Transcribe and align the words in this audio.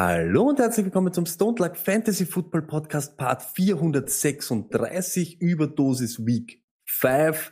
Hallo 0.00 0.44
und 0.44 0.60
herzlich 0.60 0.86
willkommen 0.86 1.12
zum 1.12 1.26
Stone 1.26 1.56
Luck 1.58 1.76
Fantasy 1.76 2.24
Football 2.24 2.62
Podcast 2.62 3.16
Part 3.16 3.42
436 3.42 5.40
Überdosis 5.40 6.24
Week 6.24 6.62
5. 6.84 7.50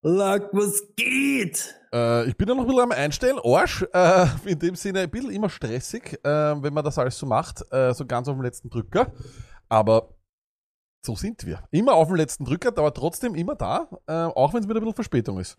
Luck, 0.00 0.48
was 0.52 0.94
geht? 0.96 1.78
Äh, 1.92 2.26
ich 2.26 2.38
bin 2.38 2.48
ja 2.48 2.54
noch 2.54 2.62
ein 2.62 2.68
bisschen 2.68 2.84
am 2.84 2.92
Einstellen, 2.92 3.38
Arsch. 3.44 3.82
Äh, 3.92 4.28
in 4.46 4.58
dem 4.58 4.76
Sinne 4.76 5.00
ein 5.00 5.10
bisschen 5.10 5.30
immer 5.30 5.50
stressig, 5.50 6.18
äh, 6.24 6.62
wenn 6.62 6.72
man 6.72 6.82
das 6.82 6.98
alles 6.98 7.18
so 7.18 7.26
macht, 7.26 7.70
äh, 7.70 7.92
so 7.92 8.06
ganz 8.06 8.28
auf 8.28 8.34
dem 8.34 8.42
letzten 8.42 8.70
Drücker. 8.70 9.12
Aber 9.68 10.14
so 11.04 11.16
sind 11.16 11.44
wir. 11.44 11.62
Immer 11.70 11.96
auf 11.96 12.08
dem 12.08 12.16
letzten 12.16 12.46
Drücker, 12.46 12.68
aber 12.68 12.94
trotzdem 12.94 13.34
immer 13.34 13.56
da, 13.56 13.90
äh, 14.06 14.12
auch 14.12 14.54
wenn 14.54 14.62
es 14.62 14.66
mit 14.66 14.74
ein 14.74 14.80
bisschen 14.80 14.94
Verspätung 14.94 15.38
ist. 15.38 15.58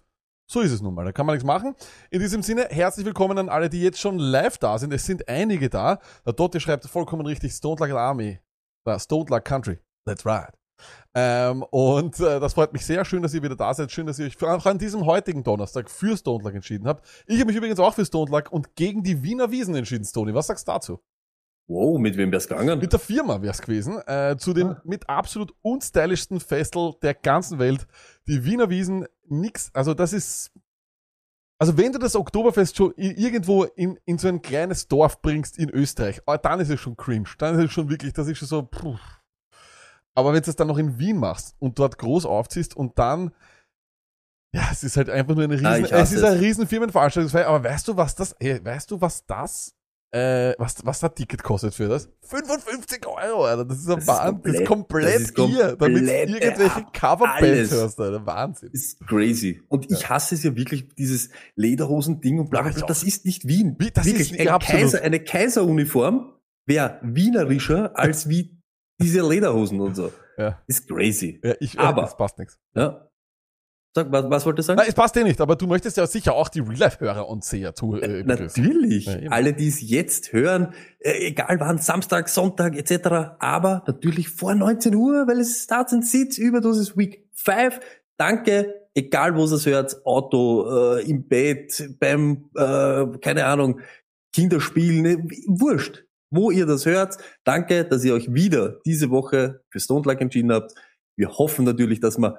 So 0.49 0.61
ist 0.61 0.71
es 0.71 0.81
nun 0.81 0.93
mal, 0.93 1.03
da 1.03 1.11
kann 1.11 1.25
man 1.25 1.35
nichts 1.35 1.45
machen. 1.45 1.75
In 2.09 2.21
diesem 2.21 2.41
Sinne, 2.41 2.67
herzlich 2.69 3.05
willkommen 3.05 3.37
an 3.37 3.49
alle, 3.49 3.69
die 3.69 3.81
jetzt 3.81 3.99
schon 3.99 4.17
live 4.17 4.57
da 4.57 4.79
sind. 4.79 4.93
Es 4.93 5.05
sind 5.05 5.27
einige 5.27 5.69
da. 5.69 5.99
Der 6.25 6.31
Dotti 6.31 6.61
schreibt 6.61 6.85
vollkommen 6.85 7.25
richtig, 7.25 7.51
Stone 7.51 7.75
Luck 7.81 7.89
Army, 7.89 8.39
uh, 8.87 8.97
Stone 8.97 9.25
Luck 9.29 9.43
Country. 9.43 9.77
That's 10.05 10.25
right. 10.25 10.53
Ähm, 11.13 11.63
und 11.63 12.17
äh, 12.21 12.39
das 12.39 12.53
freut 12.53 12.71
mich 12.71 12.85
sehr. 12.85 13.03
Schön, 13.03 13.23
dass 13.23 13.33
ihr 13.33 13.43
wieder 13.43 13.57
da 13.57 13.73
seid. 13.73 13.91
Schön, 13.91 14.07
dass 14.07 14.19
ihr 14.19 14.27
euch 14.27 14.37
für, 14.37 14.49
auch 14.49 14.65
an 14.65 14.77
diesem 14.77 15.05
heutigen 15.05 15.43
Donnerstag 15.43 15.89
für 15.91 16.15
Stone 16.15 16.41
Luck 16.45 16.53
entschieden 16.53 16.87
habt. 16.87 17.05
Ich 17.25 17.39
habe 17.39 17.47
mich 17.47 17.57
übrigens 17.57 17.81
auch 17.81 17.93
für 17.93 18.05
Stone 18.05 18.31
Luck 18.31 18.49
und 18.49 18.73
gegen 18.77 19.03
die 19.03 19.23
Wiener 19.23 19.51
Wiesen 19.51 19.75
entschieden, 19.75 20.05
Stony. 20.05 20.33
Was 20.33 20.47
sagst 20.47 20.65
du 20.65 20.71
dazu? 20.71 20.99
Wow, 21.69 21.99
mit 21.99 22.15
wem 22.15 22.31
wär's 22.31 22.47
gegangen? 22.47 22.79
Mit 22.79 22.93
der 22.93 22.99
Firma 22.99 23.41
wär's 23.41 23.61
gewesen. 23.61 23.99
Äh, 24.07 24.37
zu 24.37 24.53
dem 24.53 24.77
mit 24.85 25.09
absolut 25.09 25.53
unstylischsten 25.61 26.39
Festel 26.39 26.93
der 27.01 27.13
ganzen 27.13 27.59
Welt. 27.59 27.85
Die 28.27 28.45
Wiener 28.45 28.69
Wiesen, 28.69 29.05
nix. 29.27 29.69
Also 29.73 29.93
das 29.93 30.13
ist. 30.13 30.51
Also 31.59 31.75
wenn 31.77 31.91
du 31.91 31.97
das 31.97 32.15
Oktoberfest 32.15 32.77
schon 32.77 32.93
irgendwo 32.95 33.63
in, 33.63 33.99
in 34.05 34.17
so 34.19 34.27
ein 34.27 34.41
kleines 34.43 34.87
Dorf 34.87 35.21
bringst 35.21 35.57
in 35.57 35.69
Österreich, 35.71 36.21
ah, 36.27 36.37
dann 36.37 36.59
ist 36.59 36.69
es 36.69 36.79
schon 36.79 36.95
cringe. 36.95 37.29
Dann 37.39 37.57
ist 37.57 37.65
es 37.65 37.71
schon 37.71 37.89
wirklich, 37.89 38.13
das 38.13 38.27
ist 38.27 38.37
schon 38.37 38.47
so. 38.47 38.61
Puh. 38.63 38.95
Aber 40.15 40.33
wenn 40.33 40.41
du 40.41 40.49
es 40.49 40.55
dann 40.55 40.67
noch 40.67 40.77
in 40.77 40.97
Wien 40.99 41.17
machst 41.17 41.55
und 41.59 41.77
dort 41.79 41.97
groß 41.97 42.25
aufziehst 42.25 42.75
und 42.77 42.97
dann, 42.97 43.31
ja, 44.53 44.69
es 44.71 44.83
ist 44.83 44.97
halt 44.97 45.09
einfach 45.09 45.35
nur 45.35 45.43
eine 45.43 45.55
riesen, 45.55 45.65
Ah, 45.65 45.77
es 45.77 46.11
ist 46.11 46.19
es. 46.19 46.23
eine 46.23 46.39
riesen 46.39 46.65
Firmenveranstaltungsfeier. 46.67 47.47
Aber 47.47 47.63
weißt 47.63 47.87
du, 47.87 47.97
was 47.97 48.15
das, 48.15 48.31
ey, 48.33 48.63
weißt 48.63 48.89
du, 48.91 49.01
was 49.01 49.25
das, 49.25 49.75
äh, 50.11 50.53
was, 50.57 50.75
was 50.85 50.99
das 51.01 51.13
Ticket 51.15 51.43
kostet 51.43 51.73
für 51.73 51.87
das? 51.89 52.09
55 52.21 53.05
Euro, 53.07 53.45
Alter. 53.45 53.65
Das 53.65 53.77
ist 53.79 53.89
ein 53.89 53.97
Das 53.97 54.07
Wahnsinn. 54.07 54.41
Das 54.53 54.61
ist 54.61 54.67
komplett- 54.67 55.05
das 55.15 55.21
ist 55.21 55.37
ihr, 55.37 55.75
damit 55.75 56.07
du 56.07 56.11
irgendwelche 56.13 56.85
Coverbands 56.93 57.71
hörst, 57.71 57.99
Alter. 57.99 58.25
Wahnsinn. 58.25 58.69
ist 58.71 58.99
crazy. 59.07 59.61
Und 59.67 59.91
ich 59.91 60.07
hasse 60.09 60.35
es 60.35 60.43
ja 60.43 60.55
wirklich, 60.55 60.87
dieses 60.95 61.29
Lederhosen-Ding 61.55 62.39
und 62.39 62.49
bla 62.49 62.61
bla 62.61 62.71
bla. 62.71 62.85
Das 62.85 63.03
ist 63.03 63.25
nicht 63.25 63.47
Wien. 63.47 63.75
Wie, 63.79 63.91
das 63.91 64.05
wirklich, 64.05 64.31
ist 64.31 64.39
eine, 64.39 64.51
absolut. 64.53 64.81
Kaiser, 64.81 65.01
eine 65.01 65.19
Kaiseruniform 65.23 66.33
wäre 66.65 66.99
wienerischer 67.03 67.97
als 67.97 68.29
wie 68.29 68.57
diese 69.01 69.27
Lederhosen 69.27 69.79
und 69.81 69.95
so. 69.95 70.11
Ja. 70.37 70.61
Ist 70.67 70.87
crazy. 70.87 71.39
Ja, 71.43 71.53
ich, 71.59 71.77
Aber- 71.79 72.01
äh, 72.01 72.05
das 72.05 72.15
passt 72.17 72.37
nichts. 72.39 72.57
Ja. 72.75 73.06
Sag, 73.97 74.11
was, 74.11 74.29
was 74.29 74.45
wolltest 74.45 74.67
du 74.67 74.73
sagen? 74.73 74.77
Nein, 74.77 74.89
es 74.89 74.93
passt 74.93 75.15
dir 75.15 75.23
nicht, 75.23 75.41
aber 75.41 75.55
du 75.55 75.65
möchtest 75.65 75.97
ja 75.97 76.05
sicher 76.05 76.35
auch 76.35 76.49
die 76.49 76.59
Real-Life-Hörer 76.59 77.27
und 77.27 77.43
Seher 77.43 77.73
zu, 77.73 77.95
äh, 77.95 78.21
begrüßen. 78.21 78.63
Natürlich. 78.63 79.05
Ja. 79.07 79.31
Alle, 79.31 79.53
die 79.53 79.69
es 79.69 79.81
jetzt 79.81 80.33
hören, 80.33 80.75
äh, 80.99 81.29
egal 81.29 81.59
wann, 81.59 81.79
Samstag, 81.79 82.29
Sonntag 82.29 82.75
etc., 82.75 83.37
aber 83.39 83.83
natürlich 83.87 84.29
vor 84.29 84.53
19 84.53 84.93
Uhr, 84.93 85.27
weil 85.27 85.39
es 85.39 85.63
Starts 85.63 85.93
and 85.93 86.05
Sits, 86.05 86.37
Überdosis 86.37 86.95
Week 86.95 87.27
5. 87.33 87.79
Danke, 88.17 88.87
egal 88.93 89.35
wo 89.35 89.45
es 89.45 89.65
hört, 89.65 90.05
Auto, 90.05 90.97
äh, 90.97 91.09
im 91.09 91.27
Bett, 91.27 91.95
beim, 91.99 92.51
äh, 92.55 93.17
keine 93.19 93.45
Ahnung, 93.45 93.81
Kinderspielen, 94.31 95.01
ne, 95.01 95.27
wurscht, 95.47 96.03
wo 96.29 96.51
ihr 96.51 96.67
das 96.67 96.85
hört. 96.85 97.17
Danke, 97.43 97.83
dass 97.83 98.03
ihr 98.03 98.13
euch 98.13 98.31
wieder 98.31 98.79
diese 98.85 99.09
Woche 99.09 99.61
für 99.71 99.79
Stone 99.79 100.03
Luck 100.05 100.21
entschieden 100.21 100.51
habt. 100.51 100.75
Wir 101.15 101.35
hoffen 101.39 101.65
natürlich, 101.65 101.99
dass 101.99 102.19
wir 102.19 102.37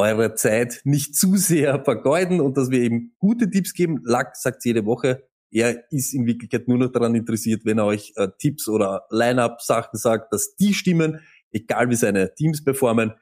eure 0.00 0.34
Zeit 0.34 0.80
nicht 0.84 1.16
zu 1.16 1.36
sehr 1.36 1.84
vergeuden 1.84 2.40
und 2.40 2.56
dass 2.56 2.70
wir 2.70 2.80
eben 2.80 3.14
gute 3.18 3.50
Tipps 3.50 3.74
geben. 3.74 4.00
Lack 4.04 4.36
sagt 4.36 4.64
jede 4.64 4.84
Woche, 4.84 5.22
er 5.52 5.90
ist 5.90 6.14
in 6.14 6.26
Wirklichkeit 6.26 6.68
nur 6.68 6.78
noch 6.78 6.92
daran 6.92 7.14
interessiert, 7.14 7.64
wenn 7.64 7.78
er 7.78 7.86
euch 7.86 8.12
äh, 8.16 8.28
Tipps 8.38 8.68
oder 8.68 9.06
Line-Up-Sachen 9.10 9.98
sagt, 9.98 10.32
dass 10.32 10.54
die 10.56 10.74
stimmen, 10.74 11.20
egal 11.50 11.90
wie 11.90 11.96
seine 11.96 12.34
Teams 12.34 12.62
performen. 12.62 13.12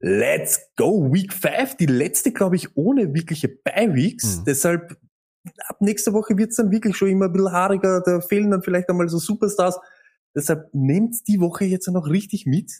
Let's 0.00 0.60
go, 0.76 1.12
Week 1.12 1.32
5, 1.32 1.76
die 1.76 1.86
letzte, 1.86 2.32
glaube 2.32 2.56
ich, 2.56 2.76
ohne 2.76 3.12
wirkliche 3.14 3.48
Bye-Weeks. 3.48 4.38
Mhm. 4.38 4.44
Deshalb, 4.44 4.96
ab 5.66 5.80
nächster 5.80 6.12
Woche 6.12 6.38
wird's 6.38 6.56
dann 6.56 6.70
wirklich 6.70 6.96
schon 6.96 7.08
immer 7.08 7.26
ein 7.26 7.32
bisschen 7.32 7.52
haariger, 7.52 8.02
da 8.04 8.20
fehlen 8.20 8.50
dann 8.50 8.62
vielleicht 8.62 8.88
einmal 8.88 9.08
so 9.08 9.18
Superstars. 9.18 9.78
Deshalb 10.34 10.72
nehmt 10.72 11.26
die 11.26 11.40
Woche 11.40 11.64
jetzt 11.64 11.88
noch 11.88 12.08
richtig 12.08 12.46
mit 12.46 12.72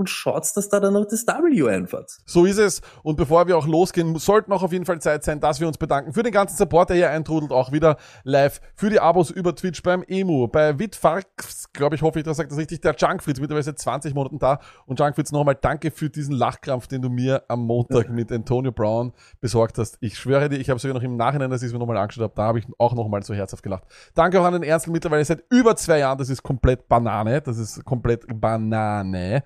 und 0.00 0.10
schaut, 0.10 0.44
dass 0.54 0.68
da 0.68 0.80
dann 0.80 0.94
noch 0.94 1.04
das 1.04 1.26
W 1.26 1.68
einfahrt. 1.68 2.18
So 2.24 2.46
ist 2.46 2.58
es. 2.58 2.80
Und 3.02 3.16
bevor 3.16 3.46
wir 3.46 3.56
auch 3.56 3.66
losgehen, 3.66 4.16
sollten 4.16 4.52
auch 4.52 4.62
auf 4.62 4.72
jeden 4.72 4.86
Fall 4.86 5.00
Zeit 5.00 5.22
sein, 5.22 5.40
dass 5.40 5.60
wir 5.60 5.68
uns 5.68 5.78
bedanken 5.78 6.12
für 6.12 6.22
den 6.22 6.32
ganzen 6.32 6.56
Support, 6.56 6.90
der 6.90 6.96
hier 6.96 7.10
eintrudelt, 7.10 7.52
auch 7.52 7.70
wieder 7.70 7.96
live, 8.24 8.60
für 8.74 8.90
die 8.90 8.98
Abos 8.98 9.30
über 9.30 9.54
Twitch 9.54 9.82
beim 9.82 10.02
Emu, 10.02 10.48
bei 10.48 10.78
Witfarks, 10.78 11.72
glaube 11.72 11.96
ich, 11.96 12.02
hoffe 12.02 12.18
ich, 12.18 12.24
das 12.24 12.38
sagt 12.38 12.50
das 12.50 12.58
richtig, 12.58 12.80
der 12.80 12.96
Junkfritz, 12.96 13.38
mittlerweile 13.38 13.62
seit 13.62 13.78
20 13.78 14.14
Monaten 14.14 14.38
da. 14.38 14.58
Und 14.86 14.98
Junkfritz, 14.98 15.30
nochmal 15.32 15.56
danke 15.60 15.90
für 15.90 16.08
diesen 16.08 16.34
Lachkrampf, 16.34 16.86
den 16.86 17.02
du 17.02 17.10
mir 17.10 17.44
am 17.48 17.60
Montag 17.60 18.08
mit 18.08 18.32
Antonio 18.32 18.72
Brown 18.72 19.12
besorgt 19.40 19.78
hast. 19.78 19.98
Ich 20.00 20.18
schwöre 20.18 20.48
dir, 20.48 20.56
ich 20.56 20.70
habe 20.70 20.80
sogar 20.80 20.94
noch 20.94 21.02
im 21.02 21.16
Nachhinein, 21.16 21.52
als 21.52 21.62
ich 21.62 21.66
es 21.66 21.72
mir 21.72 21.78
nochmal 21.78 21.98
angeschaut 21.98 22.24
habe, 22.24 22.34
da 22.34 22.44
habe 22.44 22.58
ich 22.58 22.66
auch 22.78 22.94
nochmal 22.94 23.22
so 23.22 23.34
herzhaft 23.34 23.62
gelacht. 23.62 23.84
Danke 24.14 24.40
auch 24.40 24.44
an 24.44 24.54
den 24.54 24.62
Ernstl 24.62 24.90
mittlerweile 24.90 25.24
seit 25.24 25.44
über 25.50 25.76
zwei 25.76 25.98
Jahren, 25.98 26.18
das 26.18 26.30
ist 26.30 26.42
komplett 26.42 26.88
Banane, 26.88 27.42
das 27.42 27.58
ist 27.58 27.84
komplett 27.84 28.24
Banane. 28.40 29.44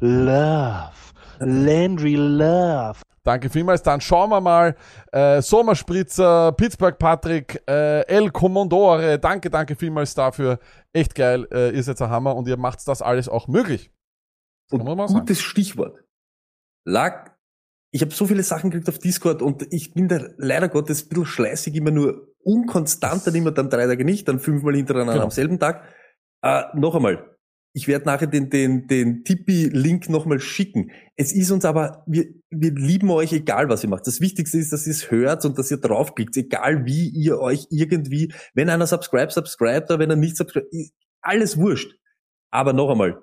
Love. 0.00 0.90
Landry 1.38 2.16
Love. 2.16 2.98
Danke 3.22 3.50
vielmals. 3.50 3.82
Dann 3.82 4.00
schauen 4.00 4.30
wir 4.30 4.40
mal. 4.40 4.74
Äh, 5.12 5.42
Sommerspritzer, 5.42 6.52
Pittsburgh 6.52 6.98
Patrick, 6.98 7.62
äh, 7.68 8.00
El 8.06 8.30
Commandore. 8.30 9.18
Danke, 9.18 9.50
danke 9.50 9.76
vielmals 9.76 10.14
dafür. 10.14 10.58
Echt 10.92 11.14
geil. 11.14 11.46
Äh, 11.52 11.70
ihr 11.76 11.82
seid 11.82 12.00
ein 12.00 12.10
Hammer 12.10 12.34
und 12.34 12.48
ihr 12.48 12.56
macht 12.56 12.86
das 12.88 13.02
alles 13.02 13.28
auch 13.28 13.46
möglich. 13.48 13.90
Das 14.70 14.80
Und 14.80 14.86
mal 14.86 15.06
sagen. 15.08 15.20
gutes 15.20 15.40
Stichwort. 15.40 15.98
Lag, 16.86 17.30
ich 17.92 18.00
habe 18.02 18.12
so 18.12 18.26
viele 18.26 18.42
Sachen 18.42 18.70
gekriegt 18.70 18.88
auf 18.88 18.98
Discord 18.98 19.42
und 19.42 19.66
ich 19.72 19.92
bin 19.92 20.08
da 20.08 20.20
leider 20.38 20.68
Gottes 20.68 21.04
ein 21.04 21.08
bisschen 21.10 21.26
schleißig, 21.26 21.74
immer 21.74 21.90
nur 21.90 22.28
unkonstant, 22.42 23.26
dann 23.26 23.34
immer 23.34 23.50
dann 23.50 23.68
drei 23.68 23.86
Tage 23.86 24.04
nicht, 24.04 24.28
dann 24.28 24.38
fünfmal 24.40 24.74
hintereinander 24.76 25.12
Genau. 25.14 25.24
am 25.24 25.30
selben 25.30 25.58
Tag. 25.58 25.82
Äh, 26.42 26.62
noch 26.74 26.94
einmal, 26.94 27.36
ich 27.72 27.86
werde 27.86 28.06
nachher 28.06 28.26
den, 28.26 28.50
den, 28.50 28.88
den 28.88 29.24
Tippi-Link 29.24 30.08
nochmal 30.08 30.40
schicken. 30.40 30.90
Es 31.16 31.32
ist 31.32 31.50
uns 31.50 31.64
aber, 31.64 32.04
wir, 32.06 32.26
wir 32.50 32.72
lieben 32.72 33.10
euch, 33.10 33.32
egal 33.32 33.68
was 33.68 33.84
ihr 33.84 33.90
macht. 33.90 34.06
Das 34.06 34.20
Wichtigste 34.20 34.58
ist, 34.58 34.72
dass 34.72 34.86
ihr 34.86 34.92
es 34.92 35.10
hört 35.10 35.44
und 35.44 35.56
dass 35.56 35.70
ihr 35.70 35.76
draufklickt, 35.76 36.36
egal 36.36 36.84
wie 36.84 37.08
ihr 37.08 37.38
euch 37.38 37.66
irgendwie, 37.70 38.32
wenn 38.54 38.68
einer 38.68 38.86
subscribe, 38.86 39.30
subscribe, 39.30 39.84
oder 39.84 39.98
wenn 40.00 40.10
er 40.10 40.16
nicht 40.16 40.36
subscribe, 40.36 40.66
alles 41.22 41.56
wurscht. 41.58 41.94
Aber 42.50 42.72
noch 42.72 42.90
einmal, 42.90 43.22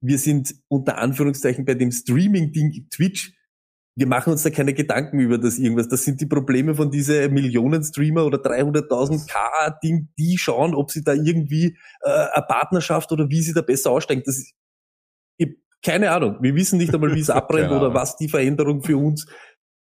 wir 0.00 0.18
sind 0.18 0.54
unter 0.68 0.96
Anführungszeichen 0.96 1.64
bei 1.66 1.74
dem 1.74 1.92
Streaming-Ding 1.92 2.88
Twitch. 2.90 3.34
Wir 3.94 4.06
machen 4.06 4.30
uns 4.32 4.42
da 4.42 4.48
keine 4.50 4.72
Gedanken 4.72 5.18
über 5.20 5.36
das 5.36 5.58
irgendwas. 5.58 5.86
Das 5.88 6.04
sind 6.04 6.20
die 6.20 6.26
Probleme 6.26 6.74
von 6.74 6.90
diese 6.90 7.28
Millionen-Streamer 7.28 8.24
oder 8.24 8.38
300.000 8.38 9.28
K-Ding, 9.28 10.08
die 10.18 10.38
schauen, 10.38 10.74
ob 10.74 10.90
sie 10.90 11.04
da 11.04 11.12
irgendwie 11.12 11.76
äh, 12.00 12.08
eine 12.32 12.44
Partnerschaft 12.48 13.12
oder 13.12 13.28
wie 13.28 13.42
sie 13.42 13.52
da 13.52 13.60
besser 13.60 13.90
aussteigen. 13.90 14.22
Das 14.24 14.38
ist, 14.38 14.54
ich, 15.36 15.56
keine 15.84 16.10
Ahnung. 16.10 16.38
Wir 16.40 16.54
wissen 16.54 16.78
nicht 16.78 16.94
einmal, 16.94 17.14
wie 17.14 17.20
es 17.20 17.28
abbrennt 17.28 17.70
oder 17.70 17.92
was 17.92 18.16
die 18.16 18.28
Veränderung 18.28 18.82
für 18.82 18.96
uns. 18.96 19.26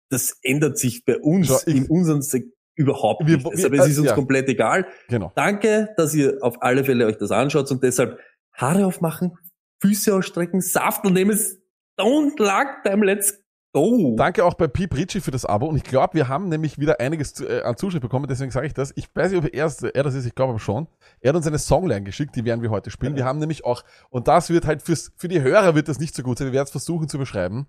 Das 0.09 0.36
ändert 0.42 0.80
sich 0.80 1.06
bei 1.06 1.19
uns 1.19 1.48
Schau, 1.48 1.59
ich- 1.68 1.75
in 1.75 1.86
unserem 1.88 2.21
Sek 2.24 2.45
überhaupt 2.75 3.27
Wir- 3.27 3.36
nicht. 3.38 3.45
wir- 3.45 3.51
Deshalb 3.51 3.74
es 3.74 3.88
ist 3.88 4.00
uns 4.00 4.07
ja. 4.07 4.15
komplett 4.15 4.50
egal. 4.50 4.88
Genau. 5.09 5.31
Danke, 5.36 5.89
dass 5.95 6.15
ihr 6.15 6.39
auf 6.42 6.63
alle 6.63 6.83
Fälle 6.83 7.06
euch 7.06 7.18
das 7.18 7.30
anschaut 7.31 7.69
und 7.69 7.83
deshalb 7.83 8.18
Haare 8.53 8.86
aufmachen, 8.88 9.38
Füße 9.80 10.13
ausstrecken, 10.15 10.59
Saft 10.62 11.06
und 11.06 11.13
nehmen 11.13 11.31
es 11.31 11.62
don't 12.00 12.39
luck 12.39 12.83
beim 12.83 13.03
Let's 13.03 13.41
Oh. 13.74 14.16
Danke 14.18 14.44
auch 14.44 14.56
bei 14.56 14.68
Piep 14.68 14.96
Ritchie 14.96 15.22
für 15.22 15.32
das 15.32 15.46
Abo. 15.46 15.66
Und 15.66 15.78
ich 15.78 15.84
glaube, 15.84 16.16
wir 16.16 16.28
haben 16.28 16.50
nämlich 16.50 16.78
wieder 16.78 17.00
einiges 17.00 17.34
zu, 17.34 17.48
äh, 17.48 17.62
an 17.62 17.78
Zuschrift 17.78 18.02
bekommen, 18.02 18.28
deswegen 18.28 18.52
sage 18.52 18.68
ich 18.68 18.74
das. 18.74 18.92
Ich 18.96 19.08
weiß 19.16 19.32
nicht, 19.32 19.46
ob 19.46 19.54
er, 19.54 19.72
er 19.96 20.04
das 20.04 20.14
ist, 20.14 20.26
ich 20.26 20.36
glaube 20.36 20.52
aber 20.52 20.60
schon. 20.60 20.88
Er 21.22 21.30
hat 21.30 21.38
uns 21.38 21.48
eine 21.48 21.58
Songline 21.58 22.04
geschickt, 22.04 22.36
die 22.36 22.44
werden 22.44 22.62
wir 22.62 22.70
heute 22.70 22.92
spielen. 22.92 23.16
Wir 23.16 23.24
haben 23.24 23.40
nämlich 23.40 23.64
auch, 23.64 23.84
und 24.10 24.28
das 24.28 24.50
wird 24.50 24.66
halt 24.66 24.82
fürs, 24.82 25.14
für 25.16 25.30
die 25.30 25.42
Hörer 25.42 25.74
wird 25.74 25.88
das 25.88 26.00
nicht 26.00 26.14
so 26.14 26.22
gut 26.22 26.38
sein, 26.38 26.48
wir 26.48 26.54
werden 26.54 26.66
es 26.66 26.72
versuchen 26.72 27.08
zu 27.08 27.18
beschreiben. 27.18 27.68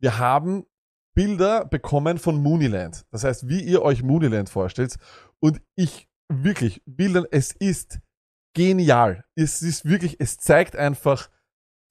Wir 0.00 0.18
haben 0.18 0.66
Bilder 1.14 1.64
bekommen 1.64 2.18
von 2.18 2.42
Mooneyland. 2.42 3.06
Das 3.12 3.22
heißt, 3.22 3.48
wie 3.48 3.62
ihr 3.62 3.82
euch 3.82 4.02
Mooneyland 4.02 4.48
vorstellt. 4.48 4.96
Und 5.38 5.60
ich 5.76 6.08
wirklich, 6.28 6.82
Bildern, 6.84 7.26
es 7.30 7.52
ist 7.52 8.00
genial. 8.54 9.24
Es 9.36 9.62
ist 9.62 9.84
wirklich, 9.84 10.16
es 10.18 10.36
zeigt 10.36 10.74
einfach 10.74 11.30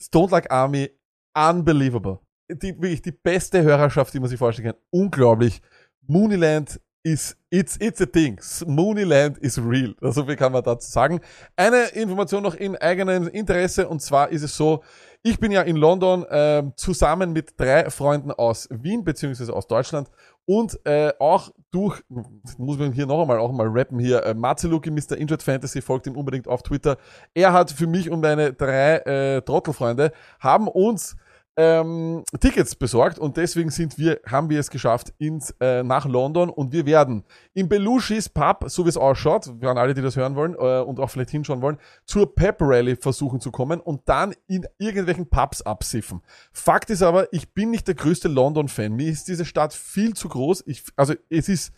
Stone 0.01 0.31
Like 0.31 0.51
Army 0.51 0.89
unbelievable. 1.33 2.19
Die, 2.49 2.75
wirklich 2.81 3.01
die 3.01 3.11
beste 3.11 3.63
Hörerschaft, 3.63 4.13
die 4.13 4.19
man 4.19 4.29
sich 4.29 4.37
vorstellen 4.37 4.69
kann. 4.69 4.81
Unglaublich. 4.89 5.61
Mooneyland 6.07 6.79
is, 7.03 7.35
it's, 7.49 7.77
it's 7.79 8.01
a 8.01 8.05
thing. 8.05 8.39
Mooneyland 8.65 9.37
is 9.39 9.57
real. 9.57 9.93
So 10.01 10.25
viel 10.25 10.35
kann 10.35 10.51
man 10.51 10.63
dazu 10.63 10.89
sagen. 10.89 11.19
Eine 11.55 11.87
Information 11.93 12.43
noch 12.43 12.55
in 12.55 12.75
eigenem 12.77 13.27
Interesse 13.27 13.87
und 13.87 14.01
zwar 14.01 14.29
ist 14.29 14.43
es 14.43 14.55
so, 14.55 14.83
ich 15.21 15.39
bin 15.39 15.51
ja 15.51 15.61
in 15.61 15.77
London 15.77 16.25
äh, 16.25 16.63
zusammen 16.75 17.31
mit 17.31 17.57
drei 17.57 17.89
Freunden 17.89 18.31
aus 18.31 18.67
Wien 18.69 19.03
beziehungsweise 19.03 19.53
aus 19.53 19.67
Deutschland 19.67 20.09
und 20.45 20.77
äh, 20.85 21.13
auch 21.19 21.51
durch, 21.71 22.01
muss 22.09 22.77
man 22.77 22.91
hier 22.91 23.05
noch 23.05 23.21
einmal 23.21 23.39
auch 23.39 23.51
mal 23.53 23.67
rappen 23.69 23.99
hier, 23.99 24.23
äh, 24.23 24.33
Marceluki, 24.33 24.91
Mr. 24.91 25.17
Injured 25.17 25.41
Fantasy, 25.41 25.81
folgt 25.81 26.07
ihm 26.07 26.17
unbedingt 26.17 26.47
auf 26.47 26.63
Twitter. 26.63 26.97
Er 27.33 27.53
hat 27.53 27.71
für 27.71 27.87
mich 27.87 28.09
und 28.09 28.19
meine 28.19 28.51
drei 28.51 28.97
äh, 28.97 29.41
Trottelfreunde, 29.41 30.11
haben 30.39 30.67
uns 30.67 31.15
ähm, 31.55 32.23
Tickets 32.39 32.75
besorgt 32.75 33.19
und 33.19 33.37
deswegen 33.37 33.69
sind 33.69 33.97
wir, 33.97 34.19
haben 34.25 34.49
wir 34.49 34.59
es 34.59 34.69
geschafft 34.69 35.13
ins, 35.19 35.53
äh, 35.59 35.83
nach 35.83 36.05
London 36.05 36.49
und 36.49 36.71
wir 36.71 36.85
werden 36.85 37.23
im 37.53 37.69
Belushis 37.69 38.27
Pub, 38.27 38.65
so 38.67 38.85
wie 38.85 38.89
es 38.89 38.97
ausschaut, 38.97 39.51
für 39.59 39.77
alle, 39.77 39.93
die 39.93 40.01
das 40.01 40.15
hören 40.15 40.35
wollen 40.35 40.55
äh, 40.55 40.81
und 40.81 40.99
auch 40.99 41.09
vielleicht 41.09 41.29
hinschauen 41.29 41.61
wollen, 41.61 41.77
zur 42.05 42.33
Pep 42.33 42.57
Rally 42.59 42.95
versuchen 42.95 43.39
zu 43.39 43.51
kommen 43.51 43.79
und 43.79 44.01
dann 44.05 44.33
in 44.47 44.65
irgendwelchen 44.79 45.29
Pubs 45.29 45.61
absiffen. 45.61 46.21
Fakt 46.51 46.89
ist 46.89 47.03
aber, 47.03 47.31
ich 47.31 47.53
bin 47.53 47.69
nicht 47.69 47.87
der 47.87 47.95
größte 47.95 48.27
London-Fan. 48.27 48.91
Mir 48.93 49.09
ist 49.09 49.27
diese 49.27 49.45
Stadt 49.45 49.73
viel 49.73 50.15
zu 50.15 50.29
groß. 50.29 50.63
Ich, 50.65 50.83
also 50.95 51.13
es 51.29 51.49
ist 51.49 51.73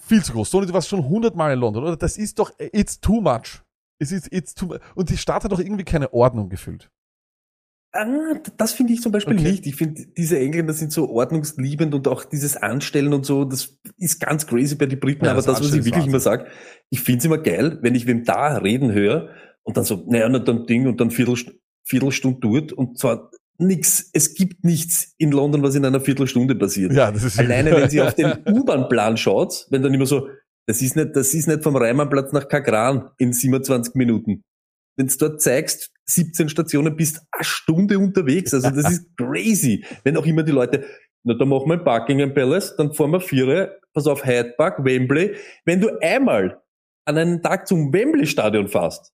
viel 0.00 0.24
zu 0.24 0.32
groß. 0.32 0.50
Toni, 0.50 0.66
du 0.66 0.72
warst 0.72 0.88
schon 0.88 1.08
hundertmal 1.08 1.52
in 1.52 1.60
London, 1.60 1.84
oder? 1.84 1.96
Das 1.96 2.18
ist 2.18 2.38
doch, 2.38 2.50
it's 2.58 3.00
too 3.00 3.20
much. 3.20 3.62
Es 4.00 4.10
ist, 4.12 4.32
it's 4.32 4.54
too 4.54 4.66
much. 4.66 4.80
Und 4.94 5.10
die 5.10 5.16
Stadt 5.16 5.44
hat 5.44 5.52
doch 5.52 5.60
irgendwie 5.60 5.84
keine 5.84 6.12
Ordnung 6.12 6.48
gefühlt. 6.48 6.90
Ah, 7.92 8.34
das 8.58 8.72
finde 8.72 8.92
ich 8.92 9.00
zum 9.00 9.12
Beispiel 9.12 9.34
Okay. 9.34 9.50
nicht. 9.50 9.66
Ich 9.66 9.76
finde, 9.76 10.06
diese 10.16 10.38
Engländer 10.38 10.74
sind 10.74 10.92
so 10.92 11.08
ordnungsliebend 11.08 11.94
und 11.94 12.06
auch 12.06 12.24
dieses 12.24 12.56
Anstellen 12.56 13.14
und 13.14 13.24
so, 13.24 13.44
das 13.44 13.78
ist 13.96 14.20
ganz 14.20 14.46
crazy 14.46 14.74
bei 14.74 14.86
den 14.86 15.00
Briten. 15.00 15.24
Ja, 15.24 15.30
aber 15.30 15.38
das 15.42 15.46
das, 15.46 15.60
was 15.60 15.74
ich 15.74 15.84
wirklich 15.84 16.06
immer 16.06 16.20
sage, 16.20 16.46
ich 16.90 17.00
finde 17.00 17.20
es 17.20 17.24
immer 17.24 17.38
geil, 17.38 17.78
wenn 17.80 17.94
ich 17.94 18.06
wem 18.06 18.24
da 18.24 18.58
reden 18.58 18.92
höre 18.92 19.30
und 19.62 19.76
dann 19.76 19.84
so, 19.84 20.04
naja, 20.06 20.26
und 20.26 20.46
dann 20.46 20.66
Ding 20.66 20.86
und 20.86 21.00
dann 21.00 21.10
Viertelst 21.10 21.50
Viertelstunde 21.84 22.40
dort 22.40 22.72
und 22.74 22.98
zwar 22.98 23.30
nix, 23.56 24.10
es 24.12 24.34
gibt 24.34 24.64
nichts 24.64 25.14
in 25.16 25.32
London, 25.32 25.62
was 25.62 25.74
in 25.74 25.84
einer 25.84 26.00
Viertelstunde 26.00 26.54
passiert. 26.54 26.92
Ja, 26.92 27.10
das 27.10 27.24
ist 27.24 27.38
Alleine 27.38 27.72
wenn 27.72 27.88
sie 27.88 28.02
auf 28.02 28.14
den 28.16 28.34
U-Bahn-Plan 28.46 29.16
schaut, 29.16 29.66
wenn 29.70 29.82
dann 29.82 29.94
immer 29.94 30.06
so, 30.06 30.28
das 30.66 30.82
ist 30.82 30.96
nicht, 30.96 31.16
das 31.16 31.32
ist 31.32 31.48
nicht 31.48 31.62
vom 31.62 31.76
Reimannplatz 31.76 32.32
nach 32.32 32.46
Kagran 32.46 33.10
in 33.16 33.32
27 33.32 33.94
Minuten. 33.94 34.44
Wenn 34.96 35.06
du 35.06 35.14
dort 35.18 35.40
zeigst, 35.40 35.90
17 36.08 36.48
Stationen, 36.48 36.96
bist 36.96 37.20
eine 37.32 37.44
Stunde 37.44 37.98
unterwegs. 37.98 38.54
Also 38.54 38.70
das 38.70 38.90
ist 38.90 39.16
crazy. 39.16 39.84
Wenn 40.04 40.16
auch 40.16 40.26
immer 40.26 40.42
die 40.42 40.52
Leute, 40.52 40.84
na, 41.24 41.34
dann 41.34 41.48
machen 41.48 41.68
wir 41.68 41.74
ein 41.74 41.84
Buckingham 41.84 42.34
Palace, 42.34 42.76
dann 42.76 42.94
fahren 42.94 43.10
wir 43.10 43.20
Viere, 43.20 43.80
pass 43.92 44.06
auf, 44.06 44.24
Hyde 44.24 44.54
Park, 44.56 44.84
Wembley. 44.84 45.36
Wenn 45.64 45.80
du 45.80 45.90
einmal 46.00 46.62
an 47.04 47.18
einen 47.18 47.42
Tag 47.42 47.68
zum 47.68 47.92
Wembley-Stadion 47.92 48.68
fährst, 48.68 49.12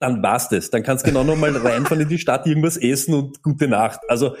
dann 0.00 0.22
war's 0.22 0.48
das. 0.48 0.70
Dann 0.70 0.82
kannst 0.82 1.04
du 1.04 1.10
genau 1.10 1.24
nochmal 1.24 1.56
reinfahren 1.56 2.02
in 2.02 2.08
die 2.08 2.18
Stadt, 2.18 2.46
irgendwas 2.46 2.76
essen 2.76 3.14
und 3.14 3.42
gute 3.42 3.66
Nacht. 3.66 4.00
Also, 4.08 4.36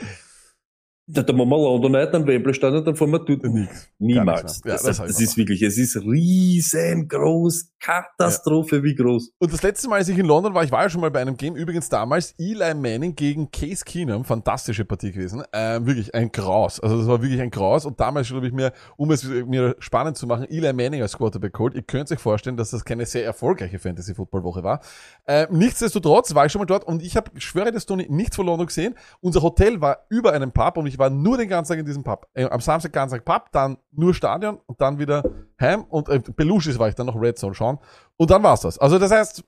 da, 1.10 1.22
da 1.22 1.32
machen 1.32 1.48
wir 1.48 1.56
London 1.56 1.92
Night, 1.92 2.12
dann 2.12 2.26
Wembley-Stadion, 2.26 2.84
dann 2.84 2.94
fahren 2.94 3.12
wir 3.12 3.18
dort. 3.20 3.42
Nix. 3.44 3.88
Niemals. 3.98 4.60
Ja, 4.64 4.72
das 4.72 4.82
das 4.98 5.20
ist 5.20 5.38
wirklich, 5.38 5.62
es 5.62 5.78
ist 5.78 5.96
riesengroß, 5.96 7.72
Katastrophe, 7.80 8.82
wie 8.82 8.94
groß. 8.94 9.32
Und 9.38 9.52
das 9.52 9.62
letzte 9.62 9.88
Mal, 9.88 9.96
als 9.96 10.08
ich 10.08 10.18
in 10.18 10.26
London 10.26 10.52
war, 10.52 10.64
ich 10.64 10.70
war 10.70 10.82
ja 10.82 10.90
schon 10.90 11.00
mal 11.00 11.10
bei 11.10 11.20
einem 11.20 11.38
Game, 11.38 11.56
übrigens 11.56 11.88
damals 11.88 12.34
Eli 12.38 12.74
Manning 12.74 13.14
gegen 13.14 13.50
Case 13.50 13.84
Keenum, 13.84 14.24
fantastische 14.24 14.84
Partie 14.84 15.12
gewesen, 15.12 15.42
ähm, 15.54 15.86
wirklich 15.86 16.14
ein 16.14 16.30
Graus, 16.30 16.78
also 16.78 16.98
das 16.98 17.06
war 17.06 17.22
wirklich 17.22 17.40
ein 17.40 17.50
Graus 17.50 17.86
und 17.86 17.98
damals 17.98 18.30
habe 18.30 18.46
ich 18.46 18.52
mir, 18.52 18.72
um 18.98 19.10
es 19.10 19.24
mir 19.24 19.76
spannend 19.78 20.18
zu 20.18 20.26
machen, 20.26 20.44
Eli 20.50 20.72
Manning 20.74 21.00
als 21.00 21.16
Quarterback 21.16 21.54
geholt. 21.54 21.74
Ihr 21.74 21.82
könnt 21.82 22.12
euch 22.12 22.18
vorstellen, 22.18 22.58
dass 22.58 22.70
das 22.70 22.84
keine 22.84 23.06
sehr 23.06 23.24
erfolgreiche 23.24 23.78
Fantasy-Football-Woche 23.78 24.62
war. 24.62 24.80
Äh, 25.24 25.46
nichtsdestotrotz 25.50 26.34
war 26.34 26.44
ich 26.44 26.52
schon 26.52 26.60
mal 26.60 26.66
dort 26.66 26.84
und 26.84 27.02
ich 27.02 27.16
habe, 27.16 27.30
schwöre 27.40 27.72
das 27.72 27.86
Tony, 27.86 28.06
nichts 28.10 28.36
von 28.36 28.44
London 28.44 28.66
gesehen. 28.66 28.94
Unser 29.20 29.40
Hotel 29.42 29.80
war 29.80 30.04
über 30.10 30.34
einem 30.34 30.52
Pub 30.52 30.76
und 30.76 30.86
ich 30.86 30.97
war 30.98 31.10
nur 31.10 31.36
den 31.38 31.48
ganzen 31.48 31.72
Tag 31.72 31.78
in 31.80 31.86
diesem 31.86 32.02
Pub. 32.04 32.26
Äh, 32.34 32.44
am 32.44 32.60
Samstag 32.60 32.92
ganzen 32.92 33.16
Tag 33.16 33.24
Pub, 33.24 33.52
dann 33.52 33.78
nur 33.92 34.14
Stadion 34.14 34.58
und 34.66 34.80
dann 34.80 34.98
wieder 34.98 35.22
heim 35.60 35.84
und 35.84 36.08
äh, 36.08 36.20
Belushis 36.34 36.78
war 36.78 36.88
ich 36.88 36.94
dann 36.94 37.06
noch 37.06 37.20
Red 37.20 37.38
Zone 37.38 37.54
schauen 37.54 37.78
und 38.16 38.30
dann 38.30 38.42
war's 38.42 38.60
das. 38.62 38.78
Also 38.78 38.98
das 38.98 39.10
heißt, 39.10 39.44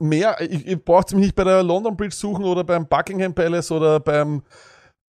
mehr, 0.00 0.40
ich, 0.40 0.66
ihr 0.66 0.78
braucht 0.78 1.12
mich 1.12 1.26
nicht 1.26 1.34
bei 1.34 1.44
der 1.44 1.62
London 1.62 1.96
Bridge 1.96 2.14
suchen 2.16 2.44
oder 2.44 2.64
beim 2.64 2.86
Buckingham 2.86 3.34
Palace 3.34 3.70
oder 3.70 4.00
beim 4.00 4.42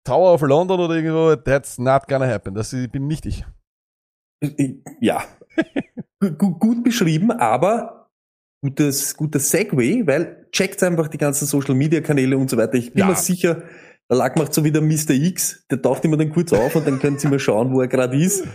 Tower 0.06 0.34
of 0.34 0.42
London 0.42 0.80
oder 0.80 0.96
irgendwo. 0.96 1.36
That's 1.36 1.78
not 1.78 2.08
gonna 2.08 2.28
happen. 2.28 2.54
Das 2.54 2.72
bin 2.72 3.08
nicht 3.08 3.26
ich. 3.26 3.46
Ja. 5.00 5.24
gut, 6.38 6.84
beschrieben, 6.84 7.32
aber 7.32 8.10
gutes, 8.62 9.16
gutes 9.16 9.50
Segway, 9.50 10.06
weil 10.06 10.48
checkt 10.52 10.82
einfach 10.84 11.08
die 11.08 11.18
ganzen 11.18 11.46
Social 11.46 11.76
Media 11.76 12.02
Kanäle 12.02 12.38
und 12.38 12.50
so 12.50 12.58
weiter. 12.58 12.76
Ich 12.76 12.92
bin 12.94 13.00
Ja. 13.02 13.08
mir 13.08 13.16
sicher, 13.16 13.64
der 14.10 14.18
Lack 14.18 14.38
macht 14.38 14.54
so 14.54 14.64
wie 14.64 14.72
der 14.72 14.82
Mr. 14.82 15.12
X, 15.12 15.66
der 15.72 15.82
taucht 15.82 16.04
immer 16.06 16.18
dann 16.18 16.30
kurz 16.32 16.54
auf 16.54 16.76
und 16.76 16.86
dann 16.88 17.00
können 17.00 17.18
Sie 17.20 17.28
mal 17.28 17.40
schauen, 17.40 17.74
wo 17.74 17.82
er 17.82 17.88
gerade 17.88 18.18
ist. 18.18 18.46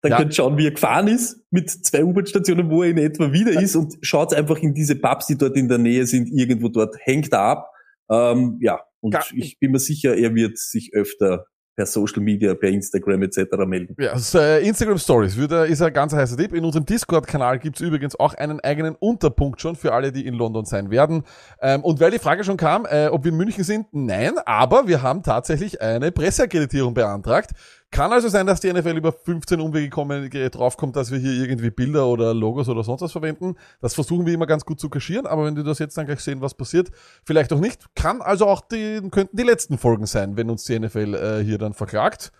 Dann 0.00 0.10
Ja. 0.12 0.16
könnt 0.18 0.32
ihr 0.32 0.34
schauen, 0.34 0.58
wie 0.58 0.66
er 0.66 0.72
gefahren 0.72 1.06
ist, 1.08 1.40
mit 1.50 1.70
zwei 1.70 2.02
U-Bahn-Stationen, 2.04 2.70
wo 2.70 2.82
er 2.82 2.90
in 2.90 2.98
etwa 2.98 3.32
wieder 3.32 3.60
ist 3.60 3.76
und 3.76 3.96
schaut 4.02 4.34
einfach 4.34 4.58
in 4.58 4.74
diese 4.74 4.96
Pubs, 4.96 5.26
die 5.26 5.36
dort 5.38 5.56
in 5.56 5.68
der 5.68 5.78
Nähe 5.78 6.06
sind, 6.06 6.28
irgendwo 6.28 6.68
dort, 6.68 6.96
hängt 7.00 7.32
er 7.32 7.40
ab. 7.40 7.70
Ähm, 8.10 8.58
ja, 8.60 8.80
und 9.00 9.12
Ga- 9.12 9.24
ich 9.34 9.58
bin 9.60 9.70
mir 9.70 9.78
sicher, 9.78 10.16
er 10.16 10.34
wird 10.34 10.58
sich 10.58 10.92
öfter 10.94 11.46
per 11.74 11.86
Social 11.86 12.22
Media, 12.22 12.54
per 12.54 12.68
Instagram 12.68 13.22
etc. 13.22 13.38
melden. 13.66 13.96
Ja, 13.98 14.12
also, 14.12 14.38
äh, 14.38 14.66
Instagram 14.66 14.98
Stories 14.98 15.36
würde, 15.36 15.66
ist 15.66 15.80
ein 15.80 15.92
ganz 15.92 16.12
heißer 16.12 16.36
Tipp. 16.36 16.52
In 16.52 16.64
unserem 16.64 16.84
Discord-Kanal 16.84 17.58
gibt's 17.58 17.80
übrigens 17.80 18.18
auch 18.18 18.34
einen 18.34 18.60
eigenen 18.60 18.94
Unterpunkt 18.94 19.60
schon 19.60 19.76
für 19.76 19.92
alle, 19.92 20.12
die 20.12 20.26
in 20.26 20.34
London 20.34 20.64
sein 20.64 20.90
werden. 20.90 21.24
Ähm, 21.60 21.82
und 21.82 22.00
weil 22.00 22.10
die 22.10 22.18
Frage 22.18 22.44
schon 22.44 22.56
kam, 22.56 22.86
äh, 22.86 23.06
ob 23.06 23.24
wir 23.24 23.32
in 23.32 23.38
München 23.38 23.64
sind, 23.64 23.86
nein, 23.92 24.34
aber 24.44 24.86
wir 24.86 25.02
haben 25.02 25.22
tatsächlich 25.22 25.80
eine 25.80 26.12
Presseakkreditierung 26.12 26.94
beantragt. 26.94 27.52
Kann 27.92 28.10
also 28.10 28.28
sein, 28.28 28.46
dass 28.46 28.60
die 28.60 28.72
NFL 28.72 28.96
über 28.96 29.12
15 29.12 29.60
Umwege 29.60 29.90
kommen, 29.90 30.32
äh, 30.32 30.48
draufkommt, 30.48 30.96
dass 30.96 31.10
wir 31.12 31.18
hier 31.18 31.32
irgendwie 31.32 31.70
Bilder 31.70 32.06
oder 32.06 32.32
Logos 32.32 32.70
oder 32.70 32.82
sonst 32.82 33.02
was 33.02 33.12
verwenden. 33.12 33.54
Das 33.82 33.94
versuchen 33.94 34.24
wir 34.24 34.32
immer 34.32 34.46
ganz 34.46 34.64
gut 34.64 34.80
zu 34.80 34.88
kaschieren, 34.88 35.26
aber 35.26 35.44
wenn 35.44 35.54
du 35.54 35.62
das 35.62 35.78
jetzt 35.78 35.98
dann 35.98 36.06
gleich 36.06 36.20
sehen, 36.20 36.40
was 36.40 36.54
passiert, 36.54 36.90
vielleicht 37.22 37.52
auch 37.52 37.60
nicht. 37.60 37.94
Kann 37.94 38.22
also 38.22 38.46
auch 38.46 38.62
die, 38.62 39.02
könnten 39.10 39.36
die 39.36 39.42
letzten 39.42 39.76
Folgen 39.76 40.06
sein, 40.06 40.38
wenn 40.38 40.48
uns 40.48 40.64
die 40.64 40.78
NFL 40.78 41.14
äh, 41.14 41.44
hier 41.44 41.58
dann 41.58 41.74
verklagt. 41.74 42.32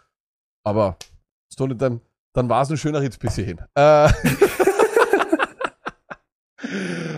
Aber 0.65 0.97
dann, 1.59 2.01
dann 2.33 2.49
war 2.49 2.63
es 2.63 2.71
ein 2.71 2.79
schöner 2.79 3.03
Hit 3.03 3.19
bis 3.19 3.35
hierhin. 3.35 3.59
Äh, 3.75 4.09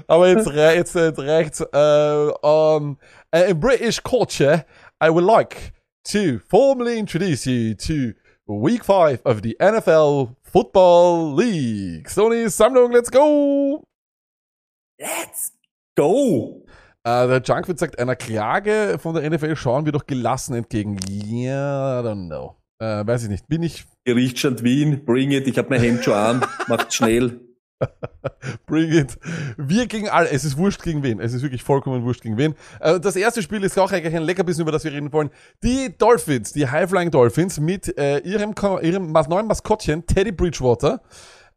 aber 0.08 0.28
jetzt, 0.28 0.48
jetzt, 0.48 0.96
jetzt 0.96 1.18
reicht's. 1.20 1.60
Äh, 1.60 2.32
um, 2.42 2.98
uh, 3.32 3.38
in 3.48 3.60
British 3.60 4.02
culture, 4.02 4.64
I 5.00 5.08
would 5.08 5.24
like 5.24 5.72
to 6.02 6.40
formally 6.48 6.98
introduce 6.98 7.46
you 7.46 7.74
to 7.74 8.14
Week 8.46 8.84
5 8.84 9.22
of 9.24 9.40
the 9.42 9.56
NFL 9.58 10.36
Football 10.42 11.34
League. 11.34 12.06
Stoney, 12.10 12.50
Sammlung, 12.50 12.92
let's 12.92 13.10
go! 13.10 13.82
Let's 15.00 15.52
go! 15.96 16.62
Äh, 17.04 17.26
der 17.26 17.40
Junkfood 17.42 17.78
sagt, 17.78 17.98
einer 17.98 18.16
Klage 18.16 18.98
von 19.00 19.14
der 19.14 19.30
NFL 19.30 19.56
schauen 19.56 19.86
wir 19.86 19.92
doch 19.92 20.06
gelassen 20.06 20.54
entgegen. 20.54 20.98
Yeah, 21.08 22.00
I 22.00 22.04
don't 22.04 22.26
know. 22.26 22.56
Äh, 22.78 23.06
weiß 23.06 23.24
ich 23.24 23.30
nicht. 23.30 23.48
Bin 23.48 23.62
ich 23.62 23.86
Gerichtsstand 24.04 24.62
Wien, 24.62 25.06
bring 25.06 25.30
it, 25.30 25.48
ich 25.48 25.56
hab 25.56 25.70
mein 25.70 25.80
Hemd 25.80 26.04
schon 26.04 26.12
an, 26.12 26.44
macht 26.68 26.92
schnell. 26.92 27.40
Bring 28.66 28.92
it. 28.92 29.18
Wir 29.56 29.86
gegen 29.86 30.08
alle. 30.08 30.30
Es 30.30 30.44
ist 30.44 30.56
wurscht 30.56 30.82
gegen 30.82 31.02
wen. 31.02 31.20
Es 31.20 31.32
ist 31.32 31.42
wirklich 31.42 31.62
vollkommen 31.62 32.02
wurscht 32.04 32.22
gegen 32.22 32.36
wen. 32.36 32.54
Äh, 32.80 33.00
Das 33.00 33.16
erste 33.16 33.42
Spiel 33.42 33.62
ist 33.64 33.78
auch 33.78 33.90
eigentlich 33.92 34.14
ein 34.14 34.22
Leckerbissen, 34.22 34.62
über 34.62 34.72
das 34.72 34.84
wir 34.84 34.92
reden 34.92 35.12
wollen. 35.12 35.30
Die 35.62 35.96
Dolphins, 35.96 36.52
die 36.52 36.68
High-Flying 36.68 37.10
Dolphins 37.10 37.58
mit 37.60 37.96
äh, 37.98 38.18
ihrem, 38.18 38.54
ihrem 38.82 39.12
neuen 39.12 39.46
Maskottchen 39.46 40.06
Teddy 40.06 40.32
Bridgewater 40.32 41.02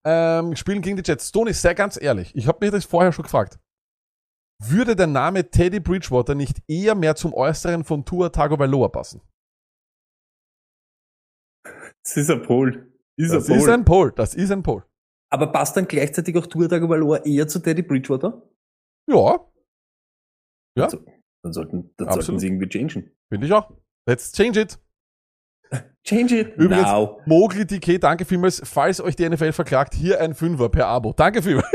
ähm, 0.03 0.55
spielen 0.55 0.81
gegen 0.81 0.97
die 0.97 1.03
Jets. 1.05 1.29
Stone 1.29 1.49
ist 1.49 1.61
sehr 1.61 1.75
ganz 1.75 2.01
ehrlich. 2.01 2.35
Ich 2.35 2.47
habe 2.47 2.65
mir 2.65 2.71
das 2.71 2.85
vorher 2.85 3.11
schon 3.11 3.23
gefragt. 3.23 3.59
Würde 4.59 4.95
der 4.95 5.07
Name 5.07 5.49
Teddy 5.51 5.79
Bridgewater 5.79 6.33
nicht 6.33 6.61
eher 6.67 6.95
mehr 6.95 7.15
zum 7.15 7.33
Äußeren 7.33 7.83
von 7.83 8.05
Tua 8.05 8.29
Tagovailoa 8.29 8.87
passen? 8.87 9.21
Das 12.03 12.17
ist 12.17 12.29
ein 12.31 12.41
Pol. 12.41 12.91
Ist 13.17 13.33
Das 13.33 13.49
ein 13.49 13.59
ist 13.59 13.67
ein 13.67 13.85
Pol. 13.85 14.13
Das 14.13 14.33
ist 14.33 14.51
ein 14.51 14.63
Pol. 14.63 14.83
Aber 15.29 15.47
passt 15.51 15.75
dann 15.75 15.87
gleichzeitig 15.87 16.37
auch 16.37 16.45
Tour 16.47 16.69
Tagovailoa 16.69 17.17
eher 17.25 17.47
zu 17.47 17.59
Teddy 17.59 17.81
Bridgewater? 17.81 18.41
Ja, 19.09 19.45
Ja. 20.77 20.83
Also, 20.85 21.03
dann 21.43 21.53
sollten, 21.53 21.93
dann 21.97 22.07
Absolut. 22.07 22.25
sollten 22.25 22.39
sie 22.39 22.47
irgendwie 22.47 22.69
changen. 22.69 23.11
finde 23.29 23.47
ich 23.47 23.53
auch. 23.53 23.71
Let's 24.07 24.31
change 24.31 24.59
it. 24.61 24.79
Change 26.05 26.39
it 26.39 26.55
Übrigens, 26.55 26.87
now. 26.87 27.19
Mogli 27.25 27.65
DK, 27.65 27.99
danke 27.99 28.23
vielmals. 28.23 28.61
Falls 28.63 29.01
euch 29.01 29.17
die 29.17 29.27
NFL 29.27 29.51
verklagt, 29.51 29.93
hier 29.93 30.21
ein 30.21 30.33
Fünfer 30.33 30.69
per 30.69 30.87
Abo. 30.87 31.11
Danke 31.11 31.41
vielmals. 31.41 31.67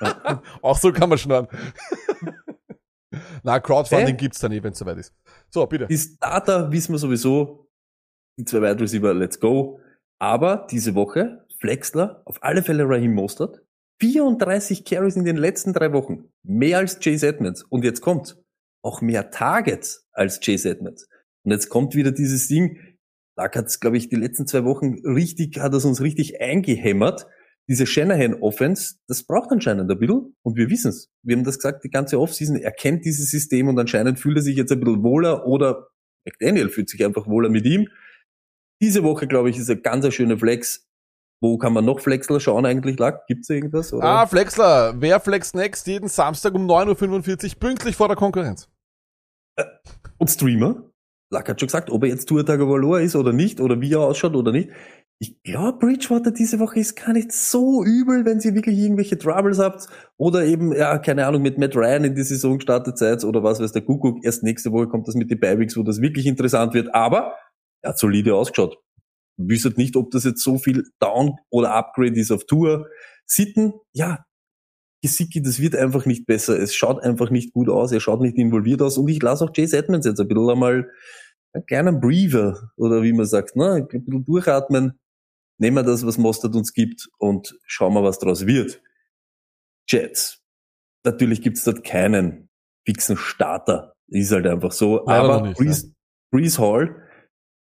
auch 0.62 0.78
so 0.78 0.90
kann 0.92 1.10
man 1.10 1.18
schnorren. 1.18 1.46
Na, 3.42 3.60
Crowdfunding 3.60 4.08
Hä? 4.08 4.16
gibt's 4.16 4.40
dann 4.40 4.52
eh, 4.52 4.62
wenn 4.62 4.72
es 4.72 4.78
soweit 4.78 4.96
ist. 4.98 5.14
So, 5.50 5.66
bitte. 5.66 5.86
Die 5.86 5.98
Starter 5.98 6.70
wissen 6.72 6.92
wir 6.92 6.98
sowieso. 6.98 7.68
Die 8.38 8.44
zwei 8.44 8.62
Wide 8.62 8.80
Receiver, 8.80 9.12
let's 9.14 9.38
go. 9.38 9.80
Aber 10.18 10.66
diese 10.70 10.94
Woche, 10.94 11.45
Flexler, 11.60 12.22
auf 12.24 12.42
alle 12.42 12.62
Fälle 12.62 12.88
Raheem 12.88 13.14
Mostert. 13.14 13.62
34 14.00 14.84
Carries 14.84 15.16
in 15.16 15.24
den 15.24 15.36
letzten 15.36 15.72
drei 15.72 15.92
Wochen. 15.92 16.24
Mehr 16.42 16.78
als 16.78 17.00
Chase 17.00 17.26
Edmonds. 17.26 17.62
Und 17.62 17.84
jetzt 17.84 18.00
kommt 18.00 18.36
auch 18.82 19.00
mehr 19.00 19.30
Targets 19.30 20.06
als 20.12 20.40
Chase 20.40 20.70
Edmonds. 20.70 21.08
Und 21.44 21.52
jetzt 21.52 21.68
kommt 21.68 21.94
wieder 21.94 22.12
dieses 22.12 22.48
Ding. 22.48 22.78
Da 23.36 23.44
hat 23.44 23.66
es, 23.66 23.80
glaube 23.80 23.96
ich, 23.96 24.08
die 24.08 24.16
letzten 24.16 24.46
zwei 24.46 24.64
Wochen 24.64 24.96
richtig, 25.04 25.58
hat 25.58 25.74
es 25.74 25.84
uns 25.84 26.00
richtig 26.00 26.40
eingehämmert. 26.40 27.26
Diese 27.68 27.86
Shanahan-Offense, 27.86 28.96
das 29.08 29.24
braucht 29.24 29.50
anscheinend 29.50 29.90
ein 29.90 29.98
bisschen. 29.98 30.36
Und 30.42 30.56
wir 30.56 30.70
wissen 30.70 30.90
es. 30.90 31.10
Wir 31.22 31.36
haben 31.36 31.44
das 31.44 31.58
gesagt, 31.58 31.84
die 31.84 31.90
ganze 31.90 32.20
Offseason. 32.20 32.56
Er 32.56 32.72
kennt 32.72 33.04
dieses 33.04 33.30
System 33.30 33.68
und 33.68 33.78
anscheinend 33.78 34.20
fühlt 34.20 34.36
er 34.36 34.42
sich 34.42 34.56
jetzt 34.56 34.72
ein 34.72 34.80
bisschen 34.80 35.02
wohler 35.02 35.46
oder 35.46 35.88
McDaniel 36.26 36.68
fühlt 36.68 36.90
sich 36.90 37.04
einfach 37.04 37.26
wohler 37.26 37.48
mit 37.48 37.64
ihm. 37.64 37.88
Diese 38.82 39.02
Woche, 39.02 39.26
glaube 39.26 39.48
ich, 39.50 39.58
ist 39.58 39.70
ein 39.70 39.82
ganz 39.82 40.12
schöner 40.12 40.38
Flex. 40.38 40.85
Wo 41.42 41.58
kann 41.58 41.72
man 41.72 41.84
noch 41.84 42.00
Flexler 42.00 42.40
schauen 42.40 42.64
eigentlich? 42.64 42.98
Lag? 42.98 43.26
Gibt's 43.26 43.50
irgendwas? 43.50 43.92
Oder? 43.92 44.04
Ah, 44.04 44.26
Flexler. 44.26 44.94
Wer 45.00 45.20
flext 45.20 45.54
next? 45.54 45.86
Jeden 45.86 46.08
Samstag 46.08 46.54
um 46.54 46.66
9.45 46.66 47.54
Uhr, 47.54 47.60
pünktlich 47.60 47.96
vor 47.96 48.08
der 48.08 48.16
Konkurrenz. 48.16 48.68
Und 50.18 50.28
Streamer? 50.28 50.90
Lack 51.30 51.48
hat 51.48 51.60
schon 51.60 51.66
gesagt, 51.66 51.90
ob 51.90 52.04
er 52.04 52.10
jetzt 52.10 52.26
Tour 52.26 52.46
Tagovailoa 52.46 53.00
ist 53.00 53.16
oder 53.16 53.32
nicht, 53.32 53.60
oder 53.60 53.80
wie 53.80 53.92
er 53.92 54.00
ausschaut 54.00 54.36
oder 54.36 54.52
nicht. 54.52 54.70
Ich 55.18 55.42
glaube, 55.42 55.78
Bridgewater 55.78 56.30
diese 56.30 56.58
Woche 56.60 56.78
ist 56.78 56.94
gar 56.94 57.12
nicht 57.14 57.32
so 57.32 57.82
übel, 57.82 58.24
wenn 58.26 58.38
ihr 58.40 58.54
wirklich 58.54 58.78
irgendwelche 58.78 59.18
Troubles 59.18 59.58
habt. 59.58 59.88
Oder 60.18 60.44
eben, 60.44 60.72
ja, 60.74 60.98
keine 60.98 61.26
Ahnung, 61.26 61.42
mit 61.42 61.58
Matt 61.58 61.74
Ryan 61.74 62.04
in 62.04 62.14
die 62.14 62.22
Saison 62.22 62.58
gestartet 62.58 62.98
seid 62.98 63.24
oder 63.24 63.42
was 63.42 63.58
weiß 63.58 63.72
der 63.72 63.82
Kuckuck. 63.82 64.22
Erst 64.24 64.42
nächste 64.42 64.72
Woche 64.72 64.88
kommt 64.88 65.08
das 65.08 65.14
mit 65.14 65.30
den 65.30 65.40
Beiweeks, 65.40 65.76
wo 65.76 65.82
das 65.82 66.02
wirklich 66.02 66.26
interessant 66.26 66.74
wird. 66.74 66.94
Aber 66.94 67.34
er 67.82 67.90
hat 67.90 67.98
solide 67.98 68.34
ausgeschaut. 68.34 68.76
Wüsstet 69.36 69.76
nicht, 69.76 69.96
ob 69.96 70.10
das 70.10 70.24
jetzt 70.24 70.42
so 70.42 70.58
viel 70.58 70.84
Down 70.98 71.36
oder 71.50 71.74
Upgrade 71.74 72.18
ist 72.18 72.30
auf 72.30 72.44
Tour. 72.46 72.88
Sitten, 73.26 73.74
ja, 73.92 74.24
Gesicki, 75.02 75.42
das 75.42 75.60
wird 75.60 75.76
einfach 75.76 76.06
nicht 76.06 76.26
besser. 76.26 76.58
Es 76.58 76.74
schaut 76.74 77.02
einfach 77.02 77.30
nicht 77.30 77.52
gut 77.52 77.68
aus. 77.68 77.92
Er 77.92 78.00
schaut 78.00 78.20
nicht 78.20 78.36
involviert 78.36 78.82
aus. 78.82 78.98
Und 78.98 79.08
ich 79.08 79.22
lasse 79.22 79.44
auch 79.44 79.52
Chase 79.52 79.76
Edmonds 79.76 80.06
jetzt 80.06 80.20
ein 80.20 80.28
bisschen 80.28 80.50
einmal 80.50 80.90
einen 81.52 81.66
kleinen 81.66 82.00
Breather 82.00 82.70
oder 82.76 83.02
wie 83.02 83.12
man 83.12 83.26
sagt, 83.26 83.56
ne? 83.56 83.74
ein 83.74 83.88
bisschen 83.88 84.24
durchatmen. 84.24 84.98
Nehmen 85.58 85.76
wir 85.76 85.82
das, 85.82 86.04
was 86.04 86.18
Mostert 86.18 86.54
uns 86.54 86.72
gibt 86.72 87.08
und 87.18 87.58
schauen 87.66 87.94
wir, 87.94 88.02
was 88.02 88.18
daraus 88.18 88.46
wird. 88.46 88.82
Jets. 89.88 90.42
Natürlich 91.04 91.40
gibt's 91.40 91.64
dort 91.64 91.84
keinen 91.84 92.48
fixen 92.84 93.16
Starter. 93.16 93.94
Ist 94.08 94.32
halt 94.32 94.46
einfach 94.46 94.72
so. 94.72 95.04
Leider 95.06 95.22
Aber 95.22 95.46
nicht, 95.46 95.56
Breeze, 95.56 95.94
Breeze 96.30 96.58
Hall 96.58 97.05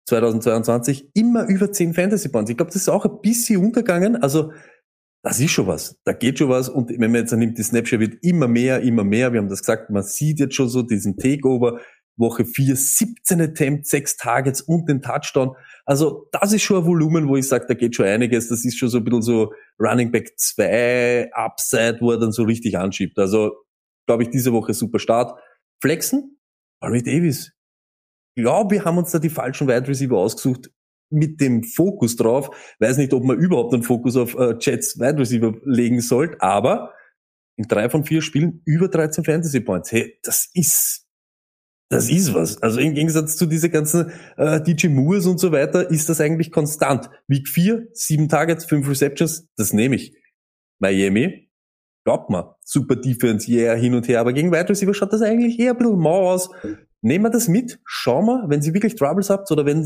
2022 0.07 1.10
immer 1.13 1.48
über 1.48 1.72
10 1.72 1.93
Fantasy 1.93 2.29
Points. 2.29 2.51
Ich 2.51 2.57
glaube, 2.57 2.72
das 2.72 2.81
ist 2.81 2.89
auch 2.89 3.05
ein 3.05 3.22
bisschen 3.22 3.63
untergegangen. 3.63 4.15
Also 4.17 4.51
das 5.24 5.39
ist 5.39 5.51
schon 5.51 5.67
was. 5.67 5.98
Da 6.03 6.13
geht 6.13 6.39
schon 6.39 6.50
was. 6.50 6.67
Und 6.67 6.89
wenn 6.89 7.12
man 7.12 7.22
jetzt 7.22 7.31
nimmt, 7.31 7.57
die 7.57 7.63
Snapshot 7.63 8.00
wird 8.00 8.24
immer 8.24 8.48
mehr, 8.48 8.81
immer 8.81 9.03
mehr. 9.03 9.31
Wir 9.31 9.39
haben 9.39 9.48
das 9.48 9.60
gesagt, 9.60 9.89
man 9.89 10.03
sieht 10.03 10.39
jetzt 10.39 10.55
schon 10.55 10.67
so 10.67 10.81
diesen 10.81 11.17
Takeover. 11.17 11.79
Woche 12.15 12.45
4, 12.45 12.75
17 12.75 13.41
Attempts, 13.41 13.89
6 13.89 14.17
Targets 14.17 14.62
und 14.62 14.88
den 14.88 15.01
Touchdown. 15.01 15.55
Also 15.86 16.27
das 16.31 16.53
ist 16.53 16.62
schon 16.62 16.83
ein 16.83 16.86
Volumen, 16.86 17.27
wo 17.27 17.38
ich 17.38 17.48
sage, 17.48 17.65
da 17.67 17.74
geht 17.74 17.95
schon 17.95 18.05
einiges. 18.05 18.50
Das 18.50 18.63
ist 18.65 18.77
schon 18.77 18.89
so 18.89 19.00
ein 19.00 19.03
bisschen 19.03 19.22
so 19.24 19.51
Running 19.79 20.12
Back 20.12 20.38
2 20.38 21.31
Upside, 21.33 21.98
wo 22.01 22.12
er 22.12 22.19
dann 22.19 22.31
so 22.31 22.43
richtig 22.43 22.77
anschiebt. 22.77 23.17
Also 23.17 23.53
glaube 24.05 24.24
ich, 24.24 24.29
diese 24.29 24.53
Woche 24.53 24.74
super 24.74 25.00
Start. 25.00 25.39
Flexen? 25.81 26.38
Barry 26.79 27.01
Davis. 27.01 27.51
Glaube, 28.36 28.75
wir 28.75 28.86
haben 28.86 28.98
uns 28.98 29.12
da 29.12 29.20
die 29.20 29.30
falschen 29.30 29.68
Wide 29.68 29.88
Receiver 29.88 30.18
ausgesucht 30.18 30.72
mit 31.10 31.40
dem 31.40 31.63
Fokus 31.63 32.16
drauf. 32.16 32.50
Weiß 32.80 32.98
nicht, 32.98 33.13
ob 33.13 33.24
man 33.24 33.38
überhaupt 33.38 33.74
einen 33.74 33.84
Fokus 33.84 34.16
auf 34.16 34.36
äh, 34.36 34.56
Jets 34.60 35.00
Wide 35.00 35.20
Receiver 35.20 35.54
legen 35.63 36.02
sollte, 36.02 36.42
aber 36.42 36.94
in 37.56 37.68
drei 37.68 37.90
von 37.90 38.04
vier 38.04 38.22
Spielen 38.22 38.62
über 38.66 38.88
13 38.88 39.24
Fantasy 39.24 39.60
Points. 39.60 39.92
Hey, 39.92 40.18
das 40.24 40.50
ist, 40.54 41.06
das 41.90 42.10
ist 42.10 42.34
was. 42.34 42.62
Also 42.63 42.80
im 42.80 42.96
Gegensatz 42.96 43.38
zu 43.38 43.46
diese 43.46 43.70
ganzen 43.70 44.12
äh, 44.38 44.60
DJ 44.62 44.88
Moores 44.88 45.28
und 45.28 45.40
so 45.40 45.52
weiter 45.52 45.90
ist 45.92 46.10
das 46.10 46.20
eigentlich 46.20 46.52
konstant. 46.52 47.10
Week 47.28 47.48
4, 47.48 47.88
sieben 47.94 48.28
Targets, 48.28 48.66
fünf 48.66 48.90
Receptions, 48.90 49.48
das 49.56 49.74
nehme 49.74 49.96
ich. 49.96 50.18
Miami, 50.80 51.52
glaubt 52.04 52.32
man, 52.32 52.46
super 52.62 52.96
Defense, 52.96 53.50
yeah, 53.50 53.75
hin 53.75 53.94
und 53.94 54.08
her, 54.08 54.20
aber 54.20 54.34
gegen 54.34 54.52
Wide 54.52 54.70
Receiver 54.70 54.94
schaut 54.94 55.13
das 55.13 55.22
eigentlich 55.22 55.60
eher 55.60 55.72
ein 55.72 55.78
bisschen 55.78 56.00
mau 56.00 56.32
aus. 56.32 56.50
Nehmen 57.03 57.25
wir 57.25 57.31
das 57.31 57.50
mit, 57.50 57.79
schauen 57.86 58.25
wir, 58.25 58.45
wenn 58.48 58.62
Sie 58.62 58.74
wirklich 58.74 58.95
Troubles 58.95 59.29
habt 59.29 59.51
oder 59.51 59.65
wenn, 59.65 59.86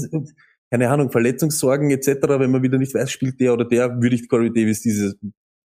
keine 0.69 0.89
Ahnung, 0.89 1.09
Verletzungssorgen 1.09 1.89
etc., 1.89 2.21
wenn 2.29 2.51
man 2.51 2.61
wieder 2.61 2.77
nicht 2.77 2.93
weiß, 2.93 3.11
spielt 3.11 3.39
der 3.39 3.53
oder 3.53 3.65
der, 3.65 3.99
würde 3.99 4.15
ich 4.15 4.29
Corey 4.29 4.53
Davis 4.53 4.81
dieses 4.81 5.15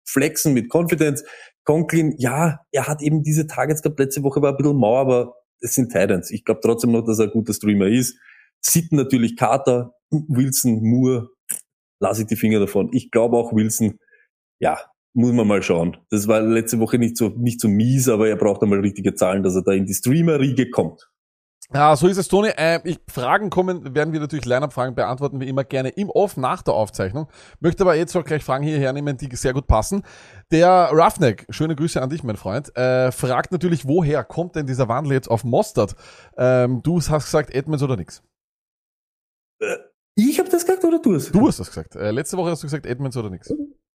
Flexen 0.08 0.54
mit 0.54 0.74
Confidence. 0.74 1.26
Conklin, 1.66 2.16
ja, 2.18 2.62
er 2.72 2.88
hat 2.88 3.02
eben 3.02 3.22
diese 3.22 3.48
Targets 3.48 3.82
gehabt, 3.82 4.00
letzte 4.00 4.24
Woche 4.24 4.42
war 4.42 4.52
ein 4.52 4.58
bisschen 4.58 4.78
mau, 4.78 4.98
aber 4.98 5.34
es 5.60 5.74
sind 5.74 5.92
Titans. 5.92 6.32
Ich 6.32 6.46
glaube 6.46 6.62
trotzdem 6.64 6.92
noch, 6.92 7.04
dass 7.04 7.20
er 7.20 7.26
ein 7.26 7.32
guter 7.32 7.54
Streamer 7.54 7.88
ist. 7.88 8.18
Sitten 8.62 8.96
natürlich 8.96 9.36
Carter, 9.36 9.92
Wilson, 10.10 10.80
Moore, 10.82 11.30
lasse 12.00 12.22
ich 12.22 12.28
die 12.28 12.38
Finger 12.38 12.60
davon. 12.60 12.90
Ich 12.94 13.12
glaube 13.12 13.36
auch 13.36 13.54
Wilson, 13.54 14.00
ja, 14.60 14.80
muss 15.14 15.34
man 15.34 15.48
mal 15.48 15.62
schauen. 15.62 15.98
Das 16.10 16.30
war 16.30 16.42
letzte 16.42 16.80
Woche 16.80 16.98
nicht 16.98 17.18
so, 17.18 17.30
nicht 17.30 17.60
so 17.60 17.68
mies, 17.68 18.08
aber 18.08 18.30
er 18.30 18.38
braucht 18.38 18.64
einmal 18.64 18.80
richtige 18.80 19.16
Zahlen, 19.16 19.44
dass 19.44 19.56
er 19.56 19.64
da 19.64 19.74
in 19.74 19.86
die 19.86 19.94
Streamer-Riege 19.94 20.70
kommt. 20.70 21.11
Ja, 21.74 21.96
so 21.96 22.08
ist 22.08 22.18
es, 22.18 22.28
Toni. 22.28 22.50
Äh, 22.50 22.82
ich, 22.84 23.00
Fragen 23.08 23.50
kommen, 23.50 23.96
werden 23.96 24.12
wir 24.12 24.20
natürlich 24.20 24.46
Line-Up-Fragen 24.46 24.94
beantworten, 24.94 25.40
wie 25.40 25.48
immer 25.48 25.64
gerne 25.64 25.90
im 25.90 26.10
Off 26.10 26.36
nach 26.36 26.62
der 26.64 26.74
Aufzeichnung. 26.74 27.28
Möchte 27.60 27.84
aber 27.84 27.96
jetzt 27.96 28.16
auch 28.16 28.26
gleich 28.26 28.44
Fragen 28.44 28.64
hierher 28.64 28.92
nehmen, 28.92 29.16
die 29.16 29.34
sehr 29.36 29.54
gut 29.54 29.68
passen. 29.68 30.04
Der 30.52 30.90
Roughneck, 30.92 31.46
schöne 31.50 31.76
Grüße 31.76 32.02
an 32.02 32.10
dich, 32.10 32.24
mein 32.24 32.36
Freund, 32.36 32.76
äh, 32.76 33.12
fragt 33.12 33.54
natürlich, 33.54 33.88
woher 33.88 34.24
kommt 34.24 34.56
denn 34.56 34.66
dieser 34.66 34.90
Wandel 34.90 35.14
jetzt 35.14 35.30
auf 35.30 35.44
Mostert? 35.46 35.96
Ähm, 36.38 36.82
du 36.84 36.98
hast 36.98 37.26
gesagt, 37.26 37.54
Edmonds 37.54 37.84
oder 37.84 37.96
nix? 37.96 38.22
Ich 40.16 40.40
habe 40.40 40.50
das 40.50 40.66
gesagt 40.66 40.84
oder 40.84 41.00
du 41.00 41.14
es? 41.14 41.32
Du 41.32 41.48
hast 41.48 41.60
das 41.60 41.68
gesagt. 41.68 41.96
Äh, 41.96 42.12
letzte 42.12 42.36
Woche 42.36 42.50
hast 42.52 42.64
du 42.64 42.68
gesagt, 42.68 42.86
Edmonds 42.86 43.16
oder 43.16 43.30
nix. 43.30 43.54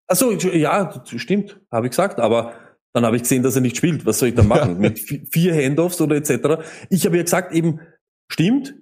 Achso, 0.07 0.31
ja, 0.31 1.03
stimmt, 1.03 1.59
habe 1.71 1.87
ich 1.87 1.91
gesagt, 1.91 2.19
aber 2.19 2.53
dann 2.95 3.05
habe 3.05 3.17
ich 3.17 3.23
gesehen, 3.23 3.43
dass 3.43 3.55
er 3.55 3.61
nicht 3.61 3.77
spielt. 3.77 4.05
Was 4.05 4.19
soll 4.19 4.29
ich 4.29 4.35
da 4.35 4.43
machen? 4.43 4.79
Mit 4.79 4.97
vi- 4.99 5.27
vier 5.31 5.53
Handoffs 5.53 5.99
oder 6.01 6.15
etc. 6.15 6.63
Ich 6.89 7.05
habe 7.05 7.17
ja 7.17 7.23
gesagt, 7.23 7.53
eben, 7.53 7.79
stimmt, 8.31 8.73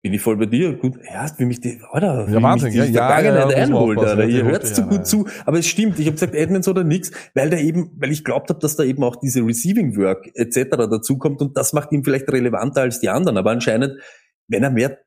bin 0.00 0.14
ich 0.14 0.20
voll 0.22 0.36
bei 0.36 0.46
dir. 0.46 0.74
Gut, 0.74 0.96
erst 1.02 1.40
wie 1.40 1.44
mich 1.44 1.60
die, 1.60 1.80
oder, 1.92 2.28
Ja, 2.30 2.40
Wahnsinn, 2.40 2.68
mich 2.72 2.86
die 2.86 2.92
ja, 2.94 3.00
ja, 3.02 3.12
Vergangenheit 3.12 3.50
ja, 3.50 3.56
man 3.56 3.56
einholt, 3.56 3.98
Alter. 3.98 4.24
ja, 4.24 4.36
Ihr 4.38 4.44
hört 4.44 4.64
zu 4.64 4.82
ja, 4.82 4.86
gut 4.86 4.98
ja. 4.98 5.02
zu. 5.04 5.26
Aber 5.44 5.58
es 5.58 5.66
stimmt, 5.66 5.98
ich 5.98 6.06
habe 6.06 6.14
gesagt 6.14 6.36
Edmonds 6.36 6.68
oder 6.68 6.84
nix, 6.84 7.10
weil 7.34 7.50
der 7.50 7.60
eben, 7.60 7.90
weil 7.96 8.12
ich 8.12 8.24
glaubt 8.24 8.48
habe, 8.48 8.60
dass 8.60 8.76
da 8.76 8.84
eben 8.84 9.02
auch 9.02 9.16
diese 9.16 9.40
Receiving 9.44 9.96
Work 9.96 10.30
etc. 10.34 10.70
dazukommt 10.88 11.42
und 11.42 11.56
das 11.56 11.72
macht 11.72 11.90
ihn 11.90 12.04
vielleicht 12.04 12.30
relevanter 12.30 12.82
als 12.82 13.00
die 13.00 13.08
anderen. 13.08 13.36
Aber 13.36 13.50
anscheinend, 13.50 13.98
wenn 14.46 14.62
er 14.62 14.70
mehr 14.70 14.98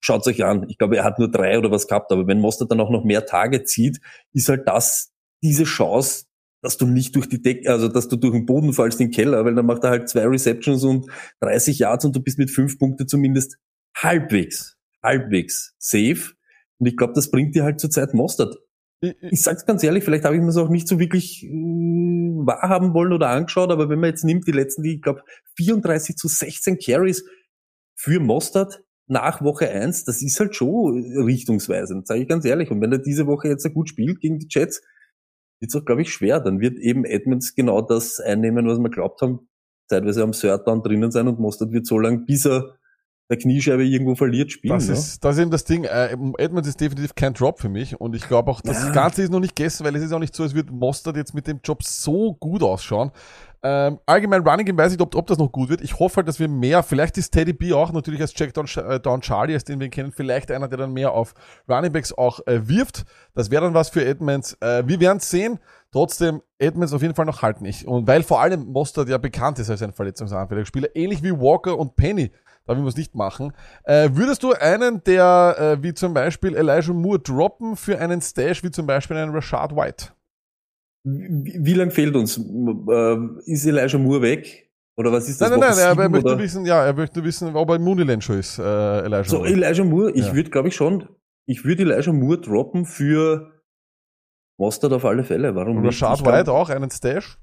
Schaut's 0.00 0.28
euch 0.28 0.44
an. 0.44 0.64
Ich 0.68 0.78
glaube, 0.78 0.96
er 0.96 1.02
hat 1.02 1.18
nur 1.18 1.28
drei 1.28 1.58
oder 1.58 1.72
was 1.72 1.88
gehabt, 1.88 2.12
aber 2.12 2.26
wenn 2.28 2.38
Mostert 2.40 2.70
dann 2.70 2.80
auch 2.80 2.90
noch 2.90 3.02
mehr 3.02 3.26
Tage 3.26 3.64
zieht, 3.64 3.98
ist 4.32 4.48
halt 4.48 4.68
das 4.68 5.12
diese 5.42 5.64
Chance, 5.64 6.26
dass 6.60 6.76
du 6.76 6.86
nicht 6.86 7.14
durch 7.14 7.28
die 7.28 7.40
Decke, 7.40 7.70
also 7.70 7.88
dass 7.88 8.08
du 8.08 8.16
durch 8.16 8.34
den 8.34 8.46
Boden 8.46 8.72
fallst 8.72 9.00
in 9.00 9.08
den 9.08 9.14
Keller, 9.14 9.44
weil 9.44 9.54
dann 9.54 9.66
macht 9.66 9.84
er 9.84 9.90
halt 9.90 10.08
zwei 10.08 10.26
Receptions 10.26 10.82
und 10.84 11.06
30 11.40 11.78
Yards 11.78 12.04
und 12.04 12.16
du 12.16 12.20
bist 12.20 12.38
mit 12.38 12.50
fünf 12.50 12.78
Punkten 12.78 13.06
zumindest 13.06 13.58
halbwegs, 13.96 14.76
halbwegs 15.02 15.74
safe. 15.78 16.32
Und 16.78 16.86
ich 16.86 16.96
glaube, 16.96 17.12
das 17.14 17.30
bringt 17.30 17.54
dir 17.54 17.64
halt 17.64 17.80
zurzeit 17.80 18.14
Mostert. 18.14 18.56
Ich, 19.00 19.42
sag's 19.42 19.64
ganz 19.64 19.84
ehrlich, 19.84 20.02
vielleicht 20.02 20.24
habe 20.24 20.34
ich 20.34 20.42
mir 20.42 20.48
es 20.48 20.56
auch 20.56 20.70
nicht 20.70 20.88
so 20.88 20.98
wirklich 20.98 21.44
äh, 21.44 21.48
wahrhaben 21.48 22.94
wollen 22.94 23.12
oder 23.12 23.28
angeschaut, 23.28 23.70
aber 23.70 23.88
wenn 23.88 24.00
man 24.00 24.10
jetzt 24.10 24.24
nimmt, 24.24 24.48
die 24.48 24.52
letzten, 24.52 24.82
die, 24.82 24.96
ich 24.96 25.02
glaube, 25.02 25.22
34 25.56 26.16
zu 26.16 26.26
16 26.26 26.78
Carries 26.78 27.24
für 27.94 28.18
Mostert 28.18 28.82
nach 29.06 29.40
Woche 29.40 29.70
1, 29.70 30.04
das 30.04 30.20
ist 30.20 30.40
halt 30.40 30.56
schon 30.56 31.04
richtungsweisend, 31.16 32.08
sage 32.08 32.22
ich 32.22 32.28
ganz 32.28 32.44
ehrlich. 32.44 32.72
Und 32.72 32.80
wenn 32.80 32.90
er 32.90 32.98
diese 32.98 33.28
Woche 33.28 33.46
jetzt 33.46 33.62
so 33.62 33.70
gut 33.70 33.88
spielt 33.88 34.20
gegen 34.20 34.40
die 34.40 34.48
Jets, 34.50 34.82
wird's 35.60 35.76
auch, 35.76 35.84
glaube 35.84 36.02
ich, 36.02 36.12
schwer. 36.12 36.40
Dann 36.40 36.60
wird 36.60 36.78
eben 36.78 37.04
Edmonds 37.04 37.54
genau 37.54 37.82
das 37.82 38.20
einnehmen, 38.20 38.66
was 38.66 38.78
wir 38.78 38.90
glaubt 38.90 39.20
haben, 39.22 39.48
zeitweise 39.88 40.22
am 40.22 40.32
Third 40.32 40.66
Down 40.66 40.82
drinnen 40.82 41.10
sein 41.10 41.28
und 41.28 41.38
Mostert 41.38 41.72
wird 41.72 41.86
so 41.86 41.98
lang, 41.98 42.26
bis 42.26 42.46
er 42.46 42.77
der 43.28 43.36
Kniescheibe 43.36 43.84
irgendwo 43.84 44.14
verliert, 44.14 44.50
spielen. 44.52 44.74
Das 44.74 44.88
ne? 44.88 44.94
ist, 44.94 45.22
das 45.22 45.36
ist 45.36 45.42
eben 45.42 45.50
das 45.50 45.64
Ding. 45.64 45.84
Äh, 45.84 46.16
Edmonds 46.38 46.68
ist 46.68 46.80
definitiv 46.80 47.14
kein 47.14 47.34
Drop 47.34 47.60
für 47.60 47.68
mich 47.68 48.00
und 48.00 48.16
ich 48.16 48.26
glaube 48.26 48.50
auch, 48.50 48.60
das 48.60 48.84
Ja. 48.84 48.90
Ganze 48.92 49.22
ist 49.22 49.30
noch 49.30 49.40
nicht 49.40 49.54
gegessen, 49.54 49.84
weil 49.84 49.94
es 49.96 50.02
ist 50.02 50.12
auch 50.12 50.18
nicht 50.18 50.34
so, 50.34 50.42
als 50.42 50.54
würde 50.54 50.72
Mostert 50.72 51.16
jetzt 51.16 51.34
mit 51.34 51.46
dem 51.46 51.60
Job 51.62 51.82
so 51.82 52.34
gut 52.34 52.62
ausschauen. 52.62 53.10
Ähm, 53.60 53.98
allgemein 54.06 54.46
Running 54.46 54.66
Game 54.66 54.78
weiß 54.78 54.92
ich 54.92 54.98
nicht, 54.98 55.06
ob, 55.06 55.14
ob 55.16 55.26
das 55.26 55.36
noch 55.36 55.50
gut 55.50 55.68
wird. 55.68 55.80
Ich 55.80 55.98
hoffe 55.98 56.18
halt, 56.18 56.28
dass 56.28 56.38
wir 56.38 56.48
mehr, 56.48 56.82
vielleicht 56.82 57.18
ist 57.18 57.32
Teddy 57.32 57.52
B 57.52 57.72
auch 57.72 57.92
natürlich 57.92 58.20
als 58.20 58.32
Jack 58.36 58.54
Down, 58.54 58.66
äh, 58.66 59.20
Charlie, 59.20 59.54
als 59.54 59.64
den 59.64 59.80
wir 59.80 59.88
kennen, 59.88 60.12
vielleicht 60.12 60.50
einer, 60.50 60.68
der 60.68 60.78
dann 60.78 60.92
mehr 60.92 61.12
auf 61.12 61.34
Running 61.68 61.92
Backs 61.92 62.12
auch 62.12 62.38
äh, 62.46 62.68
wirft. 62.68 63.04
Das 63.34 63.50
wäre 63.50 63.64
dann 63.64 63.74
was 63.74 63.88
für 63.88 64.04
Edmonds. 64.04 64.56
Äh, 64.60 64.84
wir 64.86 65.00
werden 65.00 65.18
sehen. 65.18 65.58
Trotzdem, 65.90 66.42
Edmonds 66.58 66.92
auf 66.92 67.02
jeden 67.02 67.14
Fall 67.14 67.24
noch 67.24 67.42
halten. 67.42 67.64
Ich, 67.64 67.86
und 67.86 68.06
weil 68.06 68.22
vor 68.22 68.40
allem 68.40 68.66
Mostert 68.66 69.08
ja 69.08 69.18
bekannt 69.18 69.58
ist 69.58 69.70
als 69.70 69.82
ein 69.82 69.92
verletzungsanfälliger 69.92 70.66
Spieler, 70.66 70.88
ähnlich 70.94 71.22
wie 71.22 71.32
Walker 71.32 71.78
und 71.78 71.96
Penny, 71.96 72.30
da 72.68 72.74
will 72.74 72.82
man 72.82 72.88
es 72.88 72.96
nicht 72.96 73.14
machen. 73.14 73.52
Äh, 73.84 74.10
würdest 74.12 74.42
du 74.42 74.52
einen, 74.52 75.02
der 75.04 75.56
äh, 75.58 75.82
wie 75.82 75.94
zum 75.94 76.12
Beispiel 76.12 76.54
Elijah 76.54 76.92
Moore 76.92 77.18
droppen 77.18 77.76
für 77.76 77.98
einen 77.98 78.20
Stash, 78.20 78.62
wie 78.62 78.70
zum 78.70 78.86
Beispiel 78.86 79.16
einen 79.16 79.32
Rashad 79.32 79.74
White? 79.74 80.08
Wie, 81.02 81.58
wie 81.64 81.72
lang 81.72 81.90
fehlt 81.90 82.14
uns? 82.14 82.36
Äh, 82.36 83.16
ist 83.46 83.64
Elijah 83.64 83.96
Moore 83.98 84.20
weg? 84.20 84.70
Oder 84.98 85.10
was 85.12 85.28
ist 85.28 85.40
das? 85.40 85.48
Nein, 85.50 85.60
nein, 85.60 85.70
nein, 85.70 85.78
er, 85.96 86.02
er 86.02 86.08
möchte 86.10 86.28
oder? 86.28 86.38
wissen, 86.38 86.66
ja, 86.66 86.84
er 86.84 86.92
möchte 86.92 87.24
wissen, 87.24 87.56
ob 87.56 87.70
er 87.70 87.76
in 87.76 87.82
Mooneyland 87.82 88.22
schon 88.22 88.38
ist, 88.38 88.58
äh, 88.58 88.62
Elijah 88.62 89.24
So, 89.24 89.38
Moore. 89.38 89.48
Elijah 89.50 89.84
Moore, 89.84 90.10
ich 90.12 90.26
Ja. 90.26 90.34
würde, 90.34 90.50
glaube 90.50 90.68
ich, 90.68 90.76
schon, 90.76 91.08
ich 91.46 91.64
würde 91.64 91.84
Elijah 91.84 92.12
Moore 92.12 92.38
droppen 92.38 92.84
für 92.84 93.62
Mostert 94.58 94.92
auf 94.92 95.06
alle 95.06 95.24
Fälle. 95.24 95.54
Warum 95.54 95.78
Und 95.78 95.84
nicht? 95.84 96.02
Rashad 96.02 96.18
Ich 96.18 96.24
glaub, 96.24 96.34
White 96.36 96.52
auch, 96.52 96.68
einen 96.68 96.90
Stash? 96.90 97.38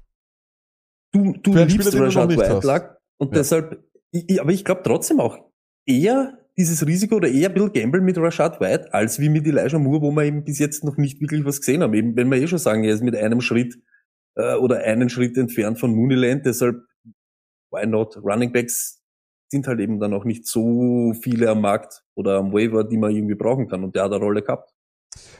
Du, 1.12 1.32
du 1.32 1.52
Für 1.52 1.64
liebst 1.64 1.88
Spieler, 1.88 2.06
Rashad 2.06 2.28
nicht 2.28 2.38
White, 2.38 2.98
und 3.18 3.32
Ja. 3.32 3.38
deshalb, 3.38 3.82
ich, 4.26 4.40
aber 4.40 4.52
ich 4.52 4.64
glaube 4.64 4.82
trotzdem 4.84 5.20
auch 5.20 5.38
eher 5.86 6.38
dieses 6.56 6.86
Risiko 6.86 7.16
oder 7.16 7.28
eher 7.28 7.48
ein 7.50 7.54
bisschen 7.54 7.72
Gamble 7.72 8.00
mit 8.00 8.16
Rashad 8.16 8.60
White 8.60 8.92
als 8.94 9.20
wie 9.20 9.28
mit 9.28 9.46
Elijah 9.46 9.78
Moore, 9.78 10.02
wo 10.02 10.10
wir 10.10 10.24
eben 10.24 10.44
bis 10.44 10.58
jetzt 10.58 10.84
noch 10.84 10.96
nicht 10.96 11.20
wirklich 11.20 11.44
was 11.44 11.60
gesehen 11.60 11.82
haben. 11.82 11.94
Eben, 11.94 12.16
wenn 12.16 12.30
wir 12.30 12.38
eh 12.38 12.46
schon 12.46 12.58
sagen, 12.58 12.84
er 12.84 12.94
ist 12.94 13.02
mit 13.02 13.14
einem 13.14 13.40
Schritt 13.40 13.78
äh, 14.36 14.54
oder 14.54 14.78
einen 14.82 15.08
Schritt 15.08 15.36
entfernt 15.36 15.78
von 15.78 15.94
Mooneyland, 15.94 16.46
deshalb 16.46 16.82
why 17.70 17.86
not? 17.86 18.16
Running 18.22 18.52
Backs 18.52 19.02
sind 19.48 19.66
halt 19.66 19.80
eben 19.80 20.00
dann 20.00 20.14
auch 20.14 20.24
nicht 20.24 20.46
so 20.46 21.12
viele 21.20 21.50
am 21.50 21.60
Markt 21.60 22.02
oder 22.14 22.38
am 22.38 22.52
Waiver, 22.52 22.84
die 22.84 22.96
man 22.96 23.14
irgendwie 23.14 23.34
brauchen 23.34 23.68
kann 23.68 23.84
und 23.84 23.94
der 23.94 24.04
hat 24.04 24.12
eine 24.12 24.22
Rolle 24.22 24.42
gehabt. 24.42 24.72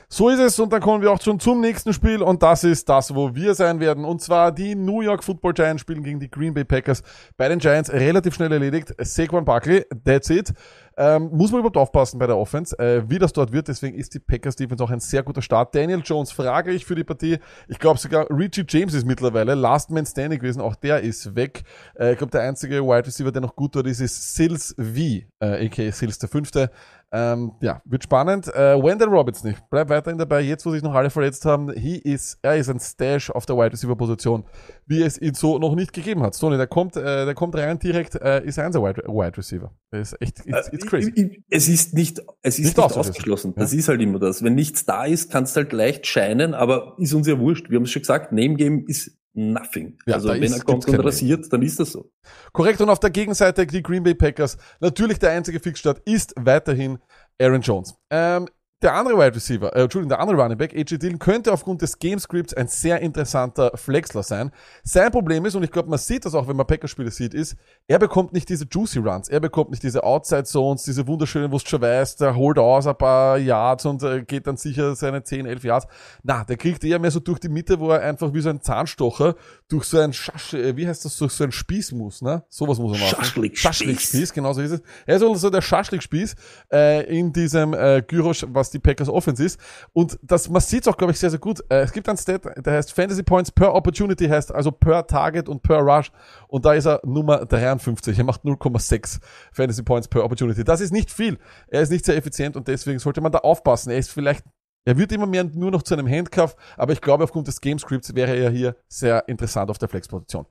So 0.08 0.28
ist 0.28 0.38
es 0.38 0.60
und 0.60 0.72
dann 0.72 0.80
kommen 0.80 1.02
wir 1.02 1.10
auch 1.10 1.20
schon 1.20 1.40
zum 1.40 1.60
nächsten 1.60 1.92
Spiel 1.92 2.22
und 2.22 2.40
das 2.40 2.62
ist 2.62 2.88
das, 2.88 3.12
wo 3.12 3.34
wir 3.34 3.56
sein 3.56 3.80
werden 3.80 4.04
und 4.04 4.22
zwar 4.22 4.52
die 4.52 4.76
New 4.76 5.00
York 5.00 5.24
Football 5.24 5.52
Giants 5.52 5.80
spielen 5.80 6.04
gegen 6.04 6.20
die 6.20 6.30
Green 6.30 6.54
Bay 6.54 6.64
Packers. 6.64 7.02
Bei 7.36 7.48
den 7.48 7.58
Giants 7.58 7.92
relativ 7.92 8.34
schnell 8.34 8.52
erledigt. 8.52 8.94
Saquon 8.98 9.44
Barkley, 9.44 9.84
that's 10.04 10.30
it. 10.30 10.52
Ähm, 10.98 11.28
muss 11.32 11.50
man 11.50 11.60
überhaupt 11.60 11.76
aufpassen 11.76 12.18
bei 12.18 12.26
der 12.26 12.38
Offense, 12.38 12.78
äh, 12.78 13.02
wie 13.10 13.18
das 13.18 13.32
dort 13.32 13.52
wird. 13.52 13.68
Deswegen 13.68 13.98
ist 13.98 14.14
die 14.14 14.18
Packers 14.18 14.56
Defense 14.56 14.82
auch 14.82 14.90
ein 14.90 15.00
sehr 15.00 15.22
guter 15.22 15.42
Start. 15.42 15.74
Daniel 15.74 16.00
Jones 16.02 16.32
frage 16.32 16.72
ich 16.72 16.86
für 16.86 16.94
die 16.94 17.04
Partie. 17.04 17.38
Ich 17.68 17.78
glaube 17.78 17.98
sogar 17.98 18.30
Richie 18.30 18.64
James 18.66 18.94
ist 18.94 19.04
mittlerweile 19.04 19.54
Last 19.54 19.90
Man 19.90 20.06
Standing 20.06 20.38
gewesen. 20.38 20.62
Auch 20.62 20.74
der 20.76 21.00
ist 21.00 21.34
weg. 21.34 21.64
Äh, 21.98 22.12
ich 22.12 22.18
glaube 22.18 22.30
der 22.30 22.42
einzige 22.42 22.82
Wide 22.82 23.06
Receiver, 23.06 23.32
der 23.32 23.42
noch 23.42 23.56
gut 23.56 23.74
dort 23.74 23.86
ist, 23.88 24.00
ist 24.00 24.36
Sills 24.36 24.74
V, 24.78 25.24
äh, 25.40 25.66
aka 25.66 25.90
Sills 25.90 26.18
der 26.18 26.28
Fünfte. 26.28 26.70
Ähm, 27.12 27.52
ja, 27.60 27.80
wird 27.84 28.02
spannend. 28.02 28.48
Äh, 28.48 28.82
Wendell 28.82 29.08
Robinson, 29.08 29.50
ich 29.52 29.56
bleib 29.70 29.88
weiterhin 29.88 30.18
dabei, 30.18 30.40
jetzt 30.40 30.66
wo 30.66 30.70
sich 30.72 30.82
noch 30.82 30.92
alle 30.94 31.08
verletzt 31.08 31.44
haben, 31.44 31.70
he 31.72 31.96
is, 31.98 32.36
er 32.42 32.56
ist 32.56 32.68
ein 32.68 32.80
Stash 32.80 33.30
auf 33.30 33.46
der 33.46 33.56
Wide 33.56 33.72
Receiver 33.72 33.94
Position, 33.96 34.44
wie 34.86 35.02
es 35.02 35.20
ihn 35.20 35.32
so 35.34 35.58
noch 35.58 35.76
nicht 35.76 35.92
gegeben 35.92 36.22
hat. 36.22 36.34
Stoney, 36.34 36.56
der 36.56 36.66
kommt, 36.66 36.96
äh, 36.96 37.24
der 37.24 37.34
kommt 37.34 37.54
rein 37.54 37.78
direkt, 37.78 38.16
äh, 38.16 38.44
ist 38.44 38.58
ein 38.58 38.74
Wide, 38.74 39.04
Wide 39.06 39.36
Receiver. 39.38 39.70
Das 39.92 40.12
ist 40.12 40.20
echt, 40.22 40.40
it's, 40.46 40.68
it's 40.72 40.86
crazy. 40.86 41.12
Ich- 41.14 41.22
ich- 41.24 41.44
Es 41.48 41.68
ist 41.68 41.94
nicht, 41.94 42.18
es 42.42 42.58
ist 42.58 42.64
Nicht 42.64 42.76
nicht, 42.76 42.78
ausgeschlossen. 42.84 43.10
ausgeschlossen. 43.10 43.54
Das 43.56 43.72
ist 43.72 43.88
halt 43.88 44.02
immer 44.02 44.18
das. 44.18 44.42
Wenn 44.42 44.56
nichts 44.56 44.84
da 44.84 45.04
ist, 45.04 45.30
kann 45.30 45.44
es 45.44 45.54
halt 45.54 45.72
leicht 45.72 46.06
scheinen, 46.06 46.54
aber 46.54 46.96
ist 46.98 47.14
uns 47.14 47.28
ja 47.28 47.38
wurscht. 47.38 47.70
Wir 47.70 47.76
haben 47.76 47.84
es 47.84 47.90
schon 47.92 48.02
gesagt, 48.02 48.32
Name 48.32 48.54
Game 48.56 48.84
ist 48.88 49.16
nothing. 49.36 49.98
Ja, 50.06 50.14
also 50.14 50.28
wenn 50.30 50.42
ist- 50.42 50.58
er 50.58 50.64
kommt 50.64 50.86
und 50.88 50.98
rasiert, 51.00 51.52
dann 51.52 51.62
ist 51.62 51.78
das 51.78 51.92
so. 51.92 52.10
Korrekt, 52.52 52.80
und 52.80 52.88
auf 52.88 52.98
der 53.00 53.10
Gegenseite 53.10 53.66
die 53.66 53.82
Green 53.82 54.02
Bay 54.02 54.14
Packers. 54.14 54.56
Natürlich 54.80 55.18
der 55.18 55.30
einzige 55.30 55.60
Fixstart 55.60 56.00
ist 56.04 56.32
weiterhin 56.36 56.98
Aaron 57.40 57.60
Jones. 57.60 57.94
Ähm, 58.10 58.48
der 58.86 58.94
andere 58.94 59.18
Wide 59.18 59.34
Receiver, 59.34 59.74
äh, 59.74 59.82
Entschuldigung, 59.82 60.10
der 60.10 60.20
andere 60.20 60.40
Running 60.40 60.56
Back, 60.56 60.72
AJ 60.72 60.98
Dillon, 60.98 61.18
könnte 61.18 61.52
aufgrund 61.52 61.82
des 61.82 61.98
Gamescripts 61.98 62.54
ein 62.54 62.68
sehr 62.68 63.00
interessanter 63.00 63.72
Flexler 63.74 64.22
sein. 64.22 64.52
Sein 64.84 65.10
Problem 65.10 65.44
ist, 65.44 65.56
und 65.56 65.64
ich 65.64 65.72
glaube, 65.72 65.90
man 65.90 65.98
sieht 65.98 66.24
das 66.24 66.36
auch, 66.36 66.46
wenn 66.46 66.54
man 66.54 66.68
Packers-Spiele 66.68 67.10
sieht, 67.10 67.34
ist, 67.34 67.56
er 67.88 67.98
bekommt 67.98 68.32
nicht 68.32 68.48
diese 68.48 68.64
Juicy 68.64 69.00
Runs, 69.00 69.28
er 69.28 69.40
bekommt 69.40 69.70
nicht 69.70 69.82
diese 69.82 70.04
Outside 70.04 70.44
Zones, 70.44 70.84
diese 70.84 71.04
wunderschönen, 71.08 71.50
wo 71.50 71.58
du 71.58 71.66
schon 71.66 71.82
weißt, 71.82 72.20
der 72.20 72.36
holt 72.36 72.60
aus 72.60 72.86
ein 72.86 72.96
paar 72.96 73.38
Yards 73.38 73.86
und 73.86 74.04
äh, 74.04 74.22
geht 74.22 74.46
dann 74.46 74.56
sicher 74.56 74.94
seine 74.94 75.24
10, 75.24 75.46
11 75.46 75.64
Yards. 75.64 75.86
Na, 76.22 76.44
der 76.44 76.56
kriegt 76.56 76.84
eher 76.84 77.00
mehr 77.00 77.10
so 77.10 77.18
durch 77.18 77.40
die 77.40 77.48
Mitte, 77.48 77.80
wo 77.80 77.90
er 77.90 78.02
einfach 78.02 78.32
wie 78.32 78.40
so 78.40 78.50
ein 78.50 78.60
Zahnstocher 78.60 79.34
durch 79.68 79.84
so 79.84 79.98
ein 79.98 80.12
Schasch, 80.12 80.54
äh, 80.54 80.76
wie 80.76 80.86
heißt 80.86 81.04
das, 81.04 81.16
durch 81.18 81.32
so 81.32 81.42
ein 81.42 81.50
Spieß 81.50 81.90
muss, 81.90 82.22
ne? 82.22 82.44
Sowas 82.48 82.78
muss 82.78 82.96
er 82.96 83.04
machen. 83.04 83.16
Schaschlik-Spieß. 83.16 83.62
Schaschlik-Spieß, 83.62 84.32
genau 84.32 84.52
so 84.52 84.60
ist 84.60 84.70
es. 84.70 84.82
Er 85.06 85.16
ist 85.16 85.22
also 85.24 85.50
der 85.50 85.62
Schaschlik-Spieß 85.62 86.36
äh, 86.72 87.18
in 87.18 87.32
diesem 87.32 87.74
äh, 87.74 88.00
Gyros, 88.06 88.46
was 88.48 88.70
die 88.70 88.75
Packers 88.78 89.08
Offense 89.08 89.44
ist. 89.44 89.60
Und 89.92 90.18
das, 90.22 90.48
man 90.48 90.60
sieht 90.60 90.82
es 90.82 90.88
auch, 90.88 90.96
glaube 90.96 91.12
ich, 91.12 91.18
sehr, 91.18 91.30
sehr 91.30 91.38
gut. 91.38 91.60
Äh, 91.68 91.80
es 91.80 91.92
gibt 91.92 92.08
einen 92.08 92.18
Stat, 92.18 92.42
der 92.56 92.74
heißt 92.74 92.92
Fantasy 92.92 93.22
Points 93.22 93.50
per 93.50 93.74
Opportunity, 93.74 94.26
heißt 94.28 94.54
also 94.54 94.70
per 94.70 95.06
Target 95.06 95.48
und 95.48 95.62
per 95.62 95.78
Rush. 95.78 96.10
Und 96.48 96.64
da 96.64 96.74
ist 96.74 96.86
er 96.86 97.00
Nummer 97.04 97.44
53. 97.44 98.18
Er 98.18 98.24
macht 98.24 98.42
0,6 98.42 99.20
Fantasy 99.52 99.82
Points 99.82 100.08
per 100.08 100.24
Opportunity. 100.24 100.64
Das 100.64 100.80
ist 100.80 100.92
nicht 100.92 101.10
viel. 101.10 101.38
Er 101.68 101.82
ist 101.82 101.90
nicht 101.90 102.04
sehr 102.04 102.16
effizient 102.16 102.56
und 102.56 102.68
deswegen 102.68 102.98
sollte 102.98 103.20
man 103.20 103.32
da 103.32 103.38
aufpassen. 103.38 103.90
Er 103.90 103.98
ist 103.98 104.10
vielleicht 104.10 104.44
er 104.86 104.96
wird 104.96 105.10
immer 105.10 105.26
mehr 105.26 105.42
nur 105.42 105.72
noch 105.72 105.82
zu 105.82 105.94
einem 105.94 106.08
Handcuff, 106.08 106.54
aber 106.76 106.92
ich 106.92 107.00
glaube, 107.00 107.24
aufgrund 107.24 107.48
des 107.48 107.60
Gamescripts 107.60 108.14
wäre 108.14 108.36
er 108.36 108.50
hier 108.50 108.76
sehr 108.86 109.28
interessant 109.28 109.68
auf 109.68 109.78
der 109.78 109.88
Flexposition. 109.88 110.46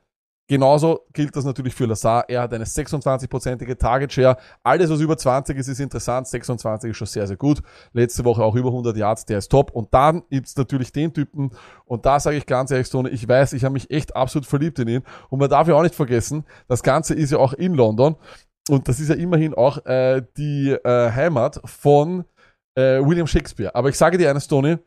Genauso 0.47 0.99
gilt 1.11 1.35
das 1.35 1.43
natürlich 1.43 1.73
für 1.73 1.85
Lazar. 1.85 2.29
Er 2.29 2.43
hat 2.43 2.53
eine 2.53 2.65
26-prozentige 2.65 3.77
Target 3.77 4.13
Share. 4.13 4.37
Alles, 4.63 4.91
was 4.91 4.99
über 4.99 5.17
20 5.17 5.57
ist, 5.57 5.67
ist 5.67 5.79
interessant. 5.79 6.27
26 6.27 6.91
ist 6.91 6.97
schon 6.97 7.07
sehr, 7.07 7.25
sehr 7.25 7.35
gut. 7.35 7.63
Letzte 7.93 8.23
Woche 8.25 8.43
auch 8.43 8.53
über 8.53 8.69
100 8.69 8.95
Yards, 8.95 9.25
der 9.25 9.39
ist 9.39 9.49
top. 9.49 9.71
Und 9.71 9.91
dann 9.93 10.21
gibt's 10.29 10.55
natürlich 10.55 10.91
den 10.91 11.11
Typen. 11.13 11.49
Und 11.85 12.05
da 12.05 12.19
sage 12.19 12.37
ich 12.37 12.45
ganz 12.45 12.69
ehrlich, 12.69 12.85
Stone, 12.85 13.09
ich 13.09 13.27
weiß, 13.27 13.53
ich 13.53 13.63
habe 13.63 13.73
mich 13.73 13.89
echt 13.89 14.15
absolut 14.15 14.45
verliebt 14.45 14.77
in 14.77 14.87
ihn. 14.87 15.03
Und 15.29 15.39
man 15.39 15.49
darf 15.49 15.67
ja 15.67 15.73
auch 15.73 15.81
nicht 15.81 15.95
vergessen, 15.95 16.45
das 16.67 16.83
Ganze 16.83 17.15
ist 17.15 17.31
ja 17.31 17.39
auch 17.39 17.53
in 17.53 17.73
London. 17.73 18.15
Und 18.69 18.87
das 18.87 18.99
ist 18.99 19.09
ja 19.09 19.15
immerhin 19.15 19.55
auch 19.55 19.83
äh, 19.85 20.21
die 20.37 20.69
äh, 20.71 21.11
Heimat 21.11 21.59
von 21.65 22.23
äh, 22.75 22.99
William 22.99 23.25
Shakespeare. 23.25 23.73
Aber 23.73 23.89
ich 23.89 23.97
sage 23.97 24.19
dir 24.19 24.29
eines, 24.29 24.47
Tony, 24.47 24.77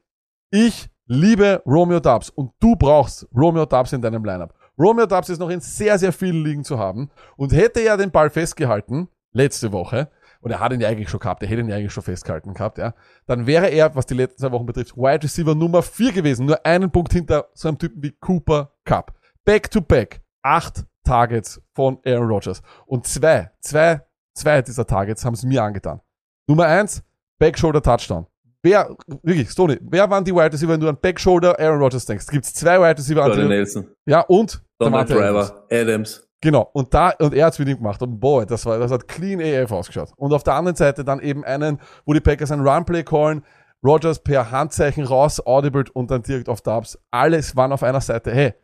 ich 0.52 0.88
liebe 1.06 1.62
Romeo 1.66 1.98
Dubs 1.98 2.30
und 2.30 2.52
du 2.60 2.76
brauchst 2.76 3.26
Romeo 3.34 3.66
Dubs 3.66 3.92
in 3.92 4.02
deinem 4.02 4.24
Lineup. 4.24 4.54
Romeo 4.78 5.06
Dubs 5.06 5.28
ist 5.28 5.38
noch 5.38 5.50
in 5.50 5.60
sehr, 5.60 5.98
sehr 5.98 6.12
vielen 6.12 6.44
Ligen 6.44 6.64
zu 6.64 6.78
haben 6.78 7.10
und 7.36 7.52
hätte 7.52 7.82
ja 7.82 7.96
den 7.96 8.10
Ball 8.10 8.30
festgehalten, 8.30 9.08
letzte 9.32 9.72
Woche, 9.72 10.10
und 10.40 10.50
er 10.52 10.60
hat 10.60 10.72
ihn 10.72 10.80
ja 10.80 10.88
eigentlich 10.88 11.08
schon 11.08 11.20
gehabt, 11.20 11.42
er 11.42 11.48
hätte 11.48 11.62
ihn 11.62 11.68
ja 11.68 11.76
eigentlich 11.76 11.92
schon 11.92 12.02
festgehalten 12.04 12.54
gehabt, 12.54 12.78
ja, 12.78 12.94
dann 13.26 13.46
wäre 13.46 13.68
er, 13.68 13.94
was 13.94 14.06
die 14.06 14.14
letzten 14.14 14.40
zwei 14.40 14.52
Wochen 14.52 14.66
betrifft, 14.66 14.96
Wide 14.96 15.24
Receiver 15.24 15.54
Nummer 15.54 15.82
4 15.82 16.12
gewesen, 16.12 16.46
nur 16.46 16.64
einen 16.64 16.90
Punkt 16.90 17.12
hinter 17.12 17.48
so 17.54 17.68
einem 17.68 17.78
Typen 17.78 18.02
wie 18.02 18.12
Cooper 18.12 18.72
Cup. 18.84 19.14
Back 19.44 19.70
to 19.70 19.80
back, 19.80 20.20
acht 20.42 20.84
Targets 21.04 21.60
von 21.74 21.98
Aaron 22.04 22.28
Rodgers 22.28 22.62
und 22.86 23.06
zwei, 23.06 23.50
zwei, 23.60 24.02
zwei 24.34 24.62
dieser 24.62 24.86
Targets 24.86 25.24
haben 25.24 25.34
es 25.34 25.42
mir 25.42 25.62
angetan. 25.62 26.00
Nummer 26.46 26.66
eins, 26.66 27.02
Backshoulder 27.38 27.82
Touchdown. 27.82 28.26
Wer, 28.62 28.94
wirklich, 29.22 29.50
Stoney, 29.50 29.78
wer 29.80 30.10
waren 30.10 30.24
die 30.24 30.34
Wide 30.34 30.52
Receiver, 30.52 30.72
wenn 30.72 30.80
du 30.80 30.88
an 30.88 30.98
Backshoulder 31.00 31.58
Aaron 31.58 31.80
Rodgers 31.80 32.04
denkst? 32.04 32.26
Gibt 32.26 32.44
es 32.44 32.52
zwei 32.54 32.78
Wide 32.78 32.98
Receiver 32.98 33.24
an 33.24 33.48
Nelson, 33.48 33.86
Ja, 34.04 34.20
und 34.20 34.62
Donald 34.78 35.10
Davante 35.10 35.28
Adams. 35.28 35.48
Driver, 35.48 35.64
Adams. 35.70 36.28
Genau. 36.40 36.70
Und 36.72 36.94
da, 36.94 37.10
und 37.18 37.34
er 37.34 37.46
hat's 37.46 37.58
mit 37.58 37.68
ihm 37.68 37.78
gemacht. 37.78 38.00
Und 38.00 38.20
boy, 38.20 38.46
das 38.46 38.64
war, 38.64 38.78
das 38.78 38.92
hat 38.92 39.08
clean 39.08 39.40
AF 39.40 39.72
ausgeschaut. 39.72 40.10
Und 40.16 40.32
auf 40.32 40.44
der 40.44 40.54
anderen 40.54 40.76
Seite 40.76 41.04
dann 41.04 41.20
eben 41.20 41.44
einen, 41.44 41.80
wo 42.06 42.12
die 42.12 42.20
Packers 42.20 42.52
ein 42.52 42.60
Runplay 42.66 43.02
callen, 43.02 43.44
Rogers 43.84 44.22
per 44.22 44.50
Handzeichen 44.50 45.04
raus, 45.04 45.44
audibled 45.44 45.90
und 45.90 46.10
dann 46.10 46.22
direkt 46.22 46.48
auf 46.48 46.60
Dubs. 46.60 46.98
Alles 47.10 47.56
waren 47.56 47.72
auf 47.72 47.82
einer 47.82 48.00
Seite. 48.00 48.32
Hey, 48.32 48.54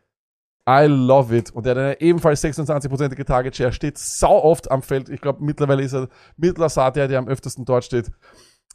I 0.67 0.87
love 0.87 1.35
it. 1.35 1.51
Und 1.51 1.65
er 1.65 1.71
hat 1.71 1.77
eine 1.77 2.01
ebenfalls 2.01 2.43
26-prozentige 2.43 3.25
Target 3.25 3.55
Share, 3.55 3.71
steht 3.71 3.97
sau 3.97 4.41
oft 4.43 4.71
am 4.71 4.81
Feld. 4.81 5.09
Ich 5.09 5.21
glaube, 5.21 5.43
mittlerweile 5.43 5.83
ist 5.83 5.93
er 5.93 6.07
mit 6.37 6.57
Lazar 6.57 6.91
der, 6.91 7.07
der 7.07 7.19
am 7.19 7.27
öftesten 7.27 7.65
dort 7.65 7.83
steht. 7.83 8.11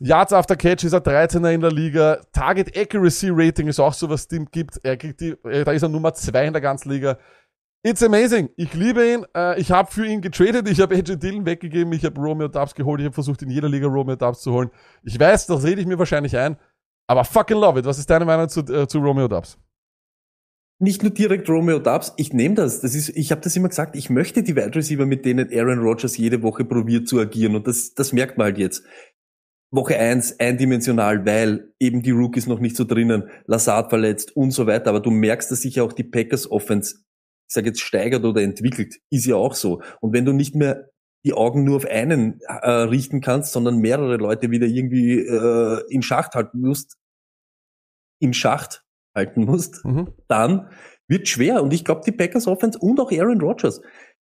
Yards 0.02 0.32
after 0.32 0.56
Catch 0.56 0.84
ist 0.84 0.94
er 0.94 1.00
13er 1.00 1.52
in 1.52 1.60
der 1.60 1.70
Liga. 1.70 2.20
Target 2.32 2.76
Accuracy 2.76 3.28
Rating 3.30 3.68
ist 3.68 3.78
auch 3.78 3.92
so, 3.92 4.08
was 4.08 4.26
ihm 4.32 4.46
gibt. 4.50 4.80
Er 4.82 4.96
kriegt 4.96 5.20
die, 5.20 5.36
äh, 5.44 5.62
da 5.62 5.72
ist 5.72 5.82
er 5.82 5.90
Nummer 5.90 6.14
2 6.14 6.46
in 6.46 6.54
der 6.54 6.62
ganzen 6.62 6.90
Liga. 6.90 7.18
It's 7.82 8.02
amazing. 8.02 8.48
Ich 8.56 8.72
liebe 8.72 9.06
ihn. 9.06 9.26
Äh, 9.36 9.60
ich 9.60 9.70
habe 9.70 9.90
für 9.90 10.06
ihn 10.06 10.22
getradet. 10.22 10.68
Ich 10.68 10.80
habe 10.80 10.94
AJ 10.94 11.16
Dillon 11.16 11.44
weggegeben. 11.44 11.92
Ich 11.92 12.04
habe 12.04 12.18
Romeo 12.18 12.48
Dubs 12.48 12.74
geholt. 12.74 13.00
Ich 13.00 13.04
habe 13.04 13.14
versucht, 13.14 13.42
in 13.42 13.50
jeder 13.50 13.68
Liga 13.68 13.88
Romeo 13.88 14.16
Dubs 14.16 14.40
zu 14.40 14.52
holen. 14.52 14.70
Ich 15.02 15.20
weiß, 15.20 15.46
das 15.46 15.64
rede 15.64 15.82
ich 15.82 15.86
mir 15.86 15.98
wahrscheinlich 15.98 16.34
ein. 16.34 16.56
Aber 17.06 17.24
fucking 17.24 17.58
love 17.58 17.78
it. 17.78 17.84
Was 17.84 17.98
ist 17.98 18.08
deine 18.08 18.24
Meinung 18.24 18.48
zu, 18.48 18.60
äh, 18.60 18.88
zu 18.88 18.98
Romeo 19.00 19.28
Dubs? 19.28 19.58
nicht 20.80 21.02
nur 21.02 21.12
direkt 21.12 21.48
Romeo 21.48 21.78
Dubs, 21.78 22.14
ich 22.16 22.32
nehme 22.32 22.54
das. 22.54 22.80
Das 22.80 22.94
ist, 22.94 23.10
ich 23.10 23.30
habe 23.30 23.42
das 23.42 23.54
immer 23.54 23.68
gesagt, 23.68 23.94
ich 23.94 24.08
möchte 24.08 24.42
die 24.42 24.56
Wide 24.56 24.74
Receiver, 24.74 25.04
mit 25.04 25.26
denen 25.26 25.50
Aaron 25.52 25.80
Rodgers 25.80 26.16
jede 26.16 26.42
Woche 26.42 26.64
probiert 26.64 27.06
zu 27.06 27.20
agieren. 27.20 27.54
Und 27.54 27.66
das, 27.66 27.92
das 27.94 28.14
merkt 28.14 28.38
man 28.38 28.46
halt 28.46 28.58
jetzt. 28.58 28.82
Woche 29.72 29.98
eins 29.98 30.38
eindimensional, 30.40 31.24
weil 31.26 31.72
eben 31.78 32.02
die 32.02 32.10
Rookies 32.10 32.46
noch 32.46 32.58
nicht 32.58 32.76
so 32.76 32.84
drinnen, 32.84 33.30
Lazard 33.46 33.90
verletzt 33.90 34.36
und 34.36 34.50
so 34.50 34.66
weiter. 34.66 34.90
Aber 34.90 35.00
du 35.00 35.10
merkst, 35.10 35.50
dass 35.50 35.62
sich 35.62 35.76
ja 35.76 35.84
auch 35.84 35.92
die 35.92 36.04
Packers 36.04 36.50
Offense, 36.50 36.96
ich 37.48 37.54
sage 37.54 37.68
jetzt 37.68 37.80
steigert 37.80 38.24
oder 38.24 38.42
entwickelt, 38.42 38.96
ist 39.10 39.26
ja 39.26 39.36
auch 39.36 39.54
so. 39.54 39.80
Und 40.00 40.12
wenn 40.12 40.24
du 40.24 40.32
nicht 40.32 40.54
mehr 40.54 40.90
die 41.24 41.34
Augen 41.34 41.64
nur 41.64 41.76
auf 41.76 41.86
einen 41.86 42.40
äh, 42.46 42.70
richten 42.70 43.20
kannst, 43.20 43.52
sondern 43.52 43.78
mehrere 43.78 44.16
Leute 44.16 44.50
wieder 44.50 44.66
irgendwie 44.66 45.18
äh, 45.18 45.82
in 45.88 46.02
Schacht 46.02 46.34
halten 46.34 46.60
musst, 46.60 46.96
im 48.20 48.32
Schacht 48.32 48.84
halten 49.14 49.44
musst, 49.44 49.84
Mhm. 49.84 50.08
dann 50.28 50.70
wird 51.08 51.28
schwer. 51.28 51.62
Und 51.62 51.72
ich 51.72 51.84
glaube, 51.84 52.02
die 52.06 52.12
Packers 52.12 52.46
Offense 52.46 52.78
und 52.78 52.98
auch 53.00 53.12
Aaron 53.12 53.40
Rodgers. 53.40 53.80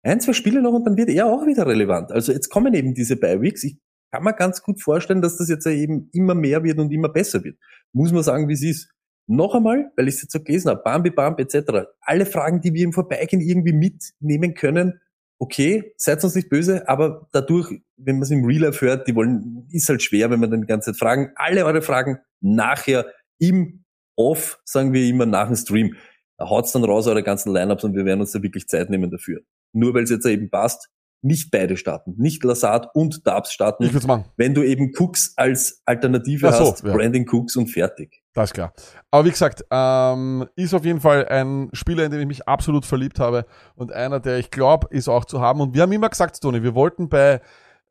Ein, 0.03 0.19
zwei 0.19 0.34
Spiele 0.34 0.62
noch 0.62 0.73
und 0.73 0.86
dann 0.86 0.97
wird 0.97 1.10
er 1.10 1.27
auch 1.27 1.45
wieder 1.45 1.65
relevant. 1.65 2.12
Also 2.12 2.32
jetzt 2.34 2.49
kommen 2.49 2.73
eben 2.73 2.93
diese 2.93 3.15
Bi-Weeks. 3.15 3.63
Ich 3.63 3.77
kann 4.13 4.23
mir 4.23 4.34
ganz 4.34 4.62
gut 4.62 4.80
vorstellen, 4.80 5.23
dass 5.23 5.38
das 5.38 5.49
jetzt 5.49 5.65
eben 5.65 6.08
immer 6.13 6.36
mehr 6.36 6.63
wird 6.63 6.78
und 6.78 6.91
immer 6.91 7.10
besser 7.10 7.43
wird. 7.43 7.58
Muss 7.93 8.12
man 8.12 8.21
sagen, 8.21 8.47
wie 8.47 8.54
es 8.54 8.62
ist. 8.62 8.89
Noch 9.26 9.56
einmal, 9.56 9.91
weil 9.95 10.08
ich 10.08 10.15
es 10.15 10.21
jetzt 10.21 10.34
so 10.34 10.39
gelesen 10.39 10.69
habe, 10.69 10.84
Bambi 10.84 11.10
Bambi 11.10 11.41
etc. 11.41 11.88
Alle 12.02 12.28
Fragen, 12.28 12.62
die 12.62 12.73
wir 12.73 12.84
im 12.84 12.93
Vorbeigehen 12.93 13.41
irgendwie 13.41 13.73
mitnehmen 13.73 14.54
können, 14.54 14.99
okay, 15.39 15.93
seid 15.97 16.23
uns 16.23 16.36
nicht 16.36 16.49
böse, 16.49 16.88
aber 16.88 17.28
dadurch, 17.32 17.82
wenn 17.97 18.17
man 18.17 18.23
es 18.23 18.30
im 18.30 18.45
Real 18.45 18.63
Life 18.63 18.86
hört, 18.86 19.08
die 19.08 19.15
wollen, 19.15 19.67
ist 19.71 19.89
halt 19.89 20.04
schwer, 20.04 20.30
wenn 20.30 20.39
man 20.39 20.52
dann 20.52 20.62
die 20.62 20.67
ganze 20.67 20.91
Zeit 20.91 20.99
fragen. 20.99 21.32
Alle 21.36 21.65
eure 21.65 21.82
Fragen 21.82 22.19
nachher 22.39 23.08
im 23.39 23.84
Off, 24.15 24.60
sagen 24.63 24.93
wir 24.93 25.08
immer 25.08 25.26
nach 25.26 25.47
dem 25.47 25.56
Stream. 25.56 25.95
Da 26.38 26.49
haut's 26.49 26.71
dann 26.71 26.84
raus 26.84 27.08
eure 27.08 27.23
ganzen 27.23 27.52
Lineups 27.52 27.84
und 27.84 27.95
wir 27.95 28.06
werden 28.06 28.19
uns 28.19 28.32
da 28.32 28.43
wirklich 28.43 28.67
Zeit 28.67 28.91
nehmen 28.91 29.10
dafür. 29.10 29.41
Nur 29.71 29.95
weil 29.95 30.04
es 30.04 30.12
jetzt 30.12 30.28
eben 30.28 30.52
passt, 30.52 30.89
nicht 31.23 31.51
beide 31.51 31.77
starten, 31.77 32.15
nicht 32.17 32.43
Lazard 32.43 32.89
und 32.93 33.25
Dubs 33.25 33.51
starten, 33.53 33.83
Ich 33.83 33.93
würde 33.93 34.07
machen. 34.07 34.25
wenn 34.36 34.53
du 34.53 34.62
eben 34.63 34.91
Cooks 34.97 35.33
als 35.38 35.81
Alternative 35.86 36.51
so, 36.51 36.71
hast, 36.71 36.83
ja. 36.83 36.93
Brandon 36.93 37.25
Cooks 37.29 37.55
und 37.55 37.67
fertig. 37.67 38.21
Das 38.33 38.49
ist 38.49 38.53
klar. 38.53 38.73
Aber 39.09 39.25
wie 39.25 39.31
gesagt, 39.31 39.63
ähm, 39.71 40.47
ist 40.55 40.73
auf 40.73 40.86
jeden 40.86 40.99
Fall 40.99 41.27
ein 41.27 41.69
Spieler, 41.73 42.03
in 42.05 42.12
den 42.12 42.19
ich 42.21 42.27
mich 42.27 42.47
absolut 42.47 42.86
verliebt 42.86 43.19
habe 43.19 43.45
und 43.75 43.91
einer, 43.93 44.19
der 44.19 44.38
ich 44.38 44.51
glaube, 44.51 44.88
ist 44.89 45.07
auch 45.07 45.25
zu 45.25 45.39
haben. 45.39 45.62
Und 45.62 45.73
wir 45.73 45.83
haben 45.83 45.91
immer 45.91 46.09
gesagt, 46.09 46.41
Tony, 46.41 46.62
wir 46.62 46.75
wollten 46.75 47.09
bei 47.09 47.41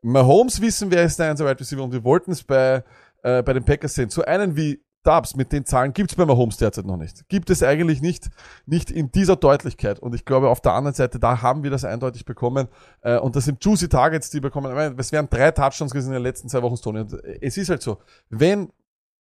Mahomes 0.03 0.61
wissen, 0.61 0.91
wer 0.91 1.05
ist 1.05 1.19
der 1.19 1.31
1 1.31 1.41
Wide 1.41 1.61
Receiver 1.61 1.83
und 1.83 1.93
wir 1.93 2.05
wollten 2.05 2.33
es 2.33 2.43
bei, 2.43 2.85
äh, 3.23 3.43
bei 3.43 3.53
den 3.53 3.65
Packers 3.65 3.95
sehen. 3.95 4.11
So 4.11 4.25
einen 4.25 4.57
wie 4.57 4.83
Dubs 5.03 5.35
mit 5.37 5.53
den 5.53 5.65
Zahlen 5.65 5.93
gibt's 5.93 6.15
bei 6.15 6.25
Mahomes 6.25 6.57
derzeit 6.57 6.87
noch 6.87 6.97
nicht. 6.97 7.29
Gibt 7.29 7.51
es 7.51 7.63
eigentlich 7.63 8.01
nicht, 8.01 8.31
nicht 8.67 8.91
in 8.91 9.11
dieser 9.11 9.37
Deutlichkeit. 9.37 9.99
Und 9.99 10.15
ich 10.15 10.25
glaube, 10.25 10.49
auf 10.49 10.61
der 10.61 10.73
anderen 10.73 10.95
Seite, 10.95 11.19
da 11.19 11.43
haben 11.43 11.63
wir 11.63 11.71
das 11.71 11.85
eindeutig 11.85 12.25
bekommen. 12.25 12.69
Äh, 13.01 13.19
und 13.19 13.35
das 13.37 13.45
sind 13.45 13.65
juicy 13.65 13.89
Targets, 13.89 14.31
die 14.31 14.41
bekommen. 14.41 14.71
Ich 14.71 14.77
meine, 14.77 14.95
Es 14.99 15.13
wären 15.13 15.29
drei 15.29 15.51
Touchdowns 15.51 15.93
gewesen 15.93 16.09
in 16.09 16.15
den 16.15 16.23
letzten 16.23 16.49
zwei 16.49 16.63
Wochen, 16.63 16.77
Tony. 16.77 17.01
Und 17.01 17.15
es 17.41 17.57
ist 17.57 17.69
halt 17.69 17.83
so, 17.83 17.99
wenn, 18.31 18.73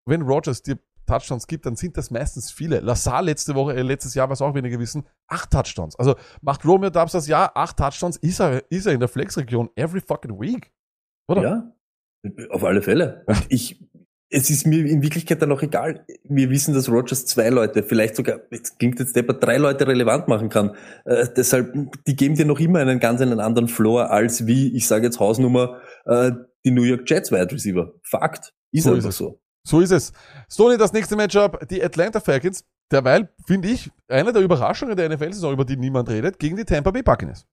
wenn 0.06 0.22
Rogers 0.22 0.62
dir 0.62 0.78
Touchdowns 1.06 1.46
gibt, 1.46 1.66
dann 1.66 1.76
sind 1.76 1.96
das 1.96 2.10
meistens 2.10 2.50
viele. 2.50 2.80
Lazar 2.80 3.22
letzte 3.22 3.54
Woche, 3.54 3.74
äh, 3.74 3.82
letztes 3.82 4.14
Jahr 4.14 4.28
war 4.28 4.34
es 4.34 4.42
auch 4.42 4.54
weniger 4.54 4.76
gewesen, 4.76 5.04
acht 5.26 5.50
Touchdowns. 5.50 5.96
Also 5.96 6.14
macht 6.40 6.64
Romeo 6.64 6.90
Dubs 6.90 7.12
das 7.12 7.26
Jahr, 7.26 7.52
acht 7.56 7.76
Touchdowns, 7.76 8.16
ist 8.18 8.40
er, 8.40 8.62
ist 8.70 8.86
er 8.86 8.92
in 8.92 9.00
der 9.00 9.08
Flex-Region 9.08 9.70
every 9.74 10.00
fucking 10.00 10.40
week. 10.40 10.72
Oder? 11.28 11.42
Ja, 11.42 11.72
auf 12.50 12.64
alle 12.64 12.82
Fälle. 12.82 13.24
Und 13.26 13.46
ich, 13.48 13.84
es 14.32 14.48
ist 14.48 14.66
mir 14.66 14.86
in 14.86 15.02
Wirklichkeit 15.02 15.42
dann 15.42 15.52
auch 15.52 15.62
egal. 15.62 16.06
Wir 16.24 16.48
wissen, 16.48 16.72
dass 16.72 16.88
Rogers 16.88 17.26
zwei 17.26 17.50
Leute, 17.50 17.82
vielleicht 17.82 18.16
sogar, 18.16 18.40
jetzt 18.50 18.78
klingt 18.78 18.98
jetzt 18.98 19.14
der, 19.14 19.24
drei 19.24 19.58
Leute 19.58 19.86
relevant 19.86 20.26
machen 20.26 20.48
kann. 20.48 20.74
Äh, 21.04 21.26
deshalb, 21.36 21.74
die 22.06 22.16
geben 22.16 22.34
dir 22.34 22.46
noch 22.46 22.58
immer 22.58 22.78
einen 22.78 22.98
ganz 22.98 23.20
einen 23.20 23.40
anderen 23.40 23.68
Floor 23.68 24.10
als 24.10 24.46
wie, 24.46 24.74
ich 24.74 24.88
sage 24.88 25.04
jetzt 25.04 25.20
Hausnummer, 25.20 25.80
äh, 26.06 26.32
die 26.64 26.70
New 26.70 26.82
York 26.82 27.08
Jets 27.08 27.30
Wide 27.30 27.52
Receiver. 27.52 27.92
Fakt. 28.02 28.54
Ist 28.72 28.84
So 28.84 28.94
einfach 28.94 29.12
so. 29.12 29.40
So 29.64 29.80
ist 29.80 29.92
es. 29.92 30.12
Stoney, 30.50 30.78
das 30.78 30.92
nächste 30.92 31.14
Matchup, 31.14 31.68
die 31.68 31.82
Atlanta 31.82 32.18
Falcons. 32.20 32.64
Derweil 32.90 33.28
finde 33.46 33.68
ich 33.68 33.90
eine 34.08 34.32
der 34.32 34.42
Überraschungen 34.42 34.96
der 34.96 35.08
NFL-Saison, 35.10 35.52
über 35.52 35.64
die 35.64 35.76
niemand 35.76 36.08
redet, 36.08 36.38
gegen 36.38 36.56
die 36.56 36.64
Tampa 36.64 36.90
Bay 36.90 37.02
Buccaneers. 37.02 37.46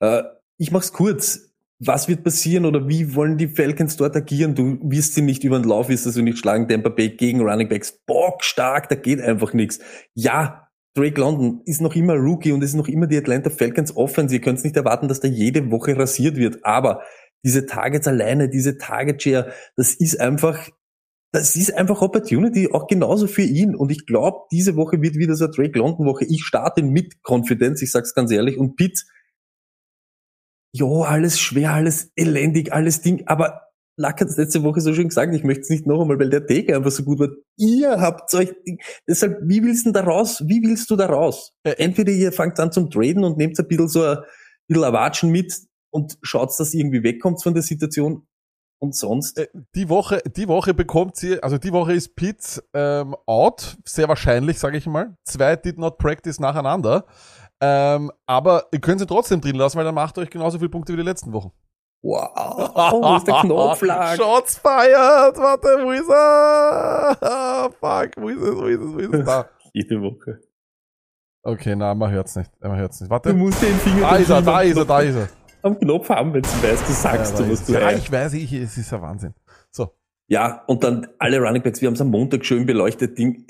Äh, 0.00 0.22
ich 0.58 0.70
mach's 0.70 0.92
kurz. 0.92 1.45
Was 1.78 2.08
wird 2.08 2.24
passieren 2.24 2.64
oder 2.64 2.88
wie 2.88 3.14
wollen 3.14 3.36
die 3.36 3.48
Falcons 3.48 3.96
dort 3.96 4.16
agieren? 4.16 4.54
Du 4.54 4.78
wirst 4.82 5.14
sie 5.14 5.20
nicht 5.20 5.44
über 5.44 5.58
den 5.58 5.68
Lauf, 5.68 5.90
wirst 5.90 6.06
du 6.06 6.22
nicht 6.22 6.38
schlagen. 6.38 6.68
Tampa 6.68 6.88
Bay 6.88 7.10
gegen 7.10 7.42
Running 7.42 7.68
Backs. 7.68 7.92
Bock 8.06 8.42
stark, 8.44 8.88
da 8.88 8.94
geht 8.94 9.20
einfach 9.20 9.52
nichts. 9.52 9.78
Ja, 10.14 10.66
Drake 10.96 11.20
London 11.20 11.60
ist 11.66 11.82
noch 11.82 11.94
immer 11.94 12.14
Rookie 12.14 12.52
und 12.52 12.62
ist 12.62 12.74
noch 12.74 12.88
immer 12.88 13.06
die 13.06 13.18
Atlanta 13.18 13.50
Falcons 13.50 13.94
Offense. 13.94 14.34
Ihr 14.34 14.40
könnt 14.40 14.64
nicht 14.64 14.76
erwarten, 14.76 15.08
dass 15.08 15.20
da 15.20 15.28
jede 15.28 15.70
Woche 15.70 15.96
rasiert 15.98 16.36
wird. 16.36 16.64
Aber 16.64 17.02
diese 17.44 17.66
Targets 17.66 18.08
alleine, 18.08 18.48
diese 18.48 18.78
Target 18.78 19.22
Share, 19.22 19.52
das 19.76 19.92
ist 19.92 20.18
einfach, 20.18 20.70
das 21.32 21.54
ist 21.54 21.74
einfach 21.74 22.00
Opportunity, 22.00 22.70
auch 22.72 22.86
genauso 22.86 23.26
für 23.26 23.42
ihn. 23.42 23.76
Und 23.76 23.92
ich 23.92 24.06
glaube, 24.06 24.38
diese 24.50 24.76
Woche 24.76 25.02
wird 25.02 25.16
wieder 25.16 25.36
so 25.36 25.44
eine 25.44 25.52
Drake 25.52 25.78
London 25.78 26.06
Woche. 26.06 26.24
Ich 26.24 26.42
starte 26.42 26.82
mit 26.82 27.16
Confidence, 27.22 27.82
ich 27.82 27.92
sag's 27.92 28.14
ganz 28.14 28.32
ehrlich. 28.32 28.56
Und 28.56 28.76
Pitt, 28.76 29.04
jo, 30.76 31.02
alles 31.02 31.38
schwer, 31.40 31.72
alles 31.72 32.10
elendig, 32.16 32.72
alles 32.72 33.00
Ding, 33.00 33.26
aber 33.26 33.62
Lack 33.98 34.20
hat 34.20 34.28
es 34.28 34.36
letzte 34.36 34.62
Woche 34.62 34.82
so 34.82 34.92
schön 34.92 35.08
gesagt, 35.08 35.34
ich 35.34 35.42
möchte 35.42 35.62
es 35.62 35.70
nicht 35.70 35.86
noch 35.86 36.02
einmal, 36.02 36.18
weil 36.18 36.28
der 36.28 36.46
Take 36.46 36.76
einfach 36.76 36.90
so 36.90 37.02
gut 37.02 37.18
war. 37.18 37.28
Ihr 37.56 37.98
habt 37.98 38.32
euch, 38.34 38.52
deshalb, 39.08 39.38
wie 39.42 39.62
willst 39.62 39.86
du 39.86 39.92
da 39.92 40.02
raus? 40.04 40.42
Wie 40.46 40.62
willst 40.62 40.90
du 40.90 40.96
da 40.96 41.06
raus? 41.06 41.54
Äh, 41.62 41.76
Entweder 41.78 42.12
ihr 42.12 42.30
fangt 42.30 42.60
an 42.60 42.72
zum 42.72 42.90
Traden 42.90 43.24
und 43.24 43.38
nehmt 43.38 43.58
ein 43.58 43.66
bisschen 43.66 43.88
so 43.88 44.02
ein 44.02 44.18
bisschen 44.68 44.84
Erwatschen 44.84 45.30
mit 45.30 45.54
und 45.90 46.18
schaut, 46.20 46.50
dass 46.58 46.74
ihr 46.74 46.80
irgendwie 46.80 47.02
wegkommt 47.04 47.42
von 47.42 47.54
der 47.54 47.62
Situation 47.62 48.26
und 48.78 48.94
sonst. 48.94 49.38
Äh, 49.38 49.48
Die 49.74 49.88
Woche, 49.88 50.20
die 50.26 50.46
Woche 50.46 50.74
bekommt 50.74 51.16
sie, 51.16 51.42
also 51.42 51.56
die 51.56 51.72
Woche 51.72 51.94
ist 51.94 52.16
Pitt 52.16 52.62
ähm, 52.74 53.16
out, 53.24 53.78
sehr 53.86 54.08
wahrscheinlich, 54.08 54.58
sage 54.58 54.76
ich 54.76 54.84
mal. 54.84 55.16
Zwei 55.24 55.56
did 55.56 55.78
not 55.78 55.96
practice 55.96 56.38
nacheinander. 56.38 57.06
Ähm, 57.60 58.12
aber 58.26 58.66
ihr 58.72 58.80
könnt 58.80 59.00
sie 59.00 59.06
trotzdem 59.06 59.40
drin 59.40 59.56
lassen, 59.56 59.78
weil 59.78 59.84
dann 59.84 59.94
macht 59.94 60.16
ihr 60.18 60.22
euch 60.22 60.30
genauso 60.30 60.58
viele 60.58 60.70
Punkte 60.70 60.92
wie 60.92 60.96
die 60.98 61.02
letzten 61.02 61.32
Wochen. 61.32 61.52
Wow, 62.02 62.32
wo 63.02 63.16
ist 63.16 63.26
der 63.26 63.34
Knopflag? 63.40 64.16
Shots 64.16 64.58
fired! 64.58 65.36
Warte, 65.38 65.68
wo 65.82 65.90
ist 65.90 66.08
er? 66.08 67.70
Fuck, 67.80 68.22
wo 68.22 68.28
ist 68.28 68.40
es, 68.42 68.54
wo 68.56 68.66
ist 68.66 68.80
es, 68.80 68.92
wo 68.94 68.98
ist 68.98 69.14
es? 69.14 69.24
Da. 69.24 69.48
Jede 69.72 70.00
Woche. 70.02 70.40
Okay, 71.42 71.74
na, 71.76 71.94
man 71.94 72.10
hört's 72.10 72.36
nicht. 72.36 72.50
Man 72.60 72.76
hört's 72.76 73.00
nicht. 73.00 73.08
Du 73.08 73.12
Warte. 73.12 73.32
musst 73.32 73.62
den 73.62 73.74
Finger 73.76 74.00
Da 74.10 74.16
ist 74.16 74.30
er, 74.30 74.42
da 74.42 74.58
am 74.60 74.66
ist 74.66 74.76
er, 74.76 74.84
da 74.84 74.98
Knopf- 75.00 75.08
ist 75.08 75.16
er. 75.16 75.28
am 75.62 75.78
Knopf 75.78 76.08
haben, 76.10 76.34
wenn 76.34 76.42
du 76.42 76.48
weißt, 76.48 76.88
du 76.88 76.92
sagst, 76.92 77.38
Ja, 77.38 77.44
du 77.46 77.52
ist 77.52 77.68
du 77.68 77.72
ja, 77.72 77.90
ich 77.92 78.10
weiß, 78.12 78.32
ich, 78.34 78.52
es 78.52 78.76
ist 78.76 78.92
ein 78.92 79.00
Wahnsinn. 79.02 79.34
So. 79.70 79.90
Ja, 80.28 80.64
und 80.66 80.82
dann 80.84 81.06
alle 81.18 81.38
Running 81.40 81.62
Backs, 81.62 81.80
wir 81.80 81.86
haben 81.86 81.94
es 81.94 82.00
am 82.00 82.10
Montag 82.10 82.44
schön 82.44 82.66
beleuchtet. 82.66 83.16
Ding. 83.16 83.46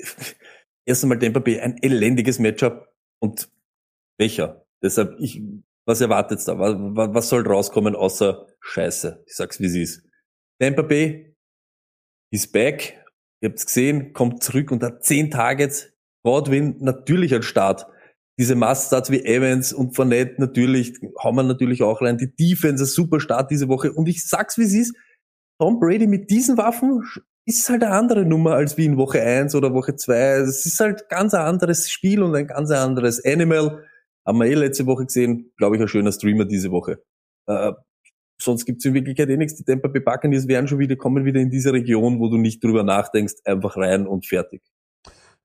Erst 0.85 1.03
einmal 1.03 1.19
Tampa 1.19 1.39
Bay, 1.39 1.59
ein 1.59 1.77
elendiges 1.81 2.37
Matchup. 2.39 2.87
Und 3.19 3.49
welcher? 4.17 4.65
Deshalb, 4.81 5.15
ich, 5.19 5.41
was 5.85 6.01
erwartet's 6.01 6.45
da? 6.45 6.59
Was, 6.59 6.75
was, 7.13 7.29
soll 7.29 7.47
rauskommen 7.47 7.95
außer 7.95 8.47
Scheiße? 8.59 9.23
Ich 9.25 9.35
sag's, 9.35 9.59
wie 9.59 9.65
es 9.65 9.75
ist. 9.75 10.03
Tampa 10.59 10.81
Bay 10.81 11.35
is 12.31 12.51
back. 12.51 13.03
Ihr 13.41 13.49
habt's 13.49 13.65
gesehen, 13.65 14.13
kommt 14.13 14.43
zurück 14.43 14.71
und 14.71 14.83
hat 14.83 15.03
zehn 15.03 15.31
Targets. 15.31 15.93
Godwin 16.23 16.77
natürlich 16.79 17.33
als 17.33 17.45
Start. 17.45 17.87
Diese 18.39 18.55
Must-Starts 18.55 19.09
wie 19.09 19.23
Evans 19.23 19.73
und 19.73 19.95
Fournette 19.95 20.39
natürlich, 20.39 20.93
hauen 21.23 21.35
wir 21.35 21.43
natürlich 21.43 21.81
auch 21.81 22.01
rein. 22.01 22.17
Die 22.17 22.35
Defense, 22.35 22.83
ein 22.83 22.87
super 22.87 23.19
Start 23.19 23.49
diese 23.49 23.67
Woche. 23.67 23.91
Und 23.93 24.07
ich 24.07 24.27
sag's, 24.27 24.57
wie 24.57 24.63
es 24.63 24.73
ist. 24.73 24.95
Tom 25.59 25.79
Brady 25.79 26.05
mit 26.05 26.29
diesen 26.29 26.57
Waffen 26.57 27.03
ist 27.45 27.69
halt 27.69 27.83
eine 27.83 27.93
andere 27.93 28.25
Nummer 28.25 28.53
als 28.53 28.77
wie 28.77 28.85
in 28.85 28.97
Woche 28.97 29.21
1 29.21 29.55
oder 29.55 29.73
Woche 29.73 29.95
2. 29.95 30.15
Es 30.41 30.65
ist 30.65 30.79
halt 30.79 31.09
ganz 31.09 31.33
ein 31.33 31.41
anderes 31.41 31.89
Spiel 31.89 32.21
und 32.21 32.35
ein 32.35 32.45
ganz 32.45 32.69
anderes 32.69 33.23
Animal. 33.25 33.85
Haben 34.27 34.39
wir 34.39 34.47
eh 34.47 34.55
letzte 34.55 34.85
Woche 34.85 35.05
gesehen, 35.05 35.53
glaube 35.55 35.77
ich, 35.77 35.81
ein 35.81 35.87
schöner 35.87 36.11
Streamer 36.11 36.43
diese 36.43 36.69
Woche. 36.69 37.01
Äh, 37.47 37.71
sonst 38.41 38.65
gibt's 38.65 38.83
in 38.83 38.93
Wirklichkeit 38.93 39.29
eh 39.29 39.37
nichts. 39.37 39.55
Die 39.55 39.63
Tampa 39.63 39.87
Bay 39.87 40.01
Buccaneers 40.01 40.49
werden 40.49 40.67
schon 40.67 40.79
wieder, 40.79 40.97
kommen 40.97 41.23
wieder 41.23 41.39
in 41.39 41.49
diese 41.49 41.71
Region, 41.71 42.19
wo 42.19 42.27
du 42.27 42.35
nicht 42.37 42.61
drüber 42.61 42.83
nachdenkst, 42.83 43.35
einfach 43.45 43.77
rein 43.77 44.05
und 44.05 44.25
fertig. 44.25 44.61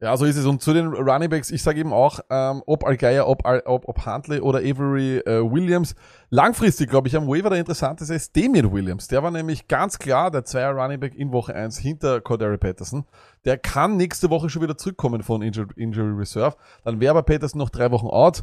Ja, 0.03 0.16
so 0.16 0.25
ist 0.25 0.37
es. 0.37 0.47
Und 0.47 0.61
zu 0.61 0.75
den 0.75 0.88
Running 0.88 1.31
Backs, 1.31 1.53
ich 1.53 1.62
sage 1.62 1.79
eben 1.79 1.92
auch, 1.92 2.18
ähm, 2.29 2.64
ob 2.66 2.85
Algeier, 2.85 3.29
ob, 3.29 3.45
ob, 3.47 3.88
ob 3.88 4.05
Huntley 4.05 4.40
oder 4.40 4.59
Avery 4.59 5.18
äh, 5.18 5.49
Williams. 5.49 5.95
Langfristig, 6.29 6.90
glaube 6.90 7.07
ich, 7.07 7.14
am 7.14 7.29
Waiver 7.29 7.51
der 7.51 7.61
interessanteste 7.61 8.12
ist 8.12 8.37
Damien 8.37 8.73
Williams. 8.73 9.07
Der 9.07 9.23
war 9.23 9.31
nämlich 9.31 9.68
ganz 9.68 10.01
klar 10.01 10.33
der 10.33 10.45
Zweier 10.45 10.73
Running 10.73 10.99
Back 10.99 11.14
in 11.14 11.31
Woche 11.31 11.55
1 11.55 11.79
hinter 11.79 12.21
Cordero 12.21 12.59
Patterson. 12.59 13.05
Der 13.45 13.59
kann 13.59 13.97
nächste 13.97 14.29
Woche 14.29 14.51
schon 14.51 14.62
wieder 14.62 14.77
zurückkommen 14.77 15.23
von 15.23 15.40
Injury, 15.40 15.68
Injury 15.77 16.18
Reserve. 16.18 16.57
Dann 16.83 16.99
wäre 16.99 17.12
aber 17.12 17.23
Patterson 17.23 17.61
noch 17.61 17.71
drei 17.71 17.92
Wochen 17.92 18.09
out. 18.09 18.42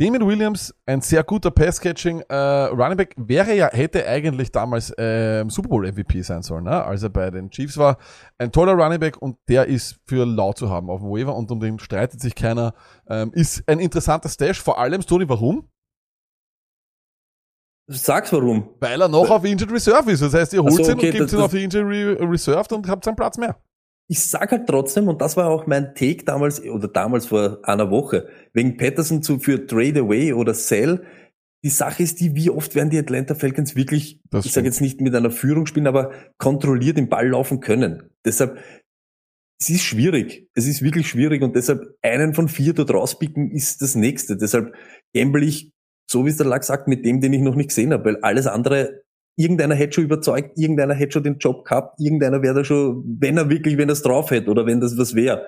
Damien 0.00 0.26
Williams, 0.26 0.74
ein 0.86 1.02
sehr 1.02 1.22
guter 1.22 1.50
Pass-Catching 1.50 2.22
äh, 2.22 2.34
Running 2.34 2.96
Back, 2.96 3.14
wäre 3.18 3.54
ja, 3.54 3.68
hätte 3.70 4.06
eigentlich 4.06 4.50
damals 4.50 4.94
ähm, 4.96 5.50
Super 5.50 5.68
Bowl 5.68 5.86
MVP 5.86 6.22
sein 6.22 6.40
sollen, 6.40 6.64
ne? 6.64 6.82
als 6.82 7.02
er 7.02 7.10
bei 7.10 7.30
den 7.30 7.50
Chiefs 7.50 7.76
war. 7.76 7.98
Ein 8.38 8.50
toller 8.50 8.72
Running 8.72 8.98
Back 8.98 9.20
und 9.20 9.36
der 9.46 9.66
ist 9.66 10.00
für 10.06 10.24
laut 10.24 10.56
zu 10.56 10.70
haben 10.70 10.88
auf 10.88 11.02
dem 11.02 11.10
Waiver 11.10 11.36
und 11.36 11.50
um 11.50 11.60
den 11.60 11.78
streitet 11.78 12.18
sich 12.18 12.34
keiner. 12.34 12.72
Ähm, 13.10 13.30
ist 13.34 13.62
ein 13.68 13.78
interessanter 13.78 14.30
Stash, 14.30 14.62
vor 14.62 14.78
allem, 14.78 15.02
Tony, 15.02 15.28
warum? 15.28 15.68
Sag's 17.86 18.32
warum. 18.32 18.70
Weil 18.80 19.02
er 19.02 19.08
noch 19.08 19.28
auf 19.28 19.44
Injured 19.44 19.70
Reserve 19.70 20.10
ist. 20.12 20.22
Das 20.22 20.32
heißt, 20.32 20.54
ihr 20.54 20.62
holt 20.62 20.76
so, 20.76 20.82
ihn 20.82 20.96
okay, 20.96 21.10
und 21.10 21.18
gebt 21.18 21.32
ihn 21.32 21.40
auf 21.40 21.50
die 21.50 21.64
Injury 21.64 22.14
Reserved 22.24 22.72
und 22.72 22.88
habt 22.88 23.06
einen 23.06 23.16
Platz 23.16 23.36
mehr. 23.36 23.60
Ich 24.10 24.24
sag 24.24 24.50
halt 24.50 24.66
trotzdem, 24.66 25.06
und 25.06 25.20
das 25.20 25.36
war 25.36 25.46
auch 25.48 25.68
mein 25.68 25.94
Take 25.94 26.24
damals, 26.24 26.60
oder 26.60 26.88
damals 26.88 27.26
vor 27.26 27.60
einer 27.62 27.92
Woche, 27.92 28.26
wegen 28.52 28.76
Patterson 28.76 29.22
zu, 29.22 29.38
für 29.38 29.68
Trade 29.68 30.00
Away 30.00 30.32
oder 30.32 30.52
Sell. 30.52 31.04
Die 31.62 31.68
Sache 31.68 32.02
ist 32.02 32.18
die, 32.18 32.34
wie 32.34 32.50
oft 32.50 32.74
werden 32.74 32.90
die 32.90 32.98
Atlanta 32.98 33.36
Falcons 33.36 33.76
wirklich, 33.76 34.20
Das 34.28 34.46
ich 34.46 34.52
sage 34.52 34.66
jetzt 34.66 34.80
nicht 34.80 35.00
mit 35.00 35.14
einer 35.14 35.30
Führung 35.30 35.66
spielen, 35.66 35.86
aber 35.86 36.10
kontrolliert 36.38 36.96
den 36.96 37.08
Ball 37.08 37.28
laufen 37.28 37.60
können. 37.60 38.10
Deshalb, 38.24 38.58
es 39.60 39.70
ist 39.70 39.84
schwierig. 39.84 40.48
Es 40.54 40.66
ist 40.66 40.82
wirklich 40.82 41.06
schwierig 41.06 41.42
und 41.42 41.54
deshalb 41.54 41.96
einen 42.02 42.34
von 42.34 42.48
vier 42.48 42.72
dort 42.72 42.92
rauspicken 42.92 43.52
ist 43.52 43.80
das 43.80 43.94
nächste. 43.94 44.36
Deshalb 44.36 44.74
gamble 45.14 45.44
ich, 45.44 45.70
so 46.10 46.26
wie 46.26 46.30
es 46.30 46.36
der 46.36 46.46
Lack 46.46 46.64
sagt, 46.64 46.88
mit 46.88 47.06
dem, 47.06 47.20
den 47.20 47.32
ich 47.32 47.42
noch 47.42 47.54
nicht 47.54 47.68
gesehen 47.68 47.92
habe, 47.92 48.06
weil 48.06 48.16
alles 48.22 48.48
andere 48.48 49.02
irgendeiner 49.40 49.74
hätte 49.74 49.94
schon 49.94 50.04
überzeugt, 50.04 50.58
irgendeiner 50.58 50.94
hätte 50.94 51.12
schon 51.12 51.22
den 51.24 51.38
Job 51.38 51.64
gehabt, 51.64 51.98
irgendeiner 51.98 52.42
wäre 52.42 52.54
da 52.54 52.64
schon, 52.64 53.02
wenn 53.18 53.36
er 53.38 53.48
wirklich, 53.48 53.78
wenn 53.78 53.88
er 53.88 53.94
es 53.94 54.02
drauf 54.02 54.30
hätte 54.30 54.50
oder 54.50 54.66
wenn 54.66 54.80
das 54.80 54.98
was 54.98 55.14
wäre. 55.14 55.46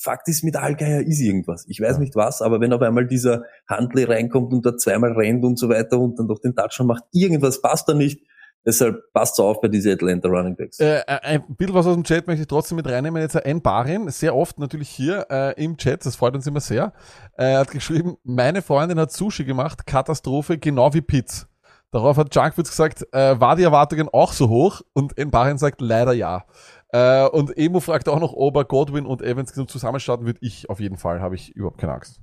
Fakt 0.00 0.28
ist, 0.28 0.44
mit 0.44 0.56
Allgeier 0.56 1.00
ist 1.00 1.20
irgendwas. 1.20 1.64
Ich 1.68 1.80
weiß 1.80 1.94
Ja. 1.94 1.98
nicht 2.00 2.14
was, 2.14 2.42
aber 2.42 2.60
wenn 2.60 2.72
auf 2.72 2.82
einmal 2.82 3.06
dieser 3.06 3.44
Handley 3.68 4.04
reinkommt 4.04 4.52
und 4.52 4.66
da 4.66 4.76
zweimal 4.76 5.12
rennt 5.12 5.44
und 5.44 5.58
so 5.58 5.68
weiter 5.68 5.98
und 5.98 6.18
dann 6.18 6.28
doch 6.28 6.40
den 6.40 6.54
Touchdown 6.54 6.86
macht, 6.88 7.04
irgendwas 7.12 7.62
passt 7.62 7.88
da 7.88 7.94
nicht. 7.94 8.20
Deshalb 8.66 9.12
passt 9.12 9.36
so 9.36 9.44
auf 9.44 9.60
bei 9.60 9.68
diesen 9.68 9.92
Atlanta 9.92 10.26
Running 10.28 10.56
Backs. 10.56 10.80
Äh, 10.80 11.02
ein 11.06 11.44
bisschen 11.56 11.74
was 11.74 11.86
aus 11.86 11.94
dem 11.94 12.04
Chat 12.04 12.26
möchte 12.26 12.42
ich 12.42 12.48
trotzdem 12.48 12.76
mit 12.76 12.86
reinnehmen. 12.88 13.20
Jetzt 13.20 13.36
ein 13.44 13.60
Barin, 13.60 14.08
sehr 14.08 14.34
oft 14.34 14.58
natürlich 14.58 14.88
hier 14.88 15.26
äh, 15.30 15.62
im 15.62 15.76
Chat, 15.76 16.04
das 16.06 16.16
freut 16.16 16.34
uns 16.34 16.46
immer 16.46 16.60
sehr. 16.60 16.94
Er 17.34 17.58
hat 17.58 17.70
geschrieben, 17.70 18.16
meine 18.24 18.62
Freundin 18.62 18.98
hat 18.98 19.12
Sushi 19.12 19.44
gemacht, 19.44 19.86
Katastrophe, 19.86 20.56
genau 20.56 20.92
wie 20.94 21.02
Pizza. 21.02 21.46
Darauf 21.94 22.16
hat 22.16 22.34
Junkwitz 22.34 22.70
gesagt, 22.70 23.06
äh, 23.12 23.38
war 23.38 23.54
die 23.54 23.62
Erwartungen 23.62 24.08
auch 24.12 24.32
so 24.32 24.48
hoch? 24.48 24.82
Und 24.94 25.14
Barin 25.30 25.58
sagt, 25.58 25.80
leider 25.80 26.12
ja. 26.12 26.44
Äh, 26.88 27.28
und 27.28 27.56
Emo 27.56 27.78
fragt 27.78 28.08
auch 28.08 28.18
noch, 28.18 28.32
ob 28.32 28.56
er 28.56 28.64
Godwin 28.64 29.06
und 29.06 29.22
Evans 29.22 29.54
zusammenstarten 29.54 30.26
würde. 30.26 30.40
Ich 30.42 30.68
auf 30.68 30.80
jeden 30.80 30.96
Fall, 30.96 31.20
habe 31.20 31.36
ich 31.36 31.54
überhaupt 31.54 31.78
keine 31.78 31.92
Angst. 31.92 32.20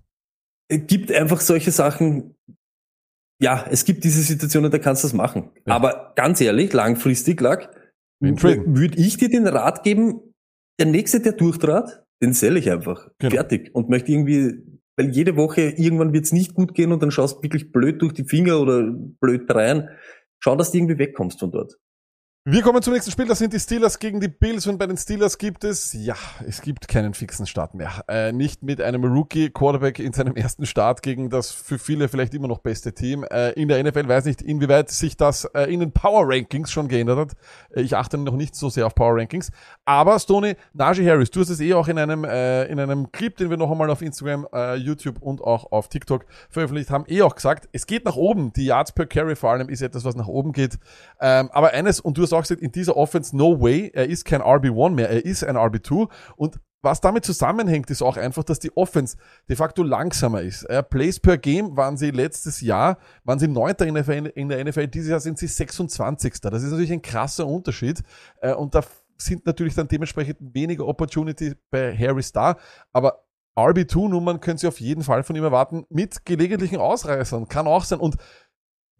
Es 0.67 0.87
gibt 0.87 1.09
einfach 1.09 1.39
solche 1.39 1.71
Sachen, 1.71 2.35
ja, 3.41 3.65
es 3.69 3.85
gibt 3.85 4.03
diese 4.03 4.21
Situationen, 4.23 4.71
da 4.71 4.77
kannst 4.77 5.05
du 5.05 5.07
das 5.07 5.13
machen. 5.13 5.51
Ja. 5.65 5.75
Aber 5.75 6.11
ganz 6.17 6.41
ehrlich, 6.41 6.73
langfristig 6.73 7.39
lag, 7.39 7.69
würde 8.19 8.97
ich 8.97 9.15
dir 9.15 9.29
den 9.29 9.47
Rat 9.47 9.83
geben, 9.83 10.19
der 10.81 10.87
nächste, 10.87 11.21
der 11.21 11.31
durchtrat, 11.31 12.03
den 12.21 12.33
sell 12.33 12.57
ich 12.57 12.69
einfach. 12.69 13.07
Genau. 13.19 13.35
Fertig. 13.35 13.73
Und 13.73 13.87
möchte 13.87 14.11
irgendwie, 14.11 14.70
weil 15.01 15.09
jede 15.09 15.35
Woche 15.35 15.61
irgendwann 15.61 16.13
wird's 16.13 16.31
nicht 16.31 16.53
gut 16.53 16.75
gehen 16.75 16.91
und 16.91 17.01
dann 17.01 17.11
schaust 17.11 17.37
du 17.37 17.43
wirklich 17.43 17.71
blöd 17.71 18.01
durch 18.01 18.13
die 18.13 18.23
Finger 18.23 18.59
oder 18.59 18.83
blöd 19.19 19.53
rein. 19.53 19.89
Schau, 20.39 20.55
dass 20.55 20.71
du 20.71 20.77
irgendwie 20.77 20.99
wegkommst 20.99 21.39
von 21.39 21.51
dort. 21.51 21.73
Wir 22.43 22.63
kommen 22.63 22.81
zum 22.81 22.93
nächsten 22.93 23.11
Spiel, 23.11 23.27
das 23.27 23.37
sind 23.37 23.53
die 23.53 23.59
Steelers 23.59 23.99
gegen 23.99 24.19
die 24.19 24.27
Bills 24.27 24.65
und 24.65 24.79
bei 24.79 24.87
den 24.87 24.97
Steelers 24.97 25.37
gibt 25.37 25.63
es, 25.63 25.93
ja, 25.93 26.15
es 26.47 26.63
gibt 26.63 26.87
keinen 26.87 27.13
fixen 27.13 27.45
Start 27.45 27.75
mehr. 27.75 28.03
Äh, 28.07 28.31
nicht 28.31 28.63
mit 28.63 28.81
einem 28.81 29.03
Rookie-Quarterback 29.03 29.99
in 29.99 30.11
seinem 30.11 30.35
ersten 30.35 30.65
Start 30.65 31.03
gegen 31.03 31.29
das 31.29 31.51
für 31.51 31.77
viele 31.77 32.09
vielleicht 32.09 32.33
immer 32.33 32.47
noch 32.47 32.57
beste 32.57 32.95
Team. 32.95 33.23
Äh, 33.25 33.51
in 33.51 33.67
der 33.67 33.83
NFL 33.83 34.07
weiß 34.07 34.25
nicht, 34.25 34.41
inwieweit 34.41 34.89
sich 34.89 35.17
das 35.17 35.45
äh, 35.53 35.71
in 35.71 35.81
den 35.81 35.91
Power 35.91 36.23
Rankings 36.27 36.71
schon 36.71 36.87
geändert 36.87 37.19
hat. 37.19 37.31
Äh, 37.75 37.81
ich 37.81 37.95
achte 37.95 38.17
noch 38.17 38.35
nicht 38.35 38.55
so 38.55 38.69
sehr 38.69 38.87
auf 38.87 38.95
Power 38.95 39.17
Rankings. 39.17 39.51
Aber 39.85 40.17
Stoney, 40.17 40.55
Najee 40.73 41.07
Harris, 41.07 41.29
du 41.29 41.41
hast 41.41 41.49
es 41.51 41.59
eh 41.59 41.75
auch 41.75 41.87
in 41.89 41.99
einem, 41.99 42.23
äh, 42.23 42.63
in 42.63 42.79
einem 42.79 43.11
Clip, 43.11 43.37
den 43.37 43.51
wir 43.51 43.57
noch 43.57 43.69
einmal 43.69 43.91
auf 43.91 44.01
Instagram, 44.01 44.47
äh, 44.51 44.77
YouTube 44.77 45.21
und 45.21 45.41
auch 45.41 45.71
auf 45.71 45.89
TikTok 45.89 46.25
veröffentlicht 46.49 46.89
haben, 46.89 47.05
eh 47.07 47.21
auch 47.21 47.35
gesagt, 47.35 47.69
es 47.71 47.85
geht 47.85 48.03
nach 48.03 48.15
oben. 48.15 48.51
Die 48.53 48.65
Yards 48.65 48.93
per 48.93 49.05
Carry 49.05 49.35
vor 49.35 49.51
allem 49.51 49.69
ist 49.69 49.83
etwas, 49.83 50.05
was 50.05 50.15
nach 50.15 50.27
oben 50.27 50.53
geht. 50.53 50.79
Ähm, 51.19 51.51
aber 51.51 51.73
eines, 51.73 51.99
und 51.99 52.17
du 52.17 52.23
hast 52.23 52.30
auch 52.33 52.41
gesagt, 52.41 52.61
in 52.61 52.71
dieser 52.71 52.97
Offense, 52.97 53.35
no 53.35 53.59
way, 53.61 53.91
er 53.93 54.07
ist 54.07 54.25
kein 54.25 54.41
RB1 54.41 54.91
mehr, 54.91 55.09
er 55.09 55.25
ist 55.25 55.43
ein 55.43 55.55
RB2. 55.55 56.09
Und 56.35 56.59
was 56.81 56.99
damit 56.99 57.25
zusammenhängt, 57.25 57.89
ist 57.91 58.01
auch 58.01 58.17
einfach, 58.17 58.43
dass 58.43 58.59
die 58.59 58.75
Offense 58.75 59.17
de 59.47 59.55
facto 59.55 59.83
langsamer 59.83 60.41
ist. 60.41 60.63
Äh, 60.63 60.81
Plays 60.81 61.19
per 61.19 61.37
Game 61.37 61.77
waren 61.77 61.95
sie 61.95 62.11
letztes 62.11 62.61
Jahr, 62.61 62.97
waren 63.23 63.39
sie 63.39 63.47
neunter 63.47 63.85
in 63.85 63.93
der 63.93 64.03
NFL, 64.03 64.31
in 64.35 64.49
der 64.49 64.65
NFL 64.65 64.87
dieses 64.87 65.09
Jahr 65.09 65.19
sind 65.19 65.37
sie 65.37 65.47
26. 65.47 66.41
Das 66.41 66.63
ist 66.63 66.71
natürlich 66.71 66.91
ein 66.91 67.01
krasser 67.01 67.45
Unterschied. 67.45 68.01
Äh, 68.41 68.53
und 68.53 68.73
da 68.73 68.83
sind 69.17 69.45
natürlich 69.45 69.75
dann 69.75 69.87
dementsprechend 69.87 70.37
weniger 70.55 70.87
Opportunity 70.87 71.53
bei 71.69 71.95
Harris 71.95 72.31
da. 72.31 72.57
Aber 72.91 73.23
RB2-Nummern 73.57 74.39
können 74.39 74.57
Sie 74.57 74.67
auf 74.67 74.79
jeden 74.79 75.03
Fall 75.03 75.23
von 75.23 75.35
ihm 75.35 75.43
erwarten, 75.43 75.85
mit 75.89 76.25
gelegentlichen 76.25 76.77
Ausreißern. 76.77 77.47
Kann 77.47 77.67
auch 77.67 77.83
sein. 77.83 77.99
Und 77.99 78.15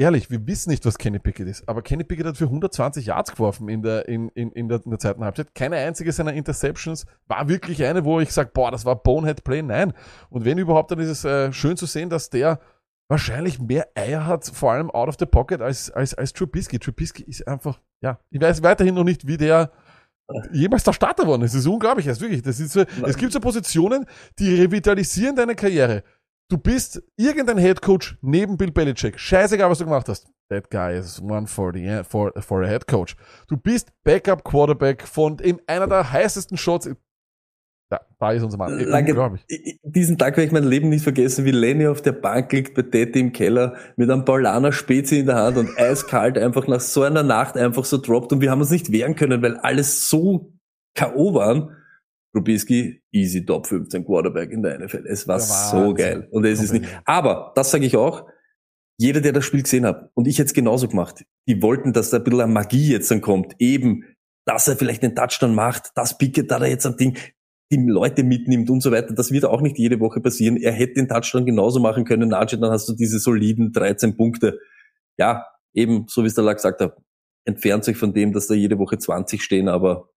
ehrlich, 0.01 0.31
wir 0.31 0.45
wissen 0.47 0.71
nicht, 0.71 0.85
was 0.85 0.97
Kenny 0.97 1.19
Pickett 1.19 1.47
ist, 1.47 1.69
aber 1.69 1.81
Kenny 1.81 2.03
Pickett 2.03 2.25
hat 2.25 2.37
für 2.37 2.45
120 2.45 3.05
Yards 3.05 3.31
geworfen 3.31 3.69
in 3.69 3.83
der, 3.83 4.07
in, 4.07 4.29
in, 4.29 4.51
in 4.51 4.67
der, 4.67 4.81
in 4.83 4.89
der 4.89 4.99
zweiten 4.99 5.23
Halbzeit. 5.23 5.53
Keine 5.53 5.77
einzige 5.77 6.11
seiner 6.11 6.33
Interceptions 6.33 7.05
war 7.27 7.47
wirklich 7.47 7.83
eine, 7.83 8.03
wo 8.03 8.19
ich 8.19 8.31
sage, 8.31 8.49
boah, 8.53 8.71
das 8.71 8.83
war 8.83 8.95
Bonehead 8.95 9.43
Play. 9.43 9.61
Nein. 9.61 9.93
Und 10.29 10.43
wenn 10.43 10.57
überhaupt, 10.57 10.91
dann 10.91 10.99
ist 10.99 11.09
es 11.09 11.25
äh, 11.25 11.53
schön 11.53 11.77
zu 11.77 11.85
sehen, 11.85 12.09
dass 12.09 12.29
der 12.29 12.59
wahrscheinlich 13.07 13.59
mehr 13.59 13.87
Eier 13.93 14.25
hat, 14.25 14.45
vor 14.45 14.71
allem 14.71 14.89
out 14.89 15.09
of 15.09 15.15
the 15.19 15.25
pocket, 15.25 15.61
als, 15.61 15.91
als, 15.91 16.13
als 16.13 16.33
Trubisky. 16.33 16.79
Trubisky 16.79 17.23
ist 17.23 17.47
einfach, 17.47 17.79
ja, 18.01 18.19
ich 18.29 18.41
weiß 18.41 18.63
weiterhin 18.63 18.95
noch 18.95 19.03
nicht, 19.03 19.27
wie 19.27 19.37
der 19.37 19.71
jemals 20.53 20.83
der 20.83 20.93
Starter 20.93 21.23
geworden 21.23 21.41
ist. 21.43 21.53
Das 21.53 21.61
ist 21.61 21.67
unglaublich, 21.67 22.05
das 22.05 22.17
ist 22.17 22.21
wirklich. 22.21 22.41
Das 22.41 22.59
ist 22.59 22.71
so, 22.71 22.83
es 23.05 23.17
gibt 23.17 23.33
so 23.33 23.39
Positionen, 23.39 24.05
die 24.39 24.55
revitalisieren 24.55 25.35
deine 25.35 25.55
Karriere. 25.55 26.03
Du 26.51 26.57
bist 26.57 27.01
irgendein 27.15 27.57
Headcoach 27.57 28.17
neben 28.21 28.57
Bill 28.57 28.73
Belichick. 28.73 29.17
Scheißegal, 29.17 29.69
was 29.69 29.77
du 29.77 29.85
gemacht 29.85 30.09
hast. 30.09 30.27
That 30.49 30.69
guy 30.69 30.97
is 30.97 31.21
one 31.21 31.47
for, 31.47 31.71
the, 31.71 32.01
for, 32.03 32.33
for 32.41 32.61
a 32.61 32.67
head 32.67 32.87
coach. 32.87 33.15
Du 33.47 33.55
bist 33.55 33.93
Backup 34.03 34.43
Quarterback 34.43 35.07
von 35.07 35.39
eben 35.39 35.59
einer 35.65 35.87
der 35.87 36.11
heißesten 36.11 36.57
Shots. 36.57 36.89
Ja, 37.89 38.01
da 38.19 38.31
ist 38.33 38.43
unser 38.43 38.57
Mann. 38.57 38.77
Lange, 38.79 39.11
Unglaublich. 39.11 39.45
diesen 39.81 40.17
Tag 40.17 40.35
werde 40.35 40.47
ich 40.47 40.51
mein 40.51 40.65
Leben 40.65 40.89
nicht 40.89 41.03
vergessen, 41.03 41.45
wie 41.45 41.51
Lenny 41.51 41.87
auf 41.87 42.01
der 42.01 42.11
Bank 42.11 42.51
liegt 42.51 42.75
bei 42.75 42.81
Teddy 42.81 43.21
im 43.21 43.31
Keller 43.31 43.77
mit 43.95 44.11
einem 44.11 44.25
Paulaner 44.25 44.73
Spezi 44.73 45.19
in 45.19 45.27
der 45.27 45.35
Hand 45.35 45.55
und 45.55 45.77
eiskalt 45.77 46.37
einfach 46.37 46.67
nach 46.67 46.81
so 46.81 47.03
einer 47.03 47.23
Nacht 47.23 47.55
einfach 47.55 47.85
so 47.85 47.97
droppt 47.97 48.33
und 48.33 48.41
wir 48.41 48.51
haben 48.51 48.59
uns 48.59 48.71
nicht 48.71 48.91
wehren 48.91 49.15
können, 49.15 49.41
weil 49.41 49.55
alles 49.55 50.09
so 50.09 50.51
K.O. 50.95 51.33
waren. 51.33 51.77
Trubisky, 52.33 53.01
easy 53.11 53.45
Top 53.45 53.67
15 53.67 54.05
Quarterback 54.05 54.51
in 54.51 54.63
der 54.63 54.79
NFL. 54.79 55.05
Es 55.05 55.27
war 55.27 55.37
Der 55.37 55.45
so 55.45 55.93
geil. 55.93 56.27
Und 56.31 56.45
es 56.45 56.61
ist 56.61 56.71
nicht, 56.73 56.85
aber 57.05 57.51
das 57.55 57.71
sage 57.71 57.85
ich 57.85 57.97
auch, 57.97 58.25
jeder, 58.97 59.19
der 59.19 59.33
das 59.33 59.45
Spiel 59.45 59.63
gesehen 59.63 59.85
hat, 59.85 60.11
und 60.13 60.27
ich 60.27 60.37
hätte 60.37 60.47
es 60.47 60.53
genauso 60.53 60.87
gemacht, 60.87 61.25
die 61.47 61.61
wollten, 61.61 61.91
dass 61.91 62.11
da 62.11 62.17
ein 62.17 62.23
bisschen 62.23 62.53
Magie 62.53 62.91
jetzt 62.91 63.09
dann 63.09 63.21
kommt, 63.21 63.55
eben, 63.57 64.03
dass 64.45 64.67
er 64.67 64.77
vielleicht 64.77 65.03
einen 65.03 65.15
Touchdown 65.15 65.55
macht, 65.55 65.91
das 65.95 66.17
Pickett 66.17 66.51
da 66.51 66.63
jetzt 66.65 66.85
am 66.85 66.97
Ding, 66.97 67.17
die 67.71 67.77
Leute 67.77 68.23
mitnimmt 68.23 68.69
und 68.69 68.81
so 68.81 68.91
weiter. 68.91 69.13
Das 69.13 69.31
wird 69.31 69.45
auch 69.45 69.61
nicht 69.61 69.77
jede 69.77 69.99
Woche 69.99 70.19
passieren. 70.19 70.57
Er 70.57 70.73
hätte 70.73 70.95
den 70.95 71.07
Touchdown 71.07 71.45
genauso 71.45 71.79
machen 71.79 72.03
können, 72.03 72.29
Najee, 72.29 72.57
dann 72.57 72.71
hast 72.71 72.87
du 72.89 72.93
diese 72.93 73.17
soliden 73.17 73.71
13 73.71 74.17
Punkte. 74.17 74.59
Ja, 75.17 75.47
eben, 75.73 76.05
so 76.07 76.23
wie 76.23 76.27
es 76.27 76.35
der 76.35 76.43
Lack 76.43 76.57
gesagt 76.57 76.81
hat, 76.81 76.97
entfernt 77.45 77.85
sich 77.85 77.97
von 77.97 78.13
dem, 78.13 78.33
dass 78.33 78.47
da 78.47 78.53
jede 78.53 78.77
Woche 78.77 78.97
20 78.99 79.41
stehen, 79.41 79.67
aber 79.67 80.10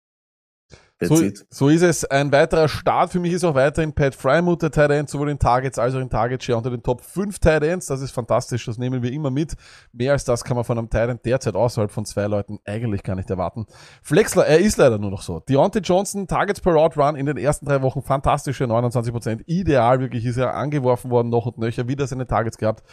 So, 1.01 1.17
so 1.49 1.69
ist 1.69 1.82
es. 1.82 2.06
Ein 2.06 2.32
weiterer 2.32 2.67
Start 2.67 3.12
für 3.12 3.19
mich 3.19 3.34
ist 3.34 3.43
auch 3.43 3.56
weiterhin 3.56 3.93
Pat 3.93 4.15
Frymuth, 4.15 4.62
der 4.62 4.89
End, 4.89 5.10
sowohl 5.10 5.29
in 5.29 5.39
Targets 5.39 5.77
als 5.77 5.95
auch 5.95 5.99
in 5.99 6.10
Target 6.10 6.43
Share 6.43 6.58
unter 6.58 6.69
den 6.69 6.82
Top 6.82 7.01
5 7.01 7.39
Tight 7.39 7.63
Ends. 7.63 7.88
Das 7.88 8.01
ist 8.01 8.12
fantastisch. 8.12 8.65
Das 8.65 8.77
nehmen 8.77 9.01
wir 9.03 9.12
immer 9.12 9.32
mit. 9.32 9.56
Mehr 9.91 10.13
als 10.13 10.23
das 10.23 10.43
kann 10.43 10.56
man 10.56 10.63
von 10.63 10.77
einem 10.77 10.89
End 10.91 11.25
derzeit 11.25 11.56
außerhalb 11.56 11.91
von 11.91 12.06
zwei 12.06 12.27
Leuten 12.27 12.60
eigentlich 12.65 13.03
gar 13.03 13.15
nicht 13.15 13.29
erwarten. 13.29 13.65
Flexler, 14.01 14.45
er 14.45 14.60
ist 14.60 14.77
leider 14.77 14.97
nur 14.97 15.12
noch 15.12 15.21
so. 15.21 15.39
Deontay 15.39 15.79
Johnson, 15.79 16.27
Targets 16.27 16.62
per 16.62 16.73
Route 16.73 16.99
Run 16.99 17.15
in 17.15 17.25
den 17.25 17.38
ersten 17.38 17.65
drei 17.65 17.82
Wochen 17.82 18.01
fantastische 18.01 18.65
29%. 18.65 19.41
Ideal 19.45 19.99
wirklich 19.99 20.25
ist 20.25 20.38
er 20.38 20.53
angeworfen 20.53 21.12
worden, 21.12 21.29
noch 21.29 21.45
und 21.45 21.58
nöcher, 21.58 21.88
wieder 21.88 22.08
seine 22.08 22.27
Targets 22.27 22.58
gehabt. 22.58 22.84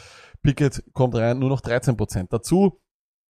Pickett 0.42 0.82
kommt 0.92 1.14
rein, 1.14 1.38
nur 1.38 1.50
noch 1.50 1.60
13%. 1.60 2.26
Dazu 2.30 2.80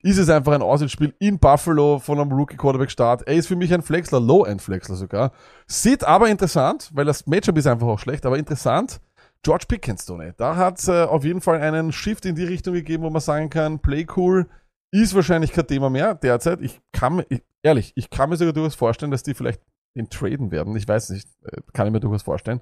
ist 0.02 0.18
es 0.18 0.28
einfach 0.28 0.52
ein 0.52 0.62
Auswärtsspiel 0.62 1.14
in 1.18 1.38
Buffalo 1.38 1.98
von 1.98 2.18
einem 2.18 2.32
Rookie-Quarterback-Start. 2.32 3.26
Er 3.26 3.34
ist 3.34 3.46
für 3.46 3.56
mich 3.56 3.72
ein 3.74 3.82
Flexler, 3.82 4.20
Low-End-Flexler 4.20 4.96
sogar. 4.96 5.32
Sieht 5.66 6.04
aber 6.04 6.28
interessant, 6.28 6.90
weil 6.94 7.04
das 7.04 7.26
Matchup 7.26 7.58
ist 7.58 7.66
einfach 7.66 7.86
auch 7.86 7.98
schlecht, 7.98 8.24
aber 8.24 8.38
interessant. 8.38 9.00
George 9.42 9.64
Pickens, 9.68 10.04
Tony. 10.04 10.32
Da 10.36 10.56
hat 10.56 10.86
äh, 10.88 11.04
auf 11.04 11.24
jeden 11.24 11.40
Fall 11.40 11.60
einen 11.60 11.92
Shift 11.92 12.26
in 12.26 12.34
die 12.34 12.44
Richtung 12.44 12.74
gegeben, 12.74 13.04
wo 13.04 13.10
man 13.10 13.20
sagen 13.20 13.50
kann, 13.50 13.78
Play 13.78 14.06
cool 14.16 14.46
ist 14.90 15.14
wahrscheinlich 15.14 15.52
kein 15.52 15.66
Thema 15.66 15.88
mehr 15.88 16.14
derzeit. 16.14 16.60
Ich 16.60 16.80
kann 16.92 17.16
mir, 17.16 17.26
ich, 17.28 17.42
ehrlich, 17.62 17.92
ich 17.94 18.10
kann 18.10 18.28
mir 18.28 18.36
sogar 18.36 18.52
durchaus 18.52 18.74
vorstellen, 18.74 19.10
dass 19.10 19.22
die 19.22 19.34
vielleicht 19.34 19.60
den 19.96 20.08
traden 20.08 20.50
werden. 20.50 20.76
Ich 20.76 20.86
weiß 20.86 21.10
nicht, 21.10 21.28
äh, 21.44 21.60
kann 21.72 21.86
ich 21.86 21.92
mir 21.92 22.00
durchaus 22.00 22.22
vorstellen. 22.22 22.60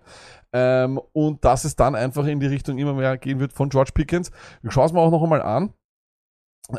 Ähm, 0.53 1.01
und 1.13 1.45
dass 1.45 1.65
es 1.65 1.77
dann 1.77 1.95
einfach 1.95 2.27
in 2.27 2.41
die 2.41 2.47
Richtung 2.47 2.79
immer 2.79 2.95
mehr 2.95 3.19
gehen 3.19 3.39
wird 3.41 3.53
von 3.53 3.69
George 3.69 3.93
Pickens. 3.93 4.31
Wir 4.63 4.71
schauen 4.71 4.87
es 4.87 4.93
mal 4.93 5.01
auch 5.01 5.11
noch 5.11 5.23
einmal 5.23 5.43
an. 5.43 5.75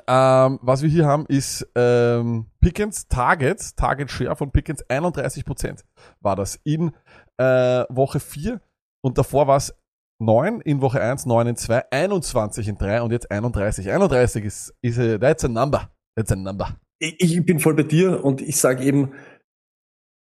Ähm, 0.08 0.60
was 0.62 0.84
wir 0.84 0.90
hier 0.90 1.08
haben, 1.08 1.26
ist 1.26 1.68
ähm, 1.76 2.46
Pickens 2.60 3.08
Target, 3.08 3.76
Target 3.76 4.12
Share 4.12 4.36
von 4.36 4.52
Pickens 4.52 4.86
31% 4.88 5.84
war 6.20 6.36
das 6.36 6.60
in 6.64 6.92
äh, 7.38 7.86
Woche 7.90 8.20
4 8.20 8.62
und 9.02 9.18
davor 9.18 9.48
war 9.48 9.58
es 9.58 9.74
9 10.20 10.62
in 10.62 10.82
Woche 10.82 11.02
1, 11.02 11.26
9 11.26 11.48
in 11.48 11.56
2, 11.56 11.92
21 11.92 12.68
in 12.68 12.78
3 12.78 13.02
und 13.02 13.12
jetzt 13.12 13.32
31. 13.32 13.90
31 13.90 14.46
ist, 14.46 14.76
ist 14.82 15.00
a, 15.00 15.18
that's 15.18 15.44
a 15.44 15.48
number. 15.48 15.90
That's 16.16 16.32
a 16.32 16.36
number. 16.36 16.78
Ich, 17.00 17.16
ich 17.20 17.46
bin 17.46 17.60
voll 17.60 17.74
bei 17.74 17.84
dir 17.84 18.24
und 18.24 18.42
ich 18.42 18.58
sage 18.58 18.84
eben, 18.84 19.14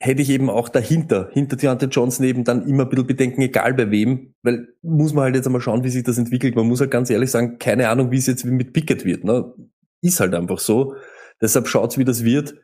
hätte 0.05 0.21
ich 0.21 0.29
eben 0.29 0.51
auch 0.51 0.69
dahinter, 0.69 1.31
hinter 1.33 1.57
Deontay 1.57 1.87
Johnson 1.87 2.27
eben 2.27 2.45
dann 2.45 2.69
immer 2.69 2.83
ein 2.83 2.91
bisschen 2.91 3.07
Bedenken, 3.07 3.41
egal 3.41 3.73
bei 3.73 3.91
wem, 3.91 4.35
weil 4.43 4.69
muss 4.83 5.15
man 5.15 5.25
halt 5.25 5.35
jetzt 5.35 5.47
einmal 5.47 5.63
schauen, 5.63 5.83
wie 5.83 5.89
sich 5.89 6.03
das 6.03 6.19
entwickelt. 6.19 6.57
Man 6.57 6.69
muss 6.69 6.81
halt 6.81 6.91
ganz 6.91 7.09
ehrlich 7.09 7.31
sagen, 7.31 7.59
keine 7.59 7.89
Ahnung, 7.89 8.11
wie 8.11 8.19
es 8.19 8.27
jetzt 8.27 8.45
mit 8.45 8.75
Pickett 8.75 9.07
wird. 9.07 9.25
Ne? 9.25 9.55
Ist 10.03 10.21
halt 10.21 10.35
einfach 10.35 10.59
so. 10.59 10.95
Deshalb 11.41 11.69
schaut's, 11.69 11.97
wie 11.97 12.05
das 12.05 12.23
wird. 12.23 12.55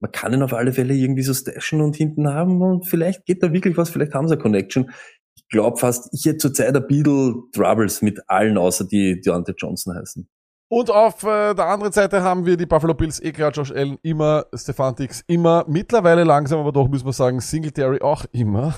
Man 0.00 0.10
kann 0.10 0.32
ihn 0.32 0.42
auf 0.42 0.52
alle 0.52 0.72
Fälle 0.72 0.94
irgendwie 0.94 1.22
so 1.22 1.32
stashen 1.32 1.80
und 1.80 1.94
hinten 1.94 2.28
haben 2.28 2.60
und 2.60 2.88
vielleicht 2.88 3.24
geht 3.24 3.42
da 3.42 3.52
wirklich 3.52 3.76
was, 3.76 3.90
vielleicht 3.90 4.14
haben 4.14 4.26
sie 4.26 4.34
eine 4.34 4.42
Connection. 4.42 4.90
Ich 5.36 5.46
glaube 5.48 5.76
fast, 5.76 6.08
ich 6.12 6.24
hätte 6.24 6.38
zurzeit 6.38 6.74
ein 6.74 6.86
bisschen 6.88 7.50
Troubles 7.52 8.02
mit 8.02 8.20
allen, 8.28 8.58
außer 8.58 8.84
die 8.84 9.20
Deontay 9.20 9.54
Johnson 9.56 9.94
heißen. 9.94 10.28
Und 10.72 10.88
auf 10.88 11.24
äh, 11.24 11.52
der 11.52 11.66
anderen 11.66 11.90
Seite 11.90 12.22
haben 12.22 12.46
wir 12.46 12.56
die 12.56 12.64
Buffalo 12.64 12.94
Bills, 12.94 13.20
eh 13.20 13.32
klar, 13.32 13.50
Josh 13.50 13.72
Allen 13.72 13.98
immer, 14.02 14.46
Stefan 14.54 14.94
Dix 14.94 15.24
immer, 15.26 15.64
mittlerweile 15.66 16.22
langsam, 16.22 16.60
aber 16.60 16.70
doch 16.70 16.86
müssen 16.86 17.06
wir 17.06 17.12
sagen, 17.12 17.40
Singletary 17.40 18.00
auch 18.00 18.24
immer. 18.30 18.76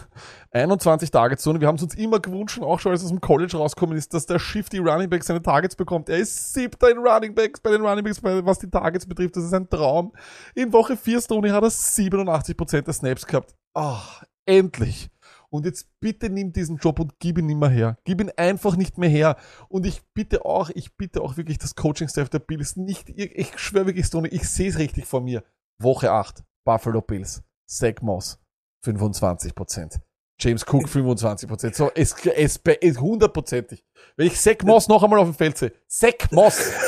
21 0.53 1.11
Targets, 1.11 1.47
und 1.47 1.61
wir 1.61 1.69
haben 1.69 1.75
es 1.75 1.83
uns 1.83 1.95
immer 1.97 2.19
gewünscht, 2.19 2.63
auch 2.63 2.81
schon 2.81 2.93
als 2.93 3.03
es 3.03 3.05
aus 3.05 3.11
dem 3.11 3.21
College 3.21 3.59
rausgekommen 3.59 3.99
ist, 3.99 4.15
dass 4.15 4.25
der 4.25 4.39
Shifty 4.39 4.79
Running 4.79 5.11
Back 5.11 5.23
seine 5.23 5.43
Targets 5.43 5.77
bekommt. 5.77 6.09
Er 6.09 6.17
ist 6.17 6.55
siebter 6.55 6.91
in 6.91 6.97
Running 6.97 7.35
Backs, 7.35 7.61
bei 7.61 7.73
den 7.73 7.83
Running 7.83 8.05
Backs, 8.05 8.23
was 8.23 8.59
die 8.59 8.71
Targets 8.71 9.05
betrifft, 9.05 9.37
das 9.37 9.45
ist 9.45 9.53
ein 9.53 9.69
Traum. 9.69 10.15
In 10.55 10.73
Woche 10.73 10.97
4 10.97 11.21
Stoney 11.21 11.51
hat 11.51 11.63
er 11.63 11.71
87% 11.71 12.81
der 12.81 12.95
Snaps 12.95 13.27
gehabt. 13.27 13.55
Ah, 13.75 14.01
endlich. 14.47 15.11
Und 15.53 15.67
jetzt 15.67 15.89
bitte 16.01 16.31
nimm 16.31 16.53
diesen 16.53 16.79
Job 16.79 16.99
und 16.99 17.19
gib 17.19 17.37
ihn 17.37 17.45
nicht 17.45 17.71
her. 17.71 17.99
Gib 18.05 18.23
ihn 18.23 18.31
einfach 18.37 18.75
nicht 18.75 18.97
mehr 18.97 19.11
her. 19.11 19.37
Und 19.69 19.85
ich 19.85 20.01
bitte 20.15 20.47
auch, 20.47 20.71
ich 20.71 20.97
bitte 20.97 21.21
auch 21.21 21.37
wirklich 21.37 21.59
das 21.59 21.75
Coaching-Staff 21.75 22.31
der 22.31 22.39
Bills 22.39 22.77
nicht, 22.77 23.11
ich, 23.11 23.59
schwöre 23.59 23.87
wirklich, 23.87 24.07
Stoney, 24.07 24.29
ich 24.29 24.49
sehe 24.49 24.71
es 24.71 24.79
richtig 24.79 25.05
vor 25.05 25.21
mir. 25.21 25.45
Woche 25.79 26.11
8, 26.11 26.43
Buffalo 26.65 27.03
Bills, 27.03 27.43
Zach 27.69 28.01
Moss, 28.01 28.41
25%. 28.87 30.01
James 30.41 30.63
Cook 30.67 30.87
25%. 30.87 31.75
So, 31.75 31.91
es, 31.95 32.15
es, 32.25 32.59
es 32.81 32.99
hundertprozentig. 32.99 33.85
Wenn 34.17 34.29
ich 34.29 34.41
Zach 34.41 34.57
Moss 34.65 34.89
noch 34.89 35.03
einmal 35.03 35.19
auf 35.19 35.29
dem 35.29 35.35
Feld 35.35 35.59
sehe, 35.59 35.73
Zach 35.87 36.31
Moss. 36.31 36.73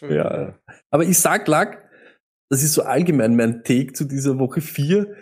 Ja. 0.00 0.58
Aber 0.90 1.04
ich 1.04 1.16
sag, 1.16 1.46
Lack, 1.46 1.88
das 2.50 2.64
ist 2.64 2.72
so 2.72 2.82
allgemein 2.82 3.36
mein 3.36 3.62
Take 3.62 3.92
zu 3.92 4.04
dieser 4.04 4.36
Woche 4.40 4.60
4. 4.60 5.14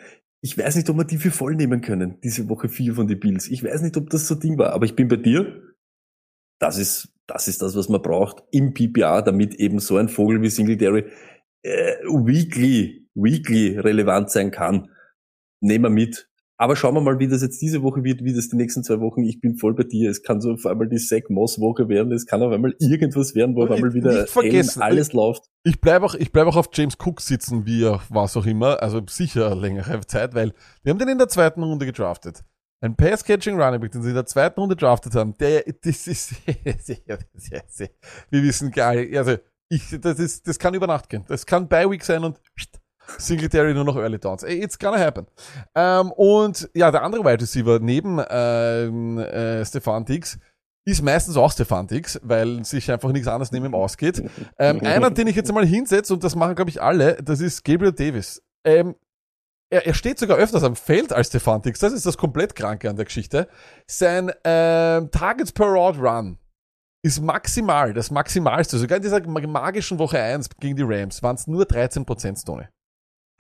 Ich 0.45 0.59
weiß 0.59 0.75
nicht, 0.75 0.91
ob 0.91 0.97
wir 0.97 1.05
die 1.05 1.19
für 1.19 1.31
voll 1.31 1.55
nehmen 1.55 1.81
können, 1.81 2.21
diese 2.23 2.49
Woche 2.49 2.69
4 2.69 2.95
von 2.95 3.07
den 3.07 3.21
Bills. 3.21 3.49
Ich 3.49 3.63
weiß 3.63 3.81
nicht, 3.83 3.97
ob 3.97 4.11
das 4.11 4.27
so 4.27 4.35
Ding 4.35 4.59
war, 4.59 4.73
aber 4.73 4.85
ich 4.85 4.97
bin 4.97 5.07
bei 5.07 5.17
dir. 5.17 5.63
Das 6.59 6.79
ist, 6.79 7.15
das 7.27 7.47
ist 7.47 7.63
das, 7.63 7.77
was 7.77 7.89
man 7.89 8.03
braucht 8.03 8.43
im 8.51 8.75
PPA, 8.75 9.23
damit 9.23 9.55
eben 9.55 9.79
so 9.79 9.97
ein 9.97 10.09
Vogel 10.09 10.43
wie 10.43 10.51
Singletary 10.51 11.11
äh, 11.63 11.97
weekly, 12.05 13.09
weekly 13.15 13.79
relevant 13.79 14.31
sein 14.31 14.51
kann. 14.51 14.91
Nehmen 15.61 15.85
wir 15.85 15.91
mit. 15.91 16.29
Aber 16.63 16.77
schauen 16.77 16.95
wir 16.95 17.01
mal, 17.01 17.19
wie 17.19 17.27
das 17.27 17.43
jetzt 17.43 17.61
diese 17.61 17.83
Woche 17.83 18.05
wird, 18.05 18.23
wie 18.23 18.33
das 18.33 18.49
die 18.49 18.55
nächsten 18.55 18.85
zwei 18.85 19.01
Wochen. 19.01 19.25
Ich 19.25 19.41
bin 19.41 19.57
voll 19.57 19.75
bei 19.75 19.83
dir. 19.83 20.09
Es 20.09 20.23
kann 20.23 20.41
so 20.41 20.53
auf 20.53 20.65
einmal 20.65 20.89
die 20.89 20.99
Zach 20.99 21.29
Moss 21.29 21.59
Woche 21.59 21.89
werden. 21.89 22.13
Es 22.13 22.25
kann 22.25 22.41
auf 22.41 22.53
einmal 22.53 22.77
irgendwas 22.79 23.35
werden, 23.35 23.57
wo 23.57 23.65
auf 23.65 23.73
einmal 23.73 23.95
wieder 23.95 24.29
vergessen, 24.29 24.81
alles 24.81 25.13
läuft. 25.13 25.51
Ich 25.65 25.81
bleibe 25.81 26.07
auch, 26.07 26.15
ich 26.15 26.31
bleib 26.31 26.47
auch 26.47 26.55
auf 26.55 26.69
James 26.73 26.97
Cook 27.05 27.21
sitzen, 27.21 27.67
wie 27.67 27.83
er 27.83 28.01
was 28.11 28.37
auch 28.37 28.47
immer, 28.47 28.81
also 28.81 29.03
sicher 29.09 29.57
längere 29.57 30.07
Zeit, 30.07 30.37
weil 30.37 30.53
wir 30.85 30.91
haben 30.91 31.01
den 31.01 31.09
in 31.09 31.19
der 31.19 31.27
zweiten 31.27 31.65
Runde 31.65 31.85
gedraftet. 31.85 32.45
Ein 32.81 32.95
Pass-Catching 32.95 33.61
Running 33.61 33.81
Back, 33.81 33.91
den 33.91 34.03
sie 34.03 34.11
in 34.11 34.15
der 34.15 34.27
zweiten 34.27 34.61
Runde 34.61 34.77
draftet 34.77 35.17
haben, 35.17 35.35
der, 35.39 35.65
das 35.83 36.07
ist, 36.07 36.47
wir 36.47 38.43
wissen 38.45 38.71
geil, 38.71 39.11
also, 39.19 39.37
ich, 39.69 39.99
das 40.01 40.21
ist, 40.21 40.47
das 40.47 40.61
kann 40.61 40.75
über 40.75 40.87
Nacht 40.87 41.09
gehen. 41.09 41.25
Das 41.27 41.45
kann 41.45 41.67
bei 41.67 41.91
Week 41.91 42.05
sein 42.05 42.23
und 42.23 42.41
Singletary 43.19 43.75
nur 43.75 43.85
noch 43.85 43.97
Early 43.97 44.19
Downs. 44.19 44.43
It's 44.43 44.79
gonna 44.79 44.99
happen. 44.99 45.27
Ähm, 45.75 46.13
und 46.13 46.69
ja, 46.75 46.91
der 46.91 47.03
andere 47.03 47.25
Wide 47.25 47.43
Receiver 47.43 47.79
neben 47.79 48.21
ähm, 48.29 49.19
äh, 49.19 49.65
Stefan 49.65 50.05
Diggs 50.05 50.39
ist 50.85 51.03
meistens 51.03 51.37
auch 51.37 51.53
Stefan 51.53 51.87
Diggs, 51.87 52.19
weil 52.23 52.65
sich 52.65 52.91
einfach 52.91 53.13
nichts 53.13 53.29
anderes 53.29 53.53
neben 53.53 53.67
ihm 53.67 53.75
ausgeht. 53.75 54.23
Ähm, 54.59 54.81
einer, 54.85 55.11
den 55.11 55.29
ich 55.29 55.37
jetzt 55.37 55.53
mal 55.53 55.65
hinsetze, 55.65 56.13
und 56.13 56.25
das 56.25 56.35
machen, 56.35 56.55
glaube 56.55 56.71
ich, 56.71 56.83
alle, 56.83 57.17
das 57.23 57.41
ist 57.41 57.65
Gabriel 57.65 57.93
Davis. 57.93 58.43
Ähm, 58.65 58.97
er, 59.71 59.87
er 59.87 59.95
steht 59.95 60.19
sogar 60.19 60.37
öfters 60.39 60.65
am 60.65 60.77
Feld 60.77 61.13
als 61.13 61.29
Stefan 61.29 61.63
Diggs. 61.63 61.79
Das 61.79 61.93
ist 61.93 62.05
das 62.05 62.19
komplett 62.19 62.55
Kranke 62.55 62.91
an 62.91 62.97
der 62.97 63.05
Geschichte. 63.05 63.49
Sein 63.87 64.31
ähm, 64.45 65.11
Targets 65.11 65.53
per 65.53 65.67
Route 65.67 66.01
Run 66.01 66.39
ist 67.05 67.21
maximal, 67.21 67.93
das 67.93 68.11
Maximalste. 68.11 68.79
Sogar 68.79 68.97
in 68.97 69.03
dieser 69.03 69.27
magischen 69.27 69.99
Woche 69.99 70.21
1 70.21 70.51
gegen 70.61 70.77
die 70.77 70.85
Rams 70.85 71.23
waren 71.23 71.37
es 71.37 71.47
nur 71.47 71.65
13% 71.65 72.45
Tony. 72.45 72.65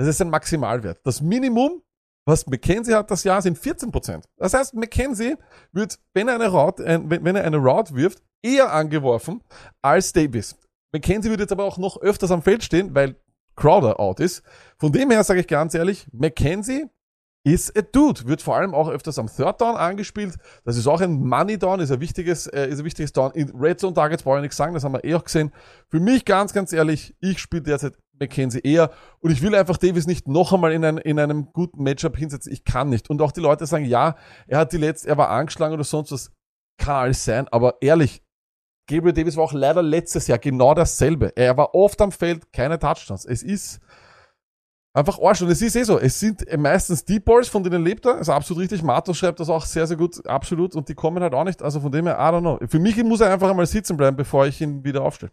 Das 0.03 0.17
ist 0.17 0.21
ein 0.21 0.31
Maximalwert. 0.31 0.99
Das 1.05 1.21
Minimum, 1.21 1.81
was 2.27 2.45
McKenzie 2.49 2.93
hat 2.93 3.09
das 3.13 3.23
Jahr, 3.23 3.41
sind 3.41 3.57
14%. 3.57 4.25
Das 4.37 4.53
heißt, 4.53 4.75
McKenzie 4.75 5.37
wird, 5.71 5.97
wenn 6.13 6.27
er 6.27 6.35
eine 6.35 6.49
Route, 6.49 6.85
äh, 6.85 6.99
wenn, 7.05 7.37
er 7.37 7.45
eine 7.45 7.59
Route 7.59 7.95
wirft, 7.95 8.21
eher 8.43 8.73
angeworfen 8.73 9.45
als 9.81 10.13
Davis. 10.13 10.57
McKenzie 10.93 11.31
wird 11.31 11.39
jetzt 11.39 11.53
aber 11.53 11.63
auch 11.63 11.79
noch 11.79 12.03
öfters 12.03 12.33
am 12.33 12.43
Feld 12.43 12.65
stehen, 12.65 12.93
weil 12.97 13.15
Crowder 13.55 14.01
out 14.01 14.19
ist. 14.19 14.43
Von 14.77 14.91
dem 14.91 15.13
her 15.13 15.23
sage 15.23 15.39
ich 15.39 15.47
ganz 15.47 15.73
ehrlich, 15.73 16.09
McKenzie 16.11 16.87
ist 17.45 17.79
a 17.79 17.83
dude, 17.83 18.27
wird 18.27 18.43
vor 18.43 18.57
allem 18.57 18.75
auch 18.75 18.89
öfters 18.89 19.21
am 19.21 19.29
Third 19.29 19.61
Down 19.61 19.77
angespielt. 19.77 20.35
Das 20.65 20.77
ist 20.77 20.89
auch 20.89 21.01
ein 21.01 21.13
Money 21.13 21.59
Down, 21.59 21.79
ist 21.79 21.93
ein 21.93 22.01
wichtiges, 22.01 22.49
äh, 22.49 22.67
ist 22.69 22.81
ein 22.81 22.85
wichtiges 22.85 23.13
Down. 23.13 23.31
In 23.33 23.51
Red 23.51 23.79
Zone 23.79 23.95
Targets 23.95 24.25
brauche 24.25 24.39
ich 24.39 24.43
nichts 24.43 24.57
sagen, 24.57 24.75
das 24.75 24.83
haben 24.83 24.95
wir 24.95 25.05
eh 25.05 25.15
auch 25.15 25.23
gesehen. 25.23 25.53
Für 25.91 26.01
mich 26.01 26.25
ganz, 26.25 26.53
ganz 26.53 26.73
ehrlich, 26.73 27.15
ich 27.21 27.39
spiele 27.39 27.63
derzeit 27.63 27.95
McKenzie 28.19 28.61
eher 28.61 28.91
und 29.21 29.31
ich 29.31 29.43
will 29.43 29.55
einfach 29.55 29.77
Davis 29.77 30.07
nicht 30.07 30.29
noch 30.29 30.53
einmal 30.53 30.73
in, 30.73 30.85
ein, 30.85 30.99
in 30.99 31.19
einem 31.19 31.53
guten 31.53 31.83
Matchup 31.83 32.17
hinsetzen. 32.17 32.53
Ich 32.53 32.65
kann 32.65 32.89
nicht. 32.89 33.11
Und 33.11 33.21
auch 33.23 33.33
die 33.33 33.41
Leute 33.41 33.67
sagen, 33.67 33.85
ja, 33.85 34.17
er 34.47 34.59
hat 34.59 34.73
die 34.73 34.79
letzte, 34.79 35.09
er 35.09 35.17
war 35.17 35.31
angeschlagen 35.31 35.75
oder 35.75 35.85
sonst 35.85 36.13
was. 36.13 36.33
Kann 36.79 36.97
alles 36.97 37.25
sein, 37.25 37.49
aber 37.49 37.77
ehrlich, 37.81 38.23
Gabriel 38.89 39.13
Davis 39.13 39.37
war 39.37 39.45
auch 39.45 39.53
leider 39.53 39.83
letztes 39.83 40.27
Jahr 40.27 40.39
genau 40.39 40.75
dasselbe. 40.75 41.33
Er 41.37 41.57
war 41.57 41.75
oft 41.75 42.01
am 42.01 42.13
Feld, 42.13 42.53
keine 42.53 42.79
Touchdowns. 42.79 43.25
Es 43.25 43.43
ist 43.43 43.81
einfach 44.93 45.21
Arsch. 45.21 45.43
Und 45.43 45.51
es 45.51 45.63
ist 45.63 45.77
eh 45.77 45.83
so. 45.85 45.99
Es 45.99 46.19
sind 46.19 46.45
meistens 46.59 47.05
Deep 47.05 47.25
Balls, 47.25 47.49
von 47.49 47.63
denen 47.63 47.85
lebt 47.85 48.05
er. 48.07 48.19
Ist 48.19 48.29
absolut 48.29 48.63
richtig. 48.63 48.83
Matos 48.83 49.17
schreibt 49.17 49.41
das 49.41 49.49
auch 49.49 49.65
sehr, 49.65 49.87
sehr 49.87 49.97
gut. 49.97 50.27
Absolut. 50.27 50.75
Und 50.75 50.89
die 50.89 50.95
kommen 50.95 51.23
halt 51.23 51.35
auch 51.35 51.45
nicht. 51.45 51.63
Also 51.63 51.81
von 51.81 51.93
dem 51.93 52.07
her, 52.07 52.17
I 52.17 52.35
don't 52.35 52.41
know. 52.41 52.59
Für 52.67 52.79
mich 52.79 53.03
muss 53.05 53.21
er 53.21 53.33
einfach 53.33 53.51
einmal 53.51 53.67
sitzen 53.67 53.97
bleiben, 53.97 54.17
bevor 54.17 54.47
ich 54.47 54.61
ihn 54.61 54.85
wieder 54.85 55.03
aufstelle. 55.03 55.33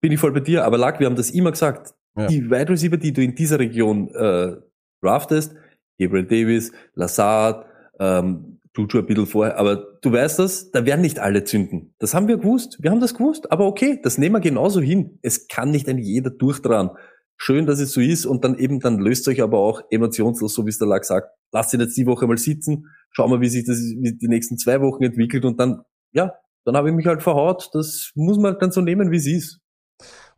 Bin 0.00 0.12
ich 0.12 0.20
voll 0.20 0.32
bei 0.32 0.40
dir, 0.40 0.64
aber 0.64 0.78
Lack, 0.78 1.00
wir 1.00 1.06
haben 1.06 1.16
das 1.16 1.30
immer 1.30 1.50
gesagt. 1.50 1.94
Ja. 2.16 2.26
Die 2.28 2.50
Wide 2.50 2.68
Receiver, 2.68 2.96
die 2.96 3.12
du 3.12 3.22
in 3.22 3.34
dieser 3.34 3.58
Region 3.58 4.08
äh, 4.14 4.56
draftest, 5.02 5.54
Gabriel 5.98 6.26
Davis, 6.26 6.72
Lazard, 6.94 7.66
ähm, 7.98 8.60
Juju 8.76 8.98
ein 8.98 9.06
bisschen 9.06 9.26
vorher, 9.26 9.58
aber 9.58 9.98
du 10.02 10.12
weißt 10.12 10.38
das, 10.38 10.70
da 10.70 10.84
werden 10.84 11.00
nicht 11.00 11.18
alle 11.18 11.44
zünden. 11.44 11.94
Das 11.98 12.14
haben 12.14 12.28
wir 12.28 12.36
gewusst. 12.36 12.76
Wir 12.80 12.90
haben 12.90 13.00
das 13.00 13.14
gewusst, 13.14 13.50
aber 13.50 13.66
okay, 13.66 13.98
das 14.02 14.18
nehmen 14.18 14.34
wir 14.34 14.40
genauso 14.40 14.80
hin. 14.80 15.18
Es 15.22 15.48
kann 15.48 15.70
nicht 15.70 15.88
ein 15.88 15.98
jeder 15.98 16.30
durchdran. 16.30 16.90
Schön, 17.38 17.66
dass 17.66 17.80
es 17.80 17.92
so 17.92 18.00
ist 18.00 18.26
und 18.26 18.44
dann 18.44 18.58
eben, 18.58 18.80
dann 18.80 18.98
löst 18.98 19.28
euch 19.28 19.42
aber 19.42 19.58
auch 19.58 19.82
emotionslos, 19.90 20.54
so 20.54 20.64
wie 20.64 20.70
es 20.70 20.78
der 20.78 20.88
Lack 20.88 21.04
sagt. 21.04 21.28
Lasst 21.52 21.72
ihn 21.74 21.80
jetzt 21.80 21.96
die 21.96 22.06
Woche 22.06 22.26
mal 22.26 22.38
sitzen, 22.38 22.86
schauen 23.10 23.30
wir, 23.30 23.40
wie 23.40 23.48
sich 23.48 23.64
das 23.64 23.78
wie 23.78 24.16
die 24.16 24.28
nächsten 24.28 24.58
zwei 24.58 24.80
Wochen 24.80 25.02
entwickelt 25.02 25.44
und 25.44 25.58
dann, 25.60 25.82
ja, 26.12 26.32
dann 26.66 26.76
habe 26.76 26.90
ich 26.90 26.94
mich 26.94 27.06
halt 27.06 27.22
verhaut. 27.22 27.70
Das 27.72 28.10
muss 28.14 28.38
man 28.38 28.58
dann 28.58 28.72
so 28.72 28.80
nehmen, 28.80 29.10
wie 29.10 29.16
es 29.16 29.26
ist. 29.26 29.60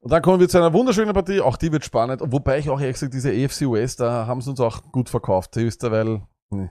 Und 0.01 0.13
dann 0.13 0.23
kommen 0.23 0.39
wir 0.39 0.49
zu 0.49 0.59
einer 0.59 0.73
wunderschönen 0.73 1.13
Partie. 1.13 1.41
Auch 1.41 1.57
die 1.57 1.73
wird 1.73 1.85
spannend. 1.85 2.21
Wobei 2.25 2.59
ich 2.59 2.71
auch 2.71 2.81
ehrlich 2.81 2.95
gesagt, 2.95 3.15
diese 3.15 3.31
AFC 3.31 3.63
West, 3.63 4.01
da 4.01 4.27
haben 4.27 4.41
sie 4.41 4.51
uns 4.51 4.61
auch 4.61 4.83
gut 4.93 5.09
verkauft. 5.09 5.57
Die 5.57 5.67
ist 5.67 5.83
derweil, 5.83 6.23
nee, 6.51 6.71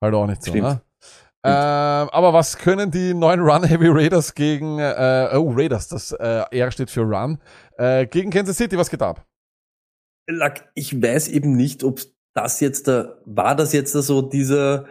halt 0.00 0.14
auch 0.14 0.26
nicht 0.26 0.42
so, 0.42 0.50
Stimmt. 0.50 0.68
ne? 0.68 0.82
Ähm, 1.46 2.08
aber 2.10 2.32
was 2.32 2.56
können 2.56 2.90
die 2.90 3.12
neuen 3.12 3.40
Run 3.40 3.64
Heavy 3.64 3.88
Raiders 3.88 4.34
gegen, 4.34 4.78
äh, 4.78 5.28
oh, 5.34 5.52
Raiders, 5.54 5.88
das 5.88 6.12
äh, 6.12 6.44
R 6.50 6.70
steht 6.70 6.90
für 6.90 7.02
Run, 7.02 7.38
äh, 7.76 8.06
gegen 8.06 8.30
Kansas 8.30 8.56
City, 8.56 8.78
was 8.78 8.88
geht 8.88 9.02
ab? 9.02 9.26
Lack, 10.26 10.70
ich 10.74 11.02
weiß 11.02 11.28
eben 11.28 11.54
nicht, 11.54 11.84
ob 11.84 12.00
das 12.34 12.60
jetzt 12.60 12.88
da, 12.88 13.18
war 13.26 13.54
das 13.56 13.74
jetzt 13.74 13.94
da 13.94 14.00
so 14.00 14.22
dieser, 14.22 14.86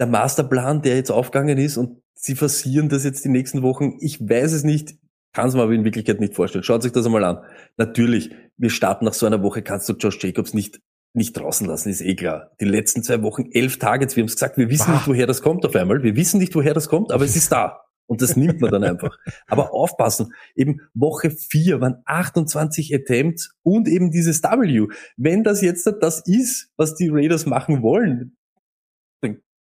der 0.00 0.06
Masterplan, 0.06 0.80
der 0.80 0.96
jetzt 0.96 1.10
aufgegangen 1.10 1.58
ist 1.58 1.76
und 1.76 2.01
sie 2.14 2.34
forcieren 2.34 2.88
das 2.88 3.04
jetzt 3.04 3.24
die 3.24 3.28
nächsten 3.28 3.62
Wochen. 3.62 3.96
Ich 4.00 4.20
weiß 4.20 4.52
es 4.52 4.64
nicht, 4.64 4.96
kann 5.32 5.48
es 5.48 5.54
mir 5.54 5.62
aber 5.62 5.72
in 5.72 5.84
Wirklichkeit 5.84 6.20
nicht 6.20 6.34
vorstellen. 6.34 6.64
Schaut 6.64 6.82
sich 6.82 6.92
das 6.92 7.06
einmal 7.06 7.24
an. 7.24 7.38
Natürlich, 7.76 8.30
wir 8.56 8.70
starten 8.70 9.04
nach 9.04 9.14
so 9.14 9.26
einer 9.26 9.42
Woche, 9.42 9.62
kannst 9.62 9.88
du 9.88 9.94
Josh 9.94 10.22
Jacobs 10.22 10.54
nicht 10.54 10.80
nicht 11.14 11.36
draußen 11.36 11.66
lassen, 11.66 11.90
ist 11.90 12.00
eh 12.00 12.14
klar. 12.14 12.52
Die 12.60 12.64
letzten 12.64 13.02
zwei 13.02 13.22
Wochen 13.22 13.50
elf 13.52 13.78
Targets, 13.78 14.16
wir 14.16 14.22
haben 14.22 14.28
es 14.28 14.36
gesagt, 14.36 14.56
wir 14.56 14.70
wissen 14.70 14.86
Bah. 14.86 14.94
nicht, 14.94 15.08
woher 15.08 15.26
das 15.26 15.42
kommt 15.42 15.66
auf 15.66 15.76
einmal. 15.76 16.02
Wir 16.02 16.16
wissen 16.16 16.38
nicht, 16.38 16.54
woher 16.54 16.74
das 16.74 16.88
kommt, 16.88 17.12
aber 17.12 17.24
es 17.24 17.36
ist 17.36 17.52
da. 17.52 17.82
Und 18.06 18.20
das 18.20 18.36
nimmt 18.36 18.60
man 18.60 18.70
dann 18.70 18.84
einfach. 18.84 19.16
Aber 19.46 19.72
aufpassen, 19.72 20.32
eben 20.54 20.80
Woche 20.94 21.30
vier 21.30 21.80
waren 21.80 22.02
28 22.04 22.94
Attempts 22.94 23.54
und 23.62 23.88
eben 23.88 24.10
dieses 24.10 24.42
W. 24.42 24.86
Wenn 25.16 25.44
das 25.44 25.60
jetzt 25.60 25.86
das 26.00 26.26
ist, 26.26 26.70
was 26.76 26.94
die 26.94 27.08
Raiders 27.10 27.46
machen 27.46 27.82
wollen, 27.82 28.36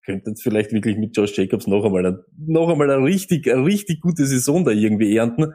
könnte 0.08 0.30
es 0.30 0.42
vielleicht 0.42 0.72
wirklich 0.72 0.96
mit 0.96 1.16
Josh 1.16 1.36
Jacobs 1.36 1.66
noch 1.66 1.84
einmal, 1.84 2.06
ein- 2.06 2.18
noch 2.36 2.68
einmal 2.70 2.90
eine 2.90 3.04
richtig, 3.04 3.50
eine 3.52 3.64
richtig 3.64 4.00
gute 4.00 4.24
Saison 4.26 4.64
da 4.64 4.70
irgendwie 4.70 5.14
ernten. 5.16 5.52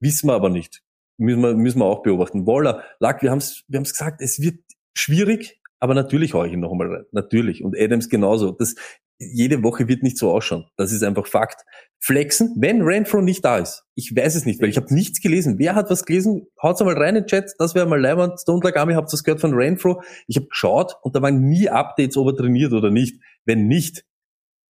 Wissen 0.00 0.28
wir 0.28 0.34
aber 0.34 0.50
nicht. 0.50 0.82
Müssen 1.18 1.40
wir, 1.40 1.54
müssen 1.54 1.78
wir 1.78 1.86
auch 1.86 2.02
beobachten. 2.02 2.46
Waller, 2.46 2.82
Luck, 3.00 3.22
wir 3.22 3.30
haben 3.30 3.38
es 3.38 3.64
wir 3.68 3.80
gesagt, 3.80 4.20
es 4.20 4.40
wird 4.40 4.58
schwierig, 4.96 5.60
aber 5.78 5.94
natürlich 5.94 6.34
hau 6.34 6.44
ich 6.44 6.52
ihn 6.52 6.60
noch 6.60 6.72
einmal 6.72 6.92
rein. 6.92 7.04
Natürlich. 7.12 7.62
Und 7.64 7.78
Adams 7.78 8.08
genauso. 8.08 8.50
Das, 8.50 8.74
jede 9.18 9.62
Woche 9.62 9.88
wird 9.88 10.02
nicht 10.02 10.18
so 10.18 10.30
ausschauen. 10.30 10.66
Das 10.76 10.92
ist 10.92 11.02
einfach 11.02 11.26
Fakt. 11.26 11.62
Flexen, 11.98 12.54
wenn 12.58 12.82
Renfro 12.82 13.20
nicht 13.20 13.44
da 13.44 13.58
ist. 13.58 13.84
Ich 13.94 14.14
weiß 14.14 14.34
es 14.34 14.44
nicht, 14.44 14.60
weil 14.60 14.68
ich 14.68 14.76
habe 14.76 14.92
nichts 14.92 15.20
gelesen. 15.20 15.58
Wer 15.58 15.74
hat 15.74 15.90
was 15.90 16.04
gelesen? 16.04 16.46
Haut's 16.62 16.80
einmal 16.80 16.96
rein 16.96 17.16
in 17.16 17.22
den 17.22 17.26
Chat. 17.26 17.52
Das 17.58 17.74
wäre 17.74 17.86
mal 17.86 18.00
leibend. 18.00 18.38
Stone 18.40 18.60
Lagami, 18.62 18.94
habt 18.94 19.12
das 19.12 19.24
gehört 19.24 19.40
von 19.40 19.54
Renfro? 19.54 20.02
Ich 20.26 20.36
habe 20.36 20.46
geschaut 20.46 20.96
und 21.02 21.16
da 21.16 21.22
waren 21.22 21.48
nie 21.48 21.68
Updates, 21.68 22.16
ob 22.16 22.28
er 22.28 22.36
trainiert 22.36 22.72
oder 22.72 22.90
nicht. 22.90 23.20
Wenn 23.44 23.66
nicht, 23.66 24.04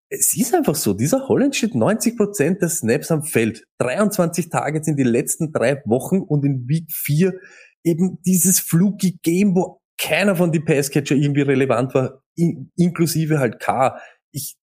es 0.08 0.36
ist 0.36 0.54
einfach 0.54 0.76
so, 0.76 0.94
dieser 0.94 1.28
Holland 1.28 1.56
steht 1.56 1.72
90% 1.72 2.60
der 2.60 2.68
Snaps 2.68 3.10
am 3.10 3.24
Feld. 3.24 3.66
23 3.78 4.48
Targets 4.48 4.86
in 4.86 4.96
die 4.96 5.02
letzten 5.02 5.52
drei 5.52 5.82
Wochen 5.84 6.20
und 6.20 6.44
in 6.44 6.68
Week 6.68 6.90
4 6.92 7.34
eben 7.82 8.18
dieses 8.24 8.60
fluky 8.60 9.18
Game, 9.22 9.54
wo 9.56 9.80
keiner 9.98 10.36
von 10.36 10.52
die 10.52 10.60
Passcatcher 10.60 11.16
irgendwie 11.16 11.42
relevant 11.42 11.94
war, 11.94 12.22
in, 12.36 12.70
inklusive 12.76 13.38
halt 13.38 13.60
K. 13.60 13.98
Ich, 14.36 14.56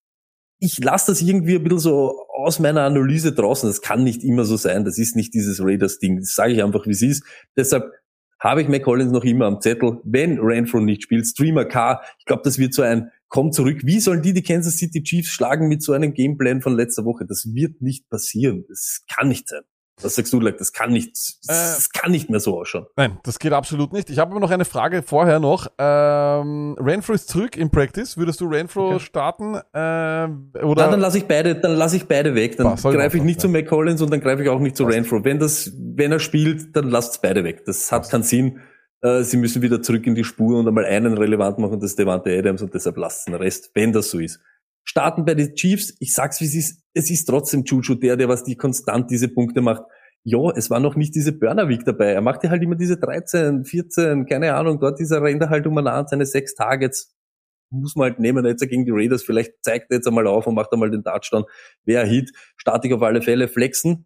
ich 0.59 0.77
lasse 0.77 1.11
das 1.11 1.21
irgendwie 1.21 1.55
ein 1.55 1.63
bisschen 1.63 1.79
so 1.79 2.27
aus 2.29 2.59
meiner 2.59 2.81
Analyse 2.81 3.33
draußen. 3.33 3.67
Das 3.67 3.81
kann 3.81 4.03
nicht 4.03 4.23
immer 4.23 4.45
so 4.45 4.55
sein. 4.55 4.85
Das 4.85 4.97
ist 4.97 5.15
nicht 5.15 5.33
dieses 5.33 5.59
Raiders-Ding. 5.61 6.19
Das 6.19 6.35
sage 6.35 6.53
ich 6.53 6.63
einfach, 6.63 6.85
wie 6.85 6.91
es 6.91 7.01
ist. 7.01 7.23
Deshalb 7.57 7.91
habe 8.39 8.61
ich 8.61 8.67
McCollins 8.67 9.11
noch 9.11 9.23
immer 9.23 9.45
am 9.45 9.61
Zettel. 9.61 9.99
Wenn 10.03 10.37
Renfro 10.39 10.79
nicht 10.79 11.03
spielt, 11.03 11.25
Streamer 11.25 11.65
K, 11.65 12.01
ich 12.19 12.25
glaube, 12.25 12.43
das 12.43 12.57
wird 12.59 12.73
so 12.73 12.81
ein 12.81 13.09
Komm 13.29 13.51
zurück. 13.51 13.79
Wie 13.83 13.99
sollen 13.99 14.21
die 14.21 14.33
die 14.33 14.43
Kansas 14.43 14.77
City 14.77 15.01
Chiefs 15.01 15.29
schlagen 15.29 15.67
mit 15.67 15.81
so 15.81 15.93
einem 15.93 16.13
Gameplan 16.13 16.61
von 16.61 16.75
letzter 16.75 17.03
Woche? 17.03 17.25
Das 17.25 17.47
wird 17.51 17.81
nicht 17.81 18.07
passieren. 18.07 18.65
Das 18.69 19.01
kann 19.11 19.29
nicht 19.29 19.49
sein. 19.49 19.63
Was 20.03 20.15
sagst 20.15 20.31
du, 20.33 20.39
Leck? 20.39 20.57
Das 20.57 20.73
kann 20.73 20.91
nicht, 20.91 21.15
das 21.47 21.89
kann 21.91 22.11
nicht 22.11 22.29
mehr 22.29 22.39
so 22.39 22.59
ausschauen. 22.59 22.85
Nein, 22.95 23.19
das 23.23 23.39
geht 23.39 23.53
absolut 23.53 23.93
nicht. 23.93 24.09
Ich 24.09 24.19
habe 24.19 24.31
aber 24.31 24.39
noch 24.39 24.51
eine 24.51 24.65
Frage 24.65 25.01
vorher 25.03 25.39
noch. 25.39 25.67
Ähm, 25.77 26.75
Renfro 26.79 27.13
ist 27.13 27.29
zurück 27.29 27.57
im 27.57 27.69
Practice. 27.69 28.17
Würdest 28.17 28.41
du 28.41 28.47
Renfro 28.47 28.91
Okay. 28.95 28.99
starten? 28.99 29.57
Ähm, 29.73 30.51
oder 30.61 30.85
Na, 30.85 30.91
dann 30.91 30.99
lasse 30.99 31.17
ich 31.17 31.25
beide, 31.25 31.55
dann 31.55 31.75
lasse 31.75 31.95
ich 31.97 32.07
beide 32.07 32.35
weg. 32.35 32.57
Dann 32.57 32.75
greife 32.75 33.17
ich 33.17 33.23
nicht 33.23 33.39
zu 33.41 33.47
ja. 33.47 33.53
McCollins 33.53 34.01
und 34.01 34.11
dann 34.11 34.19
greife 34.21 34.43
ich 34.43 34.49
auch 34.49 34.59
nicht 34.59 34.75
zu 34.75 34.83
Passt. 34.85 34.95
Renfro. 34.95 35.23
Wenn 35.23 35.39
das, 35.39 35.71
wenn 35.77 36.11
er 36.11 36.19
spielt, 36.19 36.75
dann 36.75 36.89
lasst 36.89 37.21
beide 37.21 37.43
weg. 37.43 37.63
Das 37.65 37.91
hat 37.91 38.09
keinen 38.09 38.23
Sinn. 38.23 38.59
Äh, 39.01 39.23
Sie 39.23 39.37
müssen 39.37 39.61
wieder 39.61 39.81
zurück 39.81 40.07
in 40.07 40.15
die 40.15 40.23
Spur 40.23 40.59
und 40.59 40.67
einmal 40.67 40.85
einen 40.85 41.17
relevant 41.17 41.57
machen, 41.59 41.79
das 41.79 41.91
ist 41.91 41.99
Devante 41.99 42.37
Adams 42.37 42.61
und 42.61 42.73
deshalb 42.73 42.97
lasst 42.97 43.27
den 43.27 43.35
Rest, 43.35 43.71
wenn 43.73 43.91
das 43.91 44.09
so 44.09 44.19
ist. 44.19 44.39
Starten 44.83 45.25
bei 45.25 45.35
den 45.35 45.55
Chiefs. 45.55 45.95
Ich 45.99 46.13
sag's 46.13 46.41
wie 46.41 46.45
es 46.45 46.55
ist. 46.55 46.83
Es 46.93 47.09
ist 47.09 47.25
trotzdem 47.25 47.63
Juju 47.63 47.95
der, 47.95 48.17
der 48.17 48.29
was 48.29 48.43
die 48.43 48.55
konstant 48.55 49.09
diese 49.09 49.29
Punkte 49.29 49.61
macht. 49.61 49.83
Ja, 50.23 50.51
es 50.55 50.69
war 50.69 50.79
noch 50.79 50.95
nicht 50.95 51.15
diese 51.15 51.33
Burner 51.33 51.67
Week 51.67 51.83
dabei. 51.85 52.13
Er 52.13 52.21
macht 52.21 52.43
ja 52.43 52.49
halt 52.49 52.63
immer 52.63 52.75
diese 52.75 52.97
13, 52.97 53.65
14, 53.65 54.25
keine 54.25 54.53
Ahnung, 54.53 54.79
dort 54.79 54.99
dieser 54.99 55.21
rennt 55.21 55.41
er 55.41 55.49
halt 55.49 55.67
um 55.67 55.77
an 55.77 56.07
seine 56.07 56.25
sechs 56.25 56.55
Targets 56.55 57.13
muss 57.73 57.95
man 57.95 58.11
halt 58.11 58.19
nehmen, 58.19 58.45
jetzt 58.45 58.67
gegen 58.67 58.85
die 58.85 58.91
Raiders, 58.91 59.23
vielleicht 59.23 59.53
zeigt 59.63 59.91
er 59.91 59.97
jetzt 59.97 60.07
einmal 60.07 60.27
auf 60.27 60.47
und 60.47 60.55
macht 60.55 60.71
einmal 60.71 60.91
den 60.91 61.03
Touchdown. 61.03 61.45
Wer 61.83 62.05
Hit, 62.05 62.31
starte 62.55 62.87
ich 62.87 62.93
auf 62.93 63.01
alle 63.01 63.21
Fälle, 63.21 63.47
flexen. 63.47 64.05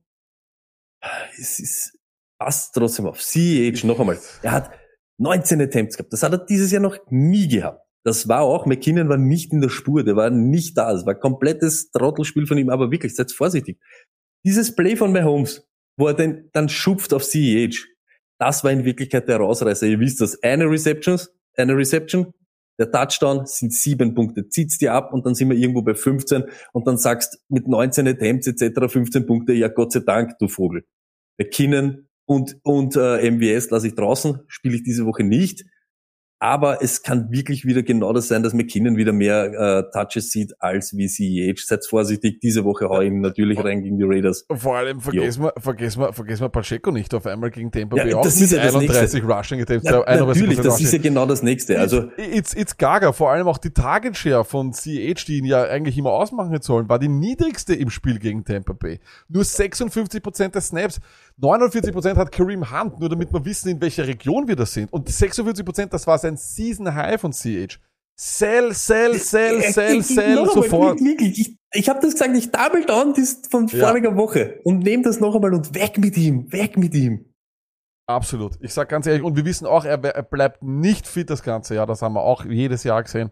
Es 1.38 1.60
ist, 1.60 1.98
passt 2.40 2.74
trotzdem 2.74 3.06
auf. 3.06 3.20
CH 3.20 3.84
noch 3.84 4.00
einmal. 4.00 4.20
Er 4.42 4.52
hat 4.52 4.72
19 5.18 5.62
Attempts 5.62 5.98
gehabt. 5.98 6.14
Das 6.14 6.24
hat 6.24 6.32
er 6.32 6.46
dieses 6.46 6.72
Jahr 6.72 6.82
noch 6.82 6.98
nie 7.10 7.48
gehabt. 7.48 7.87
Das 8.08 8.30
war 8.30 8.40
auch, 8.40 8.66
McKinnon 8.66 9.10
war 9.10 9.18
nicht 9.18 9.52
in 9.52 9.60
der 9.60 9.68
Spur, 9.68 10.02
der 10.02 10.16
war 10.16 10.30
nicht 10.30 10.78
da. 10.78 10.94
Es 10.94 11.06
war 11.06 11.14
komplettes 11.14 11.92
Trottelspiel 11.92 12.48
von 12.48 12.58
ihm, 12.58 12.70
aber 12.70 12.90
wirklich, 12.90 13.14
seid 13.14 13.34
vorsichtig. 13.34 13.80
Dieses 14.46 14.74
Play 14.74 14.96
von 14.96 15.12
Mahomes, 15.12 15.68
wo 15.98 16.08
er 16.08 16.14
den, 16.14 16.50
dann 16.54 16.70
schupft 16.70 17.14
auf 17.14 17.26
CEH, 17.26 17.86
das 18.40 18.64
war 18.64 18.72
in 18.72 18.86
Wirklichkeit 18.86 19.28
der 19.28 19.38
Rausreißer. 19.38 19.88
Ihr 19.88 20.00
wisst 20.00 20.22
das. 20.22 20.42
Eine 20.42 20.70
Reception, 20.70 21.20
eine 21.58 21.76
Reception, 21.76 22.34
der 22.80 22.90
Touchdown 22.90 23.46
sind 23.46 23.74
sieben 23.74 24.14
Punkte. 24.14 24.48
Zieht's 24.48 24.78
dir 24.78 24.94
ab 24.94 25.12
und 25.12 25.26
dann 25.26 25.36
sind 25.36 25.50
wir 25.50 25.58
irgendwo 25.58 25.82
bei 25.82 25.94
15 25.94 26.46
und 26.72 26.88
dann 26.88 26.98
sagst 26.98 27.44
mit 27.50 27.68
19 27.68 28.08
Attempts 28.08 28.48
etc. 28.48 28.90
15 28.90 29.26
Punkte, 29.26 29.52
ja 29.52 29.68
Gott 29.68 29.92
sei 29.92 30.00
Dank, 30.00 30.38
du 30.40 30.48
Vogel. 30.48 30.86
McKinnon 31.38 32.08
und, 32.26 32.58
und 32.64 32.96
äh, 32.96 33.30
MWS 33.30 33.70
lasse 33.70 33.88
ich 33.88 33.96
draußen, 33.96 34.40
spiele 34.48 34.78
ich 34.78 34.84
diese 34.84 35.06
Woche 35.06 35.26
nicht. 35.26 35.66
Aber 36.40 36.84
es 36.84 37.02
kann 37.02 37.32
wirklich 37.32 37.66
wieder 37.66 37.82
genau 37.82 38.14
das 38.14 38.28
sein, 38.28 38.44
dass 38.44 38.54
McKinnon 38.54 38.96
wieder 38.96 39.12
mehr 39.12 39.46
äh, 39.46 39.84
Touches 39.92 40.30
sieht 40.30 40.54
als 40.60 40.96
wie 40.96 41.08
CEH. 41.08 41.66
Seid 41.66 41.84
vorsichtig, 41.86 42.40
diese 42.42 42.64
Woche 42.64 42.90
hau 42.90 43.02
ich 43.02 43.08
ihn 43.08 43.22
natürlich 43.22 43.64
rein 43.64 43.82
gegen 43.82 43.98
die 43.98 44.04
Raiders. 44.04 44.46
vor 44.56 44.78
allem 44.78 45.02
vergessen 45.02 45.44
wir, 45.44 45.54
vergessen 45.58 46.02
wir, 46.02 46.14
vergessen 46.14 46.42
wir 46.44 46.50
Pacheco 46.50 46.92
nicht 46.92 47.14
auf 47.16 47.26
einmal 47.26 47.50
gegen 47.50 47.72
Tampa 47.72 47.98
Ja, 47.98 48.04
Bay 48.04 48.14
auch 48.14 48.22
das 48.22 48.40
ist 48.40 48.52
ja 48.52 48.64
das 48.64 48.76
31 48.76 49.24
Rushing 49.24 49.62
Attempts. 49.62 49.90
Ja, 49.90 50.02
31% 50.02 50.26
natürlich, 50.26 50.58
das 50.58 50.80
ist 50.80 50.88
Rushing. 50.88 50.92
ja 50.92 51.10
genau 51.10 51.26
das 51.26 51.42
nächste. 51.42 51.80
Also 51.80 52.10
It's, 52.18 52.54
it's 52.54 52.78
Gaga, 52.78 53.14
vor 53.14 53.32
allem 53.32 53.48
auch 53.48 53.58
die 53.58 53.72
Target 53.72 54.16
Share 54.16 54.46
von 54.46 54.74
CH, 54.74 55.26
die 55.26 55.40
ihn 55.40 55.46
ja 55.46 55.64
eigentlich 55.64 55.98
immer 55.98 56.12
ausmachen 56.12 56.52
hätte 56.52 56.66
sollen, 56.66 56.88
war 56.88 57.00
die 57.00 57.08
niedrigste 57.10 57.74
im 57.74 57.90
Spiel 57.90 58.20
gegen 58.20 58.46
Tampa 58.46 58.74
Bay. 58.74 59.00
Nur 59.28 59.44
56% 59.44 60.50
der 60.50 60.62
Snaps, 60.62 61.00
49% 61.42 62.16
hat 62.16 62.32
Kareem 62.32 62.72
Hunt, 62.72 63.00
nur 63.00 63.10
damit 63.10 63.34
wir 63.34 63.44
wissen, 63.46 63.70
in 63.70 63.82
welcher 63.82 64.08
Region 64.08 64.48
wir 64.48 64.56
das 64.56 64.74
sind. 64.74 64.92
Und 64.94 65.10
46%, 65.10 65.88
das 65.88 66.06
war 66.08 66.18
sein 66.28 66.38
Season 66.38 66.94
High 66.94 67.20
von 67.20 67.32
CH. 67.32 67.80
Sell, 68.20 68.74
sell, 68.74 69.14
sell, 69.20 69.62
sell, 69.62 70.02
sell, 70.02 70.46
sofort. 70.48 71.00
Wirklich, 71.00 71.40
ich, 71.40 71.58
ich 71.72 71.90
habe 71.90 72.00
das 72.02 72.14
gesagt, 72.14 72.36
ich 72.36 72.52
double 72.52 72.84
down 72.86 73.14
das 73.14 73.42
von 73.50 73.68
Ja. 73.68 73.88
voriger 73.88 74.16
Woche 74.18 74.60
und 74.64 74.80
nehme 74.80 75.04
das 75.04 75.20
noch 75.20 75.36
einmal 75.36 75.54
und 75.54 75.76
weg 75.76 75.98
mit 76.00 76.18
ihm, 76.18 76.52
weg 76.52 76.78
mit 76.78 76.96
ihm. 76.96 77.26
Absolut. 78.10 78.54
Ich 78.62 78.74
sag 78.74 78.90
ganz 78.90 79.06
ehrlich, 79.06 79.22
und 79.22 79.36
wir 79.36 79.46
wissen 79.46 79.68
auch, 79.68 79.86
er, 79.86 80.04
er 80.04 80.24
bleibt 80.24 80.64
nicht 80.64 81.06
fit 81.08 81.30
das 81.30 81.44
ganze 81.44 81.76
Jahr. 81.76 81.86
Das 81.86 82.02
haben 82.02 82.14
wir 82.14 82.22
auch 82.22 82.46
jedes 82.46 82.84
Jahr 82.84 83.04
gesehen. 83.04 83.32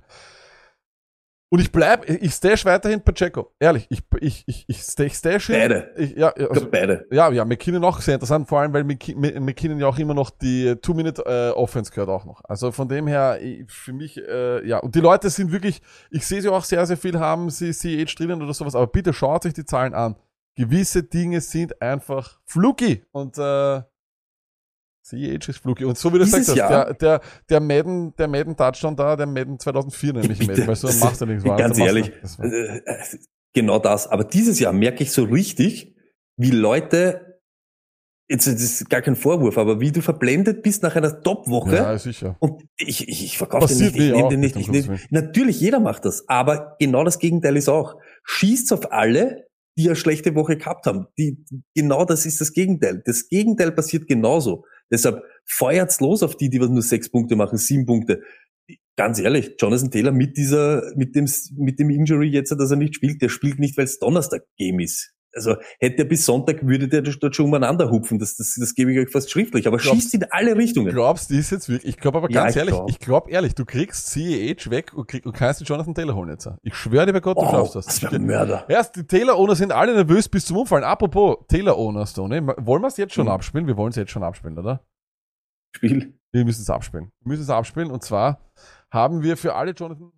Und 1.50 1.60
ich 1.60 1.72
bleib, 1.72 2.10
ich 2.10 2.34
stash 2.34 2.66
weiterhin 2.66 3.02
Pacheco. 3.02 3.54
Ehrlich, 3.60 3.86
ich, 3.89 4.02
ich, 4.20 4.43
ich, 4.48 4.66
ich 4.68 4.82
stash, 4.82 5.14
stash 5.14 5.50
ihn. 5.50 5.56
Beide. 5.56 5.93
Ich, 5.96 6.16
ja, 6.16 6.34
Ich 6.36 6.41
also, 6.50 6.62
glaub, 6.62 6.72
beide. 6.72 7.06
ja, 7.12 7.32
ja, 7.32 7.46
McKinnon 7.46 7.84
auch 7.86 8.02
sehr 8.02 8.16
interessant, 8.16 8.48
vor 8.50 8.60
allem, 8.62 8.74
weil 8.74 8.84
McKinnon 8.84 9.80
ja 9.80 9.88
auch 9.88 9.98
immer 10.00 10.16
noch 10.16 10.32
die 10.32 10.76
Two-Minute-Offense 10.82 11.91
gehört 11.91 12.10
auch 12.10 12.26
noch. 12.26 12.41
Also 12.46 12.72
von 12.72 12.89
dem 12.89 13.06
her, 13.08 13.39
ich- 13.41 13.70
für 13.72 13.93
mich, 13.93 14.18
äh, 14.18 14.68
ja, 14.68 14.80
und 14.80 14.96
die 14.96 15.00
Leute 15.02 15.30
sind 15.30 15.52
wirklich, 15.52 15.82
ich 16.10 16.26
sehe 16.26 16.41
sie 16.41 16.50
auch 16.50 16.64
sehr, 16.64 16.86
sehr 16.88 16.98
viel 16.98 17.20
haben 17.20 17.50
sie 17.52 17.72
CH 17.74 18.16
drinnen 18.16 18.41
oder 18.41 18.54
sowas, 18.54 18.76
aber 18.76 18.88
bitte 18.88 19.14
schaut 19.14 19.46
euch 19.46 19.54
die 19.54 19.66
Zahlen 19.66 19.93
an. 19.93 20.16
Gewisse 20.58 21.04
Dinge 21.04 21.41
sind 21.41 21.82
einfach 21.82 22.39
fluky 22.46 23.04
und 23.12 23.38
äh, 23.38 23.82
CH 25.06 25.49
ist 25.49 25.60
fluky. 25.60 25.86
Und 25.86 25.97
so 25.97 26.12
wie 26.14 26.18
du 26.18 26.26
Dieses 26.26 26.56
Jahr- 26.56 26.86
der, 26.86 26.93
der, 26.95 27.22
der 27.49 27.60
Madden, 27.60 28.16
der 28.16 28.28
Madden 28.28 28.58
Touchdown 28.58 28.95
da, 28.95 29.16
der 29.16 29.28
Madden 29.28 29.60
2004 29.60 30.14
nämlich 30.14 30.39
Bitte, 30.39 30.51
Madden, 30.51 30.68
weil 30.68 30.76
so 30.76 31.06
machst 31.06 31.22
du 31.22 31.26
nichts. 31.28 31.43
Ganz 31.43 31.78
ehrlich, 31.78 32.12
das 32.22 32.39
äh, 32.39 32.47
äh, 32.47 32.82
genau 33.53 33.78
das. 33.78 34.08
Aber 34.08 34.24
dieses 34.24 34.60
Jahr 34.60 34.74
merke 34.74 35.03
ich 35.03 35.12
so 35.12 35.26
richtig, 35.26 35.95
wie 36.38 36.49
Leute, 36.49 37.39
jetzt 38.28 38.47
das 38.47 38.56
ist 38.56 38.89
gar 38.89 39.03
kein 39.03 39.16
Vorwurf, 39.16 39.60
aber 39.60 39.80
wie 39.80 39.91
du 39.91 40.01
verblendet 40.01 40.64
bist 40.64 40.82
nach 40.82 40.95
einer 40.95 41.22
Top-Woche. 41.22 41.76
Ja, 41.76 41.97
sicher. 41.99 42.36
Und 42.39 42.64
ich, 42.78 43.08
ich, 43.08 43.26
ich 43.26 43.38
verkaufe 43.38 43.68
den 43.68 43.78
nicht, 43.78 43.95
ich 43.95 43.99
mir 43.99 44.16
nehme 44.16 44.30
den 44.30 44.39
nicht. 44.39 44.56
Ich 44.56 44.68
nehm, 44.70 44.88
Gottes 44.88 45.08
natürlich, 45.12 45.60
jeder 45.62 45.80
macht 45.80 46.06
das. 46.06 46.28
Aber 46.28 46.78
genau 46.80 47.03
das 47.03 47.20
Gegenteil 47.20 47.56
ist 47.58 47.70
auch. 47.70 47.95
Schießt 48.24 48.74
auf 48.74 48.91
alle, 48.91 49.45
die 49.78 49.88
eine 49.88 49.95
schlechte 49.95 50.34
Woche 50.34 50.58
gehabt 50.58 50.88
haben. 50.88 51.06
Die, 51.18 51.45
genau 51.76 52.06
das 52.06 52.26
ist 52.26 52.41
das 52.41 52.53
Gegenteil. 52.53 53.03
Das 53.06 53.28
Gegenteil 53.28 53.72
passiert 53.72 54.08
genauso. 54.08 54.66
Deshalb 54.92 55.24
feuert's 55.46 56.00
los 56.00 56.24
auf 56.24 56.38
die, 56.38 56.50
die 56.50 56.60
was 56.60 56.70
nur 56.70 56.82
sechs 56.82 57.10
Punkte 57.10 57.36
machen, 57.36 57.58
sieben 57.58 57.86
Punkte. 57.86 58.22
Ganz 58.96 59.20
ehrlich, 59.20 59.56
Jonathan 59.60 59.92
Taylor 59.92 60.12
mit 60.12 60.38
dieser, 60.38 60.94
mit 60.96 61.16
dem, 61.16 61.30
mit 61.58 61.80
dem 61.80 61.90
Injury 61.90 62.30
jetzt, 62.30 62.52
dass 62.52 62.72
er 62.72 62.78
nicht 62.78 62.96
spielt, 62.96 63.22
der 63.22 63.30
spielt 63.30 63.60
nicht, 63.60 63.78
weil 63.78 63.86
es 63.86 64.00
Donnerstag-Game 64.00 64.80
ist. 64.80 65.14
Also 65.36 65.56
hätte 65.80 66.04
er 66.04 66.06
bis 66.06 66.26
Sonntag, 66.26 66.66
würde 66.66 66.88
der 66.88 67.02
dort 67.02 67.36
schon 67.36 67.46
umeinander 67.48 67.92
hupfen. 67.92 68.20
Das, 68.20 68.36
das, 68.38 68.56
das 68.60 68.74
gebe 68.74 68.94
ich 68.94 69.00
euch 69.00 69.12
fast 69.12 69.30
schriftlich. 69.30 69.68
Aber 69.68 69.78
Glaubst- 69.78 70.02
schießt 70.04 70.14
in 70.16 70.24
alle 70.32 70.56
Richtungen. 70.56 70.88
glaubst, 70.94 71.30
die 71.30 71.38
ist 71.38 71.52
jetzt 71.52 71.68
wirklich, 71.70 71.94
ich 71.94 71.98
glaube 72.00 72.20
aber 72.20 72.32
Ja, 72.32 72.44
ganz 72.44 72.56
ich 72.56 72.60
ehrlich, 72.60 72.74
glaub. 72.74 72.90
ich 72.90 73.00
glaube 73.00 73.30
ehrlich, 73.32 73.54
du 73.54 73.66
kriegst 73.66 74.08
CEH 74.12 74.70
weg 74.70 74.94
und, 74.96 75.08
krieg, 75.08 75.26
und 75.26 75.34
kannst 75.34 75.60
den 75.60 75.66
Jonathan 75.66 75.94
Taylor 75.94 76.16
holen 76.16 76.30
jetzt. 76.30 76.50
Ich 76.64 76.74
schwöre 76.76 77.06
dir 77.06 77.14
bei 77.14 77.20
Gott, 77.20 77.38
du 77.38 77.42
Oh, 77.42 77.52
schaffst 77.52 77.76
das. 77.76 77.86
das 77.86 78.02
wäre 78.04 78.16
ein 78.16 78.26
Mörder. 78.26 78.66
Erst, 78.70 78.96
die 78.96 79.04
Taylor-Owner 79.06 79.56
sind 79.56 79.72
alle 79.74 79.94
nervös 79.94 80.30
bis 80.30 80.46
zum 80.46 80.58
Umfallen. 80.58 80.84
Apropos 80.86 81.38
Taylor-Owners, 81.50 82.14
Tony, 82.14 82.42
wollen 82.42 82.82
wir 82.82 82.88
es 82.88 82.98
jetzt 82.98 83.14
schon 83.14 83.28
Hm. 83.28 83.34
abspielen? 83.34 83.68
Wir 83.68 83.76
wollen 83.78 83.90
es 83.90 83.98
jetzt 83.98 84.12
schon 84.12 84.24
abspielen, 84.24 84.58
oder? 84.58 84.86
Spiel. 85.76 86.18
Wir 86.32 86.46
müssen 86.46 86.62
es 86.62 86.70
abspielen. 86.70 87.12
Wir 87.22 87.30
müssen 87.30 87.44
es 87.44 87.50
abspielen. 87.50 87.92
Und 87.92 88.04
zwar 88.04 88.40
haben 88.92 89.22
wir 89.24 89.36
für 89.38 89.56
alle 89.56 89.72
Jonathan 89.72 90.12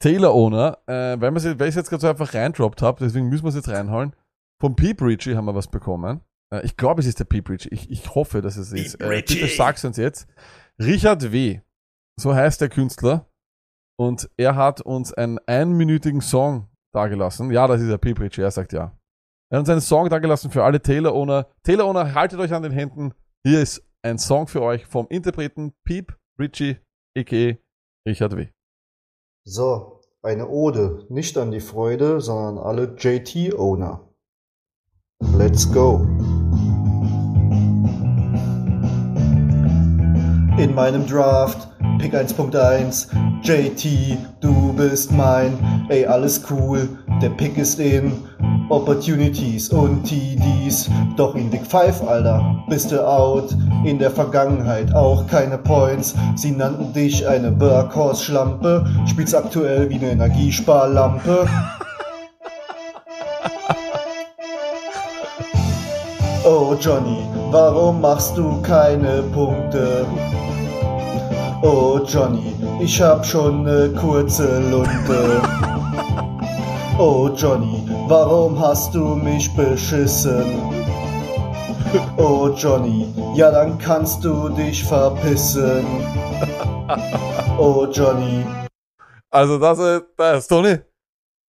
Taylor-Owner, 0.00 0.78
äh, 0.86 1.20
weil, 1.20 1.34
weil 1.34 1.68
ich 1.68 1.68
es 1.68 1.74
jetzt 1.74 1.90
gerade 1.90 2.00
so 2.00 2.08
einfach 2.08 2.34
reindroppt 2.34 2.82
habe, 2.82 3.04
deswegen 3.04 3.28
müssen 3.28 3.44
wir 3.44 3.48
es 3.48 3.54
jetzt 3.54 3.68
reinholen. 3.68 4.14
Vom 4.60 4.76
Pete 4.76 5.04
Ritchie 5.04 5.34
haben 5.36 5.46
wir 5.46 5.54
was 5.54 5.68
bekommen. 5.68 6.20
Äh, 6.52 6.64
ich 6.64 6.76
glaube, 6.76 7.00
es 7.00 7.06
ist 7.06 7.20
der 7.20 7.24
Pete 7.24 7.50
Ritchie. 7.50 7.70
Ich, 7.70 7.90
ich 7.90 8.14
hoffe, 8.14 8.42
dass 8.42 8.56
es 8.56 8.72
ist. 8.72 9.00
Äh, 9.00 9.08
bitte 9.08 9.46
sag's 9.48 9.84
uns 9.84 9.96
jetzt. 9.96 10.26
Richard 10.78 11.32
W. 11.32 11.60
So 12.20 12.34
heißt 12.34 12.60
der 12.60 12.68
Künstler. 12.68 13.26
Und 13.96 14.28
er 14.36 14.56
hat 14.56 14.80
uns 14.80 15.12
einen 15.12 15.38
einminütigen 15.46 16.20
Song 16.20 16.68
dargelassen. 16.92 17.50
Ja, 17.52 17.66
das 17.66 17.80
ist 17.80 17.88
der 17.88 17.98
Pete 17.98 18.22
Ritchie. 18.22 18.42
Er 18.42 18.50
sagt 18.50 18.72
ja. 18.72 18.96
Er 19.50 19.58
hat 19.58 19.60
uns 19.60 19.68
einen 19.68 19.80
Song 19.80 20.08
dargelassen 20.08 20.50
für 20.50 20.64
alle 20.64 20.80
Taylor-Owner. 20.80 21.46
Taylor-Owner, 21.62 22.14
haltet 22.14 22.40
euch 22.40 22.52
an 22.52 22.62
den 22.62 22.72
Händen. 22.72 23.14
Hier 23.46 23.60
ist 23.60 23.86
ein 24.02 24.18
Song 24.18 24.48
für 24.48 24.62
euch 24.62 24.84
vom 24.86 25.06
Interpreten 25.08 25.72
Peep 25.84 26.16
Ritchie, 26.38 26.78
a.k.a. 27.16 27.56
Richard 28.08 28.36
W. 28.36 28.48
So, 29.46 30.00
eine 30.22 30.48
Ode, 30.48 31.04
nicht 31.10 31.36
an 31.36 31.50
die 31.50 31.60
Freude, 31.60 32.22
sondern 32.22 32.56
an 32.56 32.64
alle 32.64 32.96
JT-Owner. 32.96 34.08
Let's 35.36 35.70
go. 35.70 36.06
In 40.56 40.72
meinem 40.72 41.04
Draft, 41.04 41.68
Pick 41.98 42.14
1.1, 42.14 43.08
JT, 43.42 44.18
du 44.40 44.72
bist 44.72 45.10
mein, 45.10 45.58
ey, 45.88 46.06
alles 46.06 46.42
cool, 46.48 46.88
der 47.20 47.30
Pick 47.30 47.58
ist 47.58 47.80
in, 47.80 48.12
Opportunities 48.68 49.70
und 49.70 50.04
TDs, 50.04 50.88
doch 51.16 51.34
in 51.34 51.50
Big 51.50 51.66
5, 51.66 52.02
Alter, 52.02 52.64
bist 52.68 52.92
du 52.92 53.04
out, 53.04 53.56
in 53.84 53.98
der 53.98 54.12
Vergangenheit 54.12 54.94
auch 54.94 55.26
keine 55.26 55.58
Points, 55.58 56.14
sie 56.36 56.52
nannten 56.52 56.92
dich 56.92 57.26
eine 57.26 57.60
Workhorse-Schlampe, 57.60 58.86
spielst 59.06 59.34
aktuell 59.34 59.90
wie 59.90 59.96
eine 59.96 60.12
Energiesparlampe. 60.12 61.48
Oh 66.46 66.76
Johnny, 66.78 67.26
warum 67.54 68.00
machst 68.00 68.36
du 68.36 68.60
keine 68.62 69.22
Punkte? 69.32 70.04
Oh 71.62 72.00
Johnny, 72.04 72.52
ich 72.80 73.00
hab 73.00 73.24
schon 73.24 73.62
ne 73.62 73.92
kurze 74.00 74.58
Lunte. 74.70 75.40
Oh 76.98 77.30
Johnny, 77.36 77.88
warum 78.08 78.58
hast 78.58 78.92
du 78.94 79.14
mich 79.14 79.48
beschissen? 79.54 80.44
Oh 82.16 82.48
Johnny, 82.56 83.06
ja 83.36 83.52
dann 83.52 83.78
kannst 83.78 84.24
du 84.24 84.48
dich 84.48 84.82
verpissen. 84.82 85.84
Oh 87.56 87.86
Johnny, 87.92 88.44
Also 89.30 89.58
das, 89.58 89.78
äh, 89.78 90.00
das 90.16 90.48
Tony, 90.48 90.78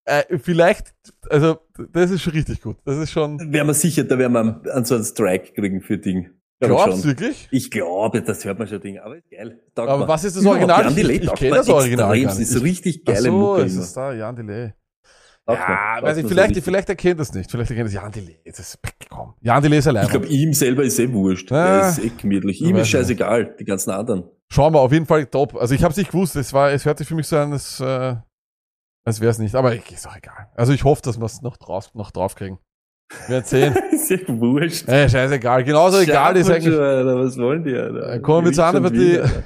äh, 0.04 0.38
vielleicht, 0.38 0.94
also 1.30 1.58
das 1.92 2.10
ist 2.10 2.22
schon 2.22 2.32
richtig 2.34 2.60
gut. 2.62 2.76
Das 2.84 2.96
ist 2.98 3.10
schon. 3.10 3.38
Wären 3.52 3.66
wir 3.66 3.74
sicher, 3.74 4.04
da 4.04 4.18
werden 4.18 4.32
wir 4.32 4.74
an- 4.74 4.84
so 4.84 4.94
einen 4.96 5.04
Strike 5.04 5.52
kriegen 5.54 5.80
für 5.80 5.98
Ding. 5.98 6.30
Glaubst 6.60 7.04
du 7.04 7.08
wirklich? 7.08 7.48
Ich 7.50 7.70
glaube, 7.70 8.22
das 8.22 8.44
hört 8.44 8.58
man 8.58 8.66
schon 8.68 8.80
Ding, 8.80 8.98
aber 8.98 9.16
ist 9.18 9.30
geil. 9.30 9.60
Taugt 9.74 9.88
Aber 9.90 10.04
mir. 10.04 10.08
was 10.08 10.24
ist 10.24 10.36
das 10.36 10.46
Original? 10.46 10.94
Delay 10.94 11.16
Ich- 11.16 11.22
ich 11.22 11.26
taugt 11.28 11.38
kenn 11.38 11.50
mir 11.50 11.56
das 11.56 11.68
Original 11.68 12.16
gar 12.18 12.28
Das 12.30 12.38
nicht. 12.38 12.50
ist 12.50 12.62
richtig 12.62 13.00
Ach 13.06 13.12
geile 13.12 13.22
so, 13.22 13.32
Mucke 13.32 13.62
ist 13.62 13.76
es 13.76 13.92
da, 13.92 14.12
Jan 14.14 14.36
Delay. 14.36 14.72
Ja, 15.46 15.54
Taugt 15.56 16.02
weiß 16.04 16.16
ich, 16.16 16.22
so 16.22 16.28
vielleicht, 16.30 16.48
richtig. 16.50 16.64
vielleicht 16.64 16.88
erkennt 16.88 17.20
das 17.20 17.34
nicht. 17.34 17.50
Vielleicht 17.50 17.70
erkennt 17.70 17.88
das 17.88 17.94
Jan 17.94 18.10
Delay. 18.12 18.38
Das 18.46 18.58
ist, 18.60 18.78
komm. 19.10 19.34
Jan 19.42 19.62
Delay 19.62 19.78
ist 19.78 19.86
allein. 19.88 20.04
Ich 20.04 20.10
glaube, 20.10 20.26
ihm 20.28 20.54
selber 20.54 20.84
ist 20.84 20.98
eh 20.98 21.12
wurscht. 21.12 21.52
Ah. 21.52 21.80
Er 21.82 21.88
ist 21.90 21.98
eh 21.98 22.10
gemütlich. 22.16 22.62
Ihm 22.62 22.68
ist 22.76 22.82
nicht. 22.82 22.90
scheißegal, 22.90 23.54
die 23.60 23.64
ganzen 23.66 23.90
anderen. 23.90 24.24
Schauen 24.48 24.72
wir, 24.72 24.80
auf 24.80 24.92
jeden 24.92 25.04
Fall 25.04 25.26
top. 25.26 25.54
Also 25.56 25.74
ich 25.74 25.82
habe 25.82 25.90
es 25.90 25.98
nicht 25.98 26.12
gewusst. 26.12 26.34
Es 26.36 26.52
war, 26.54 26.70
es 26.72 26.86
hört 26.86 26.96
sich 26.96 27.06
für 27.08 27.14
mich 27.14 27.26
so 27.26 27.36
an, 27.36 27.52
als, 27.52 27.78
äh, 27.80 28.14
als 29.04 29.20
wäre 29.20 29.30
es 29.30 29.38
nicht. 29.38 29.54
Aber 29.54 29.74
ich- 29.74 29.90
ist 29.92 30.06
auch 30.08 30.16
egal. 30.16 30.48
Also 30.54 30.72
ich 30.72 30.84
hoffe, 30.84 31.02
dass 31.02 31.18
wir 31.18 31.26
es 31.26 31.42
noch 31.42 31.56
drauf, 31.56 31.94
noch 31.94 32.10
drauf 32.10 32.34
kriegen. 32.34 32.58
Wir 33.26 33.28
werden 33.36 33.44
sehen. 33.44 33.74
ist 33.92 34.10
eh 34.10 34.24
wurscht. 34.28 34.88
äh, 34.88 35.08
scheißegal. 35.08 35.62
Genauso 35.64 35.98
egal 35.98 36.36
ist 36.36 36.50
eigentlich. 36.50 36.74
schon, 36.74 36.82
Alter, 36.82 37.16
was 37.18 37.36
wollen 37.38 37.62
die, 37.64 37.74
Alter? 37.76 38.14
Äh, 38.14 38.20
kommen 38.20 38.46
wir 38.46 38.52
zur 38.52 38.64
anderen 38.64 38.84
Partie. 38.84 39.12
wieder. 39.14 39.30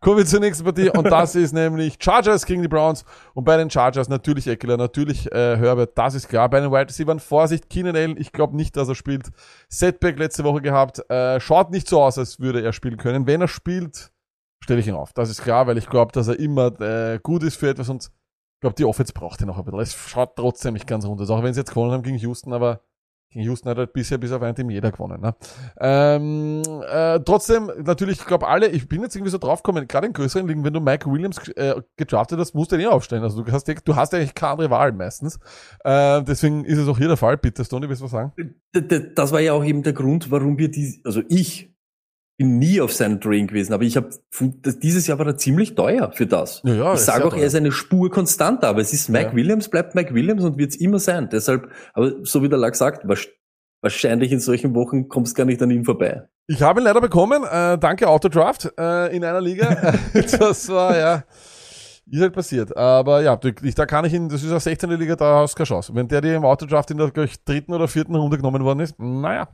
Kommen 0.00 0.18
wir 0.18 0.26
zur 0.26 0.38
nächsten 0.40 0.64
Partie 0.64 0.90
und 0.90 1.04
das 1.10 1.34
ist 1.34 1.52
nämlich 1.52 1.96
Chargers 2.00 2.46
gegen 2.46 2.62
die 2.62 2.68
Browns. 2.68 3.04
Und 3.34 3.44
bei 3.44 3.56
den 3.56 3.68
Chargers 3.68 4.08
natürlich 4.08 4.46
Eckler, 4.46 4.76
natürlich 4.76 5.30
äh, 5.32 5.56
Herbert, 5.56 5.96
das 5.98 6.14
ist 6.14 6.28
klar. 6.28 6.48
Bei 6.48 6.60
den 6.60 6.70
Wide 6.70 6.88
Receivers 6.88 7.22
Vorsicht, 7.24 7.68
Keenan 7.68 7.96
Allen, 7.96 8.16
ich 8.16 8.30
glaube 8.32 8.54
nicht, 8.56 8.76
dass 8.76 8.88
er 8.88 8.94
spielt. 8.94 9.28
Setback 9.68 10.18
letzte 10.18 10.44
Woche 10.44 10.62
gehabt, 10.62 11.08
äh, 11.10 11.40
schaut 11.40 11.70
nicht 11.70 11.88
so 11.88 12.00
aus, 12.02 12.16
als 12.16 12.38
würde 12.38 12.62
er 12.62 12.72
spielen 12.72 12.96
können. 12.96 13.26
Wenn 13.26 13.40
er 13.40 13.48
spielt, 13.48 14.12
stelle 14.62 14.78
ich 14.80 14.86
ihn 14.86 14.94
auf. 14.94 15.12
Das 15.14 15.30
ist 15.30 15.42
klar, 15.42 15.66
weil 15.66 15.78
ich 15.78 15.88
glaube, 15.88 16.12
dass 16.12 16.28
er 16.28 16.38
immer 16.38 16.80
äh, 16.80 17.18
gut 17.20 17.42
ist 17.42 17.56
für 17.56 17.68
etwas 17.68 17.88
und 17.88 18.08
ich 18.58 18.60
glaube, 18.60 18.74
die 18.74 18.84
Offense 18.84 19.12
braucht 19.12 19.40
ihn 19.40 19.46
noch 19.46 19.56
ein 19.56 19.64
bisschen. 19.64 19.78
Es 19.78 19.94
schaut 19.94 20.34
trotzdem 20.34 20.74
nicht 20.74 20.88
ganz 20.88 21.04
aus, 21.04 21.30
auch 21.30 21.42
wenn 21.44 21.54
sie 21.54 21.60
jetzt 21.60 21.70
gewonnen 21.70 21.92
haben 21.92 22.02
gegen 22.02 22.18
Houston, 22.18 22.52
aber 22.52 22.80
gegen 23.30 23.44
Houston 23.44 23.68
hat 23.70 23.78
halt 23.78 23.92
bisher 23.92 24.18
bis 24.18 24.32
auf 24.32 24.42
ein 24.42 24.56
Team 24.56 24.68
jeder 24.68 24.90
gewonnen. 24.90 25.20
Ne? 25.20 25.32
Ähm, 25.78 26.62
äh, 26.90 27.20
trotzdem, 27.20 27.70
natürlich, 27.84 28.18
ich 28.18 28.26
glaube 28.26 28.48
alle, 28.48 28.66
ich 28.66 28.88
bin 28.88 29.02
jetzt 29.02 29.14
irgendwie 29.14 29.30
so 29.30 29.38
draufgekommen, 29.38 29.86
gerade 29.86 30.08
in 30.08 30.12
größeren 30.12 30.48
Ligen, 30.48 30.64
wenn 30.64 30.72
du 30.72 30.80
Mike 30.80 31.08
Williams 31.08 31.46
äh, 31.50 31.80
gedraftet 31.96 32.40
hast, 32.40 32.54
musst 32.54 32.72
du 32.72 32.76
ihn 32.76 32.80
eh 32.82 32.86
aufstellen. 32.88 33.22
Also 33.22 33.42
du 33.42 33.52
hast, 33.52 33.68
du 33.68 33.94
hast 33.94 34.12
eigentlich 34.12 34.34
keine 34.34 34.52
andere 34.52 34.70
Wahl 34.70 34.90
meistens. 34.90 35.38
Äh, 35.84 36.24
deswegen 36.24 36.64
ist 36.64 36.78
es 36.78 36.88
auch 36.88 36.98
hier 36.98 37.06
der 37.06 37.16
Fall. 37.16 37.36
Bitte, 37.36 37.64
Stoney, 37.64 37.88
willst 37.88 38.00
du 38.00 38.06
was 38.06 38.10
sagen? 38.10 38.32
D- 38.74 39.14
Das 39.14 39.30
war 39.30 39.40
ja 39.40 39.52
auch 39.52 39.64
eben 39.64 39.84
der 39.84 39.92
Grund, 39.92 40.32
warum 40.32 40.58
wir 40.58 40.68
die, 40.68 41.00
also 41.04 41.22
ich 41.28 41.72
bin 42.38 42.58
nie 42.58 42.80
auf 42.80 42.96
Train 42.96 43.46
gewesen, 43.48 43.72
aber 43.74 43.82
ich 43.82 43.96
habe 43.96 44.08
dieses 44.82 45.06
Jahr 45.06 45.18
war 45.18 45.26
er 45.26 45.36
ziemlich 45.36 45.74
teuer 45.74 46.12
für 46.12 46.26
das. 46.26 46.62
Ja, 46.64 46.74
ja, 46.74 46.94
ich 46.94 47.00
sage 47.00 47.24
auch, 47.26 47.30
teuer. 47.30 47.40
er 47.40 47.46
ist 47.48 47.54
eine 47.56 47.72
Spur 47.72 48.10
konstanter, 48.10 48.68
aber 48.68 48.80
es 48.80 48.92
ist 48.92 49.08
Mike 49.10 49.30
Ja. 49.30 49.34
Williams, 49.36 49.68
bleibt 49.68 49.94
Mike 49.94 50.14
Williams 50.14 50.44
und 50.44 50.56
wird 50.56 50.70
es 50.70 50.76
immer 50.76 50.98
sein. 51.00 51.28
Deshalb, 51.30 51.68
aber 51.92 52.12
so 52.22 52.42
wie 52.42 52.48
der 52.48 52.58
Lack 52.58 52.76
sagt, 52.76 53.04
wahrsch- 53.04 53.28
wahrscheinlich 53.82 54.32
in 54.32 54.40
solchen 54.40 54.74
Wochen 54.74 55.08
kommst 55.08 55.34
gar 55.36 55.44
nicht 55.44 55.60
an 55.62 55.70
ihm 55.70 55.84
vorbei. 55.84 56.28
Ich 56.46 56.62
habe 56.62 56.80
ihn 56.80 56.84
leider 56.84 57.00
bekommen. 57.00 57.44
Äh, 57.44 57.76
danke 57.78 58.08
Autodraft 58.08 58.72
äh, 58.78 59.14
in 59.14 59.22
einer 59.24 59.40
Liga. 59.40 59.92
das 60.14 60.68
war 60.68 60.96
ja 60.96 61.24
ist 62.10 62.22
halt 62.22 62.32
passiert. 62.32 62.74
Aber 62.76 63.20
ja, 63.22 63.36
du- 63.36 63.52
da 63.52 63.84
kann 63.84 64.04
ich 64.06 64.14
ihn. 64.14 64.28
Das 64.28 64.42
ist 64.42 64.50
eine 64.50 64.60
16. 64.60 64.88
Liga, 64.90 65.14
da 65.16 65.40
hast 65.40 65.52
du 65.54 65.56
keine 65.58 65.66
Chance. 65.66 65.94
Wenn 65.94 66.08
der 66.08 66.20
dir 66.20 66.36
im 66.36 66.44
Autodraft 66.44 66.90
in 66.90 66.96
der 66.96 67.14
ich, 67.18 67.44
dritten 67.44 67.74
oder 67.74 67.86
vierten 67.88 68.14
Runde 68.14 68.36
genommen 68.38 68.64
worden 68.64 68.80
ist, 68.80 68.98
naja. 68.98 69.48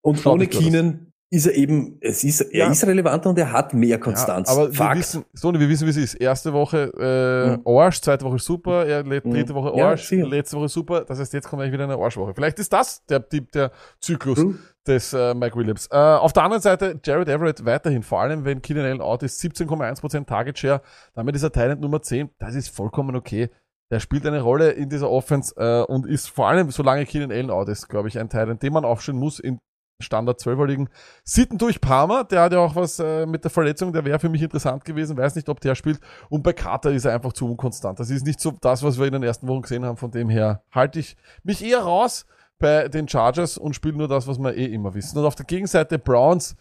Und 0.00 0.24
ohne. 0.24 0.46
Keenan 0.46 1.12
ist 1.30 1.46
er 1.46 1.54
eben, 1.54 1.98
es 2.00 2.24
ist, 2.24 2.40
er 2.40 2.66
Ja. 2.66 2.70
ist 2.70 2.86
relevanter 2.86 3.28
und 3.28 3.38
er 3.38 3.52
hat 3.52 3.74
mehr 3.74 3.98
Konstanz. 4.00 4.48
Ja, 4.48 4.54
aber 4.54 4.68
wir 4.68 4.74
Fakt. 4.74 4.98
wissen, 4.98 5.24
Sony, 5.34 5.60
wir 5.60 5.68
wissen, 5.68 5.84
wie 5.86 5.90
es 5.90 5.96
ist. 5.98 6.14
Erste 6.14 6.52
Woche 6.54 6.90
äh, 6.98 7.56
Mhm. 7.58 7.62
Arsch, 7.66 8.00
zweite 8.00 8.24
Woche 8.24 8.38
super, 8.38 8.86
er, 8.86 9.04
Mhm. 9.04 9.30
dritte 9.32 9.54
Woche 9.54 9.76
Ja, 9.76 9.88
Arsch, 9.90 10.08
sicher. 10.08 10.26
letzte 10.26 10.56
Woche 10.56 10.68
super. 10.68 11.04
Das 11.04 11.18
heißt, 11.20 11.32
jetzt 11.34 11.46
kommt 11.48 11.60
eigentlich 11.62 11.74
wieder 11.74 11.84
eine 11.84 11.96
Arschwoche. 11.96 12.32
Vielleicht 12.34 12.58
ist 12.58 12.72
das 12.72 13.04
der, 13.06 13.20
der, 13.20 13.40
der 13.42 13.70
Zyklus 14.00 14.38
True. 14.38 14.54
des 14.86 15.12
äh, 15.12 15.34
Mike 15.34 15.54
Williams. 15.56 15.86
Äh, 15.90 15.96
auf 15.96 16.32
der 16.32 16.44
anderen 16.44 16.62
Seite, 16.62 16.98
Jared 17.04 17.28
Everett 17.28 17.62
weiterhin, 17.66 18.02
vor 18.02 18.20
allem 18.22 18.46
wenn 18.46 18.62
Keenan 18.62 18.86
Allen 18.86 19.00
out 19.02 19.22
ist, 19.22 19.38
17,1% 19.38 20.26
Target 20.26 20.58
Share, 20.58 20.80
damit 21.14 21.36
ist 21.36 21.42
er 21.42 21.52
Talent 21.52 21.80
Nummer 21.82 22.00
10, 22.00 22.30
das 22.38 22.54
ist 22.54 22.68
vollkommen 22.70 23.14
okay. 23.16 23.50
Der 23.90 24.00
spielt 24.00 24.26
eine 24.26 24.40
Rolle 24.42 24.70
in 24.72 24.88
dieser 24.90 25.10
Offense 25.10 25.54
äh, 25.56 25.82
und 25.90 26.06
ist 26.06 26.28
vor 26.28 26.48
allem, 26.48 26.70
solange 26.70 27.06
Keenan 27.06 27.32
Allen 27.32 27.50
out 27.50 27.68
ist, 27.68 27.88
glaube 27.88 28.08
ich, 28.08 28.18
ein 28.18 28.28
Talent, 28.28 28.62
den 28.62 28.72
man 28.72 28.84
aufstellen 28.84 29.18
muss 29.18 29.38
in 29.40 29.58
Standard 30.00 30.40
12er 30.40 30.66
ligen. 30.66 30.88
Sitten 31.24 31.58
durch 31.58 31.80
Palmer, 31.80 32.24
der 32.24 32.42
hat 32.42 32.52
ja 32.52 32.60
auch 32.60 32.76
was 32.76 33.00
äh, 33.00 33.26
mit 33.26 33.42
der 33.42 33.50
Verletzung, 33.50 33.92
der 33.92 34.04
wäre 34.04 34.18
für 34.18 34.28
mich 34.28 34.42
interessant 34.42 34.84
gewesen, 34.84 35.16
weiß 35.16 35.34
nicht, 35.34 35.48
ob 35.48 35.60
der 35.60 35.74
spielt. 35.74 36.00
Und 36.28 36.42
bei 36.42 36.52
Carter 36.52 36.92
ist 36.92 37.04
er 37.04 37.14
einfach 37.14 37.32
zu 37.32 37.46
unkonstant. 37.46 37.98
Das 37.98 38.10
ist 38.10 38.24
nicht 38.24 38.40
so 38.40 38.52
das, 38.60 38.82
was 38.82 38.98
wir 38.98 39.06
in 39.06 39.12
den 39.12 39.22
ersten 39.24 39.48
Wochen 39.48 39.62
gesehen 39.62 39.84
haben. 39.84 39.96
Von 39.96 40.10
dem 40.10 40.28
her 40.28 40.62
halte 40.70 41.00
ich 41.00 41.16
mich 41.42 41.64
eher 41.64 41.80
raus 41.80 42.26
bei 42.60 42.88
den 42.88 43.08
Chargers 43.08 43.58
und 43.58 43.74
spiele 43.74 43.96
nur 43.96 44.08
das, 44.08 44.26
was 44.28 44.38
wir 44.38 44.54
eh 44.54 44.66
immer 44.66 44.94
wissen. 44.94 45.18
Und 45.18 45.24
auf 45.24 45.34
der 45.34 45.46
Gegenseite 45.46 45.98
Browns 45.98 46.56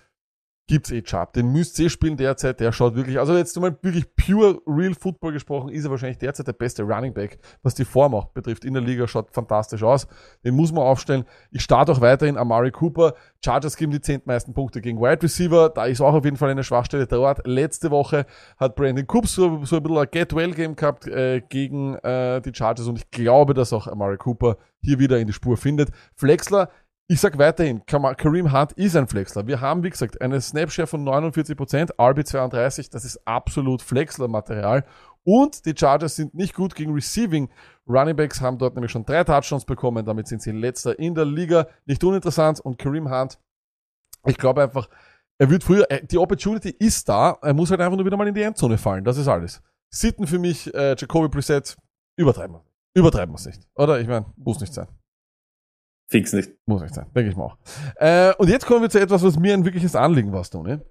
gibt's 0.68 0.91
eh 0.91 1.01
Chubb. 1.01 1.34
Den 1.34 1.51
müsst 1.51 1.80
ihr 1.80 1.89
spielen 1.89 2.18
derzeit. 2.18 2.59
Der 2.59 2.72
schaut 2.72 2.95
wirklich, 2.95 3.18
also 3.20 3.36
jetzt 3.36 3.57
mal 3.59 3.76
wirklich 3.82 4.05
pure 4.15 4.59
Real 4.68 4.93
Football 4.93 5.32
gesprochen, 5.32 5.70
ist 5.70 5.86
er 5.86 5.91
wahrscheinlich 5.91 6.18
derzeit 6.18 6.47
der 6.47 6.53
beste 6.53 6.84
Running 6.84 7.13
Back, 7.13 7.39
was 7.63 7.74
die 7.74 7.86
Form 7.86 8.13
auch 8.13 8.26
betrifft. 8.26 8.65
In 8.65 8.74
der 8.74 8.84
Liga 8.84 9.07
schaut 9.07 9.32
fantastisch 9.32 9.84
aus. 9.84 10.07
Den 10.43 10.55
muss 10.55 10.72
man 10.72 10.84
aufstellen. 10.84 11.26
Ich 11.51 11.63
starte 11.63 11.91
auch 11.91 12.01
weiterhin 12.01 12.38
Amari 12.38 12.72
Cooper. 12.72 13.13
Chargers 13.43 13.78
geben 13.78 13.91
die 13.91 14.01
zehntmeisten 14.01 14.53
Punkte 14.53 14.82
gegen 14.82 14.99
Wide 14.99 15.24
Receiver. 15.24 15.70
Da 15.70 15.86
ist 15.86 16.01
auch 16.01 16.13
auf 16.13 16.26
jeden 16.26 16.38
Fall 16.38 16.49
eine 16.49 16.63
Schwachstelle 16.63 17.07
dort. 17.07 17.47
Letzte 17.47 17.89
Woche 17.89 18.26
hat 18.57 18.76
Brandon 18.76 19.07
Coops 19.07 19.36
so, 19.36 19.63
so 19.63 19.78
ein 19.78 19.84
bisschen 19.84 19.97
ein 19.97 20.07
Get-Well-Game 20.11 20.76
gehabt 20.76 21.07
äh, 21.07 21.41
gegen 21.47 21.95
äh, 21.95 22.41
die 22.41 22.53
Chargers 22.53 22.88
und 22.88 22.97
ich 22.97 23.09
glaube, 23.09 23.53
dass 23.53 23.72
auch 23.72 23.88
Amari 23.88 24.18
Cooper 24.18 24.57
hier 24.82 24.99
wieder 24.99 25.18
in 25.20 25.28
die 25.28 25.34
Spur 25.34 25.57
findet. 25.57 25.91
Flexler 26.15 26.70
ich 27.10 27.22
sag 27.22 27.38
weiterhin, 27.38 27.86
Kareem 27.86 28.51
Hunt 28.51 28.74
ist 28.74 28.95
ein 28.95 29.08
Flexler. 29.08 29.47
Wir 29.47 29.62
haben, 29.62 29.84
wie 29.84 29.89
gesagt, 29.89 30.22
eine 30.22 30.41
Snapshare 30.41 30.88
von 30.88 31.08
49%, 31.08 31.95
RB32, 31.95 32.91
das 32.91 33.05
ist 33.05 33.26
absolut 33.26 33.82
Flexler-Material. 33.82 34.84
Und 35.24 35.66
die 35.66 35.74
Chargers 35.78 36.16
sind 36.16 36.34
nicht 36.34 36.53
gut 36.53 36.76
gegen 36.76 36.93
Receiving. 36.93 37.49
Running 37.88 38.16
Backs 38.16 38.41
haben 38.41 38.58
dort 38.58 38.76
nämlich 38.76 38.91
schon 38.91 39.05
drei 39.05 39.24
Touchdowns 39.24 39.66
bekommen, 39.66 40.05
damit 40.05 40.28
sind 40.28 40.41
sie 40.41 40.51
letzter 40.51 40.97
in 40.99 41.16
der 41.16 41.26
Liga. 41.26 41.68
Nicht 41.86 42.03
uninteressant. 42.03 42.60
Und 42.60 42.78
Kareem 42.78 43.10
Hunt, 43.10 43.39
ich 44.26 44.38
glaube 44.38 44.64
einfach, 44.64 44.89
Er 45.39 45.49
wird 45.49 45.64
früher, 45.64 45.89
äh, 45.91 46.03
die 46.05 46.18
Opportunity 46.18 46.70
ist 46.80 47.08
da, 47.08 47.38
er 47.41 47.53
muss 47.53 47.70
halt 47.70 47.80
einfach 47.80 47.95
nur 47.95 48.05
wieder 48.05 48.18
mal 48.18 48.28
in 48.28 48.34
die 48.34 48.41
Endzone 48.41 48.78
fallen, 48.78 49.03
das 49.03 49.18
ist 49.18 49.28
alles. 49.28 49.62
Sitten 49.93 50.26
für 50.26 50.39
mich, 50.39 50.74
äh, 50.74 50.95
Jacoby 50.97 51.28
Brissett, 51.30 51.78
übertreiben 52.18 52.55
wir. 52.55 52.64
Übertreiben 52.95 53.34
wir 53.34 53.38
es 53.38 53.45
nicht. 53.45 53.62
Oder? 53.76 53.99
Ich 53.99 54.08
meine, 54.08 54.26
muss 54.36 54.60
nicht 54.60 54.74
sein. 54.74 54.88
Fix 56.10 56.34
nicht. 56.34 56.51
Muss 56.66 56.82
nicht 56.82 56.93
sein, 56.93 57.05
denke 57.14 57.30
ich 57.30 57.36
mal 57.36 57.45
auch. 57.45 57.58
Äh, 57.95 58.34
und 58.38 58.49
jetzt 58.49 58.66
kommen 58.66 58.82
wir 58.82 58.89
zu 58.89 58.99
etwas, 58.99 59.24
was 59.24 59.38
mir 59.38 59.53
ein 59.53 59.66
wirkliches 59.66 59.95
Anliegen 59.95 60.32
war, 60.32 60.43
Stone. 60.43 60.86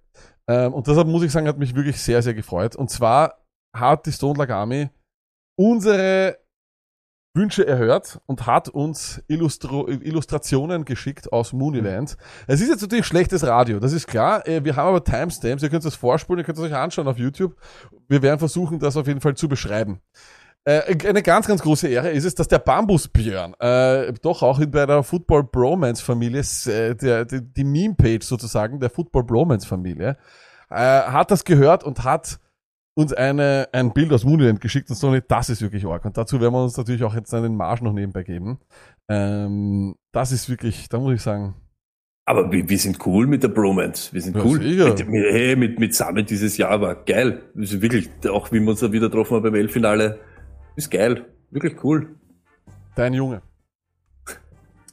Ähm, 0.47 0.75
und 0.75 0.87
deshalb 0.87 1.09
muss 1.09 1.23
ich 1.23 1.33
sagen, 1.33 1.49
hat 1.49 1.59
mich 1.59 1.75
wirklich 1.75 2.01
sehr, 2.01 2.23
sehr 2.23 2.35
gefreut. 2.35 2.77
Und 2.77 2.91
zwar 2.91 3.43
hat 3.75 4.07
die 4.07 4.13
Stone 4.13 4.39
Lag 4.39 4.51
Army 4.51 4.91
unsere 5.59 6.39
Wünsche 7.37 7.67
erhört 7.67 8.21
und 8.27 8.47
hat 8.47 8.69
uns 8.71 9.23
Illustro 9.29 9.89
Illustrationen 9.89 10.85
geschickt 10.85 11.33
aus 11.33 11.53
Mooneyland. 11.53 12.17
Es 12.47 12.61
ist 12.61 12.69
jetzt 12.69 12.81
natürlich 12.81 13.07
schlechtes 13.07 13.47
Radio, 13.47 13.79
das 13.79 13.93
ist 13.93 14.07
klar. 14.07 14.47
Äh, 14.47 14.65
Wir 14.65 14.77
haben 14.77 14.89
aber 14.89 15.05
Timestamps, 15.05 15.63
ihr 15.63 15.69
könnt 15.69 15.85
es 15.85 15.95
vorspulen, 15.95 16.41
ihr 16.41 16.45
könnt 16.45 16.59
es 16.59 16.65
euch 16.65 16.75
anschauen 16.75 17.09
auf 17.09 17.19
YouTube. 17.19 17.55
Wir 18.09 18.23
werden 18.23 18.39
versuchen, 18.39 18.79
das 18.79 18.97
auf 18.97 19.07
jeden 19.07 19.21
Fall 19.21 19.35
zu 19.35 19.49
beschreiben. 19.49 20.01
Äh, 20.69 20.97
eine 21.09 21.23
ganz, 21.23 21.47
ganz 21.47 21.63
große 21.63 21.87
Ehre 21.87 22.11
ist 22.11 22.25
es, 22.25 22.35
dass 22.35 22.49
der 22.49 22.59
Bambusbjörn, 22.59 23.55
äh, 23.61 24.13
doch 24.21 24.43
auch 24.43 24.59
in, 24.59 24.73
bei 24.73 24.85
der 24.85 25.05
Football 25.05 25.45
Bromance 25.45 26.03
Familie, 26.03 26.41
äh, 26.67 26.97
der, 26.97 27.25
die, 27.25 27.41
die 27.41 27.63
Meme-Page 27.63 28.25
sozusagen 28.25 28.81
der 28.81 28.91
Football 28.91 29.23
Bromance 29.23 29.65
Familie, 29.65 30.17
äh, 30.69 30.75
hat 30.75 31.31
das 31.31 31.45
gehört 31.45 31.85
und 31.85 32.03
hat 32.03 32.41
uns 32.95 33.13
eine, 33.13 33.69
ein 33.71 33.93
Bild 33.93 34.13
aus 34.13 34.25
Moonland 34.25 34.61
geschickt 34.61 34.91
und 34.91 34.97
so, 34.97 35.11
nee, 35.13 35.23
das 35.29 35.51
ist 35.51 35.63
wirklich 35.63 35.87
arg. 35.87 36.05
Und 36.05 36.17
dazu 36.17 36.41
werden 36.41 36.55
wir 36.55 36.65
uns 36.65 36.77
natürlich 36.77 37.05
auch 37.05 37.15
jetzt 37.15 37.33
einen 37.33 37.55
Marsch 37.57 37.83
noch 37.83 37.93
nebenbei 37.93 38.25
geben. 38.25 38.59
Ähm, 39.09 39.95
das 40.11 40.33
ist 40.33 40.49
wirklich, 40.49 40.89
da 40.89 40.99
muss 40.99 41.15
ich 41.15 41.23
sagen, 41.23 41.55
Aber 42.25 42.51
wir, 42.51 42.69
wir 42.69 42.79
sind 42.79 43.07
cool 43.07 43.29
mit 43.29 43.45
der 43.45 43.49
Bromance. 43.49 44.13
Wir 44.13 44.21
sind 44.21 44.35
Ja, 44.35 44.43
cool. 44.43 44.59
Mit, 44.59 45.09
mit, 45.09 45.25
hey, 45.31 45.55
mit, 45.55 45.79
mit 45.79 45.95
Summit 45.95 46.29
dieses 46.29 46.57
Jahr 46.57 46.81
war 46.81 47.05
geil. 47.05 47.53
Also 47.57 47.81
wirklich, 47.83 48.11
auch 48.29 48.51
wie 48.51 48.59
wir 48.59 48.69
uns 48.69 48.81
da 48.81 48.91
wieder 48.91 49.11
getroffen 49.11 49.37
haben 49.37 49.45
beim 49.45 49.55
Elbfinale, 49.55 50.19
ist 50.77 50.91
geil. 50.91 51.25
Wirklich 51.51 51.83
cool. 51.83 52.17
Dein 52.95 53.15
Junge. 53.15 53.43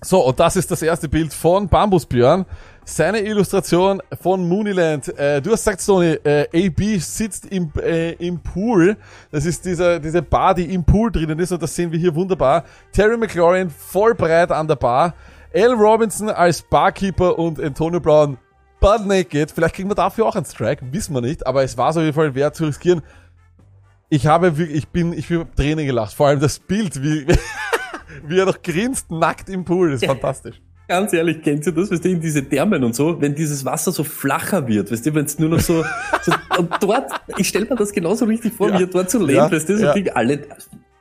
So, 0.02 0.20
und 0.26 0.38
das 0.38 0.58
ist 0.58 0.70
das 0.70 0.82
erste 0.82 1.08
Bild 1.08 1.34
von 1.34 1.70
Bambusbjörn. 1.70 2.46
Seine 2.84 3.22
Illustration 3.22 4.02
von 4.22 4.48
Mooneyland. 4.48 5.18
Äh, 5.18 5.42
du 5.42 5.52
hast 5.52 5.64
gesagt, 5.64 5.80
Sony, 5.80 6.18
äh, 6.26 6.68
AB 6.68 7.00
sitzt 7.00 7.46
im, 7.46 7.72
äh, 7.82 8.12
im 8.14 8.40
Pool. 8.42 8.98
Das 9.32 9.46
ist 9.46 9.64
dieser, 9.64 10.02
diese 10.02 10.22
Bar, 10.22 10.56
die 10.56 10.74
im 10.74 10.84
Pool 10.84 11.10
drinnen 11.10 11.40
ist 11.40 11.54
und 11.54 11.64
das 11.64 11.74
sehen 11.74 11.94
wir 11.94 12.00
hier 12.00 12.14
wunderbar. 12.14 12.66
Terry 12.92 13.16
McLaurin 13.16 13.70
voll 13.70 14.14
breit 14.14 14.52
an 14.52 14.68
der 14.68 14.76
Bar. 14.76 15.14
Al 15.56 15.72
Robinson 15.72 16.30
als 16.30 16.62
Barkeeper 16.62 17.40
und 17.40 17.62
Antonio 17.62 18.02
Brown 18.02 18.38
butt 18.82 19.06
naked. 19.06 19.52
Vielleicht 19.52 19.76
kriegen 19.76 19.90
wir 19.90 19.96
dafür 19.96 20.26
auch 20.26 20.36
einen 20.36 20.46
Strike, 20.46 20.86
wissen 20.92 21.14
wir 21.14 21.22
nicht, 21.22 21.48
aber 21.48 21.64
es 21.64 21.78
war 21.78 21.92
es 21.92 21.96
auf 21.98 22.04
jeden 22.04 22.16
Fall 22.16 22.36
wert 22.36 22.56
zu 22.56 22.66
riskieren. 22.66 23.02
Ich 24.16 24.28
habe 24.28 24.56
wirklich, 24.60 24.78
ich 24.78 24.88
bin, 24.90 25.12
ich 25.14 25.28
bin 25.28 25.44
Tränen 25.56 25.88
gelacht. 25.88 26.14
Vor 26.14 26.28
allem 26.28 26.40
das 26.40 26.60
Bild, 26.60 27.02
wie, 27.02 27.26
wie 28.28 28.38
er 28.38 28.46
noch 28.46 28.62
grinst, 28.62 29.10
nackt 29.10 29.50
im 29.50 29.66
Pool, 29.66 29.90
das 29.92 30.04
ist 30.04 30.08
fantastisch. 30.08 30.62
Ganz 30.88 31.14
ehrlich, 31.14 31.42
kennt 31.42 31.66
ihr 31.66 31.72
das, 31.72 31.90
weißt 31.90 32.06
du, 32.06 32.10
in 32.10 32.22
diese 32.22 32.48
Thermen 32.48 32.84
und 32.84 32.94
so, 32.94 33.20
wenn 33.20 33.34
dieses 33.34 33.66
Wasser 33.66 33.92
so 33.92 34.04
flacher 34.04 34.68
wird, 34.68 34.92
weißt 34.92 35.04
du, 35.08 35.16
wenn 35.16 35.26
es 35.26 35.40
nur 35.40 35.50
noch 35.50 35.62
so, 35.62 35.84
so 36.22 36.32
und 36.60 36.72
dort, 36.82 37.10
ich 37.38 37.48
stell 37.48 37.66
mir 37.66 37.76
das 37.76 37.92
genauso 37.92 38.26
richtig 38.26 38.54
vor, 38.54 38.70
Ja. 38.70 38.78
wie 38.78 38.84
er 38.84 38.88
dort 38.88 39.10
so 39.10 39.18
lebt, 39.20 39.32
Ja, 39.32 39.52
weißt 39.52 39.68
du, 39.70 39.78
so 39.80 39.86
ja. 39.86 39.94
Ding, 39.94 40.10
alle, 40.10 40.42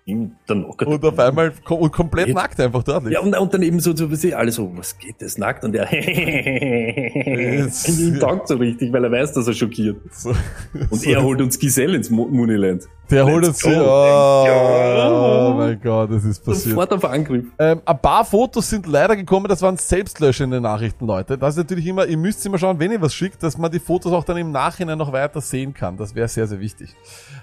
Nocker. 0.05 0.89
Und 0.89 1.05
auf 1.05 1.17
einmal 1.19 1.53
kom 1.65 1.89
komplett 1.93 2.27
Jetzt- 2.29 2.35
nackt 2.35 2.59
einfach 2.61 2.83
dort. 2.83 3.09
Ja, 3.09 3.21
und, 3.21 3.39
und 3.39 3.55
dann 3.55 3.63
eben 3.63 3.79
so, 3.79 3.95
so, 3.95 4.09
du, 4.09 4.37
alle 4.37 4.51
so, 4.51 4.73
was 4.77 4.99
geht 4.99 5.15
das 5.21 5.39
nackt? 5.39 5.63
Und 5.65 5.77
er, 5.77 5.89
ihm 5.93 7.71
taugt 8.19 8.49
so 8.49 8.57
richtig, 8.57 8.93
weil 8.93 9.05
er 9.05 9.13
weiß, 9.13 9.33
dass 9.35 9.47
er 9.47 9.55
schockiert. 9.55 9.99
So, 10.13 10.31
Und 10.91 10.95
so, 11.03 11.09
er 11.11 11.23
holt 11.23 11.41
uns 11.41 11.57
Giselle 11.59 11.95
ins 11.97 12.11
Mo- 12.11 12.27
Mooneyland. 12.27 12.83
Der 13.13 13.27
holt 13.27 13.47
uns 13.47 13.63
hier. 13.63 13.81
Oh, 13.81 14.45
Ja. 14.47 15.11
oh 15.11 15.55
mein 15.55 15.81
Gott, 15.81 16.11
das 16.11 16.25
ist 16.25 16.45
passiert. 16.45 16.71
Sofort 16.71 16.93
auf 16.93 17.05
Angriff. 17.05 17.45
Ähm, 17.59 17.81
ein 17.85 17.99
paar 17.99 18.25
Fotos 18.25 18.69
sind 18.69 18.87
leider 18.87 19.15
gekommen, 19.17 19.47
das 19.49 19.63
waren 19.63 19.77
selbstlöschende 19.77 20.61
Nachrichten, 20.61 21.07
Leute. 21.07 21.39
Das 21.39 21.55
ist 21.55 21.59
natürlich 21.59 21.87
immer, 21.87 22.07
ihr 22.07 22.17
müsst 22.17 22.45
immer 22.47 22.59
schauen, 22.59 22.79
wenn 22.79 22.91
ihr 22.91 23.01
was 23.01 23.15
schickt, 23.15 23.43
dass 23.43 23.57
man 23.59 23.71
die 23.71 23.79
Fotos 23.79 24.13
auch 24.13 24.25
dann 24.25 24.37
im 24.39 24.51
Nachhinein 24.51 24.99
noch 24.99 25.13
weiter 25.13 25.41
sehen 25.41 25.75
kann. 25.75 25.97
Das 25.97 26.15
wäre 26.15 26.29
sehr, 26.29 26.47
sehr 26.47 26.59
wichtig. 26.61 26.95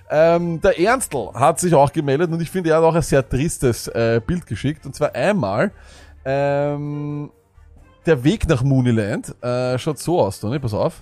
Ähm, 0.10 0.60
der 0.62 0.80
Ernstl 0.80 1.30
hat 1.34 1.60
sich 1.60 1.74
auch 1.74 1.94
gemeldet 1.94 2.32
und 2.32 2.42
ich 2.42 2.50
finde, 2.50 2.72
er 2.72 2.78
hat 2.78 2.84
auch 2.84 2.96
ein 2.96 3.02
sehr 3.02 3.28
tristes 3.28 3.88
äh, 3.88 4.20
Bild 4.26 4.46
geschickt. 4.46 4.86
Und 4.86 4.96
zwar 4.96 5.14
einmal, 5.14 5.72
ähm, 6.26 7.30
der 8.06 8.24
Weg 8.24 8.48
nach 8.48 8.64
Mooneyland 8.64 9.36
äh, 9.44 9.78
schaut 9.78 10.00
so 10.00 10.20
aus, 10.20 10.40
Toni, 10.40 10.58
pass 10.60 10.74
auf. 10.74 11.02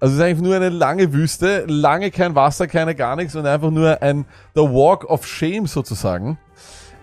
Also 0.00 0.14
es 0.14 0.18
ist 0.20 0.24
eigentlich 0.24 0.42
nur 0.42 0.54
eine 0.56 0.68
lange 0.68 1.12
Wüste, 1.12 1.64
lange 1.66 2.10
kein 2.10 2.34
Wasser, 2.34 2.66
keine 2.68 2.94
gar 2.94 3.16
nichts 3.16 3.34
und 3.34 3.46
einfach 3.46 3.70
nur 3.70 4.00
ein 4.00 4.24
The 4.54 4.60
Walk 4.62 5.04
of 5.10 5.26
Shame 5.26 5.66
sozusagen. 5.66 6.38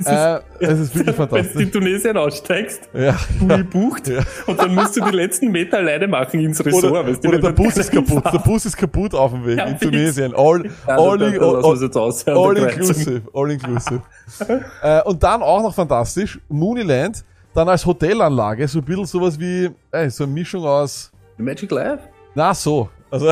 Äh, 0.04 0.40
es 0.60 0.80
ist 0.80 0.96
wirklich 0.96 1.18
Wenn 1.18 1.28
du 1.30 1.36
in 1.36 1.44
fantastisch. 1.44 1.72
Tunesien 1.72 2.18
aussteigst, 2.18 2.90
Ja, 2.94 3.16
Pool 3.40 3.64
bucht, 3.64 4.08
Ja. 4.10 4.20
und 4.46 4.60
dann 4.60 4.76
musst 4.76 4.98
du 4.98 5.02
die 5.06 5.16
letzten 5.16 5.52
Meter 5.52 5.78
alleine 5.78 6.06
machen 6.08 6.42
ins 6.42 6.64
Ressort. 6.66 6.84
Oder, 6.92 7.08
weißt 7.08 7.24
du, 7.24 7.30
oder 7.30 7.40
der 7.40 7.52
Bus 7.52 7.78
ist 7.78 7.92
kaputt. 7.92 8.24
Der 8.26 8.32
Fahrt- 8.32 8.44
Bus 8.44 8.66
ist 8.66 8.76
kaputt 8.78 9.14
auf 9.14 9.32
dem 9.32 9.46
Weg 9.46 9.58
Ja, 9.58 9.66
in. 9.66 9.80
Tunesien. 9.80 10.34
All, 10.36 10.66
Ja, 10.66 10.98
all, 10.98 11.22
in, 11.22 11.42
all, 11.42 11.64
all, 11.64 11.74
es 12.10 12.24
der 12.26 12.36
all 12.36 12.58
inclusive. 12.58 13.22
All 13.34 13.52
inclusive. 13.52 14.02
äh, 14.84 15.02
und 15.04 15.24
dann 15.24 15.42
auch 15.42 15.62
noch 15.62 15.74
fantastisch, 15.74 16.40
Mooneyland, 16.50 17.24
dann 17.54 17.70
als 17.70 17.86
Hotelanlage, 17.86 18.68
so 18.68 18.80
ein 18.80 18.86
bisschen 18.86 19.06
sowas 19.06 19.40
wie, 19.40 19.70
ey, 19.92 20.10
so 20.10 20.26
eine 20.26 20.34
Mischung 20.34 20.66
aus, 20.66 21.10
Magic 21.38 21.72
Life? 21.72 22.00
Na 22.36 22.54
so, 22.54 22.90
also, 23.10 23.32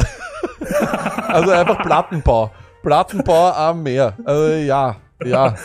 also 1.27 1.51
einfach 1.51 1.81
Plattenbau. 1.83 2.51
Plattenbau 2.81 3.51
am 3.51 3.83
Meer. 3.83 4.13
Also 4.23 4.53
ja, 4.53 4.95
ja. 5.23 5.55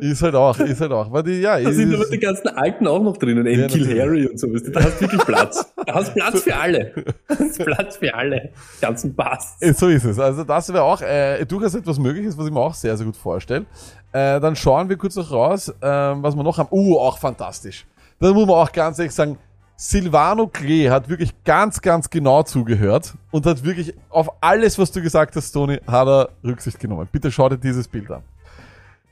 Ist 0.00 0.20
halt 0.20 0.34
auch, 0.34 0.58
ist 0.58 0.82
halt 0.82 0.92
auch. 0.92 1.10
Weil 1.10 1.22
die, 1.22 1.40
ja, 1.40 1.58
Da 1.58 1.72
sind 1.72 1.94
aber 1.94 2.04
die 2.04 2.18
ganzen 2.18 2.48
Alten 2.48 2.86
auch 2.86 3.02
noch 3.02 3.16
drinnen, 3.16 3.46
Ja, 3.46 3.66
Kill. 3.68 3.98
Harry 3.98 4.26
und 4.26 4.38
so. 4.38 4.46
Da 4.48 4.82
hast 4.82 4.96
du 4.96 5.00
wirklich 5.00 5.24
Platz. 5.24 5.72
Da 5.86 5.94
hast 5.94 6.12
Platz 6.12 6.42
für 6.42 6.54
alle. 6.54 6.92
Da 7.26 7.38
hast 7.38 7.58
Platz 7.58 7.96
für 7.96 8.14
alle. 8.14 8.50
Ganzen 8.82 9.16
Pass. 9.16 9.56
Äh, 9.60 9.72
So 9.72 9.88
ist 9.88 10.04
es. 10.04 10.18
Also 10.18 10.44
das 10.44 10.70
wäre 10.70 10.82
auch 10.82 11.00
äh, 11.00 11.42
durchaus 11.46 11.74
etwas 11.74 11.98
Mögliches, 11.98 12.36
was 12.36 12.46
ich 12.46 12.52
mir 12.52 12.60
auch 12.60 12.74
sehr, 12.74 12.98
sehr 12.98 13.06
gut 13.06 13.16
vorstelle. 13.16 13.64
Äh, 14.12 14.38
dann 14.40 14.54
schauen 14.56 14.90
wir 14.90 14.98
kurz 14.98 15.16
noch 15.16 15.32
raus, 15.32 15.72
ähm, 15.80 16.22
was 16.22 16.36
wir 16.36 16.42
noch 16.42 16.58
haben. 16.58 16.68
Uh, 16.70 16.98
auch 16.98 17.16
fantastisch. 17.18 17.86
Da 18.20 18.30
muss 18.34 18.46
man 18.46 18.56
auch 18.56 18.70
ganz 18.70 18.98
ehrlich 18.98 19.14
sagen, 19.14 19.38
Silvano 19.80 20.48
Klee 20.48 20.90
hat 20.90 21.08
wirklich 21.08 21.32
ganz, 21.44 21.80
ganz 21.80 22.10
genau 22.10 22.42
zugehört 22.42 23.14
und 23.30 23.46
hat 23.46 23.62
wirklich 23.62 23.94
auf 24.10 24.28
alles, 24.40 24.76
was 24.76 24.90
du 24.90 25.00
gesagt 25.00 25.36
hast, 25.36 25.52
Toni, 25.52 25.78
hat 25.86 26.08
er 26.08 26.30
Rücksicht 26.44 26.80
genommen. 26.80 27.08
Bitte 27.12 27.30
schau 27.30 27.48
dir 27.48 27.58
dieses 27.58 27.86
Bild 27.86 28.10
an. 28.10 28.22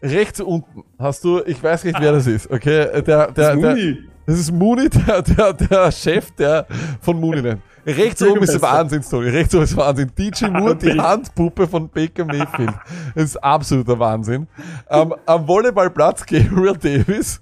Rechts 0.02 0.40
unten 0.40 0.82
hast 0.98 1.22
du, 1.22 1.40
ich 1.46 1.62
weiß 1.62 1.84
nicht, 1.84 2.00
wer 2.00 2.10
das 2.10 2.26
ist, 2.26 2.50
okay? 2.50 2.88
Der, 3.00 3.02
der, 3.02 3.30
der, 3.30 3.54
Mooney. 3.54 3.98
das 4.26 4.40
ist 4.40 4.50
Mooney, 4.50 4.90
der, 5.06 5.22
der, 5.22 5.52
der 5.52 5.92
Chef 5.92 6.32
der, 6.32 6.66
von 7.00 7.20
Mooneyland. 7.20 7.62
Rechts 7.86 8.20
oben 8.24 8.42
ist. 8.42 8.60
Wahnsinn, 8.60 9.04
Story. 9.04 9.28
Rechts 9.28 9.54
oben 9.54 9.62
ist 9.62 9.76
Wahnsinn. 9.76 10.10
DJ 10.18 10.46
Moore, 10.46 10.74
die. 10.74 11.00
Handpuppe 11.00 11.68
von 11.68 11.88
Baker 11.88 12.24
Mayfield. 12.24 12.74
Das 13.14 13.24
ist 13.24 13.36
absoluter 13.36 13.96
Wahnsinn. 14.00 14.48
Am, 14.88 15.14
am 15.26 15.46
Volleyballplatz 15.46 16.26
Gabriel 16.26 16.76
Davis. 16.76 17.40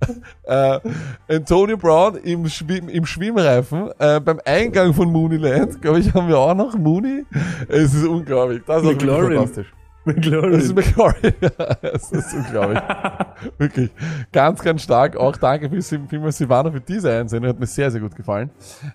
äh, 0.44 0.80
Antonio 1.28 1.76
Brown 1.76 2.16
im, 2.16 2.48
Schwimm, 2.48 2.88
im 2.88 3.06
Schwimmreifen. 3.06 3.90
Äh, 3.98 4.20
beim 4.20 4.40
Eingang 4.44 4.92
von 4.94 5.10
Mooneyland, 5.10 5.80
glaube 5.80 6.00
ich, 6.00 6.12
haben 6.12 6.28
wir 6.28 6.38
auch 6.38 6.54
noch 6.54 6.76
Mooney. 6.76 7.24
Es 7.68 7.94
ist 7.94 8.06
unglaublich. 8.06 8.62
Das 8.66 8.82
ist 8.82 8.92
McLaurin. 8.92 9.36
fantastisch. 9.38 9.72
Das 10.04 10.14
ist 10.14 10.74
McLaurin. 10.74 10.74
McLaurin. 10.74 11.34
das 11.80 12.12
ist 12.12 12.34
unglaublich. 12.34 12.82
Wirklich. 13.58 13.90
Ganz, 14.32 14.62
ganz 14.62 14.82
stark. 14.82 15.16
Auch 15.16 15.36
danke 15.36 15.70
vielmals 15.80 16.36
Silvano 16.36 16.70
für 16.70 16.80
diese 16.80 17.10
Einsendung. 17.10 17.50
Hat 17.50 17.58
mir 17.58 17.66
sehr, 17.66 17.90
sehr 17.90 18.00
gut 18.00 18.14
gefallen. 18.14 18.50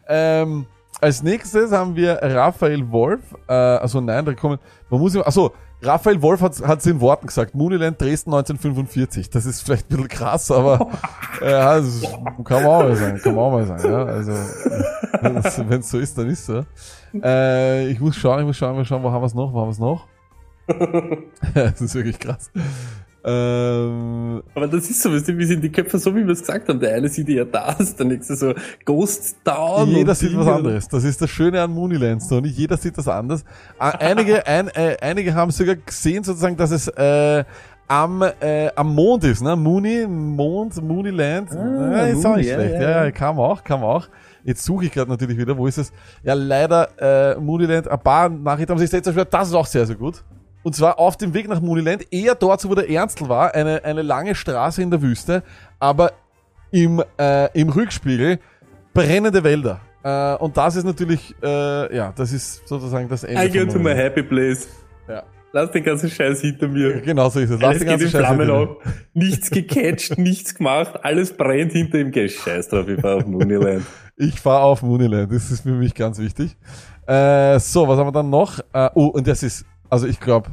Ähm, 0.07 0.67
als 1.01 1.23
nächstes 1.23 1.71
haben 1.71 1.95
wir 1.95 2.19
Raphael 2.21 2.91
Wolf. 2.91 3.21
Äh, 3.47 3.53
also 3.53 4.01
nein, 4.01 4.25
da 4.25 4.33
kommen. 4.33 4.59
Man 4.89 4.99
muss 4.99 5.15
immer. 5.15 5.25
Achso, 5.25 5.53
Raphael 5.81 6.21
Wolf 6.21 6.41
hat 6.41 6.79
es 6.79 6.85
in 6.85 6.99
Worten 6.99 7.27
gesagt. 7.27 7.55
Mooneyland 7.55 8.01
Dresden 8.01 8.33
1945. 8.33 9.29
Das 9.29 9.45
ist 9.45 9.61
vielleicht 9.61 9.85
ein 9.85 9.95
bisschen 9.95 10.09
krass, 10.09 10.51
aber 10.51 10.89
äh, 11.41 11.51
ja, 11.51 11.79
das 11.79 12.01
kann 12.43 12.63
man 12.63 12.65
auch 12.65 12.83
mal 12.83 12.95
sagen. 12.95 13.21
Kann 13.21 13.35
man 13.35 13.43
auch 13.45 13.51
mal 13.51 13.65
sagen. 13.65 13.89
Ja? 13.89 14.03
Also, 14.03 14.33
wenn 15.69 15.79
es 15.79 15.89
so 15.89 15.99
ist, 15.99 16.17
dann 16.17 16.29
ist 16.29 16.45
so. 16.45 16.65
Äh, 17.23 17.87
ich 17.89 17.99
muss 17.99 18.17
schauen, 18.17 18.41
ich 18.41 18.45
muss 18.45 18.57
schauen, 18.57 18.75
wir 18.75 18.85
schauen, 18.85 19.03
wo 19.03 19.11
haben 19.11 19.21
wir 19.21 19.27
es 19.27 19.33
noch? 19.33 19.53
Wo 19.53 19.61
haben 19.61 19.67
wir 19.67 19.71
es 19.71 19.79
noch? 19.79 20.05
das 21.53 21.81
ist 21.81 21.95
wirklich 21.95 22.19
krass. 22.19 22.51
Ähm, 23.29 24.43
Aber 24.55 24.67
das 24.67 24.89
ist 24.89 25.01
so, 25.01 25.11
weißt 25.11 25.27
du, 25.27 25.45
sind 25.45 25.63
die 25.63 25.71
Köpfe 25.71 25.97
so, 25.99 26.15
wie 26.15 26.25
wir 26.25 26.33
es 26.33 26.39
gesagt 26.39 26.67
haben. 26.67 26.79
Der 26.79 26.95
eine 26.95 27.09
sieht 27.09 27.29
ja 27.29 27.45
das, 27.45 27.95
der 27.95 28.05
nächste 28.07 28.35
so 28.35 28.53
Ghost 28.85 29.37
Town. 29.43 29.87
jeder 29.89 30.15
sieht 30.15 30.35
was 30.37 30.47
anderes. 30.47 30.87
Das 30.87 31.03
ist 31.03 31.21
das 31.21 31.29
Schöne 31.29 31.61
an 31.61 31.71
Mooneylands. 31.71 32.27
Tony. 32.27 32.47
Jeder 32.47 32.77
sieht 32.77 32.97
das 32.97 33.07
anders. 33.07 33.43
Einige, 33.77 34.45
ein, 34.47 34.69
äh, 34.69 34.97
einige 35.01 35.33
haben 35.33 35.51
sogar 35.51 35.75
gesehen, 35.75 36.23
sozusagen, 36.23 36.57
dass 36.57 36.71
es 36.71 36.87
äh, 36.87 37.43
am, 37.87 38.21
äh, 38.21 38.69
am 38.75 38.93
Mond 38.93 39.23
ist, 39.23 39.41
ne? 39.41 39.55
Mooney, 39.55 40.05
Mond, 40.07 40.81
Mooneyland. 40.81 41.49
ja, 41.51 42.03
ist 42.03 42.19
auch 42.19 42.29
Mooney, 42.29 42.37
nicht 42.43 42.53
schlecht. 42.53 42.73
ja, 42.75 43.05
Ja, 43.05 43.11
kam 43.11 43.39
auch, 43.39 43.63
kam 43.63 43.83
auch. 43.83 44.07
Jetzt 44.43 44.63
suche 44.63 44.85
ich 44.85 44.91
gerade 44.91 45.09
natürlich 45.09 45.37
wieder, 45.37 45.57
wo 45.57 45.67
ist 45.67 45.77
es? 45.77 45.91
Ja, 46.23 46.33
leider, 46.33 46.87
äh, 46.99 47.39
Mooneyland, 47.39 47.87
ein 47.87 47.99
paar 47.99 48.29
Nachrichten 48.29 48.71
haben 48.71 48.79
sich 48.79 48.91
jetzt 48.91 49.07
erschwert. 49.07 49.33
Das 49.33 49.49
ist 49.49 49.53
auch 49.53 49.65
sehr, 49.65 49.85
sehr 49.85 49.95
gut. 49.95 50.23
Und 50.63 50.75
zwar 50.75 50.99
auf 50.99 51.17
dem 51.17 51.33
Weg 51.33 51.47
nach 51.47 51.61
Mooneyland, 51.61 52.11
eher 52.11 52.35
dort, 52.35 52.67
wo 52.67 52.75
der 52.75 52.89
Ernstl 52.89 53.29
war, 53.29 53.55
eine, 53.55 53.83
eine 53.85 54.01
lange 54.01 54.35
Straße 54.35 54.81
in 54.81 54.91
der 54.91 55.01
Wüste, 55.01 55.43
aber 55.79 56.11
im, 56.71 57.01
äh, 57.17 57.49
im 57.59 57.69
Rückspiegel 57.69 58.39
brennende 58.93 59.43
Wälder. 59.43 59.79
Äh, 60.03 60.35
und 60.35 60.57
das 60.57 60.75
ist 60.75 60.83
natürlich, 60.83 61.35
äh, 61.41 61.95
ja, 61.95 62.13
das 62.15 62.31
ist 62.31 62.67
sozusagen 62.67 63.07
das 63.09 63.23
Ende. 63.23 63.45
I 63.45 63.65
go 63.65 63.71
to 63.71 63.79
my 63.79 63.93
happy 63.93 64.23
place. 64.23 64.67
Ja. 65.07 65.23
Lass 65.51 65.71
den 65.71 65.83
ganzen 65.83 66.09
Scheiß 66.09 66.41
hinter 66.41 66.67
mir. 66.67 67.01
Genau 67.01 67.29
so 67.29 67.39
ist 67.39 67.49
es. 67.49 67.59
Lass 67.59 67.69
Alles 67.69 67.79
den 67.79 67.87
ganzen 67.87 68.09
Scheiß 68.09 68.21
Flammen 68.21 68.39
hinter 68.41 68.65
dir. 68.65 68.71
auf. 68.71 68.77
Nichts 69.13 69.49
gecatcht, 69.49 70.17
nichts 70.17 70.55
gemacht. 70.55 70.99
Alles 71.03 71.35
brennt 71.35 71.71
hinter 71.71 71.99
ihm. 71.99 72.11
Geh, 72.11 72.29
Scheiß 72.29 72.69
drauf, 72.69 72.87
ich 72.87 73.01
fahr 73.01 73.17
auf 73.17 73.25
Mooneyland. 73.25 73.85
Ich 74.15 74.39
fahre 74.39 74.63
auf 74.63 74.83
Mooneyland, 74.83 75.31
das 75.31 75.49
ist 75.49 75.61
für 75.61 75.71
mich 75.71 75.95
ganz 75.95 76.19
wichtig. 76.19 76.55
Äh, 77.07 77.57
so, 77.59 77.87
was 77.87 77.97
haben 77.97 78.07
wir 78.07 78.11
dann 78.11 78.29
noch? 78.29 78.59
Äh, 78.73 78.89
oh, 78.93 79.07
und 79.07 79.27
das 79.27 79.41
ist, 79.41 79.65
also 79.89 80.07
ich 80.07 80.19
glaube, 80.19 80.51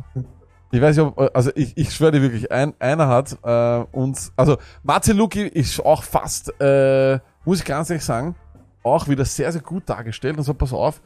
ich 0.71 0.81
weiß 0.81 0.97
nicht, 0.97 1.07
ob, 1.07 1.31
also 1.35 1.51
ich, 1.55 1.77
ich 1.77 1.93
schwöre 1.93 2.13
dir 2.13 2.23
wirklich, 2.23 2.51
ein, 2.51 2.75
einer 2.79 3.09
hat 3.09 3.37
äh, 3.43 3.85
uns, 3.97 4.33
also 4.37 4.57
Marceluki 4.83 5.47
ist 5.47 5.85
auch 5.85 6.03
fast, 6.03 6.53
äh, 6.61 7.19
muss 7.45 7.61
ich 7.61 7.65
ganz 7.65 7.91
ehrlich 7.91 8.05
sagen, 8.05 8.35
auch 8.83 9.09
wieder 9.09 9.25
sehr, 9.25 9.51
sehr 9.53 9.63
gut 9.63 9.89
dargestellt. 9.89 10.37
Und 10.39 10.45
so, 10.45 10.55
pass 10.55 10.73
auf, 10.73 11.01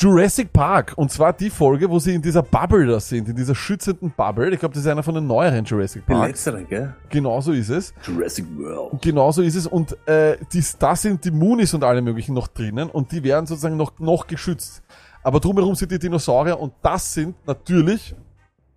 Jurassic 0.00 0.52
Park, 0.52 0.92
und 0.94 1.10
zwar 1.10 1.32
die 1.32 1.50
Folge, 1.50 1.90
wo 1.90 1.98
sie 1.98 2.14
in 2.14 2.22
dieser 2.22 2.42
Bubble 2.42 2.86
da 2.86 3.00
sind, 3.00 3.28
in 3.28 3.34
dieser 3.34 3.56
schützenden 3.56 4.12
Bubble. 4.16 4.48
Ich 4.52 4.60
glaube, 4.60 4.72
das 4.72 4.84
ist 4.84 4.88
einer 4.88 5.02
von 5.02 5.16
den 5.16 5.26
neueren 5.26 5.64
Jurassic 5.64 6.06
Der 6.06 6.14
Parks. 6.14 6.28
letztere, 6.28 6.64
gell? 6.64 6.94
Genau 7.08 7.40
so 7.40 7.50
ist 7.50 7.68
es. 7.68 7.92
Jurassic 8.06 8.46
World. 8.56 9.02
Genau 9.02 9.32
so 9.32 9.42
ist 9.42 9.56
es. 9.56 9.66
Und 9.66 9.96
äh, 10.06 10.36
die, 10.52 10.64
da 10.78 10.94
sind 10.94 11.24
die 11.24 11.32
Moonies 11.32 11.74
und 11.74 11.82
alle 11.82 12.00
möglichen 12.00 12.32
noch 12.32 12.46
drinnen 12.46 12.90
und 12.90 13.10
die 13.10 13.24
werden 13.24 13.46
sozusagen 13.46 13.76
noch, 13.76 13.98
noch 13.98 14.28
geschützt. 14.28 14.84
Aber 15.22 15.40
drumherum 15.40 15.74
sind 15.74 15.90
die 15.90 15.98
Dinosaurier 15.98 16.58
und 16.58 16.72
das 16.82 17.12
sind 17.12 17.34
natürlich, 17.46 18.14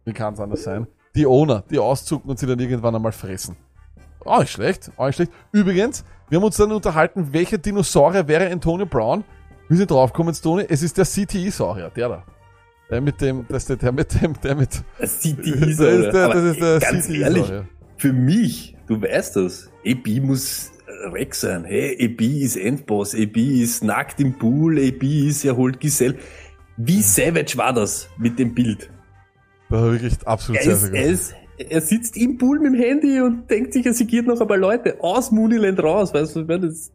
wie 0.06 0.14
kann 0.14 0.34
es 0.34 0.40
anders 0.40 0.64
sein, 0.64 0.88
die 1.16 1.26
Owner, 1.26 1.64
die 1.70 1.80
auszucken 1.80 2.30
und 2.30 2.40
sie 2.40 2.48
dann 2.48 2.60
irgendwann 2.60 2.96
einmal 2.96 3.12
fressen. 3.12 3.56
Auch 4.26 4.40
nicht 4.40 4.52
schlecht, 4.52 4.92
auch 4.98 5.08
nicht 5.08 5.16
schlecht. 5.16 5.32
Übrigens, 5.52 6.04
wir 6.30 6.38
haben 6.38 6.46
uns 6.46 6.58
dann 6.58 6.72
unterhalten, 6.72 7.34
welcher 7.34 7.58
Dinosaurier 7.58 8.28
wäre 8.28 8.50
Antonio 8.52 8.86
Brown. 8.86 9.24
Wir 9.68 9.78
sind 9.78 9.92
draufgekommen, 9.92 10.34
Tony, 10.34 10.66
es 10.68 10.84
ist 10.84 10.98
der 10.98 11.06
CTI-Saurier, 11.06 11.90
der 11.90 12.10
da. 12.10 12.24
Der 12.90 13.02
mit 13.02 13.22
dem, 13.22 13.46
das 13.48 13.64
ist 13.64 13.70
der, 13.70 13.78
der 13.78 13.92
mit 13.92 14.22
dem, 14.22 14.40
der 14.42 14.56
mit, 14.56 14.84
die 15.00 15.06
das 15.06 15.30
ist 15.30 15.80
der, 15.80 16.26
aber 16.26 16.34
das 16.34 16.44
ist 16.44 16.62
der 16.62 16.80
ganz 16.80 17.10
ehrlich, 17.10 17.44
CTI-Saurier. 17.44 17.66
für 17.98 18.14
mich, 18.14 18.78
du 18.88 19.02
weißt 19.02 19.38
das, 19.38 19.70
AB 19.86 20.22
muss 20.22 20.72
weg 21.12 21.36
sein. 21.36 21.66
Hey, 21.66 21.98
AB 22.00 22.22
ist 22.22 22.58
Endboss, 22.58 23.16
AB 23.16 23.38
ist 23.38 23.84
nackt 23.84 24.20
im 24.20 24.38
Pool, 24.38 24.80
AB 24.80 25.04
ist, 25.04 25.46
er 25.46 25.58
holt 25.58 25.80
Giselle. 25.80 26.18
Wie 26.78 27.02
savage 27.02 27.58
war 27.58 27.74
das 27.74 28.10
mit 28.18 28.40
dem 28.40 28.54
Bild? 28.54 28.90
Das 29.70 29.82
war 29.82 29.92
wirklich 29.92 30.28
absolut 30.28 30.62
Er, 30.62 30.76
sehr, 30.76 31.06
ist, 31.06 31.28
sehr 31.30 31.38
er, 31.58 31.72
er 31.72 31.82
sitzt 31.82 32.18
im 32.18 32.38
Pool 32.38 32.60
mit 32.60 32.74
dem 32.74 32.80
Handy 32.80 33.22
und 33.22 33.50
denkt 33.50 33.74
sich, 33.74 33.86
er 33.86 33.94
sigiert 33.94 34.28
noch 34.28 34.40
ein 34.40 34.48
paar 34.48 34.58
Leute 34.58 34.98
aus 35.02 35.32
Mooneyland 35.32 35.82
raus. 35.82 36.14
Weißt 36.14 36.36
du, 36.36 36.48
wenn 36.48 36.62
das 36.62 36.92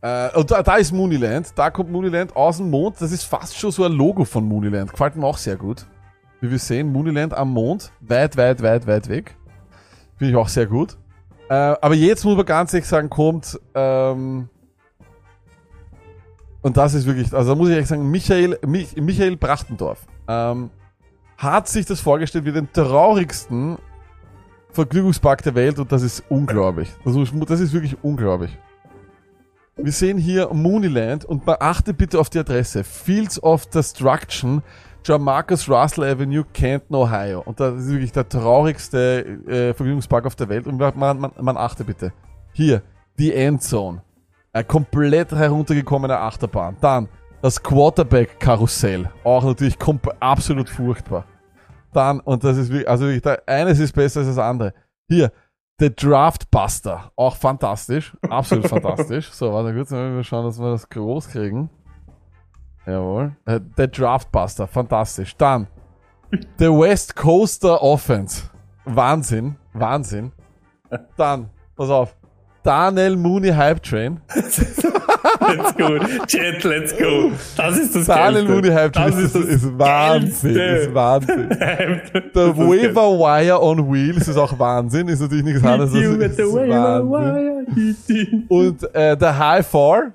Äh, 0.00 0.36
und 0.36 0.50
da, 0.50 0.62
da 0.62 0.76
ist 0.76 0.92
Mooneyland, 0.92 1.52
da 1.56 1.70
kommt 1.70 1.90
Mooneyland 1.90 2.34
aus 2.34 2.56
dem 2.58 2.70
Mond. 2.70 3.00
Das 3.00 3.12
ist 3.12 3.24
fast 3.24 3.56
schon 3.56 3.70
so 3.70 3.84
ein 3.84 3.92
Logo 3.92 4.24
von 4.24 4.44
Mooneyland. 4.44 4.90
Gefällt 4.90 5.16
mir 5.16 5.26
auch 5.26 5.38
sehr 5.38 5.56
gut. 5.56 5.86
Wie 6.40 6.50
wir 6.50 6.58
sehen, 6.58 6.92
Mooneyland 6.92 7.34
am 7.34 7.52
Mond, 7.52 7.92
weit, 8.00 8.36
weit, 8.36 8.62
weit, 8.62 8.86
weit 8.86 9.08
weg. 9.08 9.36
Finde 10.18 10.32
ich 10.32 10.36
auch 10.36 10.48
sehr 10.48 10.66
gut. 10.66 10.98
Äh, 11.52 11.76
aber 11.82 11.94
jetzt 11.94 12.24
muss 12.24 12.34
man 12.34 12.46
ganz 12.46 12.72
ehrlich 12.72 12.88
sagen, 12.88 13.10
kommt, 13.10 13.60
ähm, 13.74 14.48
und 16.62 16.76
das 16.78 16.94
ist 16.94 17.04
wirklich, 17.04 17.30
also 17.34 17.50
da 17.50 17.54
muss 17.54 17.68
ich 17.68 17.74
ehrlich 17.74 17.88
sagen, 17.88 18.10
Michael, 18.10 18.58
Mich, 18.66 18.96
Michael 18.96 19.36
Brachtendorf 19.36 19.98
ähm, 20.28 20.70
hat 21.36 21.68
sich 21.68 21.84
das 21.84 22.00
vorgestellt 22.00 22.46
wie 22.46 22.52
den 22.52 22.72
traurigsten 22.72 23.76
Vergnügungspark 24.70 25.42
der 25.42 25.54
Welt 25.54 25.78
und 25.78 25.92
das 25.92 26.00
ist 26.00 26.24
unglaublich. 26.30 26.88
Das, 27.04 27.14
das 27.46 27.60
ist 27.60 27.74
wirklich 27.74 28.02
unglaublich. 28.02 28.56
Wir 29.76 29.92
sehen 29.92 30.16
hier 30.16 30.48
Mooneyland 30.54 31.26
und 31.26 31.44
beachte 31.44 31.92
bitte 31.92 32.18
auf 32.18 32.30
die 32.30 32.38
Adresse. 32.38 32.82
Fields 32.82 33.42
of 33.42 33.66
Destruction, 33.66 34.62
John 35.04 35.22
Marcus 35.22 35.68
Russell 35.68 36.04
Avenue, 36.04 36.44
Canton, 36.54 36.94
Ohio. 36.96 37.40
Und 37.40 37.58
das 37.58 37.74
ist 37.74 37.90
wirklich 37.90 38.12
der 38.12 38.28
traurigste 38.28 39.24
äh, 39.46 39.74
Vergnügungspark 39.74 40.26
auf 40.26 40.36
der 40.36 40.48
Welt. 40.48 40.66
Und 40.66 40.78
man, 40.78 41.18
man, 41.18 41.32
man 41.40 41.56
achte 41.56 41.84
bitte. 41.84 42.12
Hier, 42.52 42.82
die 43.18 43.34
Endzone. 43.34 44.02
Eine 44.52 44.64
komplett 44.64 45.32
heruntergekommene 45.32 46.16
Achterbahn. 46.18 46.76
Dann 46.80 47.08
das 47.40 47.60
Quarterback-Karussell. 47.62 49.10
Auch 49.24 49.44
natürlich 49.44 49.76
absolut 50.20 50.68
furchtbar. 50.68 51.24
Dann, 51.92 52.20
und 52.20 52.44
das 52.44 52.56
ist 52.56 52.70
wirklich, 52.70 52.88
also 52.88 53.06
wirklich, 53.06 53.22
da, 53.22 53.36
eines 53.46 53.78
ist 53.80 53.94
besser 53.94 54.20
als 54.20 54.28
das 54.28 54.38
andere. 54.38 54.72
Hier, 55.08 55.32
The 55.78 55.94
Draft 55.94 56.50
Buster. 56.50 57.10
Auch 57.16 57.34
fantastisch. 57.34 58.16
Absolut 58.30 58.68
fantastisch. 58.68 59.30
So, 59.32 59.52
warte 59.52 59.74
kurz, 59.74 59.90
wir 59.90 60.22
schauen, 60.22 60.44
dass 60.44 60.60
wir 60.60 60.70
das 60.70 60.88
groß 60.88 61.28
kriegen. 61.28 61.70
Jawohl. 62.86 63.32
Äh, 63.46 63.60
The 63.76 63.88
Draft 63.90 64.30
Buster. 64.32 64.66
Fantastisch. 64.66 65.36
Dann 65.36 65.66
The 66.58 66.66
West 66.68 67.14
Coaster 67.16 67.80
Offense. 67.82 68.42
Wahnsinn. 68.84 69.56
Wahnsinn. 69.74 70.32
Dann, 71.16 71.48
pass 71.76 71.88
auf. 71.90 72.14
Daniel 72.64 73.16
Mooney 73.16 73.48
Hype 73.50 73.82
Train. 73.82 74.20
Let's 74.34 75.74
go. 75.76 75.98
Chat, 76.26 76.62
let's 76.64 76.96
go. 76.96 77.32
Das 77.56 77.76
ist 77.76 77.94
das 77.96 78.06
Daniel 78.06 78.44
Geilste. 78.46 78.52
Mooney 78.52 78.68
Hype 78.70 78.92
Train 78.92 79.10
Das 79.10 79.20
ist, 79.20 79.34
das 79.34 79.44
ist 79.44 79.78
Wahnsinn. 79.78 80.54
Geilste. 80.54 80.62
Ist 80.88 80.94
Wahnsinn. 80.94 81.48
Der 81.48 82.20
Der 82.34 82.56
Waiver 82.56 83.18
Wire 83.18 83.60
on 83.62 83.92
Wheels 83.92 84.28
ist 84.28 84.36
auch 84.36 84.56
Wahnsinn. 84.58 85.08
Ist 85.08 85.20
natürlich 85.20 85.44
nichts 85.44 85.64
anderes. 85.64 85.92
als- 85.92 86.02
ist 86.04 86.38
Wahnsinn. 86.54 88.46
Und 88.48 88.94
äh, 88.94 89.16
der 89.16 89.38
High 89.38 89.66
Four 89.66 90.12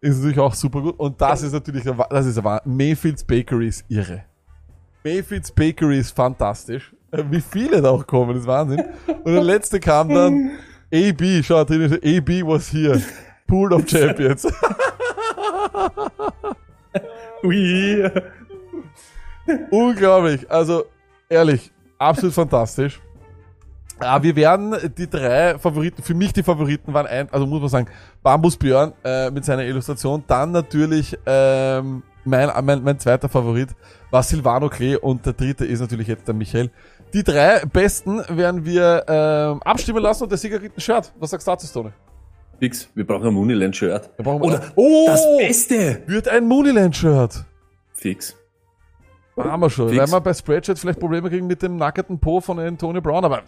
ist 0.00 0.16
natürlich 0.18 0.38
auch 0.38 0.54
super 0.54 0.80
gut. 0.82 0.98
Und 0.98 1.20
das 1.20 1.42
ist 1.42 1.52
natürlich, 1.52 1.84
das 1.84 2.26
ist 2.26 2.42
Wa- 2.42 2.62
Mayfields 2.64 3.24
Bakery 3.24 3.68
ist 3.68 3.84
irre. 3.88 4.24
Mayfields 5.04 5.50
Bakery 5.52 5.98
ist 5.98 6.10
fantastisch. 6.14 6.94
Äh, 7.10 7.24
Wie 7.30 7.40
viele 7.40 7.80
da 7.82 7.90
auch 7.90 8.06
kommen, 8.06 8.36
ist 8.36 8.46
Wahnsinn. 8.46 8.82
Und 9.24 9.32
der 9.32 9.42
letzte 9.42 9.80
kam 9.80 10.08
dann 10.10 10.52
AB, 10.92 11.42
schau, 11.42 11.64
drin 11.64 11.82
ist 11.82 11.94
AB 11.94 12.42
was 12.46 12.72
here. 12.72 13.00
Pool 13.46 13.72
of 13.72 13.88
Champions. 13.88 14.46
Ui. 17.42 18.10
Unglaublich. 19.70 20.50
Also, 20.50 20.84
ehrlich, 21.28 21.72
absolut 21.98 22.34
fantastisch. 22.34 23.00
Ja, 24.02 24.22
wir 24.22 24.34
werden 24.36 24.74
die 24.96 25.08
drei 25.08 25.58
Favoriten, 25.58 26.02
für 26.02 26.14
mich 26.14 26.32
die 26.32 26.42
Favoriten 26.42 26.92
waren 26.94 27.06
ein, 27.06 27.28
also 27.30 27.46
muss 27.46 27.60
man 27.60 27.68
sagen, 27.68 27.88
Bambus 28.22 28.56
Björn 28.56 28.92
äh, 29.04 29.30
mit 29.30 29.44
seiner 29.44 29.64
Illustration, 29.64 30.24
dann 30.26 30.52
natürlich 30.52 31.18
ähm, 31.26 32.02
mein, 32.24 32.50
mein, 32.64 32.82
mein 32.82 32.98
zweiter 32.98 33.28
Favorit 33.28 33.70
war 34.10 34.22
Silvano 34.22 34.68
Klee 34.68 34.96
und 34.96 35.24
der 35.26 35.32
dritte 35.34 35.64
ist 35.64 35.80
natürlich 35.80 36.08
jetzt 36.08 36.26
der 36.26 36.34
Michael. 36.34 36.70
Die 37.12 37.22
drei 37.24 37.64
besten 37.64 38.22
werden 38.28 38.64
wir 38.64 39.04
ähm, 39.08 39.62
abstimmen 39.62 40.02
lassen 40.02 40.22
und 40.24 40.30
der 40.30 40.38
Sieger 40.38 40.58
kriegt 40.58 40.76
ein 40.76 40.80
Shirt. 40.80 41.12
Was 41.18 41.30
sagst 41.30 41.46
du 41.46 41.50
dazu, 41.50 41.66
Stone? 41.66 41.92
Fix, 42.58 42.88
wir 42.94 43.06
brauchen 43.06 43.26
ein 43.26 43.34
Mooneyland-Shirt. 43.34 44.10
Wir- 44.18 44.26
Oder 44.26 44.62
oh, 44.76 45.06
das 45.06 45.24
Beste. 45.38 46.02
wird 46.06 46.28
ein 46.28 46.46
Mooneyland-Shirt. 46.46 47.44
Fix. 47.94 48.36
Haben 49.36 49.62
wir 49.62 49.70
schon. 49.70 49.88
Fix. 49.88 49.98
Werden 49.98 50.12
wir 50.12 50.20
bei 50.20 50.34
Spreadshirt 50.34 50.78
vielleicht 50.78 51.00
Probleme 51.00 51.30
kriegen 51.30 51.46
mit 51.46 51.62
dem 51.62 51.76
nackerten 51.76 52.18
Po 52.18 52.40
von 52.40 52.58
Antonio 52.58 53.00
Brown, 53.00 53.24
aber 53.24 53.38
äh, 53.38 53.42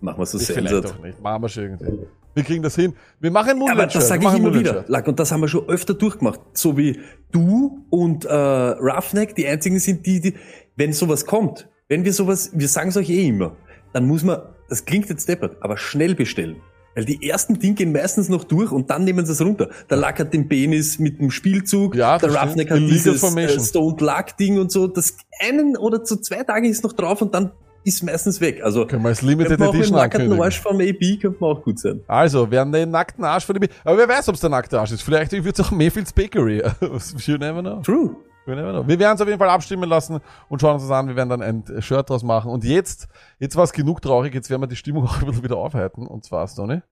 Machen 0.00 0.18
wir 0.18 0.26
so 0.26 0.38
Vielleicht 0.38 0.84
doch 0.84 1.02
nicht. 1.02 1.20
Machen 1.20 1.42
wir 1.42 1.48
schon 1.48 1.64
irgendwie. 1.64 2.06
Wir 2.34 2.44
kriegen 2.44 2.62
das 2.62 2.76
hin. 2.76 2.94
Wir 3.18 3.32
machen 3.32 3.50
ein 3.50 3.56
Aber 3.56 3.66
Moonlight 3.66 3.94
das 3.94 4.06
sage 4.06 4.24
ich 4.24 4.34
immer 4.34 4.54
wieder. 4.54 4.84
Lack, 4.86 5.08
und 5.08 5.18
das 5.18 5.32
haben 5.32 5.40
wir 5.40 5.48
schon 5.48 5.68
öfter 5.68 5.94
durchgemacht. 5.94 6.40
So 6.52 6.76
wie 6.76 7.00
du 7.32 7.84
und 7.90 8.24
äh, 8.24 8.32
Roughneck 8.32 9.34
die 9.34 9.46
einzigen 9.46 9.80
sind, 9.80 10.06
die, 10.06 10.20
die, 10.20 10.34
wenn 10.76 10.92
sowas 10.92 11.26
kommt, 11.26 11.68
wenn 11.88 12.04
wir 12.04 12.12
sowas, 12.12 12.52
wir 12.54 12.68
sagen 12.68 12.90
es 12.90 12.96
euch 12.96 13.10
eh 13.10 13.26
immer, 13.26 13.56
dann 13.92 14.06
muss 14.06 14.22
man, 14.22 14.40
das 14.68 14.84
klingt 14.84 15.08
jetzt 15.08 15.28
deppert, 15.28 15.56
aber 15.60 15.76
schnell 15.76 16.14
bestellen. 16.14 16.56
Weil 16.94 17.04
die 17.04 17.28
ersten 17.28 17.58
Dinge 17.58 17.74
gehen 17.74 17.92
meistens 17.92 18.28
noch 18.28 18.44
durch 18.44 18.72
und 18.72 18.90
dann 18.90 19.04
nehmen 19.04 19.24
sie 19.24 19.32
es 19.32 19.40
runter. 19.40 19.70
Der 19.88 19.96
Lack 19.96 20.18
hat 20.20 20.32
den 20.32 20.48
Penis 20.48 20.98
mit 20.98 21.20
dem 21.20 21.30
Spielzug, 21.30 21.94
Ja, 21.94 22.18
der 22.18 22.34
Roughneck 22.34 22.70
hat 22.70 22.78
dieses 22.78 23.22
äh. 23.22 23.60
Stoned 23.60 24.00
Luck 24.00 24.36
Ding 24.38 24.58
und 24.58 24.70
so. 24.70 24.86
Das 24.86 25.16
einen 25.40 25.76
oder 25.76 26.04
zu 26.04 26.20
zwei 26.20 26.42
Tage 26.42 26.68
ist 26.68 26.84
noch 26.84 26.92
drauf 26.92 27.22
und 27.22 27.34
dann 27.34 27.52
ist 27.84 28.02
meistens 28.02 28.40
weg. 28.40 28.62
Also 28.62 28.86
Können 28.86 29.02
wir 29.02 29.08
als 29.08 29.22
Limited 29.22 29.58
man 29.58 29.68
Edition 29.70 29.98
ankündigen. 29.98 30.42
Arsch 30.42 30.60
vom 30.60 30.80
AB 30.80 31.20
könnte 31.20 31.36
man 31.40 31.56
auch 31.56 31.62
gut 31.62 31.78
sein. 31.78 32.02
Also, 32.06 32.50
wir 32.50 32.60
haben 32.60 32.72
den 32.72 32.90
nackten 32.90 33.24
Arsch 33.24 33.44
von 33.44 33.54
dem... 33.58 33.68
Aber 33.84 33.98
wer 33.98 34.08
weiß, 34.08 34.28
ob 34.28 34.34
es 34.34 34.40
der 34.40 34.50
nackte 34.50 34.78
Arsch 34.78 34.92
ist. 34.92 35.02
Vielleicht 35.02 35.32
wird 35.32 35.58
es 35.58 35.66
auch 35.66 35.70
Mayfields 35.70 36.12
Bakery. 36.12 36.58
you 37.26 37.36
never 37.38 37.60
know. 37.60 37.80
True. 37.82 38.16
You 38.46 38.54
never 38.54 38.72
know. 38.72 38.86
Wir 38.86 38.98
werden 38.98 39.14
es 39.14 39.20
auf 39.20 39.28
jeden 39.28 39.38
Fall 39.38 39.50
abstimmen 39.50 39.88
lassen 39.88 40.20
und 40.48 40.60
schauen 40.60 40.74
uns 40.74 40.82
das 40.82 40.90
an. 40.90 41.08
Wir 41.08 41.16
werden 41.16 41.28
dann 41.28 41.42
ein 41.42 41.82
Shirt 41.82 42.08
draus 42.08 42.22
machen. 42.22 42.50
Und 42.50 42.64
jetzt, 42.64 43.08
jetzt 43.38 43.56
war 43.56 43.64
es 43.64 43.72
genug 43.72 44.02
traurig. 44.02 44.34
Jetzt 44.34 44.50
werden 44.50 44.62
wir 44.62 44.66
die 44.68 44.76
Stimmung 44.76 45.04
auch 45.08 45.20
ein 45.20 45.26
bisschen 45.26 45.44
wieder 45.44 45.56
aufheiten. 45.56 46.06
Und 46.06 46.24
zwar, 46.24 46.46
Stoney, 46.48 46.82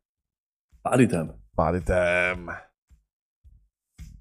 Partytime. 0.82 1.34
Party 1.57 1.80
Time. 1.80 2.66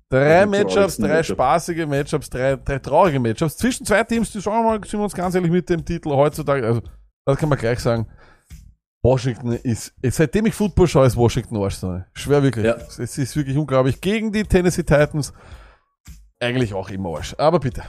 Drei 0.10 0.45
Matchups, 0.45 0.97
drei 0.97 1.08
Matchups. 1.08 1.28
spaßige 1.28 1.86
Matchups, 1.88 2.30
drei, 2.30 2.56
drei 2.58 2.80
traurige 2.80 3.20
Matchups. 3.20 3.58
Zwischen 3.58 3.86
zwei 3.86 4.03
Teams, 4.03 4.32
die 4.32 4.41
schauen 4.41 4.64
wir 4.64 4.78
mal, 4.78 4.88
sind 4.88 4.99
wir 4.99 5.03
uns 5.03 5.16
ganz 5.16 5.34
ehrlich 5.36 5.51
mit 5.51 5.70
dem 5.70 5.84
Titel 5.84 6.10
heutzutage, 6.10 6.66
also, 6.66 6.82
das 7.26 7.38
kann 7.38 7.49
man 7.49 7.58
gleich 7.58 7.80
sagen. 7.80 8.08
Washington 9.03 9.51
ist, 9.51 9.93
seitdem 10.01 10.47
ich 10.47 10.53
Football 10.56 10.88
schaue, 10.88 11.06
ist 11.06 11.16
Washington 11.16 11.58
Arsch, 11.58 11.76
Stoney. 11.76 12.01
Schwer 12.14 12.41
wirklich. 12.41 12.66
Ja. 12.66 12.76
Es 12.76 13.18
ist 13.18 13.36
wirklich 13.36 13.56
unglaublich. 13.56 14.01
Gegen 14.01 14.32
die 14.32 14.43
Tennessee 14.43 14.84
Titans 14.84 15.32
eigentlich 16.39 16.74
auch 16.74 16.89
immer 16.89 17.16
Arsch. 17.16 17.36
Aber 17.38 17.60
bitte. 17.60 17.84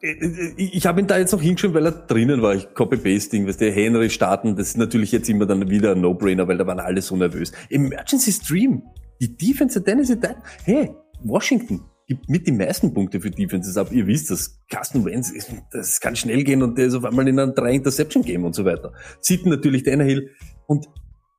Ich, 0.00 0.74
ich 0.74 0.86
habe 0.86 1.00
ihn 1.00 1.06
da 1.06 1.18
jetzt 1.18 1.32
noch 1.32 1.42
hingeschrieben, 1.42 1.74
weil 1.74 1.86
er 1.86 1.92
drinnen 1.92 2.40
war. 2.40 2.54
Ich 2.54 2.72
Copy-Pasting, 2.72 3.46
was 3.46 3.56
der 3.56 3.72
Henry 3.72 4.10
starten, 4.10 4.56
das 4.56 4.68
ist 4.68 4.76
natürlich 4.78 5.12
jetzt 5.12 5.28
immer 5.28 5.44
dann 5.44 5.68
wieder 5.68 5.92
ein 5.92 6.00
No-Brainer, 6.00 6.46
weil 6.46 6.56
da 6.56 6.66
waren 6.66 6.80
alle 6.80 7.02
so 7.02 7.16
nervös. 7.16 7.52
Emergency 7.68 8.32
Stream, 8.32 8.82
die 9.20 9.36
Defense 9.36 9.80
der 9.80 9.92
Tennessee 9.92 10.14
Titans, 10.14 10.44
hey, 10.64 10.94
Washington 11.24 11.80
gibt 12.06 12.28
mit 12.28 12.46
die 12.46 12.52
meisten 12.52 12.94
Punkte 12.94 13.20
für 13.20 13.30
Defenses 13.30 13.76
ab. 13.76 13.92
Ihr 13.92 14.06
wisst 14.06 14.30
das, 14.30 14.58
Carsten 14.70 15.04
Wentz, 15.04 15.30
ist- 15.30 15.52
das 15.72 16.00
kann 16.00 16.16
schnell 16.16 16.42
gehen 16.44 16.62
und 16.62 16.78
der 16.78 16.86
ist 16.86 16.94
auf 16.94 17.04
einmal 17.04 17.28
in 17.28 17.38
einem 17.38 17.54
drei 17.54 17.72
Interception 17.74 18.22
Game 18.24 18.44
und 18.44 18.54
so 18.54 18.64
weiter. 18.64 18.92
Sitten 19.20 19.50
natürlich 19.50 19.82
Tannehill 19.82 20.30
und 20.66 20.86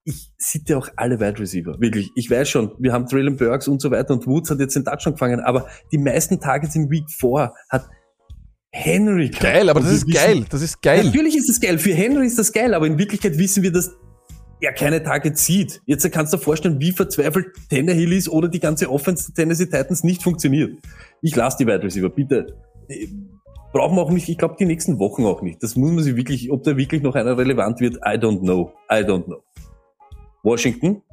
ich 0.06 0.32
sitte 0.38 0.78
auch 0.78 0.88
alle 0.96 1.20
Wide 1.20 1.40
Receiver. 1.40 1.80
Wirklich. 1.80 2.10
Ich 2.16 2.30
weiß 2.32 2.50
schon, 2.50 2.72
wir 2.80 2.94
haben 2.94 3.06
Traylon 3.08 3.36
Burks 3.36 3.68
und 3.68 3.82
so 3.82 3.92
weiter 3.92 4.14
und 4.14 4.26
Woods 4.28 4.50
hat 4.52 4.60
jetzt 4.60 4.76
den 4.76 4.86
Touchdown 4.86 5.14
gefangen, 5.14 5.40
aber 5.40 5.68
die 5.92 5.98
meisten 5.98 6.40
Targets 6.40 6.76
in 6.76 6.90
Week 6.90 7.10
4 7.10 7.52
hat 7.70 7.88
Henry. 8.72 9.30
Geil, 9.30 9.70
aber 9.70 9.80
das 9.80 9.92
ist 9.92 10.08
wissen- 10.08 10.14
geil. 10.16 10.46
Das 10.50 10.62
ist 10.62 10.82
geil. 10.82 11.04
Natürlich 11.06 11.36
ist 11.36 11.50
das 11.50 11.60
geil. 11.60 11.80
Für 11.80 11.94
Henry 11.94 12.28
ist 12.28 12.38
das 12.38 12.52
geil, 12.54 12.74
aber 12.76 12.86
in 12.86 12.98
Wirklichkeit 13.00 13.38
wissen 13.40 13.64
wir, 13.64 13.72
dass 13.72 13.92
er 14.62 14.74
keine 14.74 15.02
Targets 15.02 15.46
sieht. 15.46 15.82
Jetzt 15.86 16.10
kannst 16.12 16.34
du 16.34 16.38
dir 16.38 16.44
vorstellen, 16.44 16.80
wie 16.80 16.92
verzweifelt 16.92 17.48
Tannehill 17.70 18.14
ist 18.14 18.30
oder 18.30 18.48
die 18.48 18.60
ganze 18.60 18.90
Offense 18.90 19.32
der 19.32 19.44
Tennessee 19.44 19.66
Titans 19.66 20.04
nicht 20.04 20.24
funktioniert. 20.24 20.78
Ich 21.22 21.36
lasse 21.36 21.58
die 21.60 21.68
Wide 21.68 21.84
Receiver, 21.84 22.10
bitte. 22.10 22.56
Äh, 22.88 23.08
Brauchen 23.72 23.98
wir 23.98 24.02
auch 24.02 24.10
nicht, 24.10 24.28
ich 24.28 24.38
glaube 24.38 24.56
die 24.58 24.66
nächsten 24.66 24.98
Wochen 24.98 25.26
auch 25.26 25.44
nicht. 25.44 25.62
Das 25.62 25.76
muss 25.76 25.92
man 25.92 26.04
sich 26.04 26.16
wirklich, 26.16 26.52
ob 26.52 26.64
da 26.64 26.76
wirklich 26.76 27.04
noch 27.04 27.14
einer 27.14 27.38
relevant 27.38 27.80
wird, 27.80 27.98
I 27.98 28.18
don't 28.18 28.40
know. 28.40 28.74
I 28.92 29.04
don't 29.04 29.26
know. 29.26 29.44
Washington, 30.42 31.04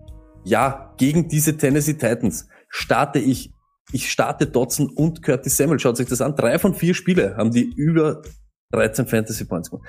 ja, 0.43 0.95
gegen 0.97 1.29
diese 1.29 1.57
Tennessee 1.57 1.95
Titans 1.95 2.49
starte 2.69 3.19
ich, 3.19 3.53
ich 3.93 4.11
starte 4.11 4.47
Dotson 4.47 4.89
und 4.89 5.23
Curtis 5.23 5.57
Samuel. 5.57 5.79
Schaut 5.81 6.01
euch 6.01 6.07
das 6.07 6.23
an. 6.23 6.35
Drei 6.35 6.59
von 6.59 6.75
vier 6.75 6.95
Spiele 6.95 7.37
haben 7.37 7.51
die 7.51 7.65
über 7.77 8.23
13 8.73 9.07
Fantasy 9.07 9.45
Points 9.45 9.71
gemacht. 9.71 9.87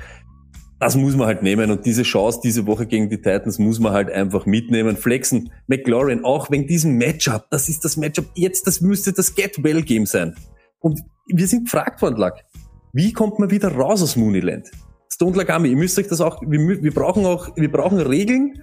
Das 0.80 0.96
muss 0.96 1.16
man 1.16 1.26
halt 1.26 1.42
nehmen 1.42 1.72
und 1.72 1.86
diese 1.86 2.04
Chance 2.04 2.40
diese 2.44 2.68
Woche 2.68 2.86
gegen 2.86 3.10
die 3.10 3.18
Titans 3.18 3.58
muss 3.58 3.80
man 3.80 3.94
halt 3.94 4.12
einfach 4.12 4.46
mitnehmen. 4.46 4.96
Flexen, 4.96 5.52
McLaurin, 5.66 6.24
auch 6.24 6.52
wegen 6.52 6.68
diesem 6.68 6.98
Matchup. 6.98 7.48
Das 7.50 7.68
ist 7.68 7.84
das 7.84 7.98
Matchup 7.98 8.26
jetzt, 8.36 8.68
das 8.68 8.82
müsste 8.82 9.12
das 9.12 9.34
Get-Well-Game 9.34 10.06
sein. 10.06 10.36
Und 10.80 11.02
wir 11.28 11.48
sind 11.48 11.66
gefragt 11.66 12.02
worden, 12.02 12.18
Lack. 12.18 12.44
Wie 12.94 13.12
kommt 13.12 13.40
man 13.40 13.50
wieder 13.50 13.70
raus 13.70 14.04
aus 14.04 14.16
Mooneyland? 14.16 14.70
Stone 15.12 15.36
Lagami, 15.36 15.70
ihr 15.70 15.78
müsst 15.78 15.98
euch 15.98 16.08
das 16.08 16.22
auch, 16.22 16.42
wir, 16.42 16.60
wir 16.60 16.94
brauchen 16.94 17.26
auch, 17.26 17.56
wir 17.56 17.72
brauchen 17.72 18.00
Regeln, 18.00 18.62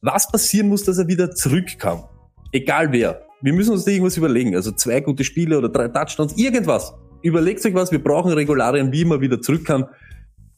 was 0.00 0.30
passieren 0.30 0.68
muss, 0.68 0.84
dass 0.84 0.98
er 0.98 1.08
wieder 1.08 1.32
zurückkam. 1.32 2.04
Egal 2.52 2.92
wer. 2.92 3.22
Wir 3.40 3.52
müssen 3.52 3.72
uns 3.72 3.84
da 3.84 3.90
irgendwas 3.90 4.16
überlegen. 4.16 4.54
Also 4.54 4.70
zwei 4.72 5.00
gute 5.00 5.24
Spiele 5.24 5.58
oder 5.58 5.68
drei 5.68 5.88
Touchdowns, 5.88 6.36
irgendwas. 6.36 6.94
Überlegt 7.22 7.64
euch 7.64 7.74
was, 7.74 7.90
wir 7.90 8.02
brauchen 8.02 8.32
Regularien, 8.32 8.92
wie 8.92 9.04
man 9.04 9.20
wieder 9.20 9.40
zurückkam. 9.40 9.86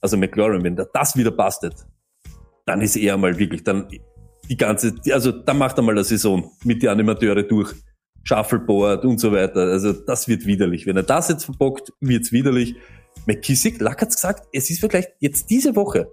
Also 0.05 0.19
McLaurin, 0.19 0.63
wenn 0.63 0.77
da 0.77 0.85
das 0.93 1.17
wieder 1.17 1.31
bastet, 1.31 1.87
dann 2.67 2.83
ist 2.83 2.95
er 2.95 3.17
mal 3.17 3.39
wirklich, 3.39 3.65
dann 3.65 3.89
die 4.51 4.57
ganze, 4.59 4.95
also 5.11 5.33
dann 5.33 5.57
macht 5.57 5.79
er 5.79 5.83
mal 5.83 5.93
eine 5.93 6.05
Saison 6.05 6.53
mit 6.63 6.83
die 6.83 6.91
Animateure 6.91 7.43
durch. 7.43 7.73
Shuffleboard 8.23 9.05
und 9.07 9.19
so 9.19 9.33
weiter. 9.33 9.61
Also 9.61 9.93
das 9.95 10.29
wird 10.29 10.45
widerlich. 10.45 10.87
Wenn 10.87 10.97
er 10.97 11.05
das 11.05 11.29
jetzt 11.29 11.45
verbockt, 11.45 11.91
wird's 12.01 12.33
widerlich. 12.33 12.75
McKissick, 13.27 13.81
Lack 13.81 14.03
hat's 14.03 14.17
gesagt, 14.17 14.47
es 14.53 14.69
ist 14.69 14.81
vielleicht 14.81 15.13
jetzt 15.21 15.49
diese 15.49 15.75
Woche, 15.75 16.11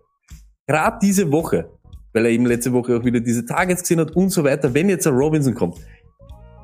gerade 0.68 1.00
diese 1.02 1.30
Woche, 1.34 1.70
weil 2.14 2.26
er 2.26 2.32
eben 2.32 2.46
letzte 2.46 2.72
Woche 2.72 2.98
auch 2.98 3.04
wieder 3.04 3.20
diese 3.20 3.46
Targets 3.46 3.82
gesehen 3.82 4.00
hat 4.00 4.12
und 4.16 4.30
so 4.30 4.46
weiter, 4.46 4.74
wenn 4.74 4.88
jetzt 4.88 5.06
ein 5.06 5.14
Robinson 5.14 5.54
kommt. 5.54 5.80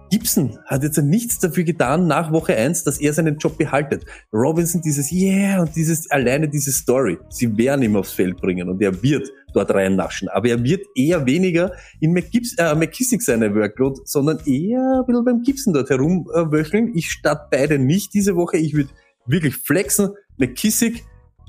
Gibson 0.09 0.57
hat 0.65 0.83
jetzt 0.83 0.97
nichts 1.01 1.39
dafür 1.39 1.63
getan 1.63 2.07
nach 2.07 2.31
Woche 2.31 2.55
eins, 2.55 2.83
dass 2.83 2.99
er 2.99 3.13
seinen 3.13 3.37
Job 3.37 3.57
behaltet. 3.57 4.05
Robinson 4.33 4.81
dieses 4.81 5.11
Yeah 5.11 5.61
und 5.61 5.75
dieses 5.75 6.09
alleine 6.11 6.47
diese 6.47 6.71
Story. 6.71 7.17
Sie 7.29 7.57
werden 7.57 7.83
ihn 7.83 7.95
aufs 7.95 8.11
Feld 8.11 8.37
bringen 8.37 8.69
und 8.69 8.81
er 8.81 9.01
wird 9.01 9.29
dort 9.53 9.71
reinnaschen. 9.71 10.29
Aber 10.29 10.47
er 10.47 10.63
wird 10.63 10.85
eher 10.95 11.25
weniger 11.25 11.71
in 11.99 12.13
McGibs, 12.13 12.55
äh, 12.57 12.75
McKissick 12.75 13.21
seine 13.21 13.53
Workload, 13.53 14.01
sondern 14.05 14.39
eher 14.45 15.01
ein 15.01 15.05
bisschen 15.05 15.25
beim 15.25 15.43
Gibson 15.43 15.73
dort 15.73 15.89
herumwöcheln. 15.89 16.91
Ich 16.95 17.11
starte 17.11 17.47
beide 17.51 17.79
nicht 17.79 18.13
diese 18.13 18.35
Woche. 18.35 18.57
Ich 18.57 18.73
würde 18.73 18.89
wirklich 19.25 19.55
flexen. 19.55 20.11
McKissick, 20.37 21.03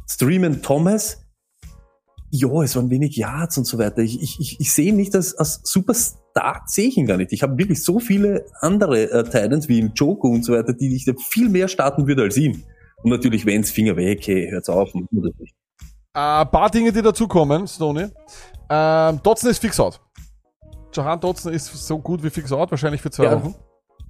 streamen 0.06 0.62
Thomas, 0.62 1.18
ja, 2.30 2.62
es 2.62 2.76
waren 2.76 2.90
wenig 2.90 3.16
Yards 3.16 3.58
und 3.58 3.64
so 3.64 3.78
weiter. 3.78 4.02
Ich, 4.02 4.20
ich, 4.20 4.38
ich, 4.40 4.60
ich 4.60 4.72
sehe 4.72 4.94
nicht 4.94 5.14
als, 5.14 5.34
als 5.36 5.60
Superstar, 5.64 6.20
sehe 6.66 6.88
ich 6.88 6.96
ihn 6.96 7.06
gar 7.06 7.16
nicht. 7.16 7.32
Ich 7.32 7.42
habe 7.42 7.56
wirklich 7.58 7.82
so 7.84 7.98
viele 7.98 8.46
andere 8.60 9.10
äh, 9.10 9.24
Titans 9.24 9.68
wie 9.68 9.78
im 9.80 9.92
Joko 9.94 10.28
und 10.28 10.44
so 10.44 10.52
weiter, 10.54 10.72
die 10.72 10.94
ich 10.94 11.04
da 11.04 11.12
viel 11.30 11.48
mehr 11.48 11.68
starten 11.68 12.06
würde 12.06 12.22
als 12.22 12.36
ihn. 12.36 12.64
Und 13.02 13.10
natürlich, 13.10 13.46
wenn's 13.46 13.70
Finger 13.70 13.96
weg, 13.96 14.26
hey, 14.26 14.48
hört's 14.50 14.68
auf. 14.68 14.92
nicht. 14.94 15.54
Ein 16.12 16.50
paar 16.50 16.70
Dinge, 16.70 16.92
die 16.92 17.02
dazukommen, 17.02 17.66
Stoney. 17.68 18.08
Ähm, 18.70 19.20
Dotson 19.22 19.50
ist 19.50 19.58
fix 19.58 19.78
out. 19.78 20.00
Jahan 20.92 21.20
Dotson 21.20 21.52
ist 21.52 21.66
so 21.66 21.98
gut 21.98 22.22
wie 22.22 22.30
fix 22.30 22.50
out, 22.52 22.70
wahrscheinlich 22.70 23.00
für 23.00 23.10
zwei 23.10 23.24
Ja. 23.24 23.42
Wochen. 23.42 23.54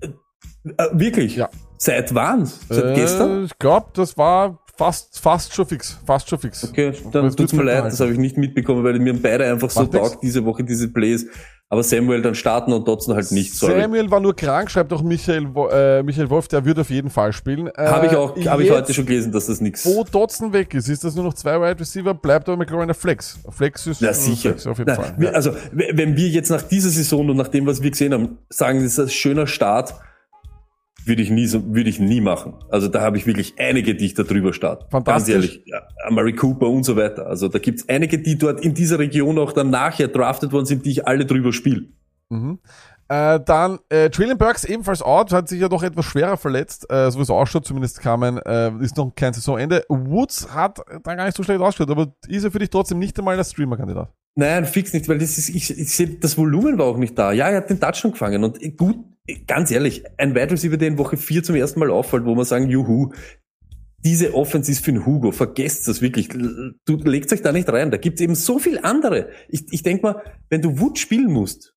Äh, 0.00 0.84
wirklich? 0.92 1.36
Ja. 1.36 1.48
Seit 1.76 2.14
wann? 2.14 2.46
Seit 2.46 2.84
Äh, 2.84 2.94
gestern? 2.94 3.44
Ich 3.44 3.58
glaube, 3.58 3.88
das 3.94 4.16
war 4.16 4.58
fast, 4.78 5.18
fast 5.20 5.52
schon 5.54 5.66
fix. 5.66 5.98
Fast 6.06 6.28
schon 6.30 6.38
fix. 6.38 6.64
Okay, 6.66 6.92
dann 7.12 7.34
tut's 7.34 7.52
mir 7.52 7.64
leid, 7.64 7.84
das 7.84 8.00
habe 8.00 8.12
ich 8.12 8.18
nicht 8.18 8.38
mitbekommen, 8.38 8.84
weil 8.84 8.98
mir 8.98 9.12
beide 9.20 9.44
einfach 9.44 9.68
so 9.70 9.84
taugt 9.84 10.22
diese 10.22 10.44
Woche, 10.44 10.64
diese 10.64 10.88
Plays. 10.88 11.26
Aber 11.70 11.82
Samuel 11.82 12.22
dann 12.22 12.34
starten 12.34 12.72
und 12.72 12.88
Dotson 12.88 13.14
halt 13.14 13.30
nicht, 13.30 13.52
sorry. 13.54 13.78
Samuel 13.82 14.10
war 14.10 14.20
nur 14.20 14.34
krank, 14.34 14.70
schreibt 14.70 14.90
auch 14.90 15.02
Michael, 15.02 15.48
äh, 15.70 16.02
Michael 16.02 16.30
Wolf, 16.30 16.48
der 16.48 16.64
wird 16.64 16.78
auf 16.78 16.88
jeden 16.88 17.10
Fall 17.10 17.30
spielen. 17.34 17.66
Äh, 17.66 17.72
Habe 17.88 18.06
ich 18.06 18.16
auch, 18.16 18.34
habe 18.46 18.62
ich 18.64 18.70
heute 18.70 18.94
schon 18.94 19.04
gelesen, 19.04 19.32
dass 19.32 19.48
das 19.48 19.60
nichts. 19.60 19.84
Wo 19.84 20.02
Dotson 20.02 20.50
weg 20.54 20.72
ist, 20.72 20.88
ist 20.88 21.04
das 21.04 21.14
nur 21.14 21.24
noch 21.24 21.34
zwei 21.34 21.60
Wide 21.60 21.78
Receiver, 21.78 22.14
bleibt 22.14 22.48
aber 22.48 22.56
McLaurin 22.56 22.88
der 22.88 22.94
Flex. 22.94 23.38
Flex 23.50 23.86
ist 23.86 24.00
Na 24.00 24.08
äh, 24.08 24.14
sicher. 24.14 24.50
Flex 24.52 24.66
auf 24.66 24.78
jeden 24.78 24.88
Na, 24.88 24.94
Fall. 24.96 25.14
wir- 25.18 25.28
Ja. 25.28 25.34
Also, 25.34 25.50
wenn 25.72 26.16
wir 26.16 26.28
jetzt 26.28 26.48
nach 26.48 26.62
dieser 26.62 26.88
Saison 26.88 27.28
und 27.28 27.36
nach 27.36 27.48
dem, 27.48 27.66
was 27.66 27.82
wir 27.82 27.90
gesehen 27.90 28.14
haben, 28.14 28.38
sagen, 28.48 28.82
das 28.82 28.92
ist 28.92 28.98
ein 29.00 29.10
schöner 29.10 29.46
Start, 29.46 29.92
würde 31.08 31.22
ich 31.22 31.30
nie 31.30 31.46
so, 31.46 31.74
würde 31.74 31.90
ich 31.90 31.98
nie 31.98 32.20
machen. 32.20 32.54
Also 32.70 32.88
da 32.88 33.00
habe 33.00 33.16
ich 33.16 33.26
wirklich 33.26 33.54
einige, 33.58 33.94
die 33.94 34.06
ich 34.06 34.14
da 34.14 34.22
drüber 34.22 34.52
starte. 34.52 34.86
Fantastisch. 34.90 35.34
Ganz 35.34 35.44
ehrlich. 35.46 35.62
Ja, 35.66 35.82
Amari 36.06 36.34
Cooper 36.34 36.68
und 36.68 36.84
so 36.84 36.96
weiter. 36.96 37.26
Also 37.26 37.48
da 37.48 37.58
gibt's 37.58 37.88
einige, 37.88 38.18
die 38.18 38.38
dort 38.38 38.60
in 38.60 38.74
dieser 38.74 38.98
Region 38.98 39.38
auch 39.38 39.52
dann 39.52 39.70
nachher 39.70 40.08
drafted 40.08 40.52
worden 40.52 40.66
sind, 40.66 40.86
die 40.86 40.90
ich 40.90 41.06
alle 41.06 41.26
drüber 41.26 41.52
spiele. 41.52 41.88
Mhm. 42.28 42.58
Äh, 43.08 43.40
dann 43.40 43.78
äh, 43.88 44.10
Trillian 44.10 44.36
Burks 44.36 44.64
ebenfalls 44.64 45.00
out, 45.00 45.32
hat 45.32 45.48
sich 45.48 45.60
ja 45.60 45.68
doch 45.70 45.82
etwas 45.82 46.04
schwerer 46.04 46.36
verletzt, 46.36 46.90
äh, 46.92 47.10
so 47.10 47.18
wie 47.18 47.22
es 47.22 47.30
ausschaut, 47.30 47.64
zumindest 47.66 48.00
kamen, 48.00 48.36
äh, 48.38 48.70
ist 48.80 48.98
noch 48.98 49.14
kein 49.14 49.32
Saisonende. 49.32 49.82
Woods 49.88 50.54
hat 50.54 50.80
dann 51.04 51.16
gar 51.16 51.24
nicht 51.24 51.36
so 51.36 51.42
schlecht 51.42 51.60
ausgeschaut, 51.60 51.90
aber 51.90 52.12
ist 52.26 52.44
er 52.44 52.50
für 52.50 52.58
dich 52.58 52.68
trotzdem 52.68 52.98
nicht 52.98 53.18
einmal 53.18 53.36
der 53.36 53.44
Streamer-Kandidat? 53.44 54.12
Nein, 54.38 54.66
fix 54.66 54.92
nicht, 54.92 55.08
weil 55.08 55.18
das 55.18 55.36
ist, 55.36 55.48
ich, 55.48 55.76
ich 55.76 55.90
sehe, 55.90 56.10
das 56.10 56.38
Volumen 56.38 56.78
war 56.78 56.86
auch 56.86 56.96
nicht 56.96 57.18
da. 57.18 57.32
Ja, 57.32 57.48
er 57.48 57.56
hat 57.56 57.70
den 57.70 57.80
Touchdown 57.80 58.12
gefangen 58.12 58.44
und 58.44 58.60
gut, 58.76 58.96
ganz 59.48 59.72
ehrlich, 59.72 60.04
ein 60.16 60.32
Wide 60.36 60.52
Receiver, 60.52 60.76
der 60.76 60.86
in 60.86 60.96
Woche 60.96 61.16
4 61.16 61.42
zum 61.42 61.56
ersten 61.56 61.80
Mal 61.80 61.90
auffällt, 61.90 62.24
wo 62.24 62.36
man 62.36 62.44
sagen, 62.44 62.68
juhu, 62.68 63.10
diese 64.04 64.34
Offense 64.34 64.70
ist 64.70 64.84
für 64.84 64.92
den 64.92 65.04
Hugo, 65.04 65.32
vergesst 65.32 65.88
das 65.88 66.00
wirklich. 66.00 66.28
Du 66.28 66.96
legst 67.02 67.32
euch 67.32 67.42
da 67.42 67.50
nicht 67.50 67.68
rein, 67.68 67.90
da 67.90 67.96
gibt's 67.96 68.20
eben 68.20 68.36
so 68.36 68.60
viel 68.60 68.78
andere. 68.80 69.30
Ich, 69.48 69.64
ich 69.72 69.82
denk 69.82 70.04
mal, 70.04 70.22
wenn 70.50 70.62
du 70.62 70.78
Wood 70.78 71.00
spielen 71.00 71.32
musst, 71.32 71.74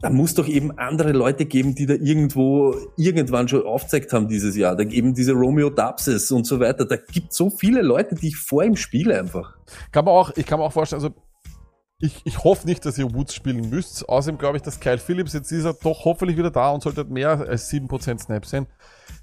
dann 0.00 0.16
muss 0.16 0.34
doch 0.34 0.48
eben 0.48 0.76
andere 0.76 1.12
Leute 1.12 1.46
geben, 1.46 1.76
die 1.76 1.86
da 1.86 1.94
irgendwo 1.94 2.74
irgendwann 2.96 3.46
schon 3.46 3.62
aufgezeigt 3.62 4.12
haben 4.12 4.26
dieses 4.26 4.56
Jahr. 4.56 4.74
Da 4.74 4.82
eben 4.82 5.14
diese 5.14 5.32
Romeo 5.32 5.70
Dubses 5.70 6.32
und 6.32 6.44
so 6.44 6.58
weiter. 6.58 6.86
Da 6.86 6.96
gibt 6.96 7.32
so 7.32 7.50
viele 7.50 7.82
Leute, 7.82 8.16
die 8.16 8.26
ich 8.28 8.36
vor 8.36 8.64
ihm 8.64 8.74
spiele 8.74 9.16
einfach. 9.16 9.56
Kann 9.92 10.04
man 10.04 10.14
auch, 10.14 10.36
ich 10.36 10.44
kann 10.44 10.58
mir 10.58 10.64
auch 10.64 10.72
vorstellen, 10.72 11.00
also 11.00 11.14
ich, 11.98 12.20
ich 12.24 12.42
hoffe 12.44 12.66
nicht, 12.66 12.84
dass 12.84 12.98
ihr 12.98 13.12
Woods 13.14 13.34
spielen 13.34 13.70
müsst. 13.70 14.08
Außerdem 14.08 14.38
glaube 14.38 14.56
ich, 14.56 14.62
dass 14.62 14.80
Kyle 14.80 14.98
Phillips, 14.98 15.32
jetzt 15.32 15.50
ist 15.52 15.64
er 15.64 15.74
doch 15.74 16.04
hoffentlich 16.04 16.36
wieder 16.36 16.50
da 16.50 16.70
und 16.70 16.82
sollte 16.82 17.02
halt 17.02 17.10
mehr 17.10 17.30
als 17.30 17.70
7% 17.70 18.18
Snaps 18.20 18.50
sein. 18.50 18.66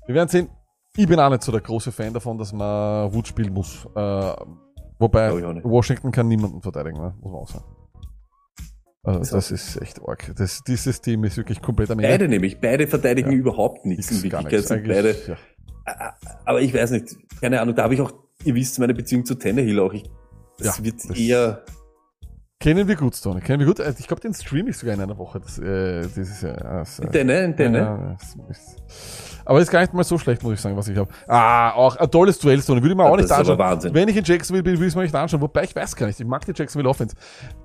Wir 0.07 0.15
werden 0.15 0.29
sehen. 0.29 0.49
Ich 0.97 1.07
bin 1.07 1.19
auch 1.19 1.29
nicht 1.29 1.43
so 1.43 1.51
der 1.51 1.61
große 1.61 1.91
Fan 1.91 2.13
davon, 2.13 2.37
dass 2.37 2.51
man 2.51 3.13
Woods 3.13 3.29
spielen 3.29 3.53
muss. 3.53 3.85
Äh, 3.95 4.33
wobei. 4.99 5.31
Washington 5.63 6.11
kann 6.11 6.27
niemanden 6.27 6.61
verteidigen, 6.61 6.97
ne? 6.99 7.13
muss 7.21 7.31
man 7.31 7.41
auch 7.41 7.47
sagen. 7.49 7.65
Also 9.03 9.19
Das 9.19 9.29
das, 9.29 9.51
ist 9.51 9.81
echt 9.81 9.99
arg. 10.05 10.31
Das, 10.37 10.63
dieses 10.63 11.01
Team 11.01 11.23
ist 11.23 11.37
wirklich 11.37 11.61
komplett 11.61 11.89
am 11.91 11.97
Beide 11.97 12.27
nämlich, 12.27 12.59
beide 12.59 12.87
verteidigen 12.87 13.31
Ja. 13.31 13.37
überhaupt 13.37 13.85
nichts 13.85 14.11
in 14.11 14.21
Wirklichkeit. 14.23 14.67
Sind 14.67 14.87
beide 14.87 15.15
ja. 15.27 15.37
Aber 16.45 16.61
ich 16.61 16.73
weiß 16.73 16.91
nicht, 16.91 17.15
keine 17.41 17.59
Ahnung, 17.61 17.73
da 17.75 17.83
habe 17.83 17.95
ich 17.95 18.01
auch, 18.01 18.11
ihr 18.43 18.53
wisst, 18.53 18.77
meine 18.79 18.93
Beziehung 18.93 19.25
zu 19.25 19.35
Tannehill 19.35 19.79
auch. 19.79 19.93
Ich, 19.93 20.03
das 20.59 20.77
Ja, 20.77 20.83
wird 20.83 21.09
das- 21.09 21.17
eher, 21.17 21.63
Kennen 22.61 22.87
wir 22.87 22.95
gut, 22.95 23.15
Stone. 23.15 23.41
Kennen 23.41 23.59
wir 23.59 23.65
gut. 23.67 23.79
Äh, 23.79 23.93
Ich 23.97 24.07
glaube, 24.07 24.21
den 24.21 24.33
stream 24.33 24.67
ich 24.67 24.77
sogar 24.77 24.93
in 24.95 25.01
einer 25.01 25.17
Woche. 25.17 25.39
Das, 25.39 25.57
äh, 25.57 26.01
das 26.01 26.15
ist 26.17 26.43
ja. 26.43 26.53
Das, 26.53 26.99
äh, 26.99 27.07
Tenne, 27.07 27.55
Tenne. 27.55 27.77
Ja, 27.79 28.15
das 28.19 28.35
ist, 28.57 28.77
aber 29.43 29.59
ist 29.59 29.71
gar 29.71 29.81
nicht 29.81 29.93
mal 29.93 30.03
so 30.03 30.17
schlecht, 30.19 30.43
muss 30.43 30.53
ich 30.53 30.61
sagen, 30.61 30.77
was 30.77 30.87
ich 30.87 30.95
habe. 30.95 31.09
Ah, 31.27 31.71
auch 31.71 31.95
ein 31.95 32.11
tolles 32.11 32.37
Duell, 32.37 32.61
Stone. 32.61 32.79
Würde 32.81 32.91
ich 32.93 32.97
mir 32.97 33.03
auch 33.03 33.17
Das 33.17 33.23
nicht 33.25 33.31
ist 33.31 33.37
anschauen. 33.39 33.57
Wahnsinn. 33.57 33.93
Wenn 33.95 34.07
ich 34.07 34.15
in 34.15 34.23
Jacksonville 34.23 34.63
bin, 34.63 34.75
will 34.79 34.83
ich 34.87 34.91
es 34.91 34.95
mir 34.95 35.01
nicht 35.01 35.15
anschauen. 35.15 35.41
Wobei 35.41 35.63
ich 35.63 35.75
weiß 35.75 35.95
gar 35.95 36.05
nicht. 36.05 36.19
Ich 36.19 36.25
mag 36.27 36.45
die 36.45 36.53
Jacksonville 36.55 36.87
Offense. 36.87 37.15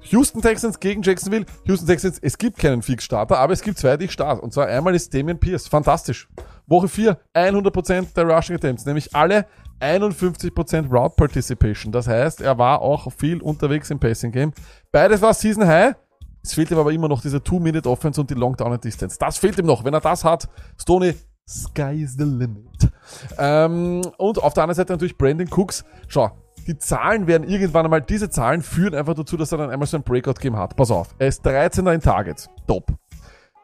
Houston 0.01 0.40
Texans 0.40 0.80
gegen 0.80 1.03
Jacksonville. 1.03 1.44
Houston 1.64 1.86
Texans, 1.86 2.18
es 2.22 2.38
gibt 2.38 2.59
keinen 2.59 2.80
Fix-Starter, 2.80 3.36
aber 3.38 3.53
es 3.53 3.61
gibt 3.61 3.76
zwei, 3.78 3.97
die 3.99 4.07
ich 4.07 4.12
starte. 4.12 4.40
Und 4.40 4.55
zwar 4.55 4.66
einmal 4.66 4.94
ist 4.94 5.12
Damian 5.12 5.38
Pierce. 5.38 5.68
Fantastisch. 5.68 6.28
Woche 6.66 6.88
4, 6.88 7.18
100% 7.34 8.14
der 8.14 8.24
Rushing 8.24 8.57
Attempts. 8.57 8.86
Nämlich 8.86 9.14
alle 9.14 9.47
51% 9.81 10.91
Route 10.91 11.14
Participation. 11.16 11.93
Das 11.93 12.09
heißt, 12.09 12.41
er 12.41 12.59
war 12.59 12.81
auch 12.81 13.11
viel 13.12 13.41
unterwegs 13.41 13.91
im 13.91 13.99
Passing 13.99 14.33
Game. 14.33 14.53
Beides 14.93 15.20
war 15.22 15.35
Season 15.35 15.66
High. 15.66 15.95
Es 16.43 16.55
fehlt 16.55 16.70
ihm 16.70 16.79
aber 16.79 16.93
immer 16.93 17.09
noch 17.09 17.20
diese 17.20 17.43
Two-Minute-Offense 17.43 18.20
und 18.20 18.31
die 18.31 18.35
Long-Down-Distance. 18.35 19.16
Das 19.18 19.37
fehlt 19.37 19.59
ihm 19.59 19.66
noch. 19.66 19.85
Wenn 19.85 19.95
er 19.95 20.01
das 20.01 20.24
hat, 20.24 20.49
Stoney, 20.81 21.14
sky's 21.49 22.14
the 22.16 22.24
limit. 22.24 22.91
Ähm, 23.39 24.03
und 24.18 24.43
auf 24.43 24.55
der 24.55 24.62
anderen 24.62 24.77
Seite 24.77 24.93
natürlich 24.93 25.18
Brandon 25.18 25.49
Cooks. 25.51 25.85
Schau, 26.07 26.31
die 26.66 26.79
Zahlen 26.79 27.27
werden 27.27 27.49
irgendwann 27.49 27.85
einmal, 27.85 28.03
diese 28.03 28.31
Zahlen 28.31 28.62
führen 28.62 28.95
einfach 28.95 29.14
dazu, 29.14 29.37
dass 29.37 29.53
er 29.53 29.59
dann 29.59 29.70
einmal 29.70 29.87
so 29.87 29.97
ein 29.97 30.03
Breakout-Game 30.03 30.57
hat. 30.57 30.77
Pass 30.77 30.91
auf, 30.91 31.14
er 31.18 31.29
ist 31.29 31.45
13er 31.47 31.93
in 31.93 32.01
Targets. 32.01 32.49
Top. 32.66 32.93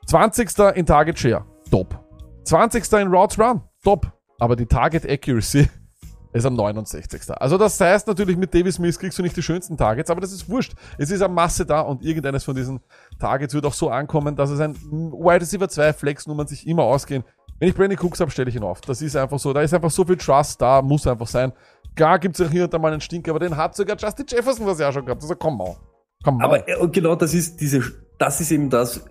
20. 0.07 0.49
in 0.75 0.87
Target 0.87 1.19
Share. 1.19 1.45
Top. 1.71 1.99
20. 2.45 2.93
in 2.95 3.09
Routes 3.09 3.39
Run. 3.39 3.63
Top. 3.85 4.13
Aber 4.39 4.57
die 4.57 4.67
Target 4.67 5.09
Accuracy 5.09 5.69
ist 6.33 6.47
am 6.47 6.55
69. 6.55 7.23
Also 7.37 7.59
das 7.59 7.81
heißt 7.81 8.07
natürlich, 8.07 8.37
mit 8.37 8.55
Davis 8.55 8.79
Mills 8.79 8.99
kriegst 8.99 9.19
du 9.19 9.23
nicht 9.23 9.37
die 9.37 9.43
schönsten 9.43 9.77
Targets, 9.77 10.11
aber 10.11 10.21
das 10.21 10.33
ist 10.33 10.49
wurscht. 10.49 10.75
Es 10.99 11.11
ist 11.11 11.23
eine 11.23 11.33
Masse 11.33 11.67
da 11.67 11.81
und 11.81 12.03
irgendeines 12.03 12.45
von 12.45 12.55
diesen 12.55 12.81
Targets 13.19 13.55
wird 13.55 13.67
auch 13.67 13.75
so 13.75 13.91
ankommen, 13.91 14.37
dass 14.37 14.51
es 14.51 14.61
ein 14.61 14.75
Wide 14.75 15.41
Receiver 15.41 15.69
2 15.69 15.93
Flex-Nummern 15.93 16.47
sich 16.47 16.67
immer 16.67 16.85
ausgehen. 16.85 17.25
Wenn 17.59 17.69
ich 17.69 17.75
Brandon 17.75 17.99
Cooks 17.99 18.21
habe, 18.21 18.31
stelle 18.31 18.49
ich 18.49 18.57
ihn 18.57 18.65
auf. 18.65 18.81
Das 18.81 19.03
ist 19.03 19.15
einfach 19.15 19.39
so. 19.39 19.53
Da 19.53 19.61
ist 19.61 19.73
einfach 19.73 19.91
so 19.91 20.05
viel 20.05 20.17
Trust 20.17 20.61
da, 20.61 20.83
muss 20.83 21.07
einfach 21.07 21.29
sein. 21.29 21.53
Klar 21.95 22.19
gibt's 22.19 22.41
auch 22.41 22.51
hier 22.51 22.65
und 22.65 22.75
da 22.75 22.79
mal 22.79 22.91
einen 22.91 23.01
Stinker, 23.01 23.31
aber 23.31 23.41
den 23.41 23.57
hat 23.57 23.77
sogar 23.77 23.97
Justin 23.97 24.27
Jefferson 24.29 24.67
das 24.67 24.81
Jahr 24.81 24.93
schon 24.93 25.05
gehabt. 25.05 25.23
Also 25.23 25.37
komm 25.37 25.59
mal. 25.59 25.77
Komm 26.25 26.39
mal. 26.39 26.45
Aber 26.45 26.69
äh, 26.69 26.89
genau 26.89 27.15
das 27.15 27.35
ist 27.35 27.61
diese, 27.61 27.83
das 28.19 28.41
ist 28.41 28.51
eben 28.51 28.71
das. 28.71 29.05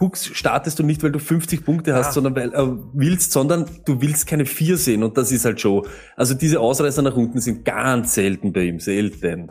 Hooks 0.00 0.26
startest 0.26 0.78
du 0.78 0.82
nicht, 0.82 1.02
weil 1.02 1.12
du 1.12 1.18
50 1.18 1.64
Punkte 1.64 1.94
hast, 1.94 2.14
sondern 2.14 2.34
weil 2.34 2.54
äh, 2.54 2.76
willst, 2.94 3.32
sondern 3.32 3.66
du 3.84 4.00
willst 4.00 4.26
keine 4.26 4.46
vier 4.46 4.76
sehen 4.78 5.02
und 5.02 5.16
das 5.18 5.30
ist 5.30 5.44
halt 5.44 5.60
schon. 5.60 5.86
Also 6.16 6.34
diese 6.34 6.58
Ausreißer 6.58 7.02
nach 7.02 7.14
unten 7.14 7.40
sind 7.40 7.64
ganz 7.64 8.14
selten 8.14 8.52
bei 8.52 8.62
ihm, 8.62 8.80
selten. 8.80 9.50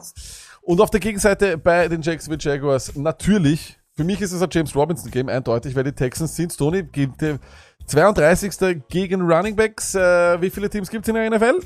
Und 0.62 0.82
auf 0.82 0.89
der 0.89 1.00
Gegenseite 1.00 1.58
bei 1.58 1.88
den 1.88 2.02
Jacksonville 2.02 2.41
Jaguars 2.41 2.95
natürlich, 2.95 3.78
für 3.95 4.04
mich 4.04 4.22
ist 4.22 4.32
es 4.32 4.41
ein 4.41 4.50
James 4.52 4.76
Robinson 4.76 5.12
Game 5.12 5.30
eindeutig, 5.30 5.76
weil 5.76 5.84
die 5.84 5.91
Texans 5.91 6.36
sind, 6.36 6.58
Tony, 6.58 6.84
gibt 6.84 7.22
der 7.22 7.39
32. 7.86 8.84
gegen 8.88 9.22
Running 9.22 9.56
Backs. 9.56 9.95
Äh, 9.95 10.41
wie 10.41 10.50
viele 10.50 10.70
Teams 10.70 10.89
gibt's 10.89 11.08
in 11.08 11.16
der 11.16 11.30
NFL? 11.30 11.60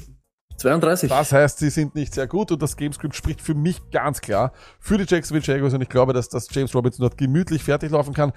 32. 0.58 1.10
Das 1.10 1.32
heißt, 1.32 1.60
sie 1.60 1.70
sind 1.70 1.96
nicht 1.96 2.14
sehr 2.14 2.28
gut 2.28 2.52
und 2.52 2.62
das 2.62 2.78
Gamescript 2.78 3.16
spricht 3.16 3.42
für 3.42 3.54
mich 3.54 3.82
ganz 3.92 4.22
klar 4.22 4.54
für 4.80 4.98
die 4.98 5.06
Jacksonville 5.08 5.44
Jaguars 5.46 5.74
und 5.74 5.82
ich 5.82 5.90
glaube, 5.90 6.14
dass 6.14 6.30
das 6.30 6.48
James 6.52 6.74
Robinson 6.76 7.02
dort 7.04 7.18
gemütlich 7.18 7.64
fertig 7.64 7.92
laufen 7.92 8.14
kann. 8.14 8.32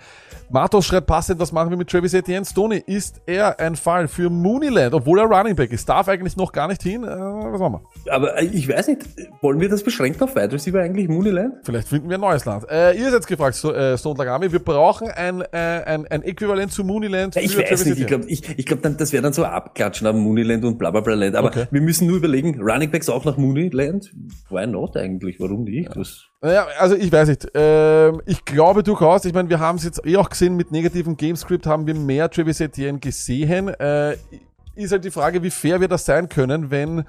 Matos 0.50 0.86
schreibt 0.86 1.06
passend, 1.06 1.38
was 1.40 1.52
machen 1.52 1.70
wir 1.70 1.76
mit 1.76 1.88
Travis 1.90 2.14
Etienne? 2.14 2.44
Stoney, 2.44 2.82
ist 2.86 3.20
er 3.26 3.58
ein 3.60 3.76
Fall 3.76 4.08
für 4.08 4.30
Mooneyland, 4.30 4.94
obwohl 4.94 5.18
er 5.20 5.26
Running 5.26 5.54
Back 5.56 5.72
ist? 5.72 5.88
Darf 5.88 6.08
eigentlich 6.08 6.36
noch 6.36 6.52
gar 6.52 6.68
nicht 6.68 6.82
hin? 6.82 7.04
Äh, 7.04 7.08
was 7.08 7.60
machen 7.60 7.80
wir? 8.04 8.12
Aber 8.12 8.38
äh, 8.38 8.44
ich 8.46 8.68
weiß 8.68 8.88
nicht, 8.88 9.02
wollen 9.40 9.60
wir 9.60 9.68
das 9.68 9.82
beschränken 9.82 10.22
auf 10.22 10.34
Wide 10.34 10.52
Receiver 10.52 10.80
eigentlich, 10.80 11.08
Mooneyland? 11.08 11.54
Vielleicht 11.64 11.88
finden 11.88 12.08
wir 12.08 12.16
ein 12.16 12.20
neues 12.20 12.44
Land. 12.44 12.68
Äh, 12.70 12.94
ihr 12.98 13.10
seid 13.10 13.26
gefragt, 13.26 13.54
so, 13.56 13.72
äh, 13.72 13.96
Stone 13.98 14.18
Lagami, 14.18 14.50
wir 14.52 14.58
brauchen 14.60 15.08
ein, 15.08 15.40
äh, 15.40 15.46
ein, 15.86 16.06
ein 16.06 16.22
Äquivalent 16.22 16.72
zu 16.72 16.84
Mooneyland 16.84 17.34
Ja, 17.34 17.42
ich 17.42 17.56
weiß 17.56 17.68
Travis 17.68 17.84
nicht, 17.86 17.96
ich 17.98 18.02
Etienne. 18.04 18.06
glaube, 18.24 18.32
ich, 18.32 18.58
ich 18.58 18.66
glaub, 18.66 18.82
dann, 18.82 18.96
das 18.96 19.12
wäre 19.12 19.22
dann 19.22 19.32
so 19.32 19.44
abklatschen 19.44 20.06
am 20.06 20.18
Mooneyland 20.20 20.64
und 20.64 20.78
bla 20.78 20.90
bla 20.90 21.00
bla 21.00 21.14
Land. 21.14 21.36
Aber 21.36 21.46
Okay. 21.48 21.66
wir 21.70 21.80
müssen 21.80 22.05
nur 22.06 22.16
überlegen, 22.18 22.60
Running 22.60 22.90
Backs 22.90 23.08
auch 23.08 23.24
nach 23.24 23.36
Mooneyland? 23.36 24.12
Why 24.48 24.66
not 24.66 24.96
eigentlich? 24.96 25.38
Warum 25.40 25.64
nicht? 25.64 25.94
Das, 25.94 26.24
Naja, 26.40 26.66
also 26.78 26.94
ich 26.94 27.10
weiß 27.10 27.28
nicht. 27.28 27.46
Ähm, 27.54 28.22
ich 28.26 28.44
glaube 28.44 28.82
durchaus, 28.82 29.24
ich 29.24 29.34
meine, 29.34 29.48
wir 29.48 29.60
haben 29.60 29.76
es 29.76 29.84
jetzt 29.84 30.04
eh 30.06 30.16
auch 30.16 30.28
gesehen, 30.28 30.56
mit 30.56 30.72
negativem 30.72 31.16
Gamescript 31.16 31.66
haben 31.66 31.86
wir 31.86 31.94
mehr 31.94 32.30
Travis 32.30 32.60
Etienne 32.60 32.98
gesehen. 32.98 33.68
Äh, 33.68 34.16
ist 34.74 34.92
halt 34.92 35.04
die 35.04 35.10
Frage, 35.10 35.42
wie 35.42 35.50
fair 35.50 35.80
wir 35.80 35.88
das 35.88 36.04
sein 36.04 36.28
können, 36.28 36.70
wenn, 36.70 37.04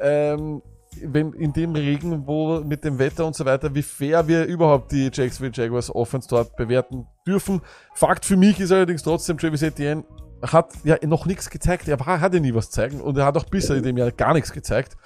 ähm, 0.00 0.62
wenn 1.02 1.32
in 1.32 1.52
dem 1.52 1.74
Regen, 1.74 2.26
wo 2.26 2.60
mit 2.60 2.84
dem 2.84 2.98
Wetter 2.98 3.26
und 3.26 3.36
so 3.36 3.44
weiter, 3.44 3.74
wie 3.74 3.82
fair 3.82 4.26
wir 4.26 4.44
überhaupt 4.46 4.92
die 4.92 5.10
Jacksonville 5.12 5.52
Jaguars 5.54 5.94
Offense 5.94 6.28
dort 6.28 6.56
bewerten 6.56 7.06
dürfen. 7.26 7.60
Fakt 7.94 8.24
für 8.24 8.36
mich 8.36 8.60
ist 8.60 8.72
allerdings 8.72 9.02
trotzdem, 9.02 9.38
Travis 9.38 9.62
Etienne 9.62 10.04
hat 10.42 10.72
ja 10.84 10.96
noch 11.06 11.26
nichts 11.26 11.50
gezeigt. 11.50 11.88
Er 11.88 11.98
war, 12.00 12.20
hat 12.20 12.34
ja 12.34 12.40
nie 12.40 12.54
was 12.54 12.70
zeigen 12.70 13.00
und 13.00 13.16
er 13.18 13.26
hat 13.26 13.36
auch 13.36 13.44
bisher 13.44 13.76
in 13.76 13.82
dem 13.82 13.96
Jahr 13.96 14.10
gar 14.12 14.34
nichts 14.34 14.52
gezeigt. 14.52 14.96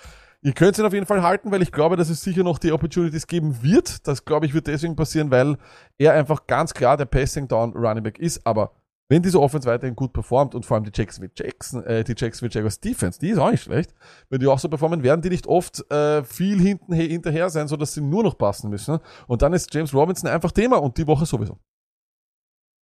Ihr 0.45 0.53
könnt 0.53 0.77
ihn 0.77 0.85
auf 0.85 0.93
jeden 0.93 1.07
Fall 1.07 1.23
halten, 1.23 1.53
weil 1.53 1.63
ich 1.63 1.71
glaube, 1.71 1.97
dass 1.97 2.09
es 2.11 2.21
sicher 2.21 2.43
noch 2.43 2.59
die 2.59 2.73
Opportunities 2.73 3.27
geben 3.29 3.63
wird. 3.63 4.07
Das 4.09 4.25
glaube 4.25 4.47
ich 4.47 4.55
wird 4.55 4.67
deswegen 4.67 4.97
passieren, 4.97 5.31
weil 5.31 5.57
er 5.99 6.15
einfach 6.15 6.47
ganz 6.47 6.75
klar 6.75 6.97
der 6.97 7.05
Passing 7.05 7.47
Down 7.47 7.73
Running 7.75 8.03
Back 8.03 8.19
ist. 8.19 8.45
Aber 8.45 8.73
wenn 9.09 9.23
diese 9.23 9.41
Offense 9.41 9.69
weiterhin 9.69 9.95
gut 9.95 10.13
performt 10.13 10.55
und 10.57 10.67
vor 10.67 10.77
allem 10.77 10.85
die 10.85 10.91
Jacksonville 10.93 11.33
Jackson, 11.37 11.85
äh, 11.85 12.03
die 12.03 12.15
Jacksonville 12.17 12.53
Jaguars 12.53 12.81
Defense, 12.81 13.21
die 13.21 13.29
ist 13.29 13.39
auch 13.39 13.51
nicht 13.53 13.63
schlecht. 13.63 13.95
Wenn 14.31 14.41
die 14.41 14.47
auch 14.49 14.59
so 14.59 14.69
performen, 14.69 15.03
werden 15.05 15.21
die 15.23 15.29
nicht 15.29 15.47
oft 15.47 15.89
äh, 15.93 16.25
viel 16.25 16.59
hinten 16.61 16.93
he- 16.93 17.09
hinterher 17.09 17.49
sein, 17.51 17.69
so 17.69 17.77
dass 17.77 17.95
sie 17.95 18.01
nur 18.01 18.25
noch 18.25 18.37
passen 18.37 18.69
müssen. 18.69 18.99
Und 19.29 19.43
dann 19.43 19.53
ist 19.53 19.73
James 19.73 19.95
Robinson 19.95 20.29
einfach 20.29 20.51
Thema 20.51 20.83
und 20.83 20.97
die 20.99 21.07
Woche 21.07 21.25
sowieso. 21.27 21.59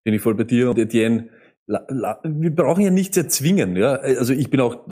bin 0.04 0.14
ich 0.14 0.22
voll 0.22 0.34
bei 0.34 0.44
dir 0.44 0.70
und 0.70 0.78
Etienne. 0.78 1.28
Wir 1.68 2.54
brauchen 2.54 2.82
ja 2.82 2.90
nichts 2.90 3.16
erzwingen, 3.16 3.76
ja. 3.76 3.96
Also 3.96 4.32
ich 4.32 4.48
bin 4.48 4.60
auch 4.60 4.86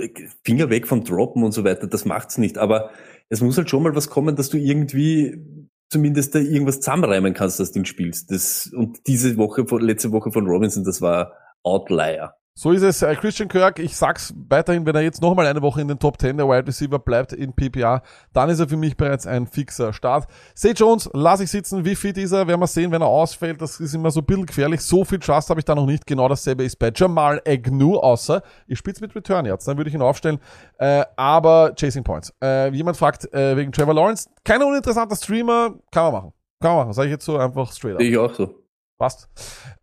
Finger 0.44 0.68
weg 0.68 0.86
von 0.86 1.04
Droppen 1.04 1.42
und 1.42 1.52
so 1.52 1.64
weiter, 1.64 1.86
das 1.86 2.04
macht's 2.04 2.36
nicht. 2.36 2.58
Aber 2.58 2.90
es 3.30 3.40
muss 3.40 3.56
halt 3.56 3.70
schon 3.70 3.82
mal 3.82 3.96
was 3.96 4.10
kommen, 4.10 4.36
dass 4.36 4.50
du 4.50 4.58
irgendwie 4.58 5.42
zumindest 5.88 6.34
da 6.34 6.38
irgendwas 6.38 6.80
zusammenreimen 6.80 7.32
kannst, 7.32 7.60
dass 7.60 7.72
du 7.72 7.78
ihn 7.78 7.86
spielst. 7.86 8.30
Das, 8.30 8.70
und 8.74 9.06
diese 9.06 9.36
Woche, 9.38 9.64
letzte 9.78 10.12
Woche 10.12 10.32
von 10.32 10.46
Robinson, 10.46 10.84
das 10.84 11.00
war 11.00 11.32
Outlier. 11.62 12.34
So 12.58 12.72
ist 12.72 12.80
es. 12.80 13.02
Äh, 13.02 13.14
Christian 13.16 13.50
Kirk, 13.50 13.78
ich 13.78 13.94
sag's 13.94 14.32
weiterhin, 14.48 14.86
wenn 14.86 14.94
er 14.94 15.02
jetzt 15.02 15.20
nochmal 15.20 15.46
eine 15.46 15.60
Woche 15.60 15.82
in 15.82 15.88
den 15.88 15.98
Top 15.98 16.18
10 16.18 16.38
der 16.38 16.48
Wide 16.48 16.66
Receiver 16.66 16.98
bleibt 16.98 17.34
in 17.34 17.52
PPA, 17.52 18.02
dann 18.32 18.48
ist 18.48 18.60
er 18.60 18.66
für 18.66 18.78
mich 18.78 18.96
bereits 18.96 19.26
ein 19.26 19.46
fixer 19.46 19.92
Start. 19.92 20.26
Say 20.54 20.72
Jones, 20.72 21.10
lass 21.12 21.40
ich 21.40 21.50
sitzen. 21.50 21.84
Wie 21.84 21.94
fit 21.94 22.16
ist 22.16 22.32
er? 22.32 22.46
Werden 22.46 22.62
wir 22.62 22.66
sehen, 22.66 22.90
wenn 22.92 23.02
er 23.02 23.08
ausfällt. 23.08 23.60
Das 23.60 23.78
ist 23.78 23.94
immer 23.94 24.10
so 24.10 24.20
ein 24.20 24.24
bisschen 24.24 24.46
gefährlich. 24.46 24.80
So 24.80 25.04
viel 25.04 25.18
Trust 25.18 25.50
habe 25.50 25.60
ich 25.60 25.66
da 25.66 25.74
noch 25.74 25.84
nicht. 25.84 26.06
Genau 26.06 26.28
dasselbe 26.28 26.64
ist 26.64 26.78
bei 26.78 26.90
Jamal 26.94 27.42
Agnew, 27.46 27.98
außer 27.98 28.42
ich 28.66 28.78
spiel's 28.78 29.02
mit 29.02 29.14
Return 29.14 29.44
jetzt. 29.44 29.68
Dann 29.68 29.76
würde 29.76 29.90
ich 29.90 29.94
ihn 29.94 30.00
aufstellen. 30.00 30.38
Äh, 30.78 31.04
aber 31.14 31.74
Chasing 31.78 32.04
Points. 32.04 32.32
Äh, 32.42 32.70
jemand 32.70 32.96
fragt 32.96 33.30
äh, 33.34 33.54
wegen 33.58 33.70
Trevor 33.70 33.92
Lawrence. 33.92 34.30
Kein 34.44 34.62
uninteressanter 34.62 35.16
Streamer. 35.16 35.74
Kann 35.92 36.04
man 36.04 36.12
machen. 36.14 36.32
Kann 36.62 36.70
man 36.70 36.78
machen. 36.78 36.94
Sag 36.94 37.04
ich 37.04 37.10
jetzt 37.10 37.26
so 37.26 37.36
einfach 37.36 37.70
straight 37.70 37.96
up. 37.96 38.00
Ich 38.00 38.16
auch 38.16 38.32
so. 38.32 38.65
Passt. 38.98 39.28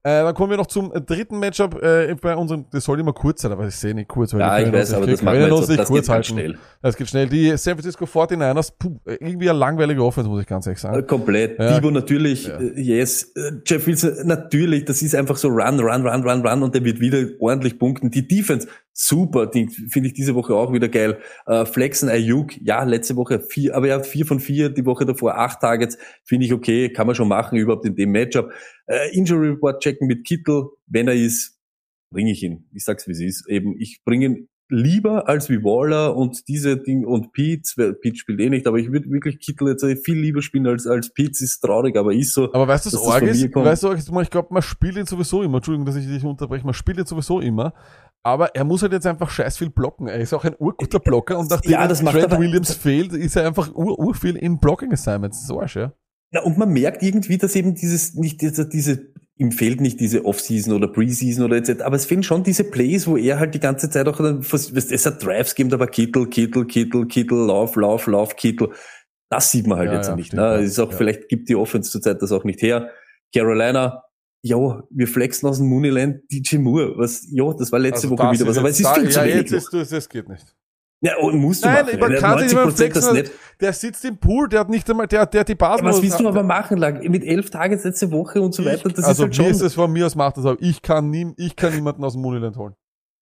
Äh, 0.02 0.24
dann 0.24 0.34
kommen 0.34 0.50
wir 0.50 0.58
noch 0.58 0.66
zum 0.66 0.92
dritten 1.06 1.38
Matchup 1.38 1.80
äh, 1.84 2.16
bei 2.20 2.36
unserem, 2.36 2.66
das 2.72 2.84
soll 2.84 3.00
immer 3.00 3.14
kurz 3.14 3.44
sein, 3.44 3.52
aber 3.52 3.68
ich 3.68 3.76
sehe 3.76 3.94
nicht 3.94 4.08
kurz, 4.08 4.34
weil 4.34 4.40
Ja, 4.40 4.58
ich 4.58 4.74
weiß, 4.74 4.94
aber 4.96 5.06
das 5.06 5.22
machen 5.22 5.38
wir 5.38 5.48
jetzt. 5.50 5.70
Das 5.70 5.88
kurz 5.88 5.88
geht 5.88 5.96
ganz 5.98 6.10
halten. 6.10 6.24
schnell. 6.26 6.58
Das 6.82 6.98
geht 6.98 7.10
schnell. 7.10 7.30
Die 7.30 7.56
San 7.58 7.76
Francisco 7.76 8.06
49ers, 8.06 8.72
puh, 8.80 9.00
irgendwie 9.06 9.52
eine 9.52 9.60
langweilige 9.60 10.04
Offense, 10.04 10.28
muss 10.30 10.42
ich 10.42 10.48
ganz 10.48 10.66
ehrlich 10.66 10.80
Äh, 10.80 10.82
sagen. 10.82 11.06
Komplett. 11.06 11.60
Ja. 11.60 11.76
Debo 11.76 11.92
natürlich, 11.92 12.48
Ja. 12.48 12.58
äh, 12.60 12.80
yes. 12.82 13.32
Äh, 13.36 13.52
Jeff 13.68 13.86
Wilson, 13.86 14.26
natürlich, 14.26 14.86
das 14.86 15.04
ist 15.04 15.14
einfach 15.14 15.38
so 15.38 15.50
run, 15.50 15.80
run, 15.80 16.08
run, 16.08 16.24
run, 16.28 16.48
run 16.48 16.64
und 16.64 16.74
der 16.74 16.84
wird 16.84 17.00
wieder 17.00 17.20
ordentlich 17.40 17.78
punkten. 17.78 18.10
Die 18.10 18.28
Defense, 18.28 18.68
super, 18.94 19.52
finde 19.52 20.08
ich 20.08 20.14
diese 20.14 20.36
Woche 20.36 20.54
auch 20.54 20.72
wieder 20.72 20.88
geil. 20.88 21.18
Äh, 21.46 21.66
Flexen 21.66 22.10
Ayuk, 22.10 22.56
ja, 22.62 22.84
letzte 22.84 23.16
Woche 23.16 23.40
vier, 23.40 23.76
aber 23.76 23.88
er 23.88 23.96
hat 23.96 24.06
vier 24.06 24.26
von 24.26 24.40
vier, 24.40 24.70
die 24.70 24.86
Woche 24.86 25.06
davor 25.06 25.38
acht 25.38 25.62
Targets, 25.62 25.98
finde 26.24 26.46
ich 26.46 26.54
okay, 26.54 26.90
kann 26.90 27.08
man 27.08 27.16
schon 27.16 27.28
machen, 27.28 27.58
überhaupt 27.58 27.86
in 27.86 27.96
dem 27.96 28.12
Matchup. 28.12 28.52
Äh, 28.86 29.16
Injury 29.18 29.50
Report 29.50 29.82
checken 29.82 30.08
mit 30.08 30.26
Kittel, 30.26 30.68
wenn 30.86 31.08
er 31.08 31.16
ist, 31.16 31.60
bringe 32.12 32.32
ich 32.32 32.44
ihn. 32.44 32.70
Ich 32.72 32.86
sag's 32.86 33.08
wie 33.08 33.12
es 33.12 33.20
ist. 33.20 33.50
Eben, 33.50 33.76
ich 33.80 34.02
bringe 34.06 34.26
ihn 34.26 34.50
lieber 34.70 35.28
als 35.28 35.50
wie 35.50 35.64
Waller 35.64 36.16
und 36.16 36.48
diese 36.48 36.78
Ding 36.78 37.06
und 37.06 37.32
Pete, 37.32 37.70
weil 37.76 37.94
Pete 37.94 38.18
spielt 38.18 38.40
eh 38.40 38.50
nicht, 38.50 38.66
aber 38.66 38.78
ich 38.78 38.92
würde 38.92 39.10
wirklich 39.10 39.40
Kittel 39.40 39.68
jetzt 39.68 39.86
viel 40.04 40.18
lieber 40.18 40.42
spielen 40.42 40.66
als, 40.68 40.88
als 40.88 41.14
Pete, 41.14 41.44
ist 41.44 41.60
traurig, 41.60 41.96
aber 41.96 42.14
ist 42.14 42.34
so. 42.34 42.52
Aber 42.54 42.68
weißt 42.68 42.88
du, 42.88 42.98
von 42.98 43.24
mir 43.24 43.32
ist, 43.32 43.56
weißt 43.56 43.84
du, 43.84 44.22
ich 44.22 44.30
glaube, 44.30 44.48
man 44.52 44.64
spielt 44.64 44.96
ihn 44.96 45.06
sowieso 45.06 45.44
immer, 45.44 45.58
Entschuldigung, 45.58 45.86
dass 45.86 45.96
ich 45.96 46.08
dich 46.08 46.24
unterbreche, 46.24 46.66
man 46.66 46.74
spielt 46.74 46.98
ihn 46.98 47.06
sowieso 47.06 47.40
immer, 47.40 47.74
aber 48.24 48.56
er 48.56 48.64
muss 48.64 48.82
halt 48.82 48.94
jetzt 48.94 49.06
einfach 49.06 49.30
scheiß 49.30 49.58
viel 49.58 49.70
blocken. 49.70 50.08
Er 50.08 50.20
ist 50.20 50.34
auch 50.34 50.46
ein 50.46 50.56
urguter 50.58 51.00
Blocker 51.00 51.38
und 51.38 51.50
nachdem 51.50 51.72
Ja, 51.72 51.88
das 51.88 52.02
macht 52.02 52.18
Trent 52.18 52.40
Williams 52.40 52.74
fehlt, 52.74 53.14
ist 53.14 53.36
er 53.36 53.46
einfach 53.46 53.74
ur, 53.76 54.00
ur 54.00 54.16
viel 54.16 54.38
in 54.38 54.60
Blocking 54.60 54.94
Assignments. 54.94 55.50
Arsch, 55.52 55.76
ja. 55.76 55.94
Na, 56.32 56.42
und 56.42 56.58
man 56.58 56.70
merkt 56.70 57.04
irgendwie, 57.04 57.38
dass 57.38 57.56
eben 57.56 57.76
dieses, 57.76 58.16
nicht 58.16 58.42
diese, 58.42 58.68
diese 58.68 59.14
ihm 59.36 59.52
fehlt 59.52 59.82
nicht 59.82 60.00
diese 60.00 60.26
Offseason 60.26 60.74
oder 60.74 60.88
Preseason 60.88 61.44
oder 61.46 61.58
etc. 61.58 61.82
Aber 61.82 61.96
es 61.96 62.06
fehlen 62.06 62.24
schon 62.24 62.44
diese 62.44 62.64
Plays, 62.64 63.08
wo 63.08 63.18
er 63.18 63.40
halt 63.40 63.54
die 63.56 63.60
ganze 63.60 63.90
Zeit 63.90 64.08
auch, 64.08 64.18
dann 64.18 64.40
es 64.40 65.06
hat 65.06 65.24
Drives 65.24 65.56
gegeben, 65.56 65.74
aber 65.74 65.88
Kittel, 65.88 66.28
Kittel, 66.28 66.66
Kittel, 66.66 67.08
Kittel, 67.08 67.38
Lauf, 67.48 67.76
Lauf, 67.76 68.08
Lauf, 68.08 68.36
Kittel. 68.36 68.70
Das 69.30 69.52
sieht 69.52 69.66
man 69.68 69.80
halt 69.80 69.90
Ja, 69.90 69.96
jetzt 69.98 70.08
ja, 70.10 70.16
nicht. 70.16 70.28
stimmt, 70.28 70.42
Ne? 70.42 70.56
Es 70.58 70.72
ist 70.72 70.80
auch, 70.80 70.94
vielleicht 70.94 71.28
gibt 71.28 71.50
die 71.50 71.56
Offense 71.56 71.90
zurzeit 71.92 72.22
das 72.22 72.32
auch 72.32 72.44
nicht 72.44 72.62
her. 72.62 72.90
Carolina, 73.34 74.04
ja, 74.46 74.84
wir 74.90 75.08
flexen 75.08 75.48
aus 75.48 75.58
dem 75.60 75.68
Mooneyland 75.70 76.22
DJ 76.32 76.58
Moore. 76.58 76.94
Was, 76.98 77.26
ja, 77.32 77.52
das 77.54 77.72
war 77.72 77.80
letzte 77.80 78.08
Also 78.08 78.18
Woche 78.18 78.32
wieder 78.34 78.48
was, 78.48 78.58
aber 78.58 78.68
jetzt 78.68 78.80
es 78.82 78.86
ist 78.86 78.90
da- 78.90 78.94
viel 79.02 79.10
zu 79.10 79.20
ja, 79.20 79.26
wenig. 79.26 79.36
jetzt 79.38 79.52
noch. 79.52 79.58
ist, 79.60 79.74
das, 79.74 79.90
das 79.90 80.10
geht 80.10 80.28
nicht. 80.30 80.56
Ja, 81.02 81.18
und 81.18 81.38
musst 81.38 81.64
du 81.64 81.68
Nein, 81.68 81.86
machen. 81.86 82.00
man 82.00 82.12
hat 82.14 82.20
kann 82.20 82.40
nicht 82.42 82.56
90% 82.56 82.64
das 82.66 82.76
flexen. 82.76 83.14
nicht. 83.14 83.32
Der 83.60 83.74
sitzt 83.74 84.06
im 84.06 84.18
Pool, 84.18 84.48
der 84.48 84.62
hat 84.62 84.70
nicht 84.70 84.90
einmal, 84.90 85.08
der, 85.08 85.26
der 85.26 85.44
die 85.44 85.56
Basis. 85.56 85.82
Ja, 85.86 85.90
was 85.92 86.02
willst 86.02 86.20
du 86.20 86.28
aber 86.30 86.44
machen, 86.44 86.78
Lag? 86.78 87.02
Mit 87.04 87.24
elf 87.26 87.50
Tagen 87.50 87.78
letzte 87.82 88.12
Woche 88.12 88.42
und 88.42 88.54
so 88.54 88.64
weiter, 88.64 88.88
das 88.90 89.04
also 89.06 89.24
ist 89.24 89.28
halt 89.28 89.36
schon. 89.36 89.46
ist 89.48 89.62
es 89.62 89.74
von 89.74 89.92
mir 89.92 90.06
aus 90.06 90.16
macht 90.16 90.38
das, 90.38 90.46
aber 90.46 90.58
ich 90.62 90.82
kann 90.82 91.10
nie, 91.10 91.34
ich 91.38 91.56
kann 91.58 91.74
niemanden 91.76 92.04
aus 92.06 92.14
dem 92.14 92.22
Mooneyland 92.22 92.56
holen. 92.58 92.74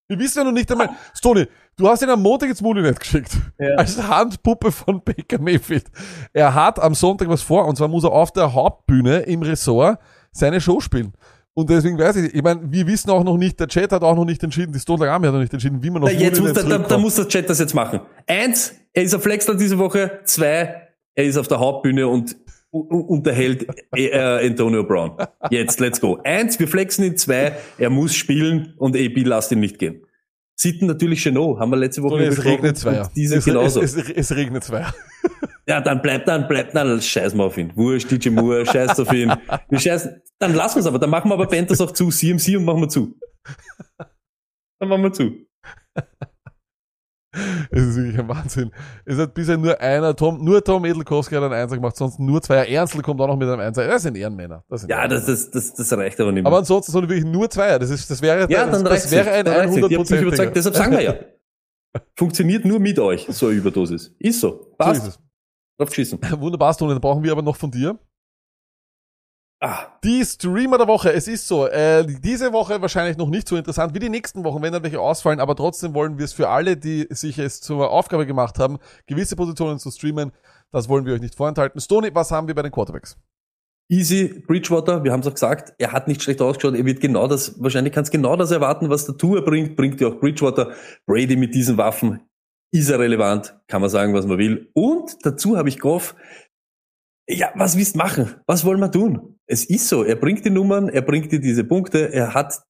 Wir 0.07 0.19
wissen 0.19 0.39
ja 0.39 0.43
noch 0.43 0.51
nicht 0.51 0.71
einmal, 0.71 0.89
Stony, 1.15 1.47
du 1.77 1.87
hast 1.87 2.03
ihn 2.03 2.09
am 2.09 2.21
Montag 2.21 2.49
ins 2.49 2.61
Mooneyland 2.61 2.99
geschickt. 2.99 3.31
Ja. 3.57 3.75
Als 3.75 4.01
Handpuppe 4.07 4.71
von 4.71 5.01
Baker 5.03 5.39
Mayfield. 5.39 5.85
Er 6.33 6.53
hat 6.53 6.79
am 6.79 6.93
Sonntag 6.93 7.29
was 7.29 7.41
vor, 7.41 7.65
und 7.65 7.77
zwar 7.77 7.87
muss 7.87 8.03
er 8.03 8.11
auf 8.11 8.31
der 8.31 8.53
Hauptbühne 8.53 9.21
im 9.21 9.41
Ressort 9.41 9.97
seine 10.31 10.61
Show 10.61 10.79
spielen. 10.79 11.13
Und 11.53 11.69
deswegen 11.69 11.97
weiß 11.97 12.15
ich, 12.15 12.33
ich 12.33 12.41
meine, 12.41 12.61
wir 12.71 12.87
wissen 12.87 13.09
auch 13.09 13.23
noch 13.23 13.37
nicht, 13.37 13.59
der 13.59 13.67
Chat 13.67 13.91
hat 13.91 14.03
auch 14.03 14.15
noch 14.15 14.25
nicht 14.25 14.41
entschieden, 14.41 14.71
die 14.71 14.79
Stone 14.79 15.09
Army 15.09 15.27
hat 15.27 15.33
noch 15.33 15.41
nicht 15.41 15.51
entschieden, 15.51 15.83
wie 15.83 15.89
man 15.89 16.01
Na, 16.01 16.07
aus 16.07 16.13
jetzt 16.13 16.39
muss 16.39 16.53
da, 16.53 16.61
da 16.61 16.69
zurückkommt. 16.69 17.01
muss 17.01 17.15
der 17.15 17.27
Chat 17.27 17.49
das 17.49 17.59
jetzt 17.59 17.73
machen. 17.73 17.99
Eins, 18.25 18.73
er 18.93 19.03
ist 19.03 19.13
auf 19.13 19.23
Flexler 19.23 19.55
diese 19.55 19.77
Woche. 19.77 20.21
Zwei, 20.23 20.87
er 21.13 21.25
ist 21.25 21.37
auf 21.37 21.47
der 21.49 21.59
Hauptbühne 21.59 22.07
und 22.07 22.37
unterhält 22.71 23.67
äh, 23.93 24.05
äh, 24.07 24.47
Antonio 24.47 24.85
Brown. 24.85 25.17
Jetzt, 25.49 25.81
let's 25.81 25.99
go. 25.99 26.19
Eins, 26.23 26.57
wir 26.57 26.69
flexen 26.69 27.03
ihn. 27.03 27.17
Zwei, 27.17 27.57
er 27.77 27.89
muss 27.89 28.15
spielen 28.15 28.73
und 28.77 28.95
AB 28.95 29.17
lasst 29.25 29.51
ihn 29.51 29.59
nicht 29.59 29.77
gehen. 29.77 30.03
Sitten 30.61 30.85
natürlich 30.85 31.23
Chenot, 31.23 31.59
haben 31.59 31.71
wir 31.71 31.77
letzte 31.77 32.03
Woche 32.03 32.17
Stony, 32.17 32.27
es 32.27 32.45
regnet 32.45 32.77
Zweier. 32.77 33.05
Und 33.05 33.15
Diese 33.15 33.37
es, 33.37 33.45
genauso. 33.45 33.81
Es, 33.81 33.95
es, 33.95 34.09
es 34.11 34.35
regnet 34.35 34.63
Zweier. 34.63 34.93
Ja, 35.67 35.79
dann 35.79 36.01
bleibt 36.01 36.27
dann, 36.27 36.47
bleibt 36.47 36.75
dann, 36.75 36.99
scheiß 36.99 37.35
mal 37.35 37.45
auf 37.45 37.57
ihn. 37.57 37.71
Wurscht, 37.75 38.11
DJ 38.11 38.29
Moore, 38.29 38.65
scheiß 38.65 38.99
auf 38.99 39.13
ihn. 39.13 39.31
Wir 39.69 39.79
scheißen, 39.79 40.21
dann 40.39 40.55
lassen 40.55 40.77
wir 40.77 40.79
es 40.81 40.87
aber, 40.87 40.97
dann 40.99 41.11
machen 41.11 41.29
wir 41.29 41.35
aber 41.35 41.45
Panthers 41.45 41.79
auch 41.79 41.91
zu, 41.91 42.09
CMC 42.09 42.57
und 42.57 42.65
machen 42.65 42.81
wir 42.81 42.89
zu. 42.89 43.15
Dann 44.79 44.89
machen 44.89 45.03
wir 45.03 45.13
zu. 45.13 45.31
Es 47.71 47.81
ist 47.81 47.95
wirklich 47.95 48.19
ein 48.19 48.27
Wahnsinn. 48.27 48.71
Es 49.05 49.17
hat 49.17 49.33
bisher 49.33 49.57
nur 49.57 49.79
einer, 49.79 50.13
Tom, 50.15 50.43
nur 50.43 50.61
Tom 50.63 50.83
Edelkowski 50.83 51.35
hat 51.35 51.43
einen 51.43 51.53
Einser 51.53 51.77
gemacht, 51.77 51.95
sonst 51.95 52.19
nur 52.19 52.41
zwei. 52.41 52.65
Ernstl 52.65 53.01
kommt 53.01 53.21
auch 53.21 53.27
noch 53.27 53.37
mit 53.37 53.47
einem 53.47 53.61
Einser. 53.61 53.87
Das 53.87 54.03
sind 54.03 54.17
Ehrenmänner. 54.17 54.63
Das 54.67 54.81
sind 54.81 54.89
Ja, 54.89 55.07
das, 55.07 55.21
Ehrenmänner. 55.27 55.49
das, 55.53 55.75
das, 55.75 55.89
das 55.89 55.97
reicht 55.97 56.19
aber 56.19 56.31
nicht 56.33 56.43
mehr. 56.43 56.49
aber 56.51 56.57
ansonsten 56.59 56.91
sind 56.91 57.07
wirklich 57.07 57.23
nur 57.25 57.49
Zweier. 57.49 57.79
Das 57.79 57.89
ist, 57.89 58.09
das 58.11 58.21
wäre, 58.21 58.51
Ja, 58.51 58.65
das, 58.65 58.71
dann 58.71 58.83
das 58.83 58.93
reicht's 58.93 59.11
wäre 59.11 59.31
ein 59.31 59.45
Dann 59.45 59.53
reicht's 59.55 59.75
nicht. 59.75 59.83
100 59.85 59.91
Ihr 59.91 59.99
habt 59.99 60.09
mich 60.11 60.21
überzeugt, 60.21 60.55
deshalb 60.57 60.75
sagen 60.75 60.91
wir 60.91 61.01
ja. 61.01 61.15
Funktioniert 62.17 62.65
nur 62.65 62.79
mit 62.79 62.99
euch, 62.99 63.25
so 63.29 63.47
eine 63.47 63.55
Überdosis. 63.55 64.13
Ist 64.19 64.39
so. 64.41 64.49
So 64.49 64.59
ist 64.71 64.77
Passt. 64.77 65.07
es. 65.07 65.19
Drauf 65.77 65.89
geschissen. 65.89 66.19
Wunderbar, 66.39 66.73
Stone. 66.73 66.93
Dann 66.93 67.01
brauchen 67.01 67.23
wir 67.23 67.31
aber 67.31 67.41
noch 67.41 67.55
von 67.55 67.71
dir. 67.71 67.97
Ah, 69.63 69.99
Die 70.03 70.25
Streamer 70.25 70.79
der 70.79 70.87
Woche, 70.87 71.13
es 71.13 71.27
ist 71.27 71.47
so, 71.47 71.67
äh, 71.67 72.03
diese 72.03 72.51
Woche 72.51 72.81
wahrscheinlich 72.81 73.15
noch 73.17 73.29
nicht 73.29 73.47
so 73.47 73.55
interessant 73.55 73.93
wie 73.93 73.99
die 73.99 74.09
nächsten 74.09 74.43
Wochen, 74.43 74.63
wenn 74.63 74.73
dann 74.73 74.81
welche 74.81 74.99
ausfallen, 74.99 75.39
aber 75.39 75.55
trotzdem 75.55 75.93
wollen 75.93 76.17
wir 76.17 76.25
es 76.25 76.33
für 76.33 76.49
alle, 76.49 76.77
die 76.77 77.05
sich 77.11 77.37
es 77.37 77.61
zur 77.61 77.91
Aufgabe 77.91 78.25
gemacht 78.25 78.57
haben, 78.57 78.79
gewisse 79.05 79.35
Positionen 79.35 79.77
zu 79.77 79.91
streamen, 79.91 80.31
das 80.71 80.89
wollen 80.89 81.05
wir 81.05 81.13
euch 81.13 81.21
nicht 81.21 81.35
vorenthalten. 81.35 81.79
Stony, 81.79 82.09
was 82.15 82.31
haben 82.31 82.47
wir 82.47 82.55
bei 82.55 82.63
den 82.63 82.71
Quarterbacks? 82.71 83.17
easy, 83.91 84.41
Bridgewater, 84.47 85.03
wir 85.03 85.11
haben 85.11 85.19
es 85.19 85.27
auch 85.27 85.33
gesagt, 85.33 85.73
er 85.77 85.91
hat 85.91 86.07
nicht 86.07 86.23
schlecht 86.23 86.41
ausgeschaut, 86.41 86.75
er 86.75 86.85
wird 86.85 87.01
genau 87.01 87.27
das, 87.27 87.61
wahrscheinlich 87.61 87.93
kannst 87.93 88.11
genau 88.11 88.37
das 88.37 88.49
erwarten, 88.51 88.89
was 88.89 89.05
der 89.05 89.17
Tour 89.17 89.43
bringt, 89.43 89.75
bringt 89.75 89.99
dir 89.99 90.07
auch 90.07 90.19
Bridgewater. 90.19 90.71
Brady 91.05 91.35
mit 91.35 91.53
diesen 91.53 91.77
Waffen 91.77 92.21
ist 92.73 92.89
er 92.89 92.99
relevant, 92.99 93.59
kann 93.67 93.81
man 93.81 93.89
sagen, 93.89 94.13
was 94.13 94.25
man 94.25 94.37
will. 94.37 94.69
Und 94.73 95.17
dazu 95.25 95.57
habe 95.57 95.67
ich 95.67 95.77
gehofft, 95.77 96.15
ja, 97.27 97.51
was 97.55 97.77
willst 97.77 97.95
du 97.95 97.99
machen? 97.99 98.35
Was 98.47 98.63
wollen 98.65 98.79
wir 98.79 98.91
tun? 98.91 99.37
Es 99.51 99.65
ist 99.65 99.89
so, 99.89 100.05
er 100.05 100.15
bringt 100.15 100.45
die 100.45 100.49
Nummern, 100.49 100.87
er 100.87 101.01
bringt 101.01 101.29
dir 101.29 101.41
diese 101.41 101.65
Punkte, 101.65 102.13
er 102.13 102.33
hat, 102.33 102.61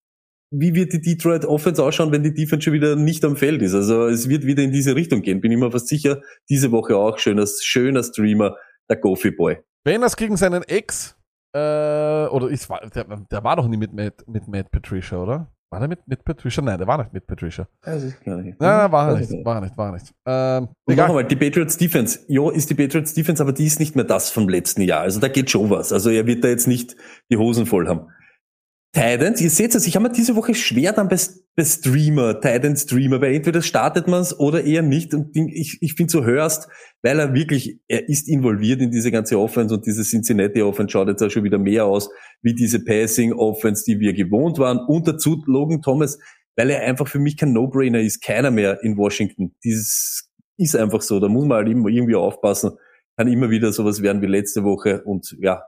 wie 0.50 0.74
wird 0.74 0.94
die 0.94 1.00
Detroit 1.00 1.46
Offense 1.46 1.84
ausschauen, 1.84 2.12
wenn 2.12 2.24
die 2.24 2.34
Defense 2.34 2.64
schon 2.64 2.74
wieder 2.74 2.96
nicht 2.96 3.24
am 3.24 3.36
Feld 3.38 3.62
ist? 3.62 3.76
Also 3.76 4.08
es 4.08 4.28
wird 4.28 4.48
wieder 4.48 4.64
in 4.64 4.72
diese 4.72 4.96
Richtung 4.96 5.22
gehen, 5.22 5.42
bin 5.42 5.52
ich 5.52 5.60
mir 5.60 5.70
fast 5.70 5.90
sicher. 5.90 6.24
Diese 6.50 6.72
Woche 6.72 6.98
auch 6.98 7.20
schöner, 7.20 7.46
schöner 7.46 8.02
Streamer, 8.02 8.56
der 8.90 8.98
Goofy 8.98 9.30
Boy. 9.30 9.60
Wenn 9.84 10.02
das 10.02 10.18
gegen 10.18 10.38
seinen 10.38 10.64
Ex, 10.64 11.16
äh, 11.54 11.60
oder 11.60 12.50
ich 12.50 12.66
der, 12.66 13.06
der 13.32 13.44
war 13.44 13.58
doch 13.58 13.68
nie 13.68 13.78
mit 13.78 13.94
Matt, 13.94 14.28
mit 14.28 14.48
Matt 14.48 14.72
Patricia, 14.72 15.20
oder? 15.20 15.54
War 15.72 15.80
der 15.80 15.88
mit, 15.88 16.06
mit 16.06 16.26
Patricia? 16.26 16.62
Nein, 16.62 16.78
der 16.78 16.86
war 16.86 16.98
nicht 16.98 17.14
mit 17.14 17.26
Patricia. 17.26 17.66
Also, 17.82 18.08
ich 18.08 18.20
kann 18.20 18.44
nicht. 18.44 18.60
Nein, 18.60 18.78
nein, 18.78 18.92
war 18.92 19.10
er 19.10 19.20
nicht, 19.20 19.46
war 19.46 19.56
er 19.56 19.62
nicht, 19.62 19.78
war 19.78 19.88
er 19.88 19.94
nicht. 19.94 20.14
Ähm, 20.26 20.68
Und 20.84 21.00
einmal, 21.00 21.24
die 21.24 21.38
Patriots 21.38 21.78
Defense. 21.78 22.20
Ja, 22.28 22.52
ist 22.52 22.70
die 22.70 22.76
Patriots 22.76 23.14
Defense, 23.14 23.42
aber 23.42 23.54
die 23.54 23.66
ist 23.66 23.80
nicht 23.80 23.96
mehr 23.96 24.04
das 24.04 24.30
vom 24.32 24.50
letzten 24.50 24.82
Jahr. 24.82 25.00
Also 25.00 25.22
da 25.22 25.30
geht 25.30 25.50
schon 25.50 25.70
was. 25.70 25.94
Also 25.94 26.10
er 26.10 26.28
wird 26.28 26.44
da 26.44 26.50
jetzt 26.50 26.68
nicht 26.68 26.98
die 27.32 27.38
Hosen 27.38 27.66
voll 27.66 27.88
haben. 27.88 28.10
Titans, 28.94 29.39
ihr 29.39 29.50
seht 29.50 29.74
es, 29.74 29.88
ich 29.88 29.96
habe 29.96 30.10
mir 30.10 30.14
diese 30.14 30.36
Woche 30.36 30.54
schwer 30.54 30.92
dann 30.92 31.08
bei, 31.08 31.18
bei 31.56 31.64
Streamer, 31.64 32.42
Titans 32.42 32.82
Streamer, 32.82 33.22
weil 33.22 33.34
entweder 33.34 33.62
startet 33.62 34.08
man 34.10 34.22
es 34.22 34.38
oder 34.38 34.66
eher 34.66 34.82
nicht. 34.82 35.14
Und 35.14 35.34
ich, 35.34 35.78
ich 35.80 35.94
finde 35.94 36.12
so 36.12 36.26
hörst, 36.26 36.68
weil 37.02 37.18
er 37.20 37.34
wirklich, 37.34 37.80
er 37.88 38.10
ist 38.10 38.28
involviert 38.28 38.82
in 38.82 38.92
diese 38.92 39.10
ganze 39.10 39.39
Offense 39.39 39.74
und 39.74 39.86
diese 39.86 40.04
Cincinnati 40.04 40.62
Offense 40.62 40.92
schaut 40.92 41.08
jetzt 41.08 41.24
auch 41.24 41.30
schon 41.30 41.46
wieder 41.46 41.58
mehr 41.58 41.86
aus 41.86 42.10
wie 42.42 42.54
diese 42.54 42.84
Passing 42.84 43.32
Offense, 43.32 43.86
die 43.86 44.00
wir 44.02 44.12
gewohnt 44.12 44.60
waren. 44.60 44.80
Und 44.80 45.08
dazu 45.08 45.42
Logan 45.46 45.82
Thomas, 45.82 46.20
weil 46.58 46.70
er 46.70 46.82
einfach 46.82 47.08
für 47.08 47.20
mich 47.20 47.38
kein 47.38 47.54
No-Brainer 47.54 48.02
ist, 48.02 48.22
keiner 48.22 48.52
mehr 48.52 48.84
in 48.84 48.98
Washington. 48.98 49.56
Dieses 49.64 50.30
ist 50.58 50.76
einfach 50.76 51.02
so, 51.02 51.22
da 51.22 51.30
muss 51.30 51.46
man 51.46 51.60
halt 51.60 51.70
immer 51.70 51.88
irgendwie 51.88 52.16
aufpassen. 52.16 52.72
Kann 53.16 53.30
immer 53.30 53.50
wieder 53.50 53.72
sowas 53.72 54.02
werden 54.02 54.22
wie 54.22 54.28
letzte 54.28 54.66
Woche 54.66 55.02
und 55.04 55.34
ja, 55.39 55.64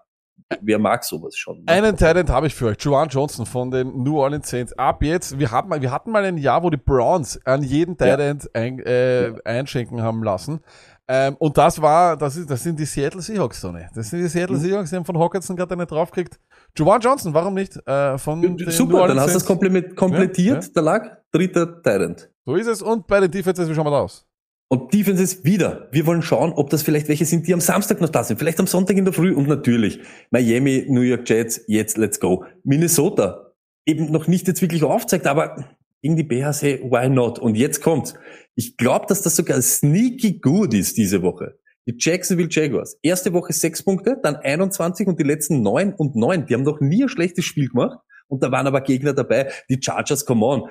wer 0.61 0.79
mag 0.79 1.03
sowas 1.03 1.35
schon? 1.35 1.57
ne? 1.59 1.63
Einen 1.67 1.97
Talent 1.97 2.29
habe 2.29 2.47
ich 2.47 2.55
für 2.55 2.67
euch, 2.67 2.77
Juwan 2.79 3.09
Johnson 3.09 3.45
von 3.45 3.71
den 3.71 4.03
New 4.03 4.19
Orleans 4.19 4.49
Saints. 4.49 4.73
Ab 4.77 5.03
jetzt, 5.03 5.37
wir 5.39 5.51
hatten 5.51 5.69
mal, 5.69 5.81
wir 5.81 5.91
hatten 5.91 6.11
mal 6.11 6.23
ein 6.23 6.37
Jahr, 6.37 6.63
wo 6.63 6.69
die 6.69 6.77
Browns 6.77 7.39
an 7.45 7.63
jeden 7.63 7.95
Ja. 7.99 8.07
Talent 8.17 8.49
ein, 8.53 8.79
äh, 8.79 9.33
einschenken 9.45 10.01
haben 10.01 10.23
lassen. 10.23 10.59
Ähm, 11.07 11.35
und 11.37 11.57
das 11.57 11.81
war, 11.81 12.15
das 12.15 12.37
ist, 12.37 12.49
das 12.49 12.63
sind 12.63 12.79
die 12.79 12.85
Seattle 12.85 13.21
Seahawks, 13.21 13.59
Tony. 13.59 13.85
Das 13.93 14.09
sind 14.09 14.19
die 14.21 14.27
Seattle 14.29 14.55
Mhm. 14.57 14.61
Seahawks, 14.61 14.89
die 14.89 14.95
haben 14.95 15.03
von 15.05 15.19
Hawkinson 15.19 15.55
gerade 15.57 15.73
eine 15.73 15.85
draufgekriegt. 15.85 16.39
Juwan 16.77 17.01
Johnson, 17.01 17.33
warum 17.33 17.53
nicht? 17.55 17.75
Äh, 17.85 18.17
von 18.17 18.57
Super, 18.69 19.07
dann 19.09 19.19
hast 19.19 19.35
du 19.35 19.45
komplett- 19.45 19.95
komplettiert, 19.97 20.63
Ja, 20.63 20.69
da 20.73 20.81
lag 20.81 21.17
dritter 21.31 21.81
Tyrant. 21.81 22.29
So 22.45 22.55
ist 22.55 22.67
es. 22.67 22.81
Und 22.81 23.05
bei 23.07 23.19
den 23.19 23.29
Defenses, 23.31 23.69
wie 23.69 23.75
schauen 23.75 23.85
wir 23.85 23.91
da 23.91 23.99
aus? 23.99 24.25
Und 24.73 24.91
Defenses 24.91 25.43
wieder. 25.43 25.87
Wir 25.91 26.07
wollen 26.07 26.23
schauen, 26.23 26.51
ob 26.51 26.71
das 26.71 26.81
vielleicht 26.81 27.07
welche 27.07 27.25
sind, 27.25 27.47
die 27.47 27.53
am 27.53 27.61
Samstag 27.61 28.01
noch 28.01 28.09
da 28.09 28.23
sind. 28.23 28.39
Vielleicht 28.39 28.59
am 28.59 28.65
Sonntag 28.65 28.97
in 28.97 29.05
der 29.05 29.13
Früh. 29.13 29.31
Und 29.31 29.47
natürlich 29.47 29.99
Miami, 30.31 30.87
New 30.89 31.01
York 31.01 31.29
Jets, 31.29 31.61
jetzt 31.67 31.95
let's 31.99 32.19
go. 32.19 32.43
Minnesota, 32.63 33.51
eben 33.85 34.11
noch 34.11 34.25
nicht 34.25 34.47
jetzt 34.47 34.63
wirklich 34.63 34.81
aufzeigt, 34.81 35.27
aber 35.27 35.63
gegen 36.01 36.15
die 36.15 36.27
hey, 36.43 36.81
why 36.89 37.07
not? 37.07 37.37
Und 37.37 37.53
jetzt 37.53 37.83
kommt's. 37.83 38.15
Ich 38.55 38.75
glaube, 38.75 39.05
dass 39.07 39.21
das 39.21 39.35
sogar 39.35 39.61
sneaky 39.61 40.39
gut 40.39 40.73
ist 40.73 40.97
diese 40.97 41.21
Woche. 41.21 41.59
Die 41.85 41.95
Jacksonville 41.95 42.49
Jaguars. 42.49 42.97
Erste 43.03 43.31
Woche 43.31 43.53
sechs 43.53 43.83
Punkte, 43.83 44.17
dann 44.23 44.37
21 44.37 45.05
und 45.05 45.19
die 45.19 45.23
letzten 45.23 45.61
neun 45.61 45.93
und 45.93 46.15
neun. 46.15 46.47
Die 46.47 46.55
haben 46.55 46.63
noch 46.63 46.81
nie 46.81 47.03
ein 47.03 47.09
schlechtes 47.09 47.45
Spiel 47.45 47.69
gemacht. 47.69 47.99
Und 48.27 48.41
da 48.41 48.51
waren 48.51 48.65
aber 48.65 48.81
Gegner 48.81 49.13
dabei. 49.13 49.51
Die 49.69 49.77
Chargers, 49.79 50.25
come 50.25 50.43
on 50.43 50.63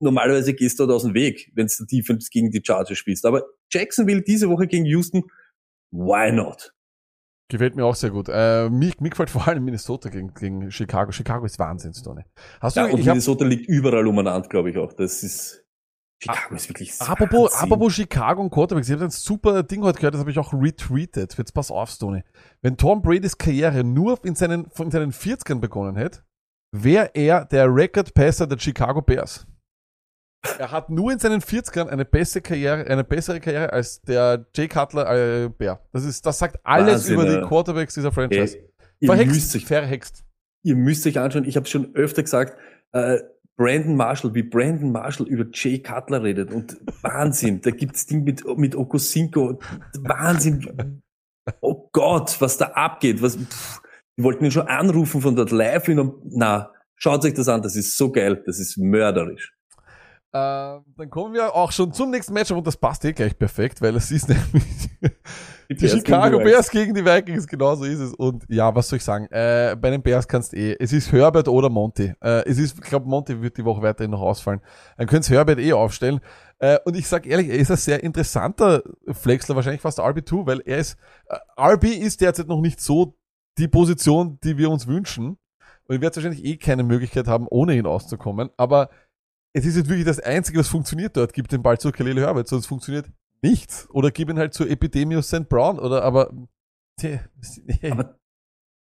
normalerweise 0.00 0.54
gehst 0.54 0.78
du 0.78 0.86
dort 0.86 0.96
aus 0.96 1.02
dem 1.02 1.14
Weg, 1.14 1.50
wenn 1.54 1.66
du 1.66 1.84
Defense 1.84 2.28
gegen 2.30 2.50
die 2.50 2.62
Chargers 2.64 2.98
spielst. 2.98 3.26
Aber 3.26 3.44
Jacksonville 3.72 4.22
diese 4.22 4.48
Woche 4.48 4.66
gegen 4.66 4.84
Houston, 4.86 5.22
why 5.90 6.32
not? 6.32 6.72
Gefällt 7.50 7.76
mir 7.76 7.86
auch 7.86 7.94
sehr 7.94 8.10
gut. 8.10 8.28
Äh, 8.28 8.68
mir, 8.68 8.92
mir 9.00 9.10
gefällt 9.10 9.30
vor 9.30 9.48
allem 9.48 9.64
Minnesota 9.64 10.10
gegen, 10.10 10.34
gegen 10.34 10.70
Chicago. 10.70 11.12
Chicago 11.12 11.46
ist 11.46 11.58
Wahnsinns, 11.58 12.02
Tony. 12.02 12.22
Hast 12.60 12.76
du, 12.76 12.80
Ja, 12.80 12.86
und 12.86 13.00
ich 13.00 13.08
hab, 13.08 13.14
Minnesota 13.14 13.46
liegt 13.46 13.66
überall 13.68 14.06
umeinander, 14.06 14.46
glaube 14.48 14.70
ich 14.70 14.76
auch. 14.76 14.92
Das 14.92 15.22
ist, 15.22 15.64
Chicago 16.22 16.54
ist 16.54 16.68
wirklich 16.68 17.00
Apropos, 17.00 17.52
Wahnsinn. 17.52 17.72
apropos 17.72 17.94
Chicago 17.94 18.42
und 18.42 18.50
Quarterbacks, 18.50 18.88
ich 18.88 18.94
habe 18.94 19.04
ein 19.04 19.10
super 19.10 19.62
Ding 19.62 19.82
heute 19.82 19.98
gehört, 19.98 20.14
das 20.14 20.20
habe 20.20 20.30
ich 20.30 20.38
auch 20.38 20.52
retweetet. 20.52 21.38
Jetzt 21.38 21.54
pass 21.54 21.70
auf, 21.70 21.88
Stoney. 21.88 22.22
Wenn 22.60 22.76
Tom 22.76 23.00
Bradys 23.00 23.38
Karriere 23.38 23.82
nur 23.82 24.22
in 24.26 24.34
seinen, 24.34 24.66
in 24.78 24.90
seinen 24.90 25.12
40ern 25.12 25.60
begonnen 25.60 25.96
hätte, 25.96 26.24
wäre 26.72 27.10
er 27.14 27.46
der 27.46 27.74
Record-Passer 27.74 28.46
der 28.46 28.58
Chicago 28.58 29.00
Bears. 29.00 29.46
Er 30.58 30.70
hat 30.70 30.88
nur 30.88 31.12
in 31.12 31.18
seinen 31.18 31.40
40ern 31.40 31.88
eine 31.88 32.04
bessere 32.04 32.42
Karriere, 32.42 32.86
eine 32.86 33.04
bessere 33.04 33.40
Karriere 33.40 33.72
als 33.72 34.00
der 34.02 34.46
Jay 34.54 34.68
Cutler 34.68 35.44
äh, 35.44 35.48
Bear. 35.48 35.82
Das 35.92 36.04
ist, 36.04 36.24
das 36.24 36.38
sagt 36.38 36.60
alles 36.64 37.08
Wahnsinn, 37.08 37.14
über 37.14 37.24
die. 37.24 37.46
Quarterbacks 37.46 37.94
dieser 37.94 38.12
Franchise. 38.12 38.56
Ey, 38.56 38.70
ihr, 39.00 39.08
müsst 39.08 39.24
Verhext, 39.24 39.56
euch, 39.56 39.66
verhext. 39.66 40.24
ihr 40.62 40.76
müsst 40.76 41.06
euch 41.06 41.18
anschauen, 41.18 41.44
ich 41.44 41.56
habe 41.56 41.66
schon 41.66 41.94
öfter 41.94 42.22
gesagt, 42.22 42.56
äh, 42.92 43.18
Brandon 43.56 43.96
Marshall, 43.96 44.34
wie 44.34 44.44
Brandon 44.44 44.92
Marshall 44.92 45.26
über 45.26 45.44
Jay 45.52 45.80
Cutler 45.80 46.22
redet 46.22 46.52
und 46.52 46.76
Wahnsinn, 47.02 47.60
da 47.60 47.70
gibt's 47.70 48.06
Ding 48.06 48.22
mit, 48.22 48.44
mit 48.56 48.76
Okosinko, 48.76 49.58
Wahnsinn, 50.00 51.02
oh 51.60 51.88
Gott, 51.92 52.40
was 52.40 52.58
da 52.58 52.66
abgeht, 52.66 53.20
was, 53.20 53.36
pff, 53.36 53.80
Die 54.18 54.24
wollten 54.24 54.44
ihn 54.44 54.50
schon 54.50 54.66
anrufen 54.66 55.20
von 55.20 55.36
dort 55.36 55.52
live. 55.52 55.88
Und, 55.88 56.16
na, 56.24 56.72
schaut 56.96 57.24
euch 57.24 57.34
das 57.34 57.48
an, 57.48 57.62
das 57.62 57.76
ist 57.76 57.96
so 57.96 58.10
geil, 58.10 58.42
das 58.44 58.58
ist 58.58 58.76
mörderisch. 58.76 59.54
Äh, 60.30 60.80
dann 60.96 61.08
kommen 61.08 61.32
wir 61.32 61.54
auch 61.54 61.72
schon 61.72 61.90
zum 61.92 62.10
nächsten 62.10 62.34
Match 62.34 62.50
und 62.50 62.66
das 62.66 62.76
passt 62.76 63.02
eh 63.06 63.14
gleich 63.14 63.38
perfekt, 63.38 63.80
weil 63.80 63.96
es 63.96 64.10
ist 64.10 64.28
nämlich 64.28 64.88
die, 65.00 65.74
gegen 65.74 65.88
Chicago 65.88 66.38
die 66.38 66.44
Bears 66.44 66.70
gegen 66.70 66.92
die 66.94 67.02
Vikings, 67.02 67.46
genau 67.46 67.74
so 67.76 67.84
ist 67.84 67.98
es. 67.98 68.12
Und 68.12 68.44
ja, 68.48 68.74
was 68.74 68.88
soll 68.88 68.98
ich 68.98 69.04
sagen? 69.04 69.26
Äh, 69.30 69.74
bei 69.80 69.88
den 69.88 70.02
Bears 70.02 70.28
kannst 70.28 70.52
eh, 70.52 70.76
es 70.78 70.92
ist 70.92 71.12
Herbert 71.12 71.48
oder 71.48 71.70
Monty. 71.70 72.12
Äh, 72.20 72.46
es 72.46 72.58
ist, 72.58 72.78
ich 72.78 72.84
glaube, 72.84 73.08
Monty 73.08 73.40
wird 73.40 73.56
die 73.56 73.64
Woche 73.64 73.80
weiterhin 73.80 74.10
noch 74.10 74.20
ausfallen. 74.20 74.60
Dann 74.98 75.06
könnt's 75.06 75.30
Herbert 75.30 75.58
eh 75.60 75.72
aufstellen. 75.72 76.20
Äh, 76.58 76.78
und 76.84 76.94
ich 76.94 77.08
sag 77.08 77.26
ehrlich, 77.26 77.48
er 77.48 77.56
ist 77.56 77.70
ein 77.70 77.78
sehr 77.78 78.04
interessanter 78.04 78.82
Flexler, 79.10 79.56
wahrscheinlich 79.56 79.80
fast 79.80 79.98
RB2, 79.98 80.46
weil 80.46 80.60
er 80.66 80.78
ist, 80.78 80.98
äh, 81.28 81.36
RB 81.58 81.84
ist 81.84 82.20
derzeit 82.20 82.48
noch 82.48 82.60
nicht 82.60 82.80
so 82.80 83.16
die 83.56 83.68
Position, 83.68 84.38
die 84.44 84.58
wir 84.58 84.70
uns 84.70 84.86
wünschen. 84.86 85.38
Und 85.86 85.94
ich 85.94 86.02
werde 86.02 86.16
wahrscheinlich 86.16 86.44
eh 86.44 86.58
keine 86.58 86.82
Möglichkeit 86.82 87.26
haben, 87.28 87.46
ohne 87.48 87.74
ihn 87.74 87.86
auszukommen. 87.86 88.50
Aber 88.58 88.90
es 89.52 89.64
ist 89.64 89.76
jetzt 89.76 89.88
wirklich 89.88 90.06
das 90.06 90.20
Einzige, 90.20 90.58
was 90.58 90.68
funktioniert 90.68 91.16
dort. 91.16 91.32
Gib 91.32 91.48
den 91.48 91.62
Ball 91.62 91.78
zu 91.78 91.90
Khalil 91.90 92.20
Herbert, 92.20 92.48
sonst 92.48 92.66
funktioniert 92.66 93.06
nichts. 93.42 93.88
Oder 93.90 94.10
gib 94.10 94.28
ihn 94.30 94.38
halt 94.38 94.54
zu 94.54 94.66
Epidemius 94.66 95.28
St. 95.28 95.48
Brown. 95.48 95.78
Oder 95.78 96.02
aber, 96.02 96.32
tja. 97.00 97.20
Aber 97.90 98.18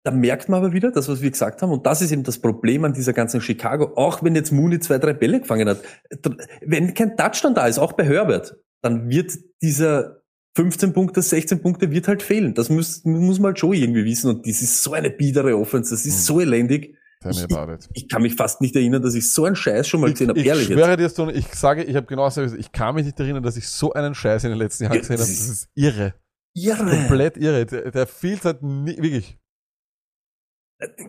da 0.04 0.12
merkt 0.12 0.50
man 0.50 0.60
aber 0.60 0.72
wieder, 0.72 0.92
das, 0.92 1.10
was 1.10 1.22
wir 1.22 1.32
gesagt 1.32 1.64
haben, 1.64 1.72
und 1.72 1.88
das 1.88 2.00
ist 2.00 2.12
eben 2.12 2.22
das 2.22 2.38
Problem 2.38 2.86
an 2.86 2.94
dieser 2.94 3.12
ganzen 3.12 3.42
Chicago, 3.42 3.94
auch 3.96 4.22
wenn 4.22 4.36
jetzt 4.36 4.52
Mooney 4.52 4.80
zwei, 4.80 5.00
drei 5.00 5.14
Bälle 5.14 5.40
gefangen 5.40 5.68
hat, 5.68 5.82
wenn 6.62 6.94
kein 6.94 7.18
Touchdown 7.18 7.56
da 7.56 7.66
ist, 7.66 7.80
auch 7.80 7.94
bei 7.94 8.06
Herbert, 8.06 8.56
dann 8.84 9.10
wird 9.10 9.36
dieser 9.64 10.22
15 10.56 10.94
Punkte, 10.94 11.24
16 11.24 11.60
Punkte 11.60 11.90
wird 11.90 12.08
halt 12.08 12.22
fehlen. 12.22 12.54
Das 12.54 12.70
muss, 12.70 13.04
muss 13.04 13.40
man 13.40 13.48
halt 13.48 13.60
schon 13.60 13.74
irgendwie 13.74 14.06
wissen. 14.06 14.30
Und 14.30 14.48
das 14.48 14.62
ist 14.62 14.84
so 14.84 14.94
eine 14.94 15.10
biedere 15.10 15.58
Offense, 15.58 15.90
das 15.90 16.06
ist 16.06 16.18
Hm. 16.20 16.22
so 16.22 16.40
elendig. 16.40 16.96
Tell 17.34 17.34
me 17.42 17.48
Ich, 17.50 17.56
about 17.58 17.72
it. 17.74 17.90
ich 17.94 18.08
kann 18.10 18.22
mich 18.22 18.36
fast 18.36 18.62
nicht 18.62 18.76
erinnern, 18.76 19.02
dass 19.02 19.16
ich 19.16 19.32
so 19.32 19.46
einen 19.46 19.56
Scheiß 19.56 19.88
schon 19.88 20.02
mal 20.02 20.12
gesehen 20.12 20.30
habe. 20.30 20.40
ich 20.40 20.46
Ehrlich 20.46 20.68
jetzt. 20.70 20.78
schwöre 20.78 20.98
dir, 20.98 21.10
Stone, 21.10 21.34
ich 21.34 21.48
sage, 21.54 21.84
ich 21.84 21.96
habe 21.96 22.06
genau 22.08 22.30
so, 22.30 22.44
ich 22.44 22.72
kann 22.72 22.96
mich 22.96 23.06
nicht 23.06 23.20
erinnern, 23.20 23.44
dass 23.44 23.58
ich 23.58 23.68
so 23.68 23.94
einen 23.94 24.14
Scheiß 24.16 24.44
in 24.44 24.52
den 24.52 24.60
letzten 24.60 24.84
Jahren 24.86 24.94
Ja, 24.96 25.00
gesehen 25.02 25.18
habe. 25.18 25.28
das 25.28 25.30
ist 25.50 25.70
irre. 25.76 26.14
Irre. 26.54 26.90
Komplett 26.90 27.38
irre. 27.38 27.66
Der, 27.66 27.92
der 27.92 28.08
fehlt 28.08 28.46
halt 28.46 28.62
nie, 28.64 28.96
wirklich. 28.98 29.38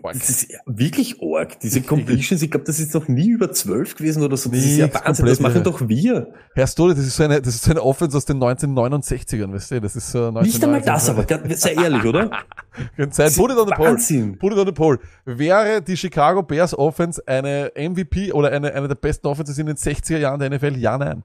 Das 0.02 0.30
ist 0.30 0.52
ja 0.52 0.60
wirklich 0.66 1.16
arg. 1.20 1.58
Diese 1.58 1.80
Completions, 1.80 2.40
ich 2.40 2.50
glaube, 2.52 2.64
das 2.66 2.78
ist 2.78 2.94
noch 2.94 3.08
nie 3.08 3.30
über 3.30 3.50
12 3.50 3.96
gewesen 3.96 4.22
oder 4.22 4.36
so. 4.36 4.48
Das 4.48 4.60
ist 4.60 4.76
ja 4.76 4.88
Wahnsinn. 4.94 5.26
Das 5.26 5.40
machen 5.40 5.64
doch 5.64 5.88
wir. 5.88 6.32
Herr 6.54 6.66
Stone, 6.68 6.94
das 6.94 7.04
ist 7.04 7.16
so 7.16 7.24
eine, 7.24 7.42
das 7.42 7.56
ist 7.56 7.64
so 7.64 7.72
eine 7.72 7.82
Offense 7.82 8.16
aus 8.16 8.24
den 8.24 8.38
1969ern, 8.38 9.52
weißt 9.52 9.72
du? 9.72 9.80
Das 9.80 9.96
ist 9.96 10.12
so 10.12 10.30
Nicht 10.30 10.62
einmal 10.62 10.80
das, 10.82 11.08
1990. 11.08 11.10
aber 11.10 11.24
ganz- 11.24 11.60
sei 11.60 11.72
ehrlich, 11.74 12.04
oder? 12.04 12.30
Könnte 12.96 13.16
sein. 13.16 13.32
Put 13.34 13.50
it 13.50 13.56
on 13.58 13.66
the 13.66 13.74
pole. 13.74 13.88
Wahnsinn. 13.90 14.38
Put 14.38 14.52
it 14.52 14.58
on 14.58 14.66
the 14.66 14.72
pole. 14.72 14.98
Wäre 15.24 15.82
die 15.82 15.96
Chicago 15.96 16.42
Bears 16.44 16.76
Offense 16.78 17.20
eine 17.26 17.72
MVP 17.76 18.32
oder 18.32 18.52
eine, 18.52 18.72
eine 18.72 18.86
der 18.86 18.94
besten 18.94 19.26
Offenses 19.26 19.58
in 19.58 19.66
den 19.66 19.76
60er 19.76 20.18
Jahren 20.18 20.38
der 20.38 20.50
NFL? 20.50 20.76
Ja, 20.76 20.96
nein. 20.96 21.24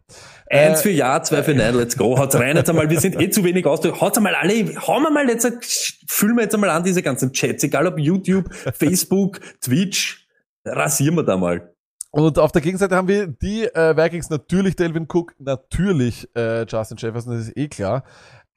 Eins 0.49 0.79
Äh, 0.79 0.83
für 0.83 0.89
Ja, 0.91 1.21
zwei 1.21 1.43
für 1.43 1.53
Nein, 1.53 1.75
let's 1.75 1.95
go. 1.95 2.17
Haut's 2.17 2.35
rein 2.35 2.55
jetzt 2.55 2.69
einmal, 2.69 2.89
wir 2.89 2.99
sind 2.99 3.19
eh 3.21 3.29
zu 3.29 3.43
wenig 3.43 3.65
aus. 3.67 3.81
Haut's 3.83 4.17
einmal 4.17 4.33
alle, 4.33 4.53
hauen 4.87 5.03
wir 5.03 5.11
mal 5.11 5.27
jetzt, 5.29 5.47
füllen 6.07 6.35
wir 6.37 6.43
jetzt 6.43 6.55
einmal 6.55 6.71
an 6.71 6.83
diese 6.83 7.03
ganzen 7.03 7.31
Chats, 7.33 7.63
egal 7.65 7.85
ob 7.85 7.99
YouTube, 7.99 8.30
Facebook, 8.73 9.39
Twitch, 9.61 10.27
rasieren 10.65 11.15
wir 11.15 11.23
da 11.23 11.37
mal. 11.37 11.73
Und 12.11 12.37
auf 12.39 12.51
der 12.51 12.61
Gegenseite 12.61 12.95
haben 12.95 13.07
wir 13.07 13.27
die 13.27 13.63
äh, 13.63 13.95
Vikings, 13.95 14.29
natürlich 14.29 14.75
Delvin 14.75 15.07
Cook, 15.09 15.33
natürlich 15.39 16.27
äh, 16.35 16.65
Justin 16.65 16.97
Jefferson, 16.97 17.33
das 17.33 17.47
ist 17.47 17.57
eh 17.57 17.69
klar. 17.69 18.03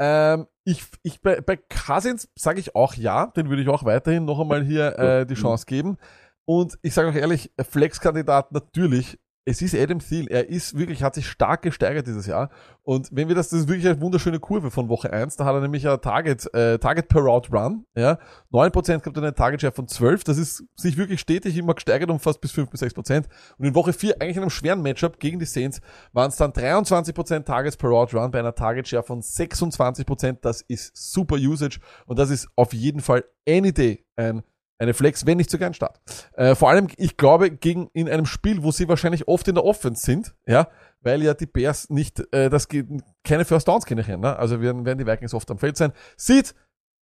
Ähm, 0.01 0.47
ich, 0.65 0.85
ich 1.03 1.21
bei, 1.21 1.41
bei 1.41 1.57
Cousins 1.57 2.29
sage 2.35 2.59
ich 2.59 2.75
auch 2.75 2.95
ja, 2.95 3.27
den 3.27 3.49
würde 3.49 3.63
ich 3.63 3.69
auch 3.69 3.85
weiterhin 3.85 4.25
noch 4.25 4.41
einmal 4.41 4.65
hier 4.65 4.99
äh, 4.99 5.27
die 5.27 5.35
Chance 5.35 5.67
geben. 5.67 5.99
Und 6.47 6.79
ich 6.83 6.95
sage 6.95 7.09
auch 7.09 7.15
ehrlich, 7.15 7.53
Flex-Kandidat 7.59 8.53
natürlich. 8.53 9.19
Es 9.47 9.61
ist 9.61 9.75
Adam 9.75 9.99
Thiel. 9.99 10.27
Er 10.29 10.49
ist 10.49 10.77
wirklich, 10.77 11.03
hat 11.03 11.15
sich 11.15 11.29
stark 11.29 11.61
gesteigert 11.61 12.07
dieses 12.07 12.27
Jahr. 12.27 12.49
Und 12.83 13.11
wenn 13.13 13.29
wir 13.29 13.35
das, 13.35 13.51
das 13.51 13.61
ist 13.61 13.69
wirklich 13.69 13.87
eine 13.87 14.01
wunderschöne 14.01 14.41
Kurve 14.41 14.71
von 14.71 14.89
Woche 14.89 15.13
1. 15.13 15.37
Da 15.37 15.45
hat 15.45 15.55
er 15.55 15.61
nämlich 15.61 15.87
ein 15.87 16.01
Target, 16.01 16.53
äh, 16.55 16.79
Target 16.79 17.09
per 17.09 17.21
Route 17.21 17.51
Run, 17.53 17.85
ja. 17.95 18.19
9% 18.53 19.01
gehabt 19.01 19.07
und 19.07 19.19
eine 19.19 19.35
Target 19.35 19.61
Share 19.61 19.73
von 19.73 19.87
12. 19.87 20.25
Das 20.25 20.39
ist 20.39 20.65
sich 20.77 20.97
wirklich 20.97 21.21
stetig 21.21 21.57
immer 21.59 21.75
gesteigert 21.75 22.11
um 22.11 22.21
fast 22.21 22.41
bis 22.41 22.53
5 22.53 22.71
bis 22.71 22.83
6%. 22.83 23.25
Und 23.59 23.67
in 23.67 23.75
Woche 23.75 23.93
4, 23.93 24.21
eigentlich 24.21 24.37
in 24.37 24.43
einem 24.43 24.51
schweren 24.51 24.81
Matchup 24.81 25.21
gegen 25.21 25.39
die 25.39 25.47
Saints, 25.47 25.83
waren 26.13 26.31
es 26.31 26.37
dann 26.37 26.53
23% 26.53 27.45
Targets 27.45 27.77
per 27.77 27.91
Route 27.91 28.17
Run 28.17 28.31
bei 28.31 28.39
einer 28.39 28.55
Target 28.55 28.89
Share 28.89 29.03
von 29.03 29.21
26%. 29.21 30.39
Das 30.41 30.63
ist 30.63 30.97
super 30.97 31.37
Usage. 31.37 31.81
Und 32.07 32.19
das 32.19 32.31
ist 32.31 32.49
auf 32.57 32.73
jeden 32.73 33.01
Fall 33.01 33.25
any 33.47 33.73
day 33.73 34.07
ein 34.17 34.43
eine 34.85 34.95
Flex, 34.95 35.27
wenn 35.27 35.37
nicht 35.37 35.51
sogar 35.51 35.69
ein 35.69 35.75
Start. 35.75 36.01
Äh, 36.35 36.55
vor 36.55 36.71
allem, 36.71 36.89
ich 36.97 37.17
glaube, 37.17 37.51
gegen 37.51 37.89
in 37.93 38.09
einem 38.09 38.27
Spiel, 38.27 38.63
wo 38.63 38.71
sie 38.71 38.89
wahrscheinlich 38.89 39.29
oft 39.29 39.49
in 39.49 39.57
der 39.57 39.65
Offense 39.65 40.05
sind, 40.05 40.35
ja, 40.47 40.69
weil 41.01 41.23
ja 41.23 41.35
die 41.35 41.47
Bears 41.47 41.91
nicht, 41.91 42.23
äh, 42.33 42.49
das 42.49 42.69
geht, 42.69 42.87
keine 43.25 43.45
First 43.45 43.69
Downs 43.69 43.85
generieren, 43.85 44.21
ne? 44.21 44.37
Also 44.37 44.61
werden, 44.61 44.85
werden 44.87 44.99
die 44.99 45.07
Vikings 45.07 45.35
oft 45.35 45.51
am 45.51 45.59
Feld 45.59 45.77
sein. 45.77 45.93
Sieht 46.17 46.55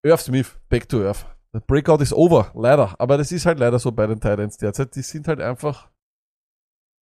Irv 0.03 0.21
Smith, 0.21 0.57
back 0.69 0.89
to 0.89 1.03
Earth. 1.03 1.25
The 1.53 1.59
Breakout 1.67 2.01
is 2.01 2.13
over, 2.13 2.51
leider. 2.55 2.95
Aber 2.97 3.17
das 3.17 3.31
ist 3.31 3.45
halt 3.45 3.59
leider 3.59 3.77
so 3.77 3.91
bei 3.91 4.07
den 4.07 4.19
Titans 4.19 4.57
derzeit. 4.57 4.95
Die 4.95 5.01
sind 5.01 5.27
halt 5.27 5.41
einfach, 5.41 5.89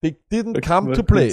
they 0.02 0.18
didn't 0.32 0.66
come 0.66 0.94
to 0.94 1.04
play. 1.04 1.30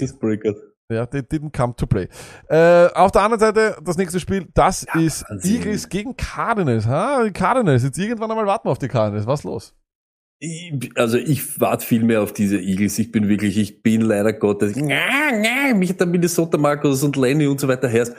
Ja, 0.93 1.06
they 1.06 1.23
didn't 1.23 1.56
come 1.56 1.74
to 1.77 1.86
play. 1.86 2.09
Äh, 2.48 2.89
auf 2.94 3.11
der 3.11 3.23
anderen 3.23 3.40
Seite, 3.40 3.77
das 3.82 3.97
nächste 3.97 4.20
Spiel, 4.20 4.47
das 4.55 4.82
ist 4.94 5.24
Wahnsinn. 5.28 5.56
Eagles 5.56 5.89
gegen 5.89 6.15
Cardinals. 6.16 6.86
Ha? 6.86 7.24
Cardinals, 7.32 7.85
jetzt 7.85 7.98
irgendwann 7.98 8.31
einmal 8.31 8.47
warten 8.47 8.69
wir 8.69 8.73
auf 8.73 8.78
die 8.78 8.89
Cardinals. 8.89 9.27
Was 9.27 9.44
los? 9.44 9.74
Ich- 10.40 10.90
Also 10.97 11.16
ich 11.16 11.59
warte 11.59 11.86
viel 11.86 12.05
mehr 12.05 12.20
auf 12.20 12.35
diese 12.35 12.59
Eagles. 12.61 12.98
Ich 12.98 13.11
bin 13.12 13.28
wirklich, 13.28 13.56
ich 13.56 13.82
bin 13.82 14.02
leider 14.02 14.35
Gottes, 14.35 14.77
mich 14.77 15.90
hat 15.90 16.01
der 16.01 16.06
Minnesota 16.06 16.59
Marcos 16.59 17.02
und 17.02 17.16
Lenny 17.16 17.47
und 17.47 17.59
so 17.61 17.66
weiter 17.69 17.89
herrscht. 17.89 18.12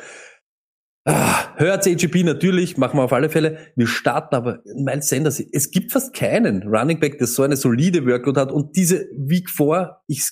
Ah, 1.08 1.56
hört 1.58 1.86
AGP 1.86 2.24
natürlich, 2.24 2.78
machen 2.78 2.98
wir 2.98 3.04
auf 3.04 3.14
alle 3.14 3.30
Fälle. 3.30 3.60
Wir 3.76 3.86
starten 3.86 4.34
aber 4.34 4.64
Miles 4.76 5.08
Sanders. 5.08 5.40
Es 5.40 5.70
gibt 5.70 5.92
fast 5.92 6.16
keinen 6.16 6.64
Running 6.64 7.00
Back, 7.00 7.20
der 7.20 7.28
so 7.28 7.44
eine 7.44 7.58
solide 7.58 8.08
Workload 8.08 8.40
hat 8.40 8.52
und 8.52 8.76
diese 8.76 9.06
Week 9.16 9.52
4, 9.52 9.98
ich 10.08 10.24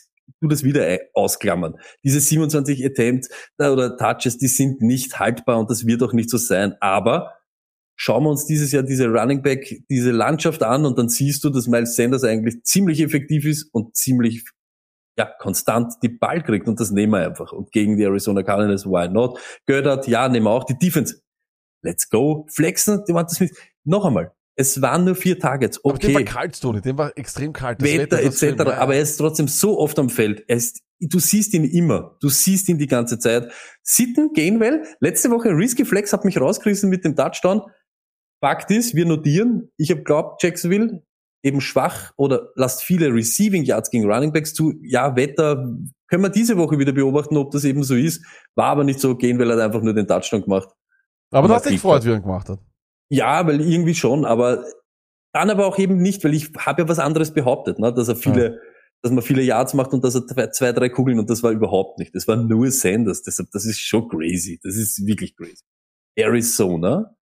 tu 0.43 0.49
das 0.49 0.63
wieder 0.63 0.81
ei- 0.83 1.09
ausklammern. 1.13 1.75
Diese 2.03 2.19
27 2.19 2.85
Attempts 2.85 3.29
äh, 3.57 3.69
oder 3.69 3.95
Touches, 3.97 4.37
die 4.37 4.47
sind 4.47 4.81
nicht 4.81 5.19
haltbar 5.19 5.57
und 5.57 5.69
das 5.69 5.85
wird 5.85 6.03
auch 6.03 6.11
nicht 6.13 6.29
so 6.29 6.37
sein. 6.37 6.75
Aber 6.81 7.33
schauen 7.95 8.23
wir 8.23 8.29
uns 8.29 8.45
dieses 8.45 8.71
Jahr 8.73 8.83
diese 8.83 9.07
Running 9.07 9.41
Back, 9.41 9.81
diese 9.89 10.11
Landschaft 10.11 10.63
an 10.63 10.85
und 10.85 10.97
dann 10.99 11.07
siehst 11.07 11.43
du, 11.45 11.49
dass 11.49 11.67
Miles 11.67 11.95
Sanders 11.95 12.23
eigentlich 12.23 12.63
ziemlich 12.63 13.01
effektiv 13.01 13.45
ist 13.45 13.69
und 13.73 13.95
ziemlich 13.95 14.43
ja, 15.17 15.31
konstant 15.39 15.93
die 16.01 16.09
Ball 16.09 16.43
kriegt 16.43 16.67
und 16.67 16.79
das 16.79 16.91
nehmen 16.91 17.13
wir 17.13 17.25
einfach. 17.25 17.51
Und 17.53 17.71
gegen 17.71 17.95
die 17.97 18.03
Arizona 18.03 18.43
Cardinals, 18.43 18.85
why 18.85 19.07
not? 19.07 19.39
Göttert, 19.65 20.07
ja, 20.07 20.27
nehmen 20.27 20.45
wir 20.47 20.51
auch 20.51 20.65
die 20.65 20.77
Defense. 20.77 21.21
Let's 21.83 22.09
go. 22.09 22.47
Flexen, 22.51 23.03
die 23.07 23.13
Smith. 23.29 23.55
Noch 23.85 24.05
einmal. 24.05 24.33
Es 24.55 24.81
waren 24.81 25.03
nur 25.05 25.15
vier 25.15 25.39
Targets. 25.39 25.83
Aber 25.83 25.97
dem 25.97 26.13
war 26.13 26.21
Okay. 26.21 26.29
kalt, 26.31 26.61
Tony. 26.61 26.81
Dem 26.81 26.97
war 26.97 27.17
extrem 27.17 27.53
kalt. 27.53 27.81
Das 27.81 27.87
Wetter 27.89 28.17
schlimm. 28.31 28.53
etc. 28.59 28.61
Aber 28.77 28.95
er 28.95 29.01
ist 29.01 29.17
trotzdem 29.17 29.47
so 29.47 29.79
oft 29.79 29.97
am 29.97 30.09
Feld. 30.09 30.43
Er 30.47 30.57
ist, 30.57 30.81
du 30.99 31.19
siehst 31.19 31.53
ihn 31.55 31.63
immer. 31.63 32.17
Du 32.21 32.29
siehst 32.29 32.69
ihn 32.69 32.77
die 32.77 32.87
ganze 32.87 33.17
Zeit. 33.17 33.51
Sitten, 33.81 34.31
Gainwell, 34.33 34.83
letzte 34.99 35.31
Woche 35.31 35.49
Risky 35.49 35.85
Flex 35.85 36.13
hat 36.13 36.23
mich 36.23 36.39
rausgerissen 36.39 36.89
mit 36.89 37.03
dem 37.03 37.15
Touchdown. 37.15 37.61
Fakt 38.41 38.69
ist, 38.71 38.93
wir 38.93 39.05
notieren, 39.05 39.71
ich 39.77 39.89
habe 39.89 40.03
glaubt, 40.03 40.43
Jacksonville 40.43 41.01
eben 41.43 41.59
schwach 41.59 42.11
oder 42.15 42.49
lasst 42.55 42.83
viele 42.83 43.07
Receiving 43.13 43.63
Yards 43.63 43.89
gegen 43.89 44.09
Running 44.09 44.31
Backs 44.33 44.53
zu. 44.53 44.73
Ja, 44.83 45.15
Wetter 45.15 45.75
können 46.07 46.23
wir 46.23 46.29
diese 46.29 46.57
Woche 46.57 46.77
wieder 46.77 46.91
beobachten, 46.91 47.37
ob 47.37 47.51
das 47.51 47.63
eben 47.63 47.83
so 47.83 47.95
ist. 47.95 48.23
War 48.55 48.67
aber 48.67 48.83
nicht 48.83 48.99
so. 48.99 49.17
Gainwell 49.17 49.51
hat 49.51 49.59
einfach 49.59 49.81
nur 49.81 49.93
den 49.93 50.07
Touchdown 50.07 50.43
gemacht. 50.43 50.69
aber 51.31 51.47
du 51.47 51.53
hast 51.55 51.65
dich 51.65 51.73
gefreut, 51.73 52.05
wie 52.05 52.09
er 52.09 52.15
ihn 52.17 52.21
gemacht 52.21 52.49
hat. 52.49 52.59
Ja, 53.13 53.45
weil 53.45 53.61
irgendwie 53.61 53.93
schon, 53.93 54.25
aber 54.25 54.65
dann 55.33 55.51
aber 55.51 55.67
auch 55.67 55.77
eben 55.77 55.97
nicht, 55.97 56.23
weil 56.23 56.33
ich 56.33 56.51
habe 56.57 56.81
ja 56.81 56.89
was 56.89 56.97
anderes 56.97 57.31
behauptet, 57.31 57.77
ne, 57.77 57.93
dass 57.93 58.07
er 58.07 58.15
viele, 58.15 58.59
dass 59.03 59.11
man 59.11 59.21
viele 59.21 59.43
Yards 59.43 59.75
macht 59.75 59.93
und 59.93 60.03
dass 60.03 60.15
er 60.15 60.51
zwei, 60.51 60.71
drei 60.71 60.89
Kugeln 60.89 61.19
und 61.19 61.29
das 61.29 61.43
war 61.43 61.51
überhaupt 61.51 61.99
nicht. 61.99 62.15
Das 62.15 62.27
war 62.27 62.37
nur 62.37 62.71
Sanders. 62.71 63.21
Deshalb, 63.21 63.51
das 63.51 63.65
ist 63.65 63.79
schon 63.79 64.07
crazy. 64.09 64.59
Das 64.63 64.75
ist 64.75 65.05
wirklich 65.05 65.35
crazy. 65.35 65.63
Arizona. 66.15 67.15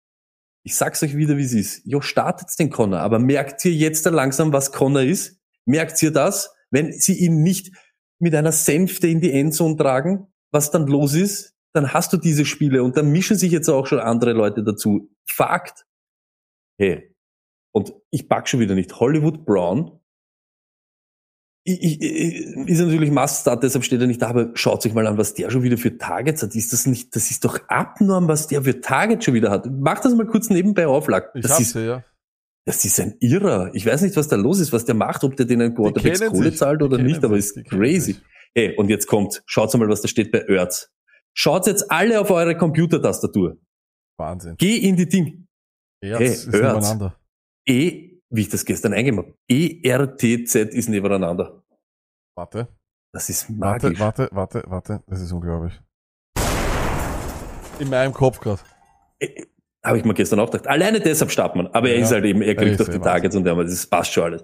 Ich 0.63 0.75
sag's 0.75 1.01
euch 1.01 1.15
wieder, 1.17 1.37
wie 1.37 1.45
es 1.45 1.53
ist. 1.53 1.81
Jo, 1.85 2.01
startet 2.01 2.49
den 2.59 2.69
Connor, 2.69 2.99
aber 2.99 3.17
merkt 3.17 3.65
ihr 3.65 3.73
jetzt 3.73 4.05
dann 4.05 4.13
langsam, 4.13 4.53
was 4.53 4.71
Connor 4.71 5.01
ist? 5.01 5.39
Merkt 5.65 6.03
ihr 6.03 6.11
das? 6.11 6.53
Wenn 6.69 6.91
sie 6.91 7.17
ihn 7.17 7.41
nicht 7.41 7.75
mit 8.19 8.35
einer 8.35 8.51
Sänfte 8.51 9.07
in 9.07 9.21
die 9.21 9.31
Endzone 9.31 9.75
tragen, 9.75 10.27
was 10.51 10.69
dann 10.69 10.85
los 10.85 11.15
ist, 11.15 11.55
dann 11.73 11.93
hast 11.93 12.13
du 12.13 12.17
diese 12.17 12.45
Spiele 12.45 12.83
und 12.83 12.97
dann 12.97 13.11
mischen 13.11 13.37
sich 13.37 13.51
jetzt 13.51 13.69
auch 13.69 13.87
schon 13.87 13.99
andere 13.99 14.33
Leute 14.33 14.63
dazu. 14.63 15.09
Fakt. 15.29 15.85
Hey. 16.79 17.15
Und 17.71 17.93
ich 18.09 18.27
pack 18.27 18.47
schon 18.47 18.59
wieder 18.59 18.75
nicht. 18.75 18.99
Hollywood 18.99 19.45
Brown. 19.45 19.99
Ich, 21.65 22.01
ich, 22.01 22.01
ist 22.01 22.79
natürlich 22.79 23.11
Must-Start, 23.11 23.61
deshalb 23.61 23.83
steht 23.83 24.01
er 24.01 24.07
nicht 24.07 24.21
da, 24.21 24.29
aber 24.29 24.51
schaut 24.55 24.83
euch 24.85 24.93
mal 24.93 25.05
an, 25.05 25.17
was 25.17 25.35
der 25.35 25.51
schon 25.51 25.61
wieder 25.61 25.77
für 25.77 25.97
Targets 25.97 26.41
hat. 26.41 26.55
Ist 26.55 26.73
das 26.73 26.87
nicht, 26.87 27.15
das 27.15 27.29
ist 27.29 27.45
doch 27.45 27.59
abnorm, 27.67 28.27
was 28.27 28.47
der 28.47 28.63
für 28.63 28.81
Targets 28.81 29.25
schon 29.25 29.35
wieder 29.35 29.51
hat. 29.51 29.67
Mach 29.69 29.99
das 29.99 30.15
mal 30.15 30.25
kurz 30.25 30.49
nebenbei 30.49 30.87
auf, 30.87 31.07
Lack. 31.07 31.31
Ich 31.35 31.43
Das 31.43 31.59
ist 31.59 31.75
ja, 31.75 31.81
ja. 31.81 32.03
Das 32.65 32.83
ist 32.85 32.99
ein 32.99 33.15
Irrer. 33.19 33.71
Ich 33.73 33.85
weiß 33.85 34.01
nicht, 34.01 34.15
was 34.15 34.27
da 34.27 34.35
los 34.35 34.59
ist, 34.59 34.73
was 34.73 34.85
der 34.85 34.95
macht, 34.95 35.23
ob 35.23 35.35
der 35.35 35.45
denen 35.45 35.75
Quarterbacks 35.75 36.19
kennen 36.19 36.31
Kohle 36.31 36.49
sich, 36.49 36.59
zahlt 36.59 36.81
oder 36.81 36.97
nicht, 36.97 37.23
aber 37.23 37.39
sich, 37.39 37.57
ist 37.57 37.69
crazy. 37.69 38.13
sich. 38.13 38.21
Hey, 38.55 38.75
und 38.75 38.89
jetzt 38.89 39.07
kommt, 39.07 39.43
schaut 39.45 39.73
mal, 39.75 39.89
was 39.89 40.01
da 40.01 40.07
steht 40.07 40.31
bei 40.31 40.39
Erz. 40.39 40.91
Schaut 41.39 41.67
jetzt 41.67 41.89
alle 41.89 42.19
auf 42.19 42.29
eure 42.31 42.57
Computertastatur. 42.57 43.57
Wahnsinn. 44.19 44.55
Geh 44.57 44.75
in 44.75 44.97
die 44.97 45.07
Ding. 45.07 45.47
Erz 46.03 46.19
Hey, 46.19 46.27
ist 46.27 46.45
hört's. 46.47 46.59
nebeneinander. 46.61 47.15
E, 47.65 48.19
wie 48.29 48.41
ich 48.41 48.49
das 48.49 48.65
gestern 48.65 48.91
eingemacht 48.93 49.27
habe. 49.27 49.79
ERTZ 49.83 50.55
ist 50.73 50.89
nebeneinander. 50.89 51.63
Warte, 52.37 52.67
Das 53.13 53.29
ist 53.29 53.47
warte, 53.57 53.87
magisch. 53.87 53.99
warte, 54.01 54.29
warte, 54.33 54.63
warte. 54.67 55.03
Das 55.07 55.21
ist 55.21 55.31
unglaublich. 55.31 55.79
In 57.79 57.89
meinem 57.89 58.13
Kopf 58.13 58.41
gerade. 58.41 58.61
Habe 59.85 59.97
ich 59.97 60.03
mir 60.03 60.13
gestern 60.13 60.41
auch 60.41 60.51
gedacht. 60.51 60.67
Alleine 60.67 60.99
deshalb 60.99 61.31
startet 61.31 61.55
man. 61.55 61.67
Aber 61.67 61.87
er 61.89 61.99
Ja. 61.99 62.03
ist 62.03 62.11
halt 62.11 62.25
eben, 62.25 62.41
er 62.41 62.49
Er 62.49 62.55
kriegt 62.55 62.79
doch 62.81 62.85
die 62.85 62.91
Wahnsinn. 62.95 63.01
Targets 63.03 63.35
und 63.37 63.45
der, 63.45 63.55
das 63.55 63.87
passt 63.87 64.11
schon 64.11 64.23
alles. 64.25 64.43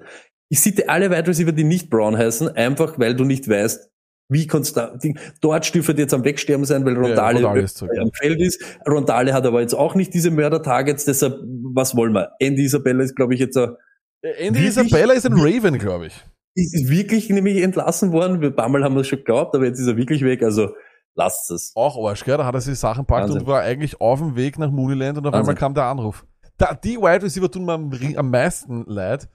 Ich 0.50 0.62
sitte 0.62 0.88
alle 0.88 1.12
Wide 1.12 1.28
Receiver, 1.28 1.52
die 1.52 1.66
nicht 1.66 1.90
Brown 1.90 2.18
heißen, 2.18 2.48
einfach 2.56 2.98
weil 3.00 3.16
du 3.18 3.26
nicht 3.26 3.50
weißt, 3.50 3.92
wie 4.30 4.48
konstant, 4.48 5.04
die- 5.04 5.16
dort 5.42 5.74
dürfte 5.74 5.94
jetzt 5.94 6.14
am 6.14 6.24
Wegsterben 6.24 6.66
sein, 6.66 6.86
weil 6.86 6.96
Rondale, 6.98 7.38
Rondale 7.44 7.62
ist 7.62 7.78
zurück. 7.78 7.92
am 8.00 8.12
Feld 8.14 8.42
ist. 8.42 8.62
Rondale 8.88 9.34
hat 9.34 9.46
aber 9.46 9.62
jetzt 9.62 9.74
auch 9.76 9.94
nicht 9.96 10.14
diese 10.14 10.32
Mörder-Targets, 10.32 11.06
deshalb, 11.06 11.40
was 11.74 11.96
wollen 11.96 12.14
wir? 12.14 12.32
Andy 12.40 12.64
Isabella 12.64 13.04
ist, 13.04 13.16
glaube 13.16 13.34
ich, 13.36 13.40
jetzt, 13.40 13.56
ein- 13.58 13.76
Andy 14.24 14.60
Wirklich? 14.62 14.68
Isabella 14.88 15.14
ist 15.14 15.26
ein 15.28 15.34
Raven, 15.34 15.78
glaube 15.78 16.08
ich. 16.08 16.24
ist 16.56 16.90
wirklich 16.90 17.30
nämlich 17.30 17.62
entlassen 17.62 18.12
worden. 18.14 18.44
Ein 18.44 18.56
paar 18.56 18.70
Mal 18.70 18.84
haben 18.84 18.96
wir 18.96 19.02
es 19.02 19.08
schon 19.08 19.20
geglaubt, 19.20 19.54
aber 19.56 19.66
jetzt 19.66 19.80
ist 19.80 19.88
er 19.88 19.98
wirklich 19.98 20.24
weg, 20.24 20.42
also 20.42 20.70
lasst 21.14 21.52
es. 21.52 21.72
Auch 21.76 21.98
Arsch, 22.08 22.24
gell? 22.24 22.38
Da 22.38 22.46
hat 22.46 22.56
er 22.56 22.62
sich 22.62 22.80
Sachen 22.80 23.06
packt 23.06 23.24
Wahnsinn. 23.26 23.42
und 23.42 23.48
war 23.48 23.62
eigentlich 23.62 24.00
auf 24.02 24.20
dem 24.20 24.36
Weg 24.36 24.58
nach 24.58 24.72
Mooneyland 24.72 25.18
und 25.18 25.28
auf 25.28 25.34
Wahnsinn. 25.34 25.50
einmal 25.52 25.56
kam 25.60 25.74
der 25.74 25.84
Anruf. 25.84 26.26
Da, 26.58 26.74
die 26.74 26.96
Wide 26.98 27.24
Receiver 27.24 27.52
tun 27.52 27.66
mir 27.66 27.74
am, 27.74 27.92
am 28.16 28.30
meisten 28.32 28.86
leid, 28.88 29.28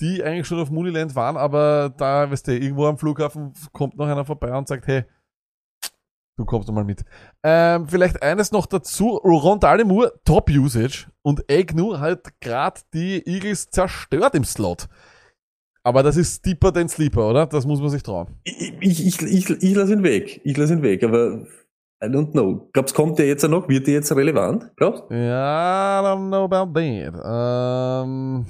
die 0.00 0.22
eigentlich 0.22 0.46
schon 0.46 0.60
auf 0.60 0.70
Mooneyland 0.70 1.14
waren, 1.14 1.36
aber 1.36 1.92
da, 1.96 2.30
weißt 2.30 2.48
du, 2.48 2.56
irgendwo 2.56 2.86
am 2.86 2.98
Flughafen 2.98 3.52
kommt 3.72 3.96
noch 3.96 4.06
einer 4.06 4.24
vorbei 4.24 4.52
und 4.56 4.68
sagt, 4.68 4.86
hey, 4.86 5.04
du 6.36 6.44
kommst 6.44 6.68
doch 6.68 6.74
mal 6.74 6.84
mit. 6.84 7.04
Ähm, 7.42 7.86
vielleicht 7.88 8.22
eines 8.22 8.52
noch 8.52 8.66
dazu, 8.66 9.16
Rondale 9.16 9.84
Moore, 9.84 10.12
Top 10.24 10.50
Usage 10.50 11.10
und 11.22 11.44
Agnew 11.50 11.98
hat 11.98 12.40
gerade 12.40 12.80
die 12.92 13.26
Eagles 13.26 13.70
zerstört 13.70 14.34
im 14.34 14.44
Slot. 14.44 14.88
Aber 15.84 16.02
das 16.02 16.16
ist 16.16 16.46
deeper 16.46 16.72
than 16.72 16.88
Sleeper, 16.88 17.28
oder? 17.28 17.46
Das 17.46 17.66
muss 17.66 17.80
man 17.80 17.90
sich 17.90 18.02
trauen. 18.02 18.28
Ich, 18.44 18.72
ich, 18.80 19.06
ich, 19.06 19.22
ich, 19.22 19.50
ich 19.50 19.74
lasse 19.74 19.92
ihn 19.92 20.04
weg. 20.04 20.40
Ich 20.44 20.56
lasse 20.56 20.74
ihn 20.74 20.82
weg, 20.82 21.02
aber 21.02 21.44
I 22.02 22.06
don't 22.06 22.32
know. 22.32 22.68
Glaubst, 22.72 22.94
kommt 22.94 23.18
der 23.18 23.26
jetzt 23.26 23.48
noch? 23.48 23.68
Wird 23.68 23.86
der 23.86 23.94
jetzt 23.94 24.14
relevant? 24.14 24.70
Glaubst? 24.76 25.04
Ja, 25.10 26.00
I 26.00 26.04
don't 26.04 26.28
know 26.28 26.44
about 26.44 26.72
that. 26.72 28.04
Ähm, 28.04 28.46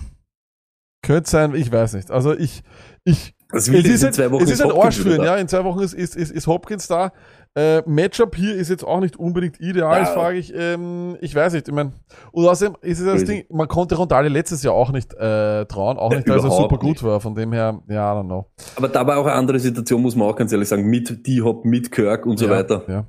könnte 1.03 1.29
sein, 1.31 1.55
ich 1.55 1.71
weiß 1.71 1.95
nicht. 1.95 2.11
Also 2.11 2.33
ich, 2.35 2.63
ich, 3.05 3.35
es 3.53 3.69
ist, 3.69 3.69
in 3.69 4.25
ein, 4.25 4.35
es 4.41 4.51
ist 4.51 4.63
ein 4.63 4.69
Hopkins 4.71 4.85
Arsch 4.85 4.97
für 4.99 5.09
ihn, 5.09 5.15
wieder 5.15 5.25
da. 5.25 5.35
ja. 5.35 5.37
In 5.37 5.49
zwei 5.49 5.65
Wochen 5.65 5.81
ist, 5.81 5.93
ist, 5.95 6.17
ist, 6.17 6.31
ist 6.31 6.47
Hopkins 6.47 6.87
da. 6.89 7.13
Äh, 7.55 7.83
Matchup 7.85 8.35
hier 8.35 8.55
ist 8.55 8.71
jetzt 8.71 8.83
auch 8.83 9.01
nicht 9.01 9.19
unbedingt 9.19 9.61
ideal, 9.61 9.93
Ja. 9.93 10.01
das 10.01 10.11
frage 10.15 10.39
ich. 10.39 10.55
Ähm, 10.57 11.19
ich 11.21 11.35
weiß 11.35 11.53
nicht, 11.53 11.69
ich 11.69 11.75
meine, 11.75 11.93
und 12.31 12.47
außerdem 12.49 12.77
ist 12.81 12.99
es 13.01 13.05
das. 13.05 13.25
Ding, 13.25 13.45
man 13.51 13.69
konnte 13.69 13.95
Rondale 13.97 14.31
letztes 14.31 14.63
Jahr 14.63 14.73
auch 14.73 14.91
nicht 14.91 15.13
äh, 15.13 15.67
trauen, 15.67 15.99
auch 15.99 16.11
Ja, 16.13 16.17
nicht, 16.17 16.29
weil 16.31 16.39
er 16.39 16.51
super 16.51 16.79
gut 16.79 16.89
nicht. 16.93 17.03
war. 17.03 17.21
Von 17.21 17.35
dem 17.35 17.53
her, 17.53 17.83
ja, 17.89 18.15
I 18.15 18.17
don't 18.19 18.25
know. 18.25 18.47
Aber 18.77 18.89
da 18.89 19.07
war 19.07 19.19
auch 19.19 19.27
eine 19.27 19.35
andere 19.35 19.59
Situation, 19.59 20.01
muss 20.01 20.17
man 20.17 20.29
auch 20.29 20.37
ganz 20.37 20.51
ehrlich 20.51 20.69
sagen, 20.69 20.89
mit 20.89 21.27
D-Hop, 21.27 21.67
mit 21.67 21.93
Kirk 21.93 22.25
und 22.25 22.39
so 22.39 22.47
ja, 22.47 22.53
weiter. 22.53 22.85
Ja. 22.89 23.05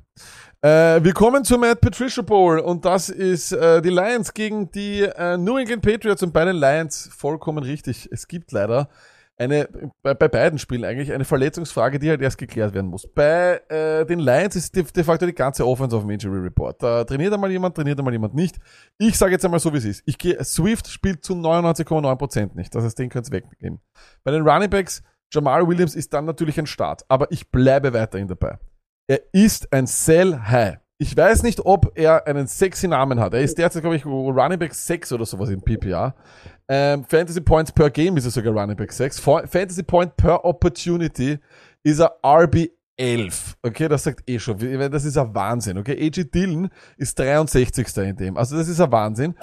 Äh, 0.63 1.03
wir 1.03 1.11
kommen 1.13 1.43
zur 1.43 1.57
Matt 1.57 1.81
Patricia 1.81 2.23
Bowl 2.23 2.57
und 2.57 2.85
das 2.85 3.09
ist 3.09 3.51
äh, 3.51 3.81
die 3.81 3.89
Lions 3.89 4.33
gegen 4.33 4.71
die 4.71 5.01
äh, 5.01 5.35
New 5.37 5.57
England 5.57 5.81
Patriots 5.81 6.23
und 6.23 6.31
bei 6.31 6.45
den 6.45 6.55
Lions 6.55 7.09
vollkommen 7.13 7.61
richtig. 7.65 8.07
Es 8.13 8.29
gibt 8.29 8.53
leider 8.53 8.87
eine, 9.35 9.67
bei, 10.01 10.13
bei 10.13 10.29
beiden 10.29 10.57
Spielen 10.57 10.85
eigentlich 10.85 11.11
eine 11.11 11.25
Verletzungsfrage, 11.25 11.99
die 11.99 12.07
halt 12.09 12.21
erst 12.21 12.37
geklärt 12.37 12.73
werden 12.73 12.89
muss. 12.89 13.05
Bei 13.13 13.59
äh, 13.67 14.05
den 14.05 14.19
Lions 14.19 14.55
ist 14.55 14.73
de, 14.73 14.83
de 14.83 15.03
facto 15.03 15.25
die 15.25 15.33
ganze 15.33 15.67
Offense 15.67 15.97
auf 15.97 16.03
dem 16.03 16.11
Injury 16.11 16.39
Report. 16.39 16.81
Da 16.81 17.03
trainiert 17.03 17.33
einmal 17.33 17.51
jemand, 17.51 17.75
trainiert 17.75 17.99
einmal 17.99 18.13
jemand 18.13 18.33
nicht. 18.33 18.55
Ich 18.97 19.17
sage 19.17 19.33
jetzt 19.33 19.43
einmal 19.43 19.59
so, 19.59 19.73
wie 19.73 19.79
es 19.79 19.85
ist. 19.85 20.03
Ich 20.05 20.17
gehe, 20.17 20.41
Swift 20.45 20.87
spielt 20.87 21.25
zu 21.25 21.33
99,9% 21.33 22.55
nicht. 22.55 22.73
Das 22.73 22.85
heißt, 22.85 22.97
den 22.97 23.09
könnt 23.09 23.27
ihr 23.27 23.33
weggeben. 23.33 23.81
Bei 24.23 24.31
den 24.31 24.47
Running 24.47 24.69
Backs, 24.69 25.03
Jamal 25.29 25.67
Williams 25.67 25.93
ist 25.93 26.13
dann 26.13 26.23
natürlich 26.23 26.57
ein 26.57 26.67
Start, 26.67 27.03
aber 27.09 27.29
ich 27.33 27.51
bleibe 27.51 27.91
weiterhin 27.91 28.29
dabei. 28.29 28.59
Er 29.07 29.21
ist 29.33 29.71
ein 29.73 29.87
Sell 29.87 30.37
High. 30.47 30.77
Ich 30.97 31.17
weiß 31.17 31.43
nicht, 31.43 31.65
ob 31.65 31.91
er 31.95 32.25
einen 32.27 32.47
sexy 32.47 32.87
Namen 32.87 33.19
hat. 33.19 33.33
Er 33.33 33.41
ist 33.41 33.57
derzeit, 33.57 33.81
glaube 33.81 33.97
ich, 33.97 34.05
Running 34.05 34.59
Back 34.59 34.73
6 34.73 35.11
oder 35.11 35.25
sowas 35.25 35.49
im 35.49 35.61
PPA. 35.61 36.15
Ähm, 36.69 37.03
Fantasy 37.03 37.41
Points 37.41 37.71
per 37.71 37.89
Game 37.89 38.15
ist 38.15 38.25
er 38.25 38.31
sogar 38.31 38.53
Running 38.53 38.77
Back 38.77 38.91
6. 38.93 39.19
Fo- 39.19 39.45
Fantasy 39.45 39.83
Point 39.83 40.15
per 40.15 40.45
Opportunity 40.45 41.39
ist 41.83 41.99
er 41.99 42.15
RB 42.25 42.69
11. 42.95 43.57
Okay, 43.63 43.87
das 43.89 44.03
sagt 44.03 44.29
eh 44.29 44.39
schon. 44.39 44.57
Das 44.91 45.03
ist 45.03 45.17
ein 45.17 45.33
Wahnsinn. 45.35 45.77
Okay, 45.79 45.97
AJ 45.99 46.25
Dillon 46.31 46.69
ist 46.95 47.19
63. 47.19 47.97
in 47.97 48.15
dem. 48.15 48.37
Also 48.37 48.55
das 48.55 48.69
ist 48.69 48.79
ein 48.79 48.91
Wahnsinn. 48.91 49.35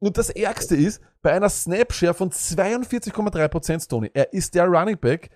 Und 0.00 0.18
das 0.18 0.30
Ärgste 0.30 0.74
ist, 0.74 1.00
bei 1.22 1.32
einer 1.32 1.48
Snapshare 1.48 2.14
von 2.14 2.30
42,3% 2.30 3.88
Tony, 3.88 4.10
er 4.12 4.32
ist 4.32 4.54
der 4.54 4.64
Running 4.66 4.98
Back, 4.98 5.30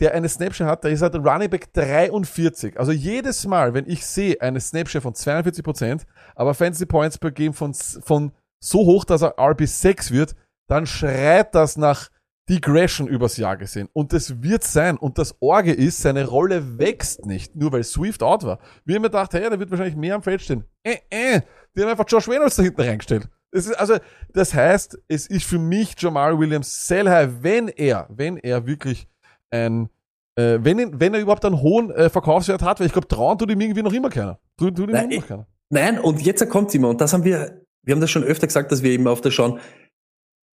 der 0.00 0.14
eine 0.14 0.28
Snapshare 0.28 0.68
hat, 0.68 0.84
der 0.84 0.90
ist 0.90 1.02
halt 1.02 1.14
Running 1.14 1.50
Back 1.50 1.72
43. 1.72 2.78
Also 2.78 2.92
jedes 2.92 3.46
Mal, 3.46 3.74
wenn 3.74 3.88
ich 3.88 4.04
sehe 4.04 4.40
eine 4.40 4.60
Snapshare 4.60 5.02
von 5.02 5.14
42%, 5.14 6.02
aber 6.34 6.54
Fantasy 6.54 6.86
Points 6.86 7.18
per 7.18 7.30
Game 7.30 7.54
von, 7.54 7.74
von 7.74 8.32
so 8.60 8.80
hoch, 8.80 9.04
dass 9.04 9.22
er 9.22 9.38
RB6 9.38 10.10
wird, 10.10 10.34
dann 10.68 10.86
schreit 10.86 11.54
das 11.54 11.76
nach 11.76 12.10
Degression 12.48 13.08
übers 13.08 13.36
Jahr 13.36 13.56
gesehen. 13.56 13.88
Und 13.92 14.12
das 14.12 14.42
wird 14.42 14.64
sein. 14.64 14.98
Und 14.98 15.18
das 15.18 15.34
Orge 15.40 15.72
ist, 15.72 16.02
seine 16.02 16.26
Rolle 16.26 16.78
wächst 16.78 17.24
nicht, 17.24 17.56
nur 17.56 17.72
weil 17.72 17.84
Swift 17.84 18.22
out 18.22 18.44
war. 18.44 18.58
Wir 18.84 18.96
haben 18.96 19.02
mir 19.02 19.08
gedacht, 19.08 19.32
hey, 19.32 19.48
der 19.48 19.58
wird 19.58 19.70
wahrscheinlich 19.70 19.96
mehr 19.96 20.14
am 20.14 20.22
Feld 20.22 20.42
stehen. 20.42 20.64
Äh, 20.82 20.98
äh, 21.08 21.40
die 21.74 21.82
haben 21.82 21.90
einfach 21.90 22.04
Josh 22.06 22.28
Reynolds 22.28 22.56
da 22.56 22.62
hinten 22.62 22.80
reingestellt. 22.80 23.28
Das 23.50 23.66
ist, 23.66 23.74
also, 23.74 23.98
das 24.32 24.52
heißt, 24.52 24.98
es 25.08 25.26
ist 25.26 25.44
für 25.44 25.58
mich 25.58 25.94
Jamal 25.96 26.38
Williams 26.38 26.86
sell 26.86 27.08
high, 27.08 27.30
wenn 27.40 27.68
er, 27.68 28.08
wenn 28.10 28.36
er 28.36 28.66
wirklich 28.66 29.08
ein, 29.54 29.88
äh, 30.36 30.58
wenn, 30.60 31.00
wenn 31.00 31.14
er 31.14 31.20
überhaupt 31.20 31.44
einen 31.44 31.60
hohen 31.60 31.90
äh, 31.90 32.10
Verkaufswert 32.10 32.62
hat, 32.62 32.80
weil 32.80 32.86
ich 32.86 32.92
glaube, 32.92 33.08
trauen 33.08 33.38
tut 33.38 33.50
ihm 33.50 33.60
irgendwie 33.60 33.82
noch 33.82 33.92
immer 33.92 34.10
keiner. 34.10 34.38
Tut, 34.58 34.76
tut 34.76 34.88
ihm 34.88 34.92
Nein, 34.92 35.08
noch 35.10 35.26
keiner. 35.26 35.46
Nein, 35.70 35.98
und 35.98 36.20
jetzt 36.20 36.48
kommt 36.48 36.74
immer, 36.74 36.88
und 36.88 37.00
das 37.00 37.12
haben 37.12 37.24
wir, 37.24 37.62
wir 37.82 37.94
haben 37.94 38.00
das 38.00 38.10
schon 38.10 38.24
öfter 38.24 38.46
gesagt, 38.46 38.72
dass 38.72 38.82
wir 38.82 38.90
eben 38.90 39.06
auf 39.06 39.20
das 39.20 39.34
schauen, 39.34 39.60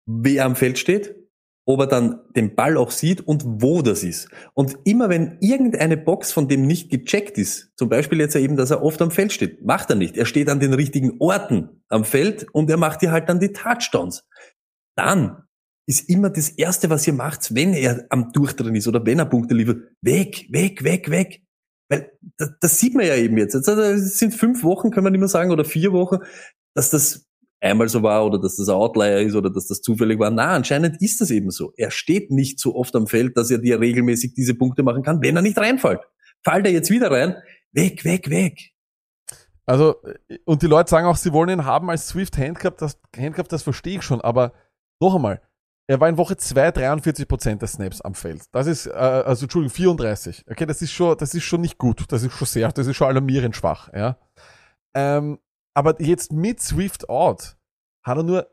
wer 0.05 0.45
am 0.45 0.55
Feld 0.55 0.77
steht, 0.77 1.15
ob 1.67 1.79
er 1.79 1.87
dann 1.87 2.21
den 2.35 2.55
Ball 2.55 2.77
auch 2.77 2.91
sieht 2.91 3.21
und 3.21 3.43
wo 3.45 3.81
das 3.81 4.03
ist. 4.03 4.29
Und 4.53 4.77
immer 4.83 5.09
wenn 5.09 5.37
irgendeine 5.41 5.97
Box 5.97 6.31
von 6.31 6.47
dem 6.47 6.67
nicht 6.67 6.91
gecheckt 6.91 7.37
ist, 7.37 7.71
zum 7.75 7.89
Beispiel 7.89 8.19
jetzt 8.19 8.35
eben, 8.35 8.55
dass 8.55 8.71
er 8.71 8.83
oft 8.83 9.01
am 9.01 9.09
Feld 9.09 9.33
steht, 9.33 9.65
macht 9.65 9.89
er 9.89 9.95
nicht. 9.95 10.15
Er 10.15 10.25
steht 10.25 10.49
an 10.49 10.59
den 10.59 10.73
richtigen 10.73 11.15
Orten 11.19 11.81
am 11.89 12.05
Feld 12.05 12.45
und 12.53 12.69
er 12.69 12.77
macht 12.77 13.01
dir 13.01 13.11
halt 13.11 13.29
dann 13.29 13.39
die 13.39 13.51
Touchdowns. 13.51 14.27
Dann 14.95 15.44
ist 15.87 16.09
immer 16.09 16.29
das 16.29 16.49
Erste, 16.49 16.89
was 16.89 17.05
ihr 17.05 17.13
macht, 17.13 17.53
wenn 17.53 17.73
er 17.73 18.05
am 18.09 18.31
Durchdrehen 18.31 18.75
ist 18.75 18.87
oder 18.87 19.05
wenn 19.05 19.19
er 19.19 19.25
Punkte 19.25 19.53
liefert, 19.53 19.83
weg, 20.01 20.47
weg, 20.49 20.83
weg, 20.83 21.09
weg. 21.09 21.41
Weil 21.89 22.11
das, 22.37 22.51
das 22.59 22.79
sieht 22.79 22.95
man 22.95 23.05
ja 23.05 23.15
eben 23.15 23.37
jetzt. 23.37 23.53
Äh, 23.53 23.71
es 23.71 24.17
sind 24.17 24.33
fünf 24.33 24.63
Wochen, 24.63 24.89
kann 24.89 25.03
man 25.03 25.13
mehr 25.13 25.27
sagen, 25.27 25.51
oder 25.51 25.65
vier 25.65 25.91
Wochen, 25.91 26.17
dass 26.73 26.89
das 26.89 27.27
einmal 27.61 27.87
so 27.89 28.03
war 28.03 28.25
oder 28.25 28.39
dass 28.39 28.55
das 28.57 28.67
ein 28.67 28.75
Outlier 28.75 29.21
ist 29.21 29.35
oder 29.35 29.49
dass 29.49 29.67
das 29.67 29.81
zufällig 29.81 30.19
war. 30.19 30.31
Na, 30.31 30.53
anscheinend 30.53 31.01
ist 31.01 31.21
das 31.21 31.31
eben 31.31 31.51
so. 31.51 31.73
Er 31.77 31.91
steht 31.91 32.31
nicht 32.31 32.59
so 32.59 32.75
oft 32.75 32.95
am 32.95 33.07
Feld, 33.07 33.37
dass 33.37 33.51
er 33.51 33.59
dir 33.59 33.79
regelmäßig 33.79 34.33
diese 34.33 34.55
Punkte 34.55 34.83
machen 34.83 35.03
kann, 35.03 35.21
wenn 35.21 35.35
er 35.35 35.41
nicht 35.41 35.57
reinfällt. 35.57 36.01
Fällt 36.43 36.65
er 36.65 36.71
jetzt 36.71 36.89
wieder 36.89 37.11
rein, 37.11 37.35
weg, 37.71 38.03
weg, 38.05 38.29
weg. 38.29 38.71
Also, 39.65 39.95
und 40.45 40.61
die 40.61 40.67
Leute 40.67 40.91
sagen 40.91 41.07
auch, 41.07 41.17
sie 41.17 41.33
wollen 41.33 41.49
ihn 41.49 41.65
haben 41.65 41.89
als 41.89 42.07
Swift 42.07 42.37
Handcuff, 42.37 42.75
das, 42.77 42.99
Handcuff, 43.17 43.47
das 43.47 43.63
verstehe 43.63 43.97
ich 43.97 44.03
schon, 44.03 44.21
aber 44.21 44.53
noch 45.01 45.15
einmal, 45.15 45.41
er 45.87 45.99
war 45.99 46.09
in 46.09 46.17
Woche 46.17 46.35
2 46.35 46.69
43% 46.69 47.55
der 47.57 47.67
Snaps 47.67 48.01
am 48.01 48.15
Feld. 48.15 48.43
Das 48.51 48.67
ist, 48.67 48.87
äh, 48.87 48.91
also 48.91 49.45
Entschuldigung, 49.45 49.75
34. 49.75 50.45
Okay, 50.49 50.65
das 50.65 50.81
ist 50.81 50.91
schon, 50.91 51.17
das 51.17 51.33
ist 51.33 51.43
schon 51.43 51.61
nicht 51.61 51.77
gut. 51.77 52.11
Das 52.11 52.23
ist 52.23 52.33
schon 52.33 52.47
sehr, 52.47 52.71
das 52.71 52.87
ist 52.87 52.95
schon 52.95 53.07
alarmierend 53.07 53.55
schwach, 53.55 53.91
ja. 53.93 54.17
Ähm, 54.95 55.39
aber 55.75 56.01
jetzt 56.01 56.31
mit 56.31 56.61
Swift 56.61 57.09
out 57.09 57.57
hat 58.03 58.17
er 58.17 58.23
nur 58.23 58.47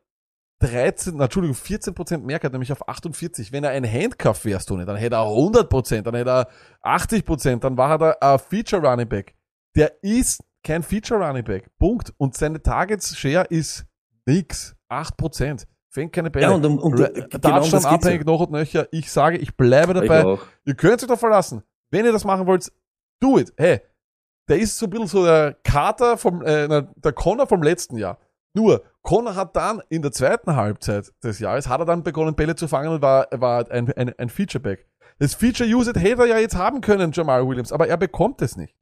13, 0.61 1.17
na, 1.17 1.25
Entschuldigung, 1.25 1.57
14% 1.57 2.19
mehr 2.19 2.39
gehabt, 2.39 2.53
nämlich 2.53 2.73
auf 2.73 2.89
48. 2.89 3.51
Wenn 3.51 3.65
er 3.65 3.71
ein 3.71 3.91
Handcuff 3.91 4.45
wärst, 4.45 4.69
Tony, 4.69 4.85
dann 4.85 4.97
hätte 4.97 5.17
er 5.17 5.27
100%, 5.27 6.03
dann 6.03 6.15
hätte 6.15 6.31
er 6.31 6.49
80%, 6.83 7.61
dann 7.61 7.77
war 7.77 8.01
er 8.01 8.23
ein 8.23 8.39
Feature 8.39 8.83
Running 8.83 9.09
Back. 9.09 9.35
Der 9.75 10.03
ist 10.03 10.45
kein 10.63 10.83
Feature 10.83 11.25
Running 11.25 11.45
Back. 11.45 11.71
Punkt. 11.79 12.13
Und 12.17 12.37
seine 12.37 12.63
Targets 12.63 13.17
Share 13.17 13.47
ist 13.47 13.87
nix. 14.27 14.77
8%. 14.89 15.67
Fängt 15.93 16.14
keine 16.14 16.31
Bälle. 16.31 16.47
Ja, 16.47 16.52
und, 16.52 16.64
und, 16.64 16.78
und 16.78 16.97
genau 16.97 17.60
geht's 17.60 17.85
abhängig 17.85 18.24
noch 18.24 18.40
und 18.40 18.51
nöcher. 18.51 18.89
Ich 18.93 19.12
sage, 19.12 19.36
ich 19.36 19.55
bleibe. 19.55 19.93
Ich 19.93 20.09
dabei. 20.09 20.24
auch. 20.24 20.40
Ihr 20.64 20.74
könnt 20.74 21.01
sich 21.01 21.09
doch 21.09 21.19
verlassen. 21.19 21.62
Wenn 21.90 22.06
ihr 22.06 22.12
das 22.12 22.24
machen 22.24 22.47
wollt, 22.47 22.73
do 23.20 23.39
it. 23.39 23.52
Hey, 23.59 23.82
der 24.48 24.59
ist 24.59 24.78
so 24.78 24.86
ein 24.86 24.90
bisschen 24.90 25.06
so 25.06 25.24
der 25.24 25.55
Kater 25.62 26.16
vom, 26.16 26.43
äh, 26.43 26.66
der 26.97 27.12
Connor 27.12 27.47
vom 27.47 27.62
letzten 27.62 27.98
Jahr. 27.98 28.16
Nur, 28.55 28.82
Connor 29.02 29.35
hat 29.35 29.55
dann 29.55 29.82
in 29.90 30.01
der 30.01 30.12
zweiten 30.12 30.56
Halbzeit 30.56 31.12
des 31.23 31.39
Jahres, 31.40 31.69
hat 31.69 31.81
er 31.81 31.85
dann 31.85 32.02
begonnen, 32.02 32.35
Bälle 32.35 32.55
zu 32.55 32.69
fangen 32.69 32.89
und 32.89 33.02
war, 33.02 33.28
war 33.31 33.70
ein, 33.70 33.93
ein, 33.93 34.14
ein 34.16 34.28
Featureback. 34.31 34.86
Das 35.19 35.35
Feature-Usage 35.35 36.01
hätte 36.01 36.23
er 36.23 36.27
ja 36.27 36.39
jetzt 36.39 36.56
haben 36.56 36.81
können, 36.81 37.12
Jamal 37.12 37.47
Williams, 37.47 37.70
aber 37.70 37.86
er 37.89 37.98
bekommt 37.98 38.40
es 38.40 38.56
nicht. 38.56 38.74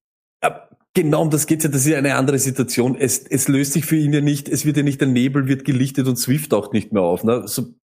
Genau 0.92 1.22
um 1.22 1.30
das 1.30 1.46
geht's 1.46 1.64
ja. 1.64 1.70
Das 1.70 1.86
ist 1.86 1.94
eine 1.94 2.16
andere 2.16 2.38
Situation. 2.38 2.96
Es, 2.96 3.18
es 3.18 3.46
löst 3.46 3.72
sich 3.72 3.84
für 3.84 3.96
ihn 3.96 4.12
ja 4.12 4.20
nicht. 4.20 4.48
Es 4.48 4.64
wird 4.64 4.76
ja 4.76 4.82
nicht 4.82 5.00
der 5.00 5.08
Nebel 5.08 5.46
wird 5.46 5.64
gelichtet 5.64 6.08
und 6.08 6.16
Swift 6.16 6.50
taucht 6.50 6.72
nicht 6.72 6.92
mehr 6.92 7.02
auf. 7.02 7.22
Ne? 7.22 7.46
So, 7.46 7.74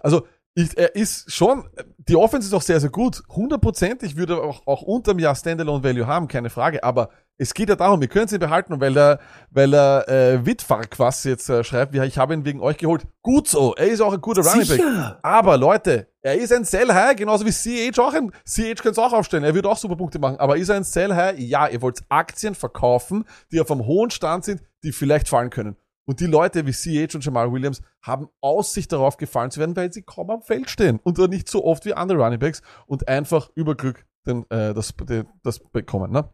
Also, 0.00 0.26
ich, 0.54 0.76
er 0.76 0.96
ist 0.96 1.32
schon, 1.32 1.68
die 1.98 2.16
Offense 2.16 2.48
ist 2.48 2.54
auch 2.54 2.62
sehr, 2.62 2.80
sehr 2.80 2.90
gut. 2.90 3.22
Hundertprozentig 3.28 4.16
würde 4.16 4.34
er 4.34 4.42
auch, 4.42 4.66
auch 4.66 4.82
unterm 4.82 5.20
Jahr 5.20 5.36
Standalone 5.36 5.84
Value 5.84 6.06
haben, 6.06 6.26
keine 6.26 6.50
Frage. 6.50 6.82
Aber 6.82 7.10
es 7.38 7.54
geht 7.54 7.68
ja 7.68 7.76
darum, 7.76 8.00
wir 8.00 8.08
können 8.08 8.26
sie 8.26 8.38
behalten, 8.38 8.80
weil 8.80 8.92
der, 8.92 9.20
weil 9.50 9.70
der 9.70 10.08
äh, 10.08 10.44
Wittfark 10.44 10.98
was 10.98 11.22
jetzt 11.22 11.48
äh, 11.48 11.62
schreibt, 11.62 11.94
ich 11.94 12.18
habe 12.18 12.34
ihn 12.34 12.44
wegen 12.44 12.60
euch 12.60 12.76
geholt. 12.76 13.06
Gut 13.22 13.46
so, 13.46 13.74
er 13.76 13.86
ist 13.86 14.00
auch 14.00 14.12
ein 14.12 14.20
guter 14.20 14.42
Running 14.42 14.66
Back. 14.66 14.80
Sicher. 14.80 15.18
Aber 15.22 15.56
Leute, 15.56 16.08
er 16.20 16.34
ist 16.34 16.52
ein 16.52 16.64
Sell 16.64 16.92
High, 16.92 17.16
genauso 17.16 17.46
wie 17.46 17.52
CH 17.52 17.98
auch 18.00 18.12
ein, 18.12 18.32
CH 18.44 18.82
könnte 18.82 18.90
es 18.90 18.98
auch 18.98 19.12
aufstellen, 19.12 19.44
er 19.44 19.54
wird 19.54 19.66
auch 19.66 19.76
super 19.76 19.96
Punkte 19.96 20.18
machen. 20.18 20.36
Aber 20.40 20.56
ist 20.56 20.68
er 20.68 20.76
ein 20.76 20.84
Sell 20.84 21.14
High? 21.14 21.38
Ja, 21.38 21.68
ihr 21.68 21.80
wollt 21.80 22.00
Aktien 22.08 22.56
verkaufen, 22.56 23.24
die 23.52 23.60
auf 23.60 23.70
einem 23.70 23.86
hohen 23.86 24.10
Stand 24.10 24.44
sind, 24.44 24.60
die 24.82 24.90
vielleicht 24.90 25.28
fallen 25.28 25.50
können. 25.50 25.76
Und 26.06 26.20
die 26.20 26.26
Leute 26.26 26.66
wie 26.66 26.72
CH 26.72 27.14
und 27.14 27.24
Jamal 27.24 27.52
Williams 27.52 27.82
haben 28.02 28.28
Aussicht 28.40 28.90
darauf 28.90 29.18
gefallen 29.18 29.50
zu 29.50 29.60
werden, 29.60 29.76
weil 29.76 29.92
sie 29.92 30.02
kaum 30.02 30.30
am 30.30 30.42
Feld 30.42 30.70
stehen 30.70 30.98
und 31.04 31.18
nicht 31.28 31.48
so 31.48 31.64
oft 31.64 31.84
wie 31.84 31.92
andere 31.92 32.18
Running 32.18 32.38
Backs 32.38 32.62
und 32.86 33.06
einfach 33.06 33.50
über 33.54 33.76
Glück 33.76 34.06
den, 34.26 34.44
äh, 34.50 34.72
das, 34.72 34.94
den, 34.96 35.26
das 35.42 35.58
bekommen. 35.58 36.10
Ne? 36.10 36.28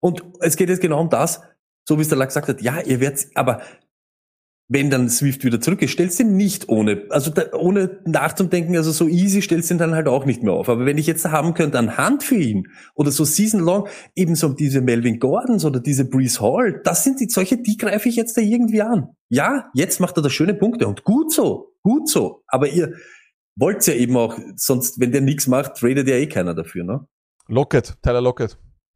Und 0.00 0.22
es 0.40 0.56
geht 0.56 0.68
jetzt 0.68 0.80
genau 0.80 1.00
um 1.00 1.10
das, 1.10 1.42
so 1.86 1.98
wie 1.98 2.02
es 2.02 2.08
der 2.08 2.18
Lack 2.18 2.28
gesagt 2.28 2.48
hat, 2.48 2.62
ja, 2.62 2.80
ihr 2.80 3.00
werdet, 3.00 3.26
aber 3.34 3.62
wenn 4.70 4.90
dann 4.90 5.08
Swift 5.08 5.44
wieder 5.44 5.60
zurück 5.60 5.80
ist, 5.80 5.92
stellst 5.92 6.18
du 6.18 6.24
ihn 6.24 6.36
nicht 6.36 6.68
ohne, 6.68 7.04
also 7.08 7.30
da, 7.30 7.54
ohne 7.54 8.00
nachzudenken, 8.04 8.76
also 8.76 8.92
so 8.92 9.08
easy 9.08 9.40
stellst 9.40 9.70
du 9.70 9.74
ihn 9.74 9.78
dann 9.78 9.94
halt 9.94 10.08
auch 10.08 10.26
nicht 10.26 10.42
mehr 10.42 10.52
auf. 10.52 10.68
Aber 10.68 10.84
wenn 10.84 10.98
ich 10.98 11.06
jetzt 11.06 11.24
haben 11.24 11.54
könnte 11.54 11.78
an 11.78 11.96
Hand 11.96 12.22
für 12.22 12.36
ihn 12.36 12.68
oder 12.94 13.10
so 13.10 13.24
season 13.24 13.60
long, 13.60 13.88
eben 14.14 14.34
so 14.34 14.50
diese 14.50 14.82
Melvin 14.82 15.20
Gordons 15.20 15.64
oder 15.64 15.80
diese 15.80 16.04
Breeze 16.04 16.40
Hall, 16.40 16.82
das 16.84 17.02
sind 17.02 17.18
die 17.18 17.30
solche, 17.30 17.56
die 17.56 17.78
greife 17.78 18.10
ich 18.10 18.16
jetzt 18.16 18.36
da 18.36 18.42
irgendwie 18.42 18.82
an. 18.82 19.08
Ja, 19.30 19.70
jetzt 19.72 20.00
macht 20.00 20.18
er 20.18 20.22
da 20.22 20.28
schöne 20.28 20.54
Punkte 20.54 20.86
und 20.86 21.02
gut 21.02 21.32
so, 21.32 21.72
gut 21.82 22.08
so. 22.08 22.42
Aber 22.46 22.68
ihr 22.68 22.92
wollt's 23.56 23.86
ja 23.86 23.94
eben 23.94 24.18
auch, 24.18 24.38
sonst, 24.56 25.00
wenn 25.00 25.12
der 25.12 25.22
nichts 25.22 25.46
macht, 25.46 25.76
tradet 25.76 26.06
ja 26.08 26.16
eh 26.16 26.26
keiner 26.26 26.54
dafür, 26.54 26.84
ne? 26.84 27.06
Lockett, 27.46 27.96
Tyler 28.02 28.20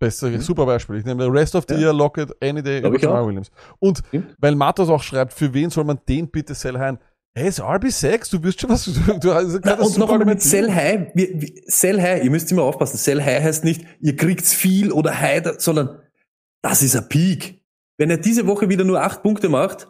Beste, 0.06 0.40
super 0.40 0.66
Beispiel. 0.66 0.96
Ich 0.96 1.04
nehme 1.04 1.32
Rest 1.32 1.54
of 1.54 1.64
the 1.68 1.74
Ja. 1.74 1.80
Year, 1.80 1.92
Lockett, 1.92 2.30
Any 2.42 2.62
Day 2.62 2.80
über. 2.80 2.98
Jamal 2.98 3.26
Williams. 3.26 3.50
Und 3.78 4.02
Stimmt. 4.08 4.34
weil 4.38 4.54
Matos 4.54 4.88
auch 4.88 5.02
schreibt, 5.02 5.32
für 5.32 5.52
wen 5.54 5.70
soll 5.70 5.84
man 5.84 5.98
den 6.08 6.28
bitte 6.30 6.54
sell 6.54 6.78
high? 6.78 6.98
Hey, 7.34 7.48
ist 7.48 7.60
RB6, 7.62 8.30
du 8.30 8.42
wirst 8.42 8.60
schon 8.60 8.68
was, 8.68 8.84
du, 9.20 9.32
hast 9.32 9.60
Na, 9.64 9.76
das 9.76 9.86
und 9.88 9.98
noch 9.98 10.10
einmal 10.10 10.26
mit. 10.26 10.42
Sell 10.42 10.70
High. 10.70 11.12
Wir, 11.14 11.28
Sell 11.66 11.98
High, 12.00 12.22
ihr 12.24 12.30
müsst 12.30 12.52
immer 12.52 12.62
aufpassen. 12.62 12.98
Sell 12.98 13.22
High 13.22 13.42
heißt 13.42 13.64
nicht, 13.64 13.86
ihr 14.00 14.16
kriegt's 14.16 14.52
viel 14.52 14.92
oder 14.92 15.18
High, 15.18 15.42
sondern 15.58 15.98
das 16.62 16.82
ist 16.82 16.94
ein 16.94 17.08
Peak. 17.08 17.62
Wenn 17.96 18.10
er 18.10 18.18
diese 18.18 18.46
Woche 18.46 18.68
wieder 18.68 18.84
nur 18.84 19.00
acht 19.02 19.22
Punkte 19.22 19.48
macht, 19.48 19.88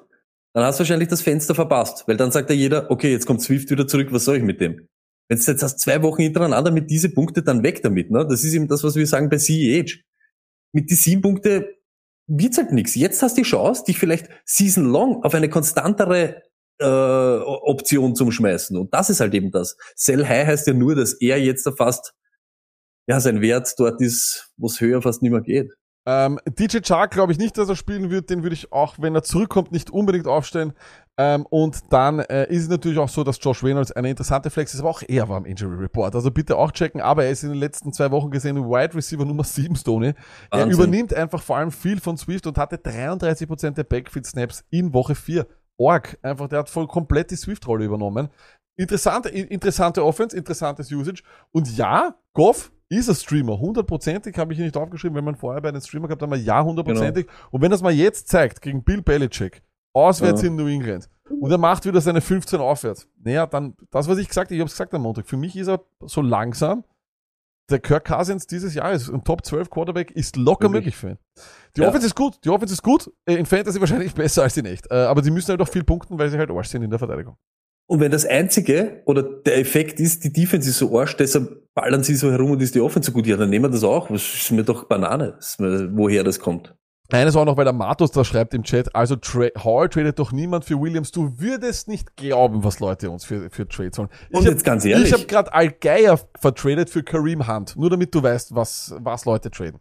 dann 0.55 0.65
hast 0.65 0.79
du 0.79 0.83
wahrscheinlich 0.83 1.09
das 1.09 1.23
Fenster 1.23 1.55
verpasst. 1.55 2.05
Weil 2.07 2.17
dann 2.17 2.31
sagt 2.31 2.49
ja 2.51 2.55
jeder, 2.55 2.91
okay, 2.93 3.11
jetzt 3.11 3.27
kommt 3.27 3.43
Swift 3.43 3.71
wieder 3.71 3.89
zurück, 3.89 4.09
was 4.13 4.25
soll 4.25 4.37
ich 4.37 4.43
mit 4.45 4.61
dem? 4.61 4.87
Wenn 5.29 5.39
du 5.39 5.45
jetzt 5.45 5.63
hast 5.63 5.81
zwei 5.81 6.03
Wochen 6.03 6.23
hintereinander 6.23 6.71
mit 6.71 6.91
diese 6.91 7.09
Punkte, 7.09 7.43
dann 7.43 7.63
weg 7.63 7.83
damit. 7.83 8.11
Ne? 8.11 8.27
Das 8.29 8.45
ist 8.45 8.55
eben 8.55 8.69
das, 8.69 8.85
was 8.85 8.97
wir 8.97 9.07
sagen 9.07 9.29
bei 9.29 9.39
CEH. 9.39 10.03
Mit 10.73 10.91
die 10.91 10.95
sieben 10.95 11.23
Punkte 11.23 11.77
wird's 12.27 12.59
halt 12.59 12.73
nichts. 12.73 12.95
Jetzt 12.95 13.23
hast 13.23 13.37
du 13.37 13.43
die 13.43 13.49
Chance, 13.49 13.85
dich 13.87 13.99
vielleicht 13.99 14.29
season 14.45 14.85
long 14.91 15.23
auf 15.23 15.35
eine 15.35 15.49
konstantere 15.49 16.43
äh, 16.79 16.85
Option 16.85 18.15
zum 18.15 18.33
Schmeißen. 18.33 18.77
Und 18.77 18.93
das 18.95 19.11
ist 19.11 19.21
halt 19.21 19.35
eben 19.35 19.51
das. 19.51 19.77
Sell 19.95 20.27
High 20.27 20.47
heißt 20.47 20.67
ja 20.67 20.75
nur, 20.75 20.95
dass 20.95 21.15
er 21.15 21.41
jetzt 21.41 21.69
fast, 21.77 22.15
ja, 23.07 23.21
sein 23.21 23.41
Wert 23.41 23.75
dort 23.79 24.01
ist, 24.01 24.53
wo 24.57 24.67
es 24.67 24.81
höher 24.81 25.03
fast 25.03 25.23
nicht 25.23 25.33
mehr 25.33 25.41
geht. 25.41 25.73
Ähm, 26.05 26.41
DJ 26.47 26.79
Chark 26.81 27.13
glaube 27.13 27.33
ich 27.33 27.39
nicht, 27.39 27.57
dass 27.57 27.69
er 27.69 27.77
spielen 27.77 28.11
wird. 28.11 28.31
Den 28.31 28.43
würde 28.43 28.55
ich 28.55 28.73
auch, 28.73 28.97
wenn 28.99 29.15
er 29.15 29.23
zurückkommt, 29.23 29.71
nicht 29.71 29.91
unbedingt 29.91 30.27
aufstellen. 30.27 30.73
Ähm, 31.19 31.47
und 31.51 31.93
dann 31.93 32.21
äh, 32.21 32.47
ist 32.49 32.63
es 32.63 32.69
natürlich 32.69 32.99
auch 32.99 33.09
so, 33.09 33.23
dass 33.23 33.39
Josh 33.41 33.63
Reynolds 33.63 33.93
eine 33.93 34.09
interessante 34.09 34.49
Flex 34.49 34.73
ist, 34.73 34.81
aber 34.81 34.89
auch 34.89 35.03
er 35.07 35.29
war 35.29 35.39
im 35.39 35.45
Injury 35.45 35.77
Report. 35.77 36.15
Also 36.15 36.31
bitte 36.31 36.57
auch 36.57 36.73
checken. 36.73 37.01
Aber 37.01 37.25
er 37.25 37.31
ist 37.31 37.43
in 37.43 37.51
den 37.51 37.59
letzten 37.59 37.93
zwei 37.93 38.11
Wochen 38.11 38.31
gesehen 38.31 38.57
Wide 38.57 38.95
Receiver 38.95 39.25
Nummer 39.25 39.45
7 39.45 39.77
Stoney. 39.77 40.15
Er 40.51 40.67
übernimmt 40.67 41.13
einfach 41.13 41.43
vor 41.43 41.59
allem 41.59 41.71
viel 41.71 42.01
von 42.01 42.17
Swift 42.17 42.47
und 42.47 42.57
hatte 42.57 42.77
33% 42.77 43.73
der 43.73 43.85
Backfield 43.85 44.27
Snaps 44.27 44.65
in 44.71 44.95
Woche 44.95 45.15
4. 45.15 45.47
Org. 45.79 46.19
Einfach, 46.23 46.49
der 46.49 46.61
hat 46.61 46.71
voll 46.71 46.87
komplett 46.87 47.31
die 47.31 47.37
Swift-Rolle 47.37 47.85
übernommen. 47.85 48.29
Interessante, 48.77 49.29
interessante 49.29 50.05
Offense, 50.05 50.37
interessantes 50.37 50.91
Usage. 50.91 51.23
Und 51.51 51.77
ja, 51.77 52.15
Goff 52.33 52.73
ist 52.89 53.09
ein 53.09 53.15
Streamer. 53.15 53.59
Hundertprozentig 53.59 54.37
habe 54.39 54.53
ich 54.53 54.57
hier 54.57 54.67
nicht 54.67 54.77
aufgeschrieben, 54.77 55.17
wenn 55.17 55.25
man 55.25 55.37
vorher 55.37 55.61
bei 55.61 55.71
den 55.71 55.81
Streamer 55.81 56.09
gehabt 56.09 56.23
hat, 56.23 56.31
man 56.31 56.43
ja, 56.43 56.63
hundertprozentig. 56.63 57.27
Und 57.51 57.61
wenn 57.61 57.71
das 57.71 57.83
mal 57.83 57.93
jetzt 57.93 58.29
zeigt, 58.29 58.63
gegen 58.63 58.83
Bill 58.83 59.03
Belichick, 59.03 59.63
auswärts 59.93 60.43
Ja. 60.43 60.49
in 60.49 60.57
New 60.57 60.67
England, 60.69 61.09
und 61.41 61.51
er 61.51 61.59
macht 61.59 61.85
wieder 61.87 62.01
seine 62.01 62.21
15 62.21 62.61
aufwärts, 62.61 63.09
naja, 63.23 63.47
dann, 63.47 63.75
das, 63.91 64.09
was 64.09 64.19
ich 64.19 64.29
gesagt 64.29 64.49
habe, 64.49 64.55
ich 64.55 64.61
habe 64.61 64.69
es 64.69 64.75
gesagt 64.75 64.93
am 64.95 65.03
Montag, 65.03 65.27
für 65.27 65.37
mich 65.37 65.57
ist 65.57 65.69
er 65.69 65.81
so 66.05 66.21
langsam, 66.21 66.85
der 67.71 67.79
Kirk 67.79 68.05
Cousins 68.07 68.47
dieses 68.47 68.75
Jahres, 68.75 69.09
ein 69.09 69.25
Top 69.25 69.47
12 69.47 69.71
Quarterback, 69.71 70.11
ist 70.11 70.37
locker 70.37 70.65
Wirklich? 70.73 70.73
möglich 70.73 70.97
für 70.97 71.11
ihn. 71.11 71.19
Die 71.77 71.81
Ja. 71.81 71.89
Offense 71.89 72.07
ist 72.07 72.15
gut, 72.17 72.39
die 72.45 72.51
Offense 72.51 72.75
ist 72.75 72.83
gut, 72.83 73.11
äh, 73.25 73.35
in 73.37 73.47
Fantasy 73.47 73.81
wahrscheinlich 73.81 74.15
besser 74.15 74.43
als 74.43 74.57
in 74.57 74.67
echt, 74.67 74.91
Äh, 74.91 74.95
aber 74.95 75.23
sie 75.23 75.31
müssen 75.31 75.49
halt 75.51 75.61
auch 75.63 75.69
viel 75.69 75.85
punkten, 75.85 76.19
weil 76.19 76.29
sie 76.29 76.37
halt 76.39 76.51
Arsch 76.51 76.69
sind 76.69 76.83
in 76.83 76.91
der 76.91 76.99
Verteidigung. 76.99 77.37
Und 77.89 78.01
wenn 78.01 78.11
das 78.13 78.25
Einzige 78.27 79.03
oder 79.07 79.23
der 79.23 79.59
Effekt 79.59 80.01
ist, 80.01 80.25
die 80.25 80.33
Defense 80.33 80.69
ist 80.71 80.79
so 80.79 80.99
arsch, 80.99 81.17
deshalb 81.17 81.63
ballern 81.75 82.03
sie 82.03 82.15
so 82.15 82.31
herum 82.31 82.51
und 82.53 82.63
ist 82.63 82.75
die 82.75 82.81
Offense 82.81 83.07
so 83.11 83.13
gut, 83.13 83.27
ja, 83.27 83.37
dann 83.37 83.51
nehmen 83.51 83.65
wir 83.67 83.71
das 83.71 83.85
auch. 83.85 84.09
Das 84.09 84.23
ist 84.23 84.51
mir 84.51 84.65
doch 84.65 84.85
Banane, 84.85 85.37
ist 85.39 85.59
woher 85.59 86.25
das 86.25 86.39
kommt. 86.41 86.75
Eines 87.11 87.37
auch 87.37 87.45
noch, 87.45 87.57
weil 87.59 87.65
der 87.65 87.75
Matos 87.75 88.11
da 88.11 88.25
schreibt 88.25 88.55
im 88.55 88.63
Chat, 88.63 88.95
also 88.95 89.17
Tra 89.17 89.49
Hall 89.63 89.89
tradet 89.91 90.19
doch 90.19 90.33
niemand 90.33 90.65
für 90.65 90.81
Williams. 90.81 91.11
Du 91.11 91.39
würdest 91.39 91.89
nicht 91.89 92.17
glauben, 92.17 92.65
was 92.65 92.81
Leute 92.81 93.11
uns 93.11 93.25
für, 93.25 93.51
für 93.51 93.69
Trades 93.69 93.99
holen. 93.99 94.09
Und 94.31 94.41
ich 94.41 94.47
hab- 94.47 94.53
jetzt 94.55 94.65
ganz 94.65 94.85
ehrlich. 94.85 95.09
Ich 95.09 95.13
habe 95.13 95.25
gerade 95.27 95.53
Al 95.53 95.71
Geier 95.73 96.19
vertradet 96.41 96.89
für 96.89 97.03
Kareem 97.03 97.47
Hunt. 97.47 97.77
Nur 97.77 97.91
damit 97.91 98.15
du 98.15 98.23
weißt, 98.23 98.55
was, 98.55 98.95
was 98.99 99.25
Leute 99.27 99.51
traden. 99.51 99.81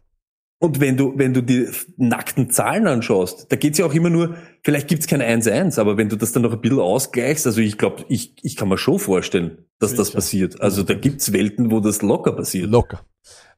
Und 0.58 0.78
wenn 0.78 0.96
du, 0.96 1.14
wenn 1.16 1.34
du 1.34 1.42
die 1.42 1.68
nackten 1.96 2.48
Zahlen 2.50 2.86
anschaust, 2.86 3.50
da 3.50 3.56
geht's 3.56 3.78
ja 3.78 3.86
auch 3.86 3.94
immer 3.94 4.10
nur, 4.10 4.36
vielleicht 4.62 4.86
gibt's 4.86 5.08
kein 5.08 5.20
1-1, 5.20 5.80
aber 5.80 5.96
wenn 5.96 6.08
du 6.08 6.14
das 6.16 6.30
dann 6.30 6.42
noch 6.42 6.52
ein 6.52 6.60
bisschen 6.60 6.78
ausgleichst, 6.78 7.46
also 7.46 7.60
ich 7.60 7.78
glaube, 7.78 8.04
ich, 8.08 8.36
ich 8.42 8.54
kann 8.56 8.68
mir 8.68 8.78
schon 8.78 9.00
vorstellen, 9.00 9.64
dass 9.80 9.94
das 9.96 10.08
Sicher. 10.08 10.18
passiert. 10.18 10.60
Also 10.60 10.84
da 10.84 10.94
gibt's 10.94 11.32
Welten, 11.32 11.72
wo 11.72 11.80
das 11.80 12.00
locker 12.02 12.30
passiert. 12.32 12.70
Locker. 12.70 13.00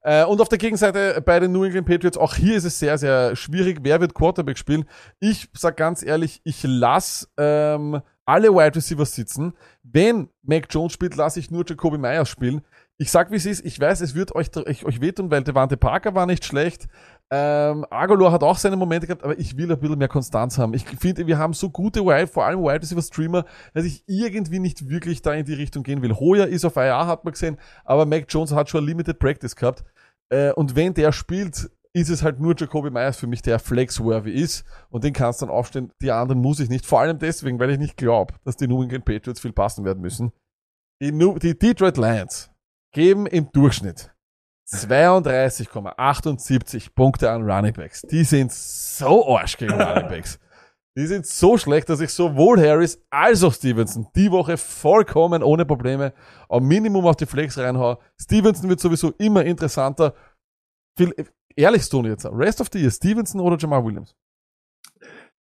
Äh, 0.05 0.25
und 0.27 0.41
auf 0.41 0.51
der 0.51 0.59
Gegenseite 0.59 1.23
bei 1.25 1.41
den 1.41 1.51
New 1.51 1.65
England 1.65 1.87
Patriots, 1.87 2.19
auch 2.19 2.35
hier 2.35 2.57
ist 2.57 2.65
es 2.65 2.79
sehr, 2.79 2.99
sehr 2.99 3.35
schwierig. 3.37 3.79
Wer 3.83 4.01
wird 4.01 4.15
Quarterback 4.15 4.59
spielen? 4.59 4.85
Ich 5.19 5.49
sag 5.55 5.79
ganz 5.79 6.03
ehrlich, 6.03 6.43
ich 6.45 6.63
lass 6.63 7.33
ähm, 7.39 8.01
alle 8.27 8.55
Wide 8.55 8.77
Receivers 8.77 9.15
sitzen. 9.15 9.55
Wenn 9.83 10.29
Mac 10.43 10.67
Jones 10.71 10.93
spielt, 10.93 11.17
lasse 11.17 11.41
ich 11.41 11.51
nur 11.51 11.65
Jacoby 11.67 11.97
Myers 11.97 12.29
spielen. 12.29 12.61
Ich 12.97 13.11
sag, 13.11 13.31
wie 13.33 13.37
es 13.37 13.47
ist. 13.47 13.65
Ich 13.65 13.81
weiß, 13.81 14.03
es 14.03 14.15
wird 14.15 14.35
euch, 14.35 14.55
euch, 14.57 14.85
euch 14.85 15.01
wehtun, 15.01 15.31
weil 15.31 15.43
Devante 15.43 15.77
Parker 15.77 16.15
war 16.15 16.27
nicht 16.27 16.45
schlecht. 16.45 16.87
Ähm, 17.31 17.85
Agolor 17.91 18.31
hat 18.31 18.43
auch 18.43 18.59
seine 18.59 18.77
Momente 18.77 19.07
gehabt, 19.07 19.25
aber 19.25 19.39
ich 19.39 19.57
will 19.57 19.73
ein 19.73 19.81
bisschen 19.81 19.99
mehr 19.99 20.09
Konstanz 20.09 20.59
haben. 20.59 20.75
Ich 20.75 20.85
finde, 20.85 21.27
wir 21.27 21.39
haben 21.39 21.55
so 21.55 21.71
gute 21.71 22.05
Wide, 22.05 22.29
vor 22.29 22.45
allem 22.45 22.63
Wide 22.63 22.83
Receiver 22.83 23.03
Streamer, 23.03 23.45
dass 23.73 23.85
ich 23.85 24.05
irgendwie 24.07 24.61
nicht 24.61 24.89
wirklich 24.89 25.23
da 25.23 25.33
in 25.33 25.45
die 25.45 25.55
Richtung 25.55 25.83
gehen 25.83 26.03
will. 26.03 26.15
Hoyer 26.15 26.47
ist 26.47 26.65
auf 26.65 26.77
IR, 26.77 27.07
hat 27.07 27.25
man 27.25 27.33
gesehen, 27.33 27.57
aber 27.85 28.07
Mac 28.07 28.27
Jones 28.29 28.53
hat 28.53 28.69
schon 28.69 28.85
Limited 28.85 29.19
Practice 29.19 29.57
gehabt. 29.57 29.85
Äh, 30.31 30.53
und 30.53 30.77
wenn 30.77 30.95
der 30.95 31.13
spielt, 31.13 31.71
ist 31.93 32.11
es 32.11 32.23
halt 32.23 32.41
nur 32.41 32.55
Jacoby 32.57 32.91
Myers 32.91 33.17
für 33.17 33.29
mich, 33.29 33.43
der 33.43 33.59
flex-worthy 33.59 34.33
ist. 34.33 34.65
Und 34.91 35.05
den 35.05 35.13
kannst 35.13 35.41
du 35.41 35.47
dann 35.47 35.55
aufstellen. 35.55 35.93
Die 36.03 36.11
anderen 36.11 36.41
muss 36.41 36.61
ich 36.61 36.69
nicht. 36.69 36.85
Vor 36.85 37.01
allem 37.01 37.19
deswegen, 37.19 37.59
weil 37.59 37.71
ich 37.71 37.79
nicht 37.79 37.97
glaube, 37.97 38.35
dass 38.45 38.57
die 38.57 38.67
New 38.67 38.83
England 38.83 39.05
Patriots 39.05 39.41
viel 39.41 39.53
passen 39.53 39.85
werden 39.85 40.01
müssen. 40.01 40.33
Die, 41.01 41.13
New, 41.13 41.39
die 41.39 41.57
Detroit 41.57 41.97
Lions 41.97 42.51
geben 42.93 43.27
im 43.27 43.51
Durchschnitt 43.53 44.11
32,78 44.69 46.95
Punkte 46.95 47.31
an 47.31 47.49
Running 47.49 47.75
Backs. 47.75 48.03
Die 48.03 48.25
sind 48.25 48.53
so 48.53 49.37
arsch 49.37 49.57
gegen 49.57 49.81
Running 49.81 50.09
Backs. 50.09 50.41
Die 50.97 51.07
sind 51.07 51.27
so 51.27 51.59
schlecht, 51.59 51.89
dass 51.89 52.01
ich 52.01 52.11
sowohl 52.11 52.61
Harris 52.61 53.01
als 53.11 53.43
auch 53.43 53.53
Stevenson 53.53 54.07
die 54.15 54.31
Woche 54.31 54.57
vollkommen 54.57 55.43
ohne 55.43 55.65
Probleme 55.65 56.13
am 56.49 56.67
Minimum 56.67 57.07
auf 57.07 57.17
die 57.17 57.27
Flex 57.27 57.59
reinhaue. 57.59 57.99
Stevenson 58.21 58.69
wird 58.69 58.79
sowieso 58.79 59.11
immer 59.19 59.45
interessanter. 59.45 60.15
Viel, 60.97 61.13
ehrlich, 61.57 61.89
Tony 61.89 62.11
jetzt, 62.11 62.27
Rest 62.27 62.61
of 62.61 62.69
the 62.73 62.79
Year, 62.79 62.93
Stevenson 62.93 63.41
oder 63.41 63.57
Jamal 63.59 63.85
Williams? 63.85 64.15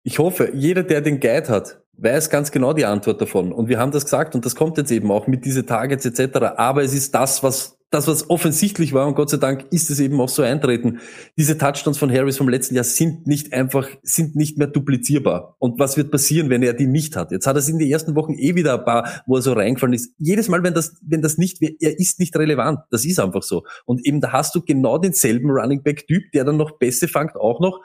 Ich 0.03 0.19
hoffe, 0.19 0.51
jeder, 0.55 0.83
der 0.83 1.01
den 1.01 1.19
Guide 1.19 1.49
hat, 1.49 1.83
weiß 1.95 2.29
ganz 2.29 2.51
genau 2.51 2.75
die 2.75 2.85
Antwort 2.85 3.21
davon. 3.21 3.51
Und 3.51 3.69
wir 3.69 3.79
haben 3.79 3.91
das 3.91 4.05
gesagt 4.05 4.35
und 4.35 4.45
das 4.45 4.55
kommt 4.55 4.77
jetzt 4.77 4.91
eben 4.91 5.11
auch 5.11 5.27
mit 5.27 5.47
diese 5.47 5.65
Targets 5.65 6.05
etc. 6.05 6.37
Aber 6.57 6.83
es 6.83 6.93
ist 6.93 7.15
das, 7.15 7.43
was 7.43 7.78
das, 7.91 8.07
was 8.07 8.29
offensichtlich 8.29 8.93
war, 8.93 9.07
und 9.07 9.15
Gott 9.15 9.31
sei 9.31 9.39
Dank 9.39 9.67
ist 9.71 9.91
es 9.91 9.99
eben 9.99 10.21
auch 10.21 10.29
so 10.29 10.43
eintreten. 10.43 11.01
Diese 11.39 11.57
Touchdowns 11.57 11.97
von 11.97 12.13
Harris 12.13 12.37
vom 12.37 12.49
letzten 12.49 12.75
Jahr 12.75 12.85
sind 12.85 13.27
nicht 13.27 13.53
einfach, 13.55 13.89
sind 14.03 14.37
nicht 14.37 14.59
mehr 14.59 14.67
duplizierbar. 14.67 15.57
Und 15.59 15.79
was 15.79 15.97
wird 15.97 16.11
passieren, 16.11 16.51
wenn 16.51 16.63
er 16.63 16.75
die 16.75 16.87
nicht 16.87 17.17
hat? 17.17 17.31
Jetzt 17.31 17.47
hat 17.47 17.57
er 17.57 17.61
es 17.61 17.69
in 17.69 17.79
den 17.79 17.89
ersten 17.89 18.15
Wochen 18.15 18.35
eh 18.35 18.55
wieder 18.55 18.79
ein 18.79 18.85
paar, 18.85 19.23
wo 19.27 19.37
er 19.37 19.43
so 19.43 19.55
reingefallen 19.55 19.95
ist. 19.95 20.13
Jedes 20.19 20.49
Mal, 20.49 20.63
wenn 20.63 20.75
das, 20.75 20.97
wenn 21.03 21.23
das 21.23 21.39
nicht, 21.39 21.63
er 21.63 21.99
ist 21.99 22.21
nicht 22.21 22.37
relevant. 22.37 22.81
Das 22.91 23.07
ist 23.07 23.19
einfach 23.19 23.43
so. 23.43 23.65
Und 23.87 24.05
eben 24.07 24.21
da 24.21 24.33
hast 24.33 24.55
du 24.55 24.63
genau 24.63 24.99
denselben 24.99 25.51
Running 25.51 25.83
Back 25.83 26.07
Typ, 26.07 26.31
der 26.33 26.45
dann 26.45 26.59
noch 26.59 26.79
Pässe 26.79 27.09
fangt 27.09 27.37
auch 27.37 27.61
noch. 27.61 27.81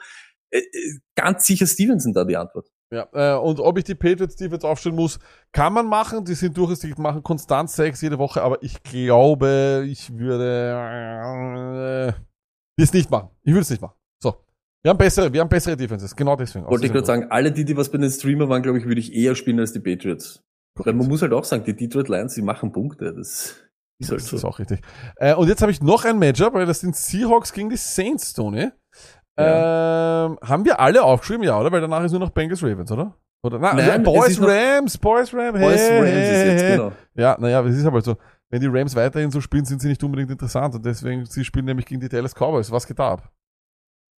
Äh, 0.50 0.58
äh, 0.58 0.98
Ganz 1.14 1.46
sicher 1.46 1.66
Stevenson 1.66 2.12
da 2.12 2.24
die 2.24 2.36
Antwort. 2.36 2.68
Ja, 2.94 3.08
äh, 3.12 3.36
und 3.38 3.58
ob 3.58 3.76
ich 3.78 3.84
die 3.84 3.96
Patriots 3.96 4.36
Defense 4.36 4.66
aufstellen 4.66 4.94
muss, 4.94 5.18
kann 5.52 5.72
man 5.72 5.86
machen. 5.86 6.24
Die 6.24 6.34
sind 6.34 6.56
durchaus, 6.56 6.78
die 6.78 6.94
machen 6.96 7.24
konstant 7.24 7.68
Sex 7.68 8.00
jede 8.00 8.18
Woche, 8.18 8.40
aber 8.40 8.62
ich 8.62 8.82
glaube, 8.84 9.84
ich 9.88 10.16
würde 10.16 12.14
äh, 12.78 12.82
es 12.82 12.92
nicht 12.92 13.10
machen. 13.10 13.30
Ich 13.42 13.52
würde 13.52 13.62
es 13.62 13.70
nicht 13.70 13.82
machen. 13.82 13.96
So. 14.22 14.36
Wir 14.82 14.90
haben 14.90 14.98
bessere, 14.98 15.32
wir 15.32 15.40
haben 15.40 15.48
bessere 15.48 15.76
Defenses. 15.76 16.14
Genau 16.14 16.36
deswegen. 16.36 16.66
Wollte 16.66 16.86
ich 16.86 16.92
gerade 16.92 17.06
sagen, 17.06 17.26
alle 17.30 17.50
die, 17.50 17.64
die 17.64 17.76
was 17.76 17.90
bei 17.90 17.98
den 17.98 18.10
Streamer 18.10 18.48
waren, 18.48 18.62
glaube 18.62 18.78
ich, 18.78 18.84
würde 18.84 19.00
ich 19.00 19.12
eher 19.12 19.34
spielen 19.34 19.58
als 19.58 19.72
die 19.72 19.80
Patriots. 19.80 20.44
Weil 20.76 20.92
man 20.92 21.08
muss 21.08 21.22
halt 21.22 21.32
auch 21.32 21.44
sagen, 21.44 21.64
die 21.64 21.74
Detroit 21.74 22.08
Lions, 22.08 22.34
die 22.34 22.42
machen 22.42 22.70
Punkte. 22.70 23.12
Das 23.12 23.56
ist 23.98 24.10
halt 24.10 24.20
Das 24.20 24.26
so. 24.28 24.36
ist 24.36 24.44
auch 24.44 24.58
richtig. 24.58 24.80
Äh, 25.16 25.34
und 25.34 25.48
jetzt 25.48 25.62
habe 25.62 25.72
ich 25.72 25.82
noch 25.82 26.04
ein 26.04 26.18
Matchup, 26.18 26.54
weil 26.54 26.66
das 26.66 26.80
sind 26.80 26.94
Seahawks 26.94 27.52
gegen 27.52 27.70
die 27.70 27.76
Saints, 27.76 28.32
Tony. 28.32 28.70
Ähm, 29.36 30.38
haben 30.42 30.64
wir 30.64 30.78
alle 30.80 31.02
aufgeschrieben, 31.02 31.44
ja, 31.44 31.58
oder? 31.58 31.72
Weil 31.72 31.80
danach 31.80 32.04
ist 32.04 32.12
nur 32.12 32.20
noch 32.20 32.30
Bengals 32.30 32.62
Ravens, 32.62 32.90
oder? 32.92 33.16
Oder 33.42 33.58
na, 33.58 33.74
Nein, 33.74 34.00
es 34.00 34.04
Boys 34.04 34.40
Rams, 34.40 34.96
Boys 34.96 35.34
Rams, 35.34 35.58
hey, 35.58 35.68
Boys 35.68 35.90
Rams 35.90 36.08
ist 36.08 36.44
jetzt, 36.46 36.76
genau. 36.76 36.92
Ja, 37.14 37.36
naja, 37.38 37.62
es 37.66 37.76
ist 37.76 37.84
aber 37.84 38.00
so. 38.00 38.16
Wenn 38.48 38.60
die 38.60 38.68
Rams 38.68 38.94
weiterhin 38.94 39.30
so 39.30 39.40
spielen, 39.40 39.64
sind 39.64 39.82
sie 39.82 39.88
nicht 39.88 40.02
unbedingt 40.02 40.30
interessant. 40.30 40.74
Und 40.74 40.86
deswegen, 40.86 41.26
sie 41.26 41.44
spielen 41.44 41.64
nämlich 41.64 41.86
gegen 41.86 42.00
die 42.00 42.08
Dallas 42.08 42.34
Cowboys. 42.34 42.70
Was 42.70 42.86
geht 42.86 42.98
da 42.98 43.12
ab? 43.12 43.32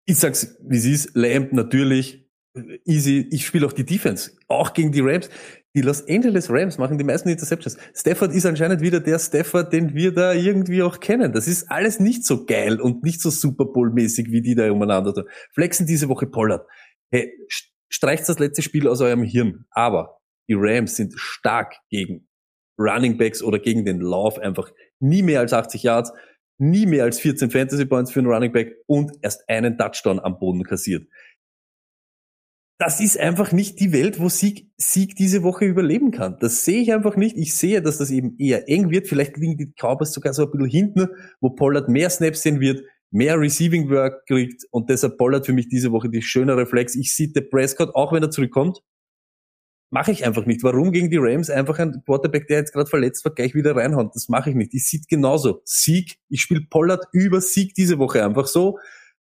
Ich 0.04 0.18
sag's, 0.18 0.56
wie 0.62 0.76
es 0.76 0.84
ist. 0.84 1.16
Lamb 1.16 1.52
natürlich. 1.52 2.28
Easy. 2.84 3.26
Ich 3.30 3.46
spiele 3.46 3.66
auch 3.66 3.72
die 3.72 3.84
Defense. 3.84 4.32
Auch 4.46 4.74
gegen 4.74 4.92
die 4.92 5.00
Rams. 5.00 5.28
Die 5.76 5.82
Los 5.82 6.08
Angeles 6.08 6.48
Rams 6.50 6.78
machen 6.78 6.96
die 6.96 7.04
meisten 7.04 7.28
Interceptions. 7.28 7.76
Stafford 7.94 8.32
ist 8.32 8.46
anscheinend 8.46 8.80
wieder 8.80 8.98
der 8.98 9.18
Stafford, 9.18 9.72
den 9.74 9.94
wir 9.94 10.10
da 10.12 10.32
irgendwie 10.32 10.82
auch 10.82 11.00
kennen. 11.00 11.32
Das 11.34 11.46
ist 11.46 11.70
alles 11.70 12.00
nicht 12.00 12.24
so 12.24 12.46
geil 12.46 12.80
und 12.80 13.04
nicht 13.04 13.20
so 13.20 13.28
Super 13.28 13.66
Bowl-mäßig, 13.66 14.30
wie 14.32 14.40
die 14.40 14.54
da 14.54 14.70
umeinander 14.72 15.12
tun. 15.12 15.24
Flexen 15.52 15.86
diese 15.86 16.08
Woche 16.08 16.26
Pollard. 16.26 16.66
Hey, 17.12 17.30
st- 17.50 17.68
streicht 17.90 18.26
das 18.26 18.38
letzte 18.38 18.62
Spiel 18.62 18.88
aus 18.88 19.02
eurem 19.02 19.22
Hirn. 19.22 19.66
Aber 19.70 20.16
die 20.48 20.54
Rams 20.56 20.96
sind 20.96 21.12
stark 21.16 21.74
gegen 21.90 22.26
Running 22.80 23.18
Backs 23.18 23.42
oder 23.42 23.58
gegen 23.58 23.84
den 23.84 24.00
Lauf 24.00 24.38
einfach 24.38 24.72
nie 24.98 25.22
mehr 25.22 25.40
als 25.40 25.52
80 25.52 25.82
Yards, 25.82 26.10
nie 26.58 26.86
mehr 26.86 27.04
als 27.04 27.20
14 27.20 27.50
Fantasy 27.50 27.84
Points 27.84 28.10
für 28.12 28.20
einen 28.20 28.28
Running 28.28 28.52
Back 28.52 28.76
und 28.86 29.12
erst 29.20 29.46
einen 29.48 29.76
Touchdown 29.76 30.20
am 30.20 30.38
Boden 30.38 30.62
kassiert. 30.64 31.06
Das 32.78 33.00
ist 33.00 33.18
einfach 33.18 33.52
nicht 33.52 33.80
die 33.80 33.92
Welt, 33.92 34.20
wo 34.20 34.28
Sieg, 34.28 34.70
Sieg 34.76 35.16
diese 35.16 35.42
Woche 35.42 35.64
überleben 35.64 36.10
kann. 36.10 36.36
Das 36.40 36.64
sehe 36.64 36.82
ich 36.82 36.92
einfach 36.92 37.16
nicht. 37.16 37.36
Ich 37.36 37.54
sehe, 37.54 37.80
dass 37.80 37.96
das 37.96 38.10
eben 38.10 38.36
eher 38.38 38.68
eng 38.68 38.90
wird. 38.90 39.08
Vielleicht 39.08 39.38
liegen 39.38 39.56
die 39.56 39.72
Cowboys 39.72 40.12
sogar 40.12 40.34
so 40.34 40.44
ein 40.44 40.50
bisschen 40.50 40.68
hinten, 40.68 41.08
wo 41.40 41.50
Pollard 41.50 41.88
mehr 41.88 42.10
Snaps 42.10 42.42
sehen 42.42 42.60
wird, 42.60 42.82
mehr 43.10 43.40
Receiving 43.40 43.88
Work 43.88 44.26
kriegt 44.26 44.64
und 44.70 44.90
deshalb 44.90 45.16
Pollard 45.16 45.46
für 45.46 45.54
mich 45.54 45.68
diese 45.68 45.90
Woche 45.90 46.10
die 46.10 46.20
schönere 46.20 46.66
Flex. 46.66 46.94
Ich 46.96 47.14
sehe 47.14 47.28
der 47.28 47.42
Prescott, 47.42 47.94
auch 47.94 48.12
wenn 48.12 48.22
er 48.22 48.30
zurückkommt, 48.30 48.82
mache 49.90 50.12
ich 50.12 50.26
einfach 50.26 50.44
nicht. 50.44 50.62
Warum 50.62 50.92
gegen 50.92 51.08
die 51.10 51.16
Rams 51.18 51.48
einfach 51.48 51.78
ein 51.78 52.02
Quarterback, 52.04 52.46
der 52.48 52.58
jetzt 52.58 52.72
gerade 52.72 52.90
verletzt 52.90 53.24
war, 53.24 53.32
gleich 53.32 53.54
wieder 53.54 53.74
reinhauen? 53.74 54.10
Das 54.12 54.28
mache 54.28 54.50
ich 54.50 54.56
nicht. 54.56 54.74
Ich 54.74 54.86
sehe 54.86 55.00
genauso. 55.08 55.62
Sieg, 55.64 56.18
ich 56.28 56.42
spiele 56.42 56.66
Pollard 56.68 57.06
über 57.12 57.40
Sieg 57.40 57.74
diese 57.74 57.98
Woche 57.98 58.22
einfach 58.22 58.46
so. 58.46 58.78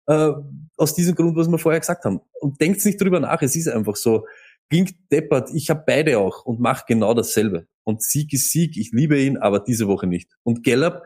Äh, 0.08 0.32
aus 0.78 0.94
diesem 0.94 1.16
Grund, 1.16 1.36
was 1.36 1.48
wir 1.48 1.58
vorher 1.58 1.80
gesagt 1.80 2.06
haben. 2.06 2.22
Und 2.40 2.60
denkt 2.60 2.84
nicht 2.86 3.02
drüber 3.02 3.20
nach, 3.20 3.42
es 3.42 3.56
ist 3.56 3.68
einfach 3.68 3.96
so. 3.96 4.26
Klingt 4.70 4.96
deppert, 5.12 5.52
ich 5.54 5.70
habe 5.70 5.84
beide 5.86 6.18
auch 6.18 6.44
und 6.44 6.60
mache 6.60 6.86
genau 6.88 7.14
dasselbe. 7.14 7.68
Und 7.84 8.02
Sieg 8.02 8.34
ist 8.34 8.52
Sieg, 8.52 8.78
ich 8.78 8.92
liebe 8.92 9.22
ihn, 9.22 9.38
aber 9.38 9.60
diese 9.60 9.88
Woche 9.88 10.08
nicht. 10.08 10.32
Und 10.42 10.64
Gallup, 10.64 11.04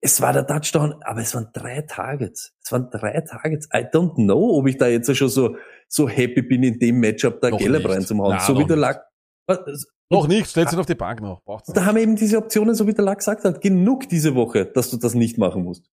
es 0.00 0.20
war 0.20 0.32
der 0.32 0.46
Touchdown, 0.46 0.96
aber 1.02 1.20
es 1.20 1.34
waren 1.34 1.48
drei 1.54 1.80
Targets. 1.82 2.52
Es 2.62 2.72
waren 2.72 2.90
drei 2.90 3.20
Targets. 3.20 3.68
I 3.72 3.86
don't 3.86 4.16
know, 4.16 4.58
ob 4.58 4.66
ich 4.66 4.76
da 4.76 4.88
jetzt 4.88 5.16
schon 5.16 5.28
so, 5.28 5.56
so 5.88 6.08
happy 6.08 6.42
bin, 6.42 6.62
in 6.62 6.78
dem 6.78 6.98
Matchup 6.98 7.40
da 7.40 7.50
Noch 7.50 7.58
Gallup 7.58 7.86
nicht. 7.86 8.10
Na, 8.10 8.40
so 8.40 8.54
wie 8.54 8.60
noch 8.60 8.66
der 8.66 8.76
nicht. 8.76 9.00
Lack. 9.46 9.80
Noch 10.10 10.28
nicht, 10.28 10.50
stellt 10.50 10.72
ihn 10.72 10.78
auf 10.78 10.86
die 10.86 10.94
Bank 10.94 11.22
noch. 11.22 11.42
Braucht's 11.44 11.72
Da 11.72 11.86
haben 11.86 11.94
wir 11.94 12.02
eben 12.02 12.16
diese 12.16 12.36
Optionen, 12.36 12.74
so 12.74 12.86
wie 12.86 12.92
der 12.92 13.04
Lack 13.04 13.18
gesagt 13.18 13.44
hat, 13.44 13.60
genug 13.60 14.08
diese 14.08 14.34
Woche, 14.34 14.66
dass 14.66 14.90
du 14.90 14.96
das 14.96 15.14
nicht 15.14 15.38
machen 15.38 15.64
musst. 15.64 15.90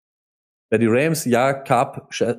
Bei 0.72 0.77
die 0.80 0.88
Rams, 0.88 1.26
ja, 1.26 1.53
Cup, 1.53 2.07
scheiß 2.11 2.38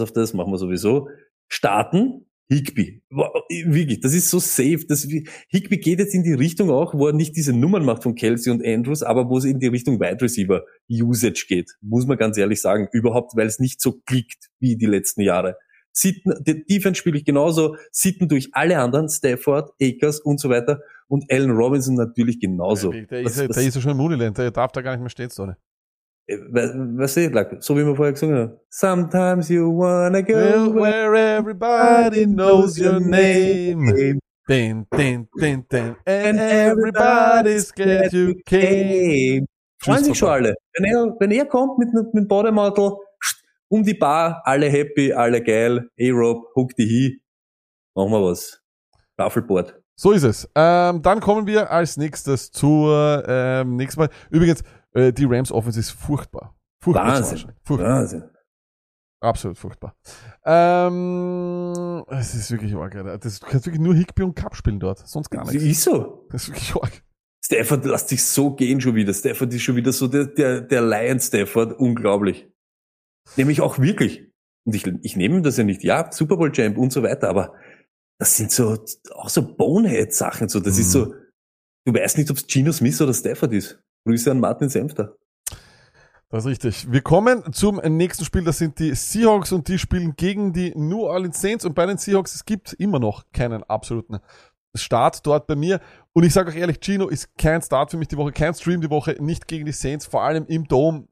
auf 0.00 0.10
das, 0.12 0.32
machen 0.32 0.50
wir 0.52 0.58
sowieso. 0.58 1.08
Starten, 1.48 2.24
Higby. 2.50 3.02
Wirklich, 3.10 4.00
das 4.00 4.14
ist 4.14 4.30
so 4.30 4.38
safe. 4.38 4.84
Das, 4.88 5.06
Higby 5.48 5.76
geht 5.78 5.98
jetzt 5.98 6.14
in 6.14 6.22
die 6.22 6.32
Richtung 6.32 6.70
auch, 6.70 6.94
wo 6.94 7.08
er 7.08 7.12
nicht 7.12 7.36
diese 7.36 7.52
Nummern 7.52 7.84
macht 7.84 8.02
von 8.02 8.14
Kelsey 8.14 8.52
und 8.52 8.64
Andrews, 8.66 9.02
aber 9.02 9.28
wo 9.28 9.36
es 9.38 9.44
in 9.44 9.58
die 9.58 9.66
Richtung 9.68 10.00
Wide 10.00 10.20
Receiver 10.22 10.64
Usage 10.90 11.44
geht. 11.46 11.72
Muss 11.82 12.06
man 12.06 12.16
ganz 12.16 12.38
ehrlich 12.38 12.60
sagen. 12.62 12.88
Überhaupt, 12.92 13.36
weil 13.36 13.46
es 13.46 13.58
nicht 13.58 13.80
so 13.82 14.00
klickt 14.06 14.48
wie 14.60 14.76
die 14.76 14.86
letzten 14.86 15.20
Jahre. 15.20 15.56
Sitten, 15.94 16.32
die 16.46 16.64
Defense 16.64 16.98
spiele 16.98 17.18
ich 17.18 17.26
genauso, 17.26 17.76
Sitten 17.90 18.28
durch 18.28 18.48
alle 18.52 18.78
anderen, 18.78 19.10
Stafford, 19.10 19.72
Akers 19.80 20.20
und 20.20 20.40
so 20.40 20.48
weiter 20.48 20.80
und 21.06 21.30
Allen 21.30 21.50
Robinson 21.50 21.96
natürlich 21.96 22.40
genauso. 22.40 22.90
Der, 22.92 23.02
der, 23.06 23.24
Was- 23.26 23.36
ist, 23.36 23.48
was- 23.50 23.56
der 23.56 23.66
ist 23.66 23.74
ja 23.74 23.80
schon 23.82 23.90
im 23.92 24.00
Uniland, 24.00 24.38
der 24.38 24.50
darf 24.50 24.72
da 24.72 24.80
gar 24.80 24.92
nicht 24.92 25.00
mehr 25.02 25.10
stehen, 25.10 25.28
Tony. 25.28 25.52
Äh, 26.26 26.38
we- 26.50 26.98
Weißt 26.98 27.16
du, 27.16 27.28
like, 27.30 27.56
so 27.60 27.76
wie 27.76 27.84
wir 27.84 27.94
vorher 27.96 28.12
gesungen 28.12 28.36
haben. 28.36 28.52
Sometimes 28.70 29.48
you 29.48 29.76
wanna 29.76 30.20
go 30.22 30.34
Well, 30.34 30.74
where 30.74 31.36
everybody 31.38 32.26
knows 32.26 32.78
your 32.78 33.00
name. 33.00 34.18
Din, 34.48 34.86
din, 34.96 35.28
din, 35.38 35.64
din. 35.70 35.96
And 36.06 36.38
everybody's 36.38 37.72
glad 37.72 38.12
you 38.12 38.34
came. 38.44 39.46
Freuen 39.78 40.04
sich 40.04 40.18
schon 40.18 40.28
alle. 40.28 40.54
Wenn 40.74 40.84
er, 40.84 41.16
wenn 41.20 41.30
er 41.30 41.44
kommt 41.46 41.78
mit, 41.78 41.92
mit 41.92 42.12
dem 42.14 42.28
Bademantel, 42.28 42.92
um 43.68 43.82
die 43.82 43.94
Bar, 43.94 44.42
alle 44.44 44.68
happy, 44.68 45.12
alle 45.12 45.42
geil, 45.42 45.88
A-Rob, 46.00 46.44
hook 46.54 46.74
die 46.76 46.86
hin, 46.86 47.20
machen 47.94 48.10
wir 48.12 48.22
was. 48.22 48.60
Staffelboard. 49.14 49.80
So 49.94 50.12
ist 50.12 50.24
es. 50.24 50.48
Ähm, 50.54 51.02
dann 51.02 51.20
kommen 51.20 51.46
wir 51.46 51.70
als 51.70 51.96
nächstes 51.96 52.50
zur 52.50 53.22
ähm, 53.26 53.76
nächsten 53.76 54.00
Mal. 54.00 54.08
Übrigens, 54.30 54.62
äh, 54.94 55.12
die 55.12 55.24
Rams 55.24 55.52
Offense 55.52 55.80
ist 55.80 55.90
furchtbar. 55.90 56.56
Furchtbar. 56.82 57.06
Wahnsinn. 57.06 57.52
Furchtbar. 57.64 57.88
Wahnsinn. 58.00 58.24
Absolut 59.20 59.56
furchtbar. 59.56 59.94
Ähm, 60.44 62.04
es 62.08 62.34
ist 62.34 62.50
wirklich 62.50 62.74
arg. 62.74 62.94
Alter. 62.96 63.18
Das, 63.18 63.38
du 63.40 63.46
kannst 63.46 63.66
wirklich 63.66 63.80
nur 63.80 63.94
Higby 63.94 64.22
und 64.24 64.34
Cup 64.34 64.56
spielen 64.56 64.80
dort. 64.80 64.98
Sonst 65.06 65.30
gar 65.30 65.44
nichts. 65.44 65.62
ist 65.62 65.82
so. 65.82 66.26
Das 66.30 66.42
ist 66.42 66.48
wirklich 66.48 66.74
arg. 66.74 67.02
Stafford 67.44 67.84
lässt 67.84 68.08
sich 68.08 68.24
so 68.24 68.54
gehen 68.54 68.80
schon 68.80 68.94
wieder. 68.94 69.12
Stafford 69.14 69.52
ist 69.54 69.62
schon 69.62 69.76
wieder 69.76 69.92
so 69.92 70.08
der, 70.08 70.26
der, 70.26 70.60
der 70.60 70.82
Lion 70.82 71.20
Stafford. 71.20 71.78
Unglaublich. 71.78 72.48
Nämlich 73.36 73.60
auch 73.60 73.78
wirklich. 73.78 74.28
Und 74.64 74.74
ich, 74.74 74.86
ich 75.02 75.16
nehme 75.16 75.42
das 75.42 75.56
ja 75.56 75.64
nicht. 75.64 75.82
Ja, 75.82 76.10
Super 76.12 76.36
Bowl 76.36 76.52
Champ 76.52 76.76
und 76.78 76.92
so 76.92 77.02
weiter, 77.02 77.28
aber 77.28 77.54
das 78.20 78.36
sind 78.36 78.52
so, 78.52 78.84
auch 79.14 79.28
so 79.28 79.56
Bonehead-Sachen. 79.56 80.48
So, 80.48 80.60
das 80.60 80.74
Mhm. 80.76 80.80
ist 80.80 80.92
so, 80.92 81.14
du 81.86 81.94
weißt 81.94 82.18
nicht, 82.18 82.30
ob 82.30 82.36
es 82.36 82.46
Gino 82.46 82.70
Smith 82.72 83.00
oder 83.00 83.12
Stafford 83.14 83.52
ist. 83.52 83.80
Grüße 84.04 84.30
an 84.30 84.40
Martin 84.40 84.68
Senfter. 84.68 85.16
Das 86.30 86.44
ist 86.44 86.50
richtig. 86.50 86.90
Wir 86.90 87.02
kommen 87.02 87.52
zum 87.52 87.76
nächsten 87.76 88.24
Spiel. 88.24 88.42
Das 88.42 88.56
sind 88.56 88.78
die 88.78 88.94
Seahawks 88.94 89.52
und 89.52 89.68
die 89.68 89.78
spielen 89.78 90.16
gegen 90.16 90.52
die 90.54 90.72
New 90.74 91.02
Orleans 91.02 91.40
Saints. 91.40 91.64
Und 91.66 91.74
bei 91.74 91.84
den 91.84 91.98
Seahawks, 91.98 92.34
es 92.34 92.46
gibt 92.46 92.72
immer 92.72 92.98
noch 92.98 93.24
keinen 93.32 93.62
absoluten 93.64 94.18
Start 94.74 95.26
dort 95.26 95.46
bei 95.46 95.56
mir. 95.56 95.80
Und 96.14 96.24
ich 96.24 96.32
sage 96.32 96.50
auch 96.50 96.54
ehrlich, 96.54 96.80
Gino 96.80 97.08
ist 97.08 97.36
kein 97.36 97.60
Start 97.60 97.90
für 97.90 97.98
mich 97.98 98.08
die 98.08 98.16
Woche, 98.16 98.32
kein 98.32 98.54
Stream 98.54 98.80
die 98.80 98.90
Woche, 98.90 99.16
nicht 99.20 99.46
gegen 99.46 99.66
die 99.66 99.72
Saints, 99.72 100.06
vor 100.06 100.22
allem 100.22 100.46
im 100.46 100.66
Dome. 100.66 101.06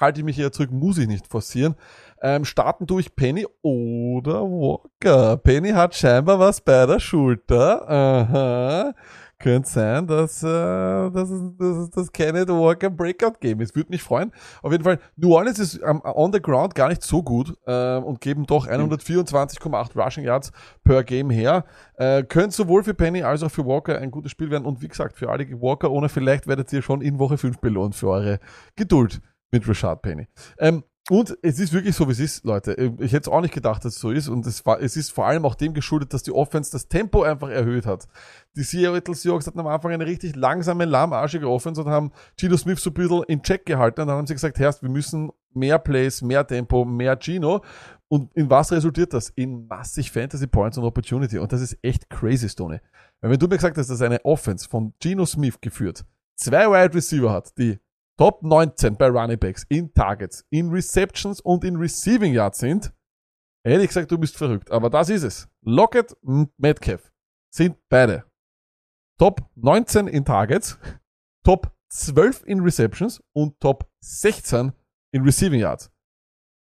Halte 0.00 0.20
ich 0.20 0.24
mich 0.24 0.38
eher 0.38 0.50
zurück, 0.50 0.72
muss 0.72 0.98
ich 0.98 1.06
nicht 1.06 1.28
forcieren. 1.28 1.76
Ähm, 2.22 2.44
starten 2.44 2.88
tue 2.88 3.00
ich 3.00 3.14
Penny 3.14 3.46
oder 3.62 4.42
Walker. 4.42 5.36
Penny 5.36 5.70
hat 5.70 5.94
scheinbar 5.94 6.40
was 6.40 6.60
bei 6.60 6.86
der 6.86 6.98
Schulter. 6.98 7.88
Aha. 7.88 8.94
Könnte 9.40 9.70
sein, 9.70 10.06
dass, 10.06 10.42
äh, 10.42 10.46
dass, 10.46 11.30
dass 11.58 11.76
es 11.78 11.90
das 11.90 12.12
Kenneth 12.12 12.50
Walker 12.50 12.90
Breakout 12.90 13.38
Game 13.40 13.60
ist. 13.60 13.74
Würde 13.74 13.88
mich 13.88 14.02
freuen. 14.02 14.32
Auf 14.60 14.70
jeden 14.70 14.84
Fall, 14.84 14.98
New 15.16 15.32
Orleans 15.32 15.58
ist 15.58 15.80
ähm, 15.82 16.02
on 16.04 16.30
the 16.30 16.42
ground 16.42 16.74
gar 16.74 16.88
nicht 16.88 17.02
so 17.02 17.22
gut 17.22 17.54
ähm, 17.66 18.04
und 18.04 18.20
geben 18.20 18.44
doch 18.44 18.68
124,8 18.68 19.98
Rushing 19.98 20.24
Yards 20.24 20.52
per 20.84 21.02
Game 21.04 21.30
her. 21.30 21.64
Äh, 21.94 22.22
könnte 22.24 22.54
sowohl 22.54 22.84
für 22.84 22.92
Penny 22.92 23.22
als 23.22 23.42
auch 23.42 23.50
für 23.50 23.64
Walker 23.64 23.98
ein 23.98 24.10
gutes 24.10 24.30
Spiel 24.30 24.50
werden. 24.50 24.66
Und 24.66 24.82
wie 24.82 24.88
gesagt, 24.88 25.16
für 25.16 25.30
alle 25.30 25.50
Walker 25.62 25.90
ohne 25.90 26.10
vielleicht 26.10 26.46
werdet 26.46 26.70
ihr 26.74 26.82
schon 26.82 27.00
in 27.00 27.18
Woche 27.18 27.38
5 27.38 27.60
belohnt 27.60 27.94
für 27.94 28.10
eure 28.10 28.40
Geduld 28.76 29.22
mit 29.50 29.66
Rashad 29.66 30.02
Penny. 30.02 30.28
Ähm, 30.58 30.84
und 31.08 31.36
es 31.42 31.58
ist 31.58 31.72
wirklich 31.72 31.96
so, 31.96 32.06
wie 32.06 32.12
es 32.12 32.20
ist, 32.20 32.44
Leute. 32.44 32.72
Ich 32.98 33.12
hätte 33.12 33.28
es 33.28 33.28
auch 33.28 33.40
nicht 33.40 33.54
gedacht, 33.54 33.84
dass 33.84 33.94
es 33.94 34.00
so 34.00 34.10
ist. 34.10 34.28
Und 34.28 34.46
es, 34.46 34.64
war, 34.64 34.80
es 34.80 34.96
ist 34.96 35.10
vor 35.10 35.26
allem 35.26 35.44
auch 35.44 35.54
dem 35.54 35.74
geschuldet, 35.74 36.12
dass 36.12 36.22
die 36.22 36.30
Offense 36.30 36.70
das 36.70 36.88
Tempo 36.88 37.22
einfach 37.22 37.48
erhöht 37.48 37.86
hat. 37.86 38.06
Die 38.54 38.62
Seattle 38.62 39.14
Seahawks 39.14 39.46
hatten 39.46 39.58
am 39.58 39.66
Anfang 39.66 39.92
eine 39.92 40.06
richtig 40.06 40.36
langsame, 40.36 40.84
lahmarschige 40.84 41.48
Offense 41.48 41.82
und 41.82 41.88
haben 41.88 42.12
Gino 42.38 42.56
Smith 42.56 42.80
so 42.80 42.90
ein 42.90 42.94
bisschen 42.94 43.22
in 43.24 43.42
Check 43.42 43.66
gehalten. 43.66 44.02
Und 44.02 44.08
dann 44.08 44.18
haben 44.18 44.26
sie 44.26 44.34
gesagt, 44.34 44.58
Herrst, 44.58 44.82
wir 44.82 44.90
müssen 44.90 45.30
mehr 45.52 45.78
Plays, 45.78 46.22
mehr 46.22 46.46
Tempo, 46.46 46.84
mehr 46.84 47.18
Gino. 47.18 47.64
Und 48.06 48.32
in 48.36 48.48
was 48.50 48.70
resultiert 48.70 49.12
das? 49.12 49.30
In 49.30 49.66
massig 49.66 50.12
Fantasy 50.12 50.46
Points 50.46 50.78
und 50.78 50.84
Opportunity. 50.84 51.38
Und 51.38 51.50
das 51.52 51.60
ist 51.60 51.78
echt 51.82 52.08
crazy, 52.10 52.48
Stoney. 52.48 52.78
Weil 53.20 53.32
wenn 53.32 53.38
du 53.38 53.48
mir 53.48 53.56
gesagt 53.56 53.78
hast, 53.78 53.90
dass 53.90 54.02
eine 54.02 54.24
Offense 54.24 54.68
von 54.68 54.92
Gino 55.00 55.26
Smith 55.26 55.60
geführt 55.60 56.04
zwei 56.40 56.66
Wide 56.70 56.94
Receiver 56.94 57.30
hat, 57.30 57.56
die 57.58 57.78
Top 58.20 58.42
19 58.42 58.98
bei 58.98 59.06
Running 59.06 59.38
Backs 59.38 59.64
in 59.70 59.94
Targets, 59.94 60.44
in 60.50 60.68
Receptions 60.68 61.40
und 61.40 61.64
in 61.64 61.76
Receiving 61.76 62.34
Yards 62.34 62.58
sind, 62.58 62.92
hätte 63.66 63.80
ich 63.80 63.88
gesagt, 63.88 64.10
du 64.10 64.18
bist 64.18 64.36
verrückt. 64.36 64.70
Aber 64.70 64.90
das 64.90 65.08
ist 65.08 65.22
es. 65.22 65.48
Lockett 65.62 66.12
und 66.20 66.50
Metcalf 66.58 67.10
sind 67.50 67.78
beide 67.88 68.24
Top 69.18 69.40
19 69.54 70.06
in 70.06 70.22
Targets, 70.26 70.78
Top 71.46 71.74
12 71.88 72.44
in 72.44 72.60
Receptions 72.60 73.22
und 73.34 73.58
Top 73.58 73.90
16 74.04 74.74
in 75.14 75.22
Receiving 75.22 75.60
Yards. 75.60 75.90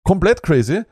Komplett 0.06 0.42
crazy. 0.42 0.84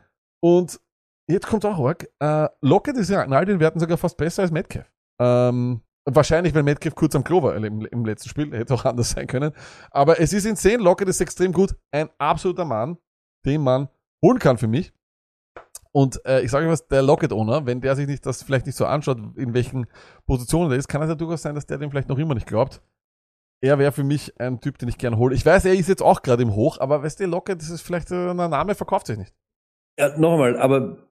Und 0.44 0.82
jetzt 1.30 1.48
kommt 1.48 1.64
auch 1.64 1.80
arg. 1.80 2.10
Äh, 2.20 2.50
Lockett 2.60 2.98
ist 2.98 3.10
ja 3.10 3.24
in 3.24 3.32
all 3.32 3.46
den 3.46 3.62
Werten 3.62 3.80
sogar 3.80 3.98
fast 3.98 4.18
besser 4.18 4.42
als 4.42 4.52
Metcalf. 4.52 4.92
Ähm, 5.18 5.82
Wahrscheinlich, 6.10 6.54
wenn 6.54 6.64
Metcalf 6.64 6.96
kurz 6.96 7.16
am 7.16 7.24
Klo 7.26 7.44
war 7.44 7.54
im, 7.58 7.86
im, 7.86 8.06
letzten 8.06 8.30
Spiel, 8.30 8.50
hätte 8.54 8.74
auch 8.74 8.86
anders 8.86 9.10
sein 9.10 9.28
können. 9.28 9.52
Aber 9.92 10.22
es 10.22 10.32
ist 10.32 10.46
insane, 10.46 10.78
Lockett 10.78 11.10
ist 11.10 11.20
extrem 11.20 11.52
gut. 11.52 11.76
Ein 11.92 12.10
absoluter 12.18 12.64
Mann, 12.64 12.98
den 13.46 13.62
man 13.62 13.90
holen 14.22 14.40
kann 14.40 14.58
für 14.58 14.68
mich. 14.68 14.94
Und 15.92 16.24
äh, 16.26 16.42
ich 16.42 16.52
sage 16.52 16.66
euch 16.66 16.72
was, 16.72 16.88
der 16.88 17.02
Locket-Owner, 17.02 17.66
wenn 17.66 17.82
der 17.82 17.98
sich 17.98 18.08
nicht 18.08 18.26
das 18.26 18.42
vielleicht 18.42 18.68
nicht 18.68 18.78
so 18.78 18.86
anschaut, 18.86 19.18
in 19.36 19.54
welchen 19.54 19.88
Positionen 20.26 20.72
er 20.72 20.78
ist, 20.78 20.88
kann 20.88 21.02
es 21.02 21.10
ja 21.10 21.16
durchaus 21.16 21.42
sein, 21.42 21.56
dass 21.56 21.66
der 21.66 21.78
dem 21.78 21.92
vielleicht 21.92 22.08
noch 22.08 22.18
immer 22.18 22.36
nicht 22.36 22.48
glaubt. 22.48 22.82
Er 23.62 23.78
wäre 23.78 23.92
für 23.92 24.04
mich 24.04 24.40
ein 24.40 24.62
Typ, 24.62 24.78
den 24.78 24.88
ich 24.88 24.98
gerne 24.98 25.18
hole. 25.18 25.36
Ich 25.36 25.46
weiß, 25.46 25.66
er 25.66 25.74
ist 25.74 25.90
jetzt 25.90 26.04
auch 26.04 26.22
gerade 26.22 26.44
im 26.44 26.56
Hoch, 26.56 26.80
aber 26.80 27.04
weißt 27.04 27.20
du, 27.20 27.26
Locket, 27.26 27.60
das 27.60 27.70
ist 27.70 27.82
vielleicht 27.82 28.12
äh, 28.12 28.30
ein 28.30 28.38
Name, 28.38 28.76
verkauft 28.76 29.08
sich 29.08 29.18
nicht. 29.18 29.34
Ja, 30.00 30.18
noch 30.18 30.34
einmal, 30.34 30.58
aber 30.58 31.10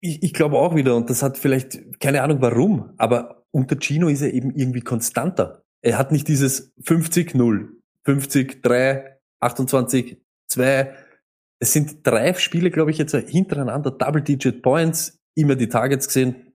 ich, 0.00 0.22
ich 0.22 0.34
glaube 0.34 0.58
auch 0.58 0.74
wieder, 0.74 0.96
und 0.96 1.08
das 1.08 1.22
hat 1.22 1.38
vielleicht, 1.38 2.00
keine 2.00 2.22
Ahnung 2.22 2.42
warum, 2.42 2.92
aber 2.98 3.37
unter 3.52 3.76
Gino 3.80 4.08
ist 4.08 4.22
er 4.22 4.32
eben 4.32 4.54
irgendwie 4.54 4.80
konstanter. 4.80 5.64
Er 5.82 5.98
hat 5.98 6.12
nicht 6.12 6.28
dieses 6.28 6.72
50, 6.82 7.34
0, 7.34 7.80
50, 8.04 8.62
3, 8.62 9.18
28, 9.40 10.20
2. 10.48 10.94
Es 11.60 11.72
sind 11.72 12.06
drei 12.06 12.34
Spiele, 12.34 12.70
glaube 12.70 12.90
ich, 12.90 12.98
jetzt 12.98 13.14
hintereinander, 13.14 13.90
Double-Digit 13.90 14.62
Points, 14.62 15.18
immer 15.34 15.56
die 15.56 15.68
Targets 15.68 16.06
gesehen. 16.06 16.54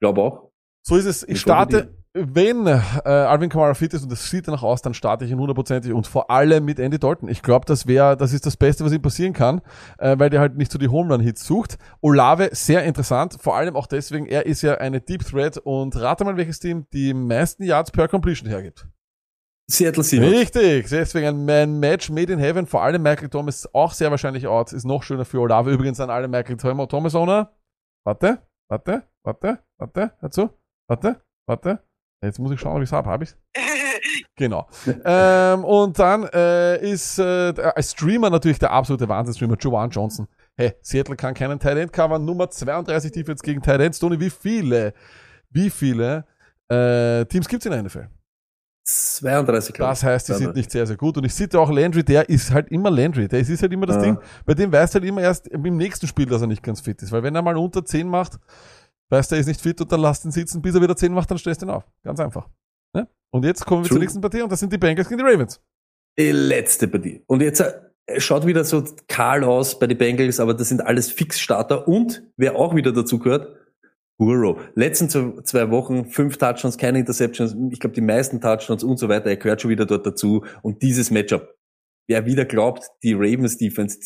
Glaube 0.00 0.22
auch. 0.22 0.52
So 0.82 0.96
ist 0.96 1.06
es. 1.06 1.22
Ich, 1.24 1.30
ich 1.30 1.40
starte, 1.40 1.96
wenn 2.18 2.66
äh, 2.66 2.72
Alvin 3.04 3.50
Kamara 3.50 3.74
fit 3.74 3.92
ist 3.92 4.02
und 4.02 4.10
das 4.10 4.30
sieht 4.30 4.48
danach 4.48 4.62
aus, 4.62 4.82
dann 4.82 4.94
starte 4.94 5.24
ich 5.24 5.30
ihn 5.30 5.38
hundertprozentig 5.38 5.92
und 5.92 6.06
vor 6.06 6.30
allem 6.30 6.64
mit 6.64 6.78
Andy 6.78 6.98
Dalton. 6.98 7.28
Ich 7.28 7.42
glaube, 7.42 7.66
das 7.66 7.86
wäre, 7.86 8.16
das 8.16 8.32
ist 8.32 8.46
das 8.46 8.56
Beste, 8.56 8.84
was 8.84 8.92
ihm 8.92 9.02
passieren 9.02 9.32
kann, 9.32 9.60
äh, 9.98 10.18
weil 10.18 10.30
der 10.30 10.40
halt 10.40 10.56
nicht 10.56 10.72
so 10.72 10.78
die 10.78 10.88
Home 10.88 11.12
Run 11.12 11.20
Hits 11.20 11.44
sucht. 11.44 11.78
Olave 12.00 12.48
sehr 12.52 12.84
interessant, 12.84 13.36
vor 13.40 13.56
allem 13.56 13.76
auch 13.76 13.86
deswegen, 13.86 14.26
er 14.26 14.46
ist 14.46 14.62
ja 14.62 14.76
eine 14.76 15.00
Deep 15.00 15.24
Threat 15.24 15.58
und 15.58 15.94
rate 15.96 16.24
mal, 16.24 16.36
welches 16.36 16.58
Team 16.58 16.86
die 16.92 17.12
meisten 17.12 17.62
Yards 17.62 17.90
per 17.90 18.08
Completion 18.08 18.48
hergibt. 18.48 18.86
Seattle 19.68 20.04
Seahawks. 20.04 20.32
Richtig, 20.32 20.88
deswegen 20.88 21.50
ein 21.50 21.80
Match 21.80 22.08
made 22.10 22.32
in 22.32 22.38
heaven, 22.38 22.66
vor 22.66 22.82
allem 22.82 23.02
Michael 23.02 23.28
Thomas 23.28 23.68
auch 23.74 23.92
sehr 23.92 24.10
wahrscheinlich 24.10 24.46
out, 24.46 24.72
ist 24.72 24.84
noch 24.84 25.02
schöner 25.02 25.24
für 25.24 25.40
Olave. 25.40 25.72
Übrigens 25.72 26.00
an 26.00 26.08
alle 26.08 26.28
Michael 26.28 26.56
Thomas 26.56 27.14
Owner. 27.14 27.52
Warte, 28.04 28.38
warte, 28.68 29.02
warte, 29.24 29.58
warte, 29.78 30.12
dazu, 30.20 30.50
warte, 30.88 31.20
warte. 31.46 31.85
Jetzt 32.22 32.38
muss 32.38 32.52
ich 32.52 32.60
schauen, 32.60 32.76
ob 32.76 32.82
ich 32.82 32.88
es 32.88 32.92
habe. 32.92 33.08
Habe 33.08 33.24
ich 33.24 33.34
Genau. 34.36 34.66
ähm, 35.04 35.64
und 35.64 35.98
dann 35.98 36.24
äh, 36.24 36.78
ist 36.90 37.18
äh, 37.18 37.54
als 37.74 37.92
Streamer 37.92 38.30
natürlich 38.30 38.58
der 38.58 38.70
absolute 38.70 39.08
Wahnsinn-Streamer, 39.08 39.56
Joanne 39.56 39.90
Johnson. 39.90 40.26
Hey, 40.56 40.74
Seattle 40.82 41.16
kann 41.16 41.34
keinen 41.34 41.58
Tight 41.58 41.76
End 41.76 41.92
covern. 41.92 42.24
Nummer 42.24 42.50
32 42.50 43.12
Defense 43.12 43.42
gegen 43.42 43.62
Tight 43.62 43.80
Ends. 43.80 43.98
Tony, 43.98 44.18
wie 44.20 44.30
viele, 44.30 44.94
wie 45.50 45.70
viele 45.70 46.24
äh, 46.68 47.24
Teams 47.26 47.48
gibt's 47.48 47.66
in 47.66 47.72
der 47.72 47.82
NFL? 47.82 48.08
32, 48.86 49.74
glaube 49.74 49.90
Das 49.90 50.02
heißt, 50.04 50.28
die 50.28 50.34
sind 50.34 50.54
nicht 50.54 50.70
sehr, 50.70 50.86
sehr 50.86 50.96
gut. 50.96 51.16
Und 51.16 51.24
ich 51.24 51.34
sehe 51.34 51.48
auch 51.54 51.70
Landry, 51.70 52.04
der 52.04 52.28
ist 52.28 52.52
halt 52.52 52.70
immer 52.70 52.90
Landry. 52.90 53.26
Der 53.26 53.40
ist 53.40 53.60
halt 53.60 53.72
immer 53.72 53.86
das 53.86 53.96
ja. 53.96 54.02
Ding. 54.02 54.18
Bei 54.44 54.54
dem 54.54 54.70
weißt 54.70 54.94
du 54.94 55.00
halt 55.00 55.08
immer 55.08 55.22
erst 55.22 55.48
im 55.48 55.76
nächsten 55.76 56.06
Spiel, 56.06 56.26
dass 56.26 56.40
er 56.40 56.46
nicht 56.46 56.62
ganz 56.62 56.80
fit 56.80 57.02
ist. 57.02 57.10
Weil 57.10 57.22
wenn 57.22 57.34
er 57.34 57.42
mal 57.42 57.56
unter 57.56 57.84
10 57.84 58.06
macht, 58.08 58.38
weißt 59.10 59.30
du, 59.30 59.36
er 59.36 59.40
ist 59.40 59.46
nicht 59.46 59.60
fit 59.60 59.80
und 59.80 59.90
dann 59.90 60.00
lass 60.00 60.24
ihn 60.24 60.30
sitzen, 60.30 60.62
bis 60.62 60.74
er 60.74 60.82
wieder 60.82 60.96
10 60.96 61.12
macht, 61.12 61.30
dann 61.30 61.38
stellst 61.38 61.62
du 61.62 61.66
ihn 61.66 61.70
auf. 61.70 61.84
Ganz 62.02 62.20
einfach. 62.20 62.48
Ne? 62.94 63.08
Und 63.30 63.44
jetzt 63.44 63.64
kommen 63.64 63.82
wir 63.82 63.88
True. 63.88 63.96
zur 63.96 64.00
nächsten 64.00 64.20
Partie 64.20 64.42
und 64.42 64.50
das 64.50 64.60
sind 64.60 64.72
die 64.72 64.78
Bengals 64.78 65.08
gegen 65.08 65.18
die 65.18 65.30
Ravens. 65.30 65.60
Die 66.18 66.32
letzte 66.32 66.88
Partie. 66.88 67.22
Und 67.26 67.42
jetzt 67.42 67.60
äh, 67.60 68.20
schaut 68.20 68.46
wieder 68.46 68.64
so 68.64 68.84
kahl 69.08 69.44
aus 69.44 69.78
bei 69.78 69.86
den 69.86 69.98
Bengals, 69.98 70.40
aber 70.40 70.54
das 70.54 70.68
sind 70.68 70.84
alles 70.84 71.10
Fixstarter 71.10 71.86
und 71.86 72.22
wer 72.36 72.56
auch 72.56 72.74
wieder 72.74 72.92
dazu 72.92 73.18
gehört, 73.18 73.56
Burrow. 74.18 74.58
Letzten 74.74 75.10
zwei 75.10 75.70
Wochen 75.70 76.06
fünf 76.06 76.38
Touchdowns, 76.38 76.78
keine 76.78 77.00
Interceptions, 77.00 77.54
ich 77.70 77.80
glaube 77.80 77.94
die 77.94 78.00
meisten 78.00 78.40
Touchdowns 78.40 78.82
und 78.82 78.98
so 78.98 79.08
weiter, 79.08 79.26
er 79.26 79.36
gehört 79.36 79.60
schon 79.60 79.70
wieder 79.70 79.84
dort 79.84 80.06
dazu 80.06 80.44
und 80.62 80.82
dieses 80.82 81.10
Matchup. 81.10 81.54
Wer 82.08 82.24
wieder 82.24 82.44
glaubt, 82.44 82.88
die 83.02 83.14
Ravens 83.14 83.58
Defense, 83.58 83.98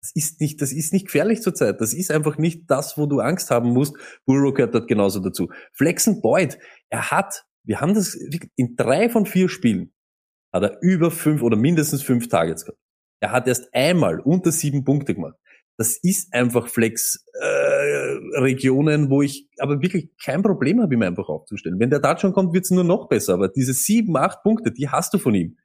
das 0.00 0.12
ist 0.14 0.40
nicht, 0.40 0.62
das 0.62 0.72
ist 0.72 0.92
nicht 0.92 1.06
gefährlich 1.06 1.42
zurzeit. 1.42 1.80
Das 1.80 1.92
ist 1.92 2.10
einfach 2.10 2.38
nicht 2.38 2.70
das, 2.70 2.96
wo 2.96 3.06
du 3.06 3.20
Angst 3.20 3.50
haben 3.50 3.70
musst. 3.70 3.96
Burrow 4.26 4.54
gehört 4.54 4.74
dort 4.74 4.88
genauso 4.88 5.20
dazu. 5.20 5.48
Flexen 5.72 6.20
Boyd, 6.20 6.58
er 6.88 7.10
hat, 7.10 7.44
wir 7.64 7.80
haben 7.80 7.94
das 7.94 8.14
in 8.14 8.76
drei 8.76 9.08
von 9.08 9.26
vier 9.26 9.48
Spielen 9.48 9.92
hat 10.52 10.62
er 10.62 10.78
über 10.80 11.10
fünf 11.10 11.42
oder 11.42 11.56
mindestens 11.56 12.02
fünf 12.02 12.28
Targets 12.28 12.64
gehabt. 12.64 12.78
Er 13.20 13.32
hat 13.32 13.48
erst 13.48 13.74
einmal 13.74 14.20
unter 14.20 14.52
sieben 14.52 14.84
Punkte 14.84 15.14
gemacht. 15.14 15.34
Das 15.76 15.98
ist 16.02 16.32
einfach 16.34 16.68
Flex-Regionen, 16.68 19.06
äh, 19.06 19.10
wo 19.10 19.22
ich 19.22 19.48
aber 19.58 19.80
wirklich 19.80 20.10
kein 20.22 20.42
Problem 20.42 20.80
habe, 20.80 20.94
ihm 20.94 21.02
einfach 21.02 21.28
aufzustellen. 21.28 21.78
Wenn 21.78 21.90
der 21.90 22.02
Touchdown 22.02 22.32
kommt, 22.32 22.52
wird 22.52 22.64
es 22.64 22.70
nur 22.70 22.82
noch 22.84 23.08
besser. 23.08 23.34
Aber 23.34 23.48
diese 23.48 23.74
sieben, 23.74 24.16
acht 24.16 24.42
Punkte, 24.42 24.72
die 24.72 24.88
hast 24.88 25.14
du 25.14 25.18
von 25.18 25.34
ihm. 25.34 25.56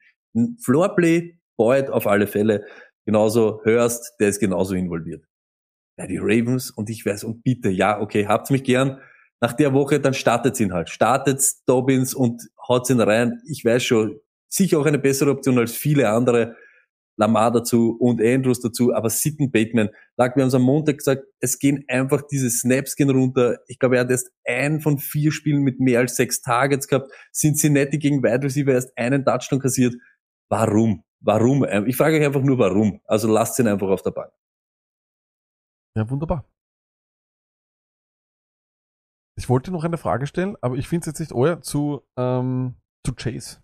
Floorplay, 0.63 1.39
Boyd 1.57 1.89
auf 1.89 2.05
alle 2.07 2.27
Fälle 2.27 2.63
genauso 3.05 3.61
hörst, 3.63 4.13
der 4.19 4.29
ist 4.29 4.39
genauso 4.39 4.75
involviert. 4.75 5.25
Ja, 5.97 6.07
die 6.07 6.17
Ravens 6.17 6.71
und 6.71 6.89
ich 6.89 7.05
weiß, 7.05 7.23
und 7.23 7.43
bitte, 7.43 7.69
ja, 7.69 8.01
okay, 8.01 8.27
habt's 8.27 8.49
mich 8.49 8.63
gern. 8.63 8.99
Nach 9.41 9.53
der 9.53 9.73
Woche, 9.73 9.99
dann 9.99 10.13
startet's 10.13 10.59
ihn 10.59 10.73
halt. 10.73 10.89
Startet's 10.89 11.63
Dobbins 11.65 12.13
und 12.13 12.49
haut's 12.67 12.89
ihn 12.89 13.01
rein. 13.01 13.41
Ich 13.47 13.63
weiß 13.63 13.83
schon, 13.83 14.19
sicher 14.47 14.79
auch 14.79 14.85
eine 14.85 14.99
bessere 14.99 15.31
Option 15.31 15.59
als 15.59 15.73
viele 15.73 16.09
andere. 16.09 16.55
Lamar 17.15 17.51
dazu 17.51 17.95
und 17.99 18.21
Andrews 18.21 18.59
dazu, 18.59 18.93
aber 18.93 19.09
Sitten 19.09 19.51
Bateman, 19.51 19.89
lag, 20.17 20.35
wir 20.35 20.45
es 20.45 20.55
am 20.55 20.63
Montag 20.63 20.97
gesagt, 20.97 21.23
es 21.39 21.59
gehen 21.59 21.85
einfach 21.87 22.23
diese 22.23 22.49
Snaps 22.49 22.95
gehen 22.95 23.09
runter. 23.09 23.59
Ich 23.67 23.77
glaube, 23.77 23.97
er 23.97 24.01
hat 24.01 24.09
erst 24.09 24.31
ein 24.45 24.81
von 24.81 24.97
vier 24.97 25.31
Spielen 25.31 25.61
mit 25.61 25.79
mehr 25.79 25.99
als 25.99 26.15
sechs 26.15 26.41
Targets 26.41 26.87
gehabt. 26.87 27.11
Cincinnati 27.31 27.99
gegen 27.99 28.23
Wide 28.23 28.43
Receiver 28.43 28.71
erst 28.71 28.97
einen 28.97 29.23
Touchdown 29.25 29.59
kassiert. 29.59 29.93
Warum? 30.49 31.03
Warum? 31.23 31.65
Ähm, 31.65 31.87
ich 31.87 31.95
frage 31.95 32.17
euch 32.17 32.25
einfach 32.25 32.41
nur 32.41 32.59
warum. 32.59 33.01
Also 33.05 33.31
lasst 33.31 33.57
ihn 33.59 33.67
einfach 33.67 33.87
auf 33.87 34.01
der 34.01 34.11
Bank. 34.11 34.31
Ja, 35.95 36.09
wunderbar. 36.09 36.45
Ich 39.37 39.49
wollte 39.49 39.71
noch 39.71 39.83
eine 39.83 39.97
Frage 39.97 40.27
stellen, 40.27 40.55
aber 40.61 40.75
ich 40.75 40.87
finde 40.87 41.01
es 41.01 41.07
jetzt 41.07 41.19
nicht 41.19 41.33
euer 41.33 41.61
zu, 41.61 42.03
ähm, 42.17 42.75
zu 43.05 43.15
Chase. 43.15 43.63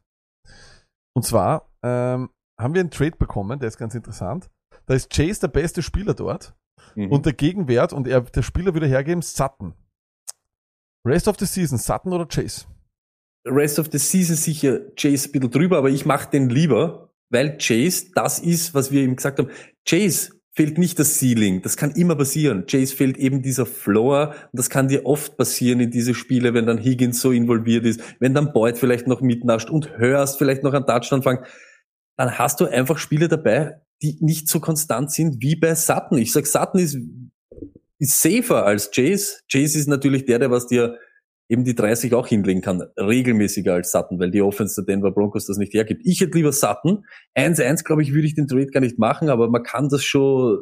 Und 1.16 1.24
zwar 1.24 1.70
ähm, 1.84 2.30
haben 2.60 2.74
wir 2.74 2.82
einen 2.82 2.92
Trade 2.92 3.18
bekommen, 3.18 3.60
der 3.60 3.68
ist 3.68 3.78
ganz 3.78 3.94
interessant. 3.94 4.50
Da 4.86 4.96
ist 4.96 5.12
Chase 5.12 5.42
der 5.42 5.48
beste 5.50 5.84
Spieler 5.84 6.14
dort 6.14 6.56
mhm. 6.96 7.12
und 7.12 7.26
der 7.26 7.34
Gegenwert 7.34 7.94
und 7.94 8.08
er, 8.08 8.22
der 8.22 8.42
Spieler 8.42 8.74
würde 8.74 8.88
hergeben 8.88 9.22
Sutton. 9.22 9.74
Rest 11.06 11.28
of 11.28 11.38
the 11.40 11.46
Season, 11.46 11.78
Sutton 11.78 12.14
oder 12.14 12.26
Chase? 12.26 12.66
Rest 13.46 13.80
of 13.80 13.90
the 13.92 13.98
Season 13.98 14.36
sicher 14.36 14.80
Chase 14.96 15.30
ein 15.30 15.32
bisschen 15.32 15.52
drüber, 15.52 15.78
aber 15.78 15.90
ich 15.90 16.06
mache 16.06 16.30
den 16.30 16.50
lieber, 16.50 17.09
weil 17.30 17.58
Chase, 17.58 18.08
das 18.16 18.40
ist, 18.40 18.74
was 18.74 18.92
wir 18.92 19.04
ihm 19.04 19.16
gesagt 19.16 19.40
haben, 19.40 19.50
Chase 19.88 20.32
fehlt 20.52 20.78
nicht 20.78 21.00
das 21.00 21.20
Ceiling. 21.20 21.62
Das 21.62 21.78
kann 21.78 21.92
immer 21.92 22.16
passieren. 22.16 22.66
Chase 22.66 22.96
fehlt 22.96 23.18
eben 23.18 23.42
dieser 23.42 23.66
Floor. 23.66 24.34
Und 24.52 24.58
das 24.60 24.70
kann 24.70 24.88
dir 24.88 25.06
oft 25.06 25.38
passieren 25.38 25.80
in 25.80 25.92
diese 25.92 26.14
Spiele, 26.14 26.54
wenn 26.54 26.66
dann 26.66 26.78
Higgins 26.78 27.22
so 27.22 27.32
involviert 27.32 27.86
ist, 27.86 28.02
wenn 28.20 28.34
dann 28.34 28.52
Boyd 28.52 28.78
vielleicht 28.78 29.08
noch 29.08 29.22
mitnascht 29.22 29.70
und 29.70 29.98
hörst 29.98 30.38
vielleicht 30.38 30.64
noch 30.64 30.74
einen 30.74 30.86
Touchdown 30.86 31.24
fangen. 31.24 31.46
Dann 32.18 32.38
hast 32.38 32.60
du 32.60 32.66
einfach 32.66 32.98
Spiele 32.98 33.30
dabei, 33.30 33.80
die 34.02 34.18
nicht 34.20 34.50
so 34.50 34.60
konstant 34.60 35.12
sind 35.12 35.42
wie 35.42 35.56
bei 35.56 35.76
Sutton. 35.76 36.18
Ich 36.18 36.34
sag, 36.34 36.46
Sutton 36.46 36.82
ist, 36.82 36.98
ist 38.00 38.22
safer 38.22 38.66
als 38.66 38.92
Chase. 38.92 39.38
Chase 39.50 39.78
ist 39.78 39.88
natürlich 39.88 40.26
der, 40.26 40.40
der 40.40 40.52
was 40.52 40.68
dir 40.68 40.98
eben 41.50 41.64
die 41.64 41.76
30 41.76 42.14
auch 42.14 42.28
hinlegen 42.28 42.62
kann, 42.62 42.84
regelmäßiger 42.96 43.74
als 43.74 43.92
Sutton, 43.92 44.20
weil 44.20 44.32
die 44.32 44.42
Offense 44.42 44.76
der 44.82 44.96
Denver 44.96 45.12
Broncos 45.12 45.48
das 45.48 45.58
nicht 45.58 45.74
hergibt. 45.74 46.02
Ich 46.06 46.22
hätte 46.22 46.38
lieber 46.38 46.54
Sutton. 46.54 47.04
1-1, 47.36 47.84
glaube 47.84 48.04
ich, 48.04 48.14
würde 48.14 48.28
ich 48.28 48.36
den 48.36 48.48
Trade 48.48 48.68
gar 48.68 48.82
nicht 48.82 49.00
machen, 49.00 49.30
aber 49.30 49.50
man 49.50 49.64
kann 49.64 49.90
das 49.90 50.04
schon 50.04 50.60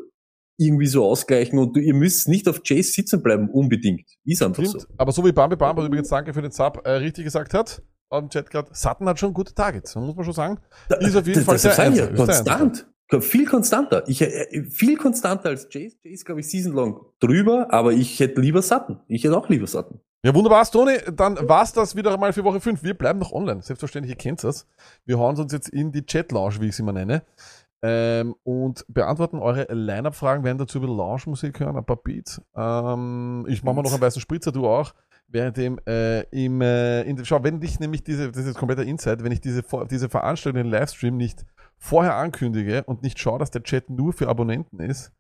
irgendwie 0.58 0.88
so 0.88 1.06
ausgleichen 1.06 1.60
und 1.60 1.76
du, 1.76 1.80
ihr 1.80 1.94
müsst 1.94 2.28
nicht 2.28 2.48
auf 2.48 2.64
Chase 2.64 2.92
sitzen 2.92 3.22
bleiben, 3.22 3.50
unbedingt. 3.50 4.10
Ist 4.24 4.42
einfach 4.42 4.64
so. 4.64 4.80
Stimmt. 4.80 4.94
Aber 4.98 5.12
so 5.12 5.24
wie 5.24 5.32
Bambi 5.32 5.56
Bamba 5.56 5.86
übrigens 5.86 6.08
danke 6.08 6.34
für 6.34 6.42
den 6.42 6.52
Sub 6.52 6.82
äh, 6.84 6.92
richtig 6.92 7.26
gesagt 7.26 7.54
hat, 7.54 7.84
dem 8.12 8.30
Chat 8.30 8.50
gerade, 8.50 8.70
Sutton 8.74 9.08
hat 9.08 9.20
schon 9.20 9.34
gute 9.34 9.54
Targets, 9.54 9.96
muss 9.96 10.16
man 10.16 10.26
schon 10.26 10.34
sagen. 10.34 10.60
Ist 11.00 11.16
auf 11.16 11.28
jeden 11.28 11.44
Fall 11.44 11.56
das 11.56 11.62
sehr 11.62 11.72
ja, 11.72 11.76
sehr 11.76 12.08
einsam. 12.10 12.16
Konstant. 12.16 12.88
Viel 13.20 13.46
konstanter. 13.46 14.04
Ich, 14.08 14.22
äh, 14.22 14.64
viel 14.70 14.98
konstanter 14.98 15.50
als 15.50 15.70
Chase. 15.70 15.96
Chase, 16.04 16.26
glaube 16.26 16.42
ich, 16.42 16.50
season 16.50 16.74
long 16.74 17.06
drüber, 17.20 17.68
aber 17.72 17.94
ich 17.94 18.20
hätte 18.20 18.42
lieber 18.42 18.62
Sutton. 18.62 19.00
Ich 19.08 19.24
hätte 19.24 19.38
auch 19.38 19.48
lieber 19.48 19.68
Sutton. 19.68 20.02
Ja, 20.24 20.34
wunderbar, 20.34 20.66
Toni. 20.70 20.98
Dann 21.14 21.38
war's 21.48 21.74
das 21.74 21.96
wieder 21.96 22.18
mal 22.18 22.34
für 22.34 22.44
Woche 22.44 22.60
5. 22.60 22.84
Wir 22.84 22.96
bleiben 22.96 23.20
noch 23.20 23.32
online. 23.32 23.62
Selbstverständlich, 23.62 24.16
ihr 24.16 24.18
kennt 24.18 24.44
das. 24.44 24.68
Wir 25.06 25.20
hauen 25.20 25.38
uns 25.38 25.54
jetzt 25.54 25.70
in 25.70 25.92
die 25.92 26.06
Chat-Lounge, 26.06 26.60
wie 26.60 26.68
ich 26.68 26.76
sie 26.76 26.82
immer 26.82 26.94
nenne. 26.94 27.24
Ähm, 27.84 28.36
und 28.44 28.84
beantworten 28.88 29.38
eure 29.38 29.72
Line-Up-Fragen, 29.72 30.44
werden 30.44 30.58
dazu 30.58 30.82
wieder 30.82 30.92
Lounge-Musik 30.92 31.60
hören, 31.60 31.78
ein 31.78 31.86
paar 31.86 31.98
Beats. 31.98 32.42
Ähm, 32.56 33.46
ich 33.48 33.64
mache 33.64 33.76
mal 33.76 33.84
noch 33.84 33.92
einen 33.92 34.02
weißen 34.02 34.20
Spritzer, 34.20 34.52
du 34.52 34.68
auch. 34.68 34.94
Währenddem 35.28 35.80
äh, 35.86 36.22
im, 36.32 36.62
äh, 36.62 37.04
in, 37.04 37.24
schau, 37.24 37.44
wenn 37.44 37.62
ich 37.62 37.80
nämlich 37.80 38.04
diese, 38.04 38.32
das 38.32 38.38
ist 38.42 38.48
jetzt 38.48 38.58
kompletter 38.58 38.84
Insight, 38.84 39.24
wenn 39.24 39.32
ich 39.32 39.42
diese, 39.42 39.64
diese 39.92 40.10
Veranstaltung, 40.10 40.64
den 40.64 40.72
Livestream 40.72 41.18
nicht 41.18 41.46
vorher 41.78 42.16
ankündige 42.16 42.84
und 42.86 43.04
nicht 43.04 43.20
schaue, 43.20 43.38
dass 43.38 43.52
der 43.52 43.62
Chat 43.62 43.90
nur 43.90 44.14
für 44.14 44.30
Abonnenten 44.30 44.80
ist, 44.80 45.12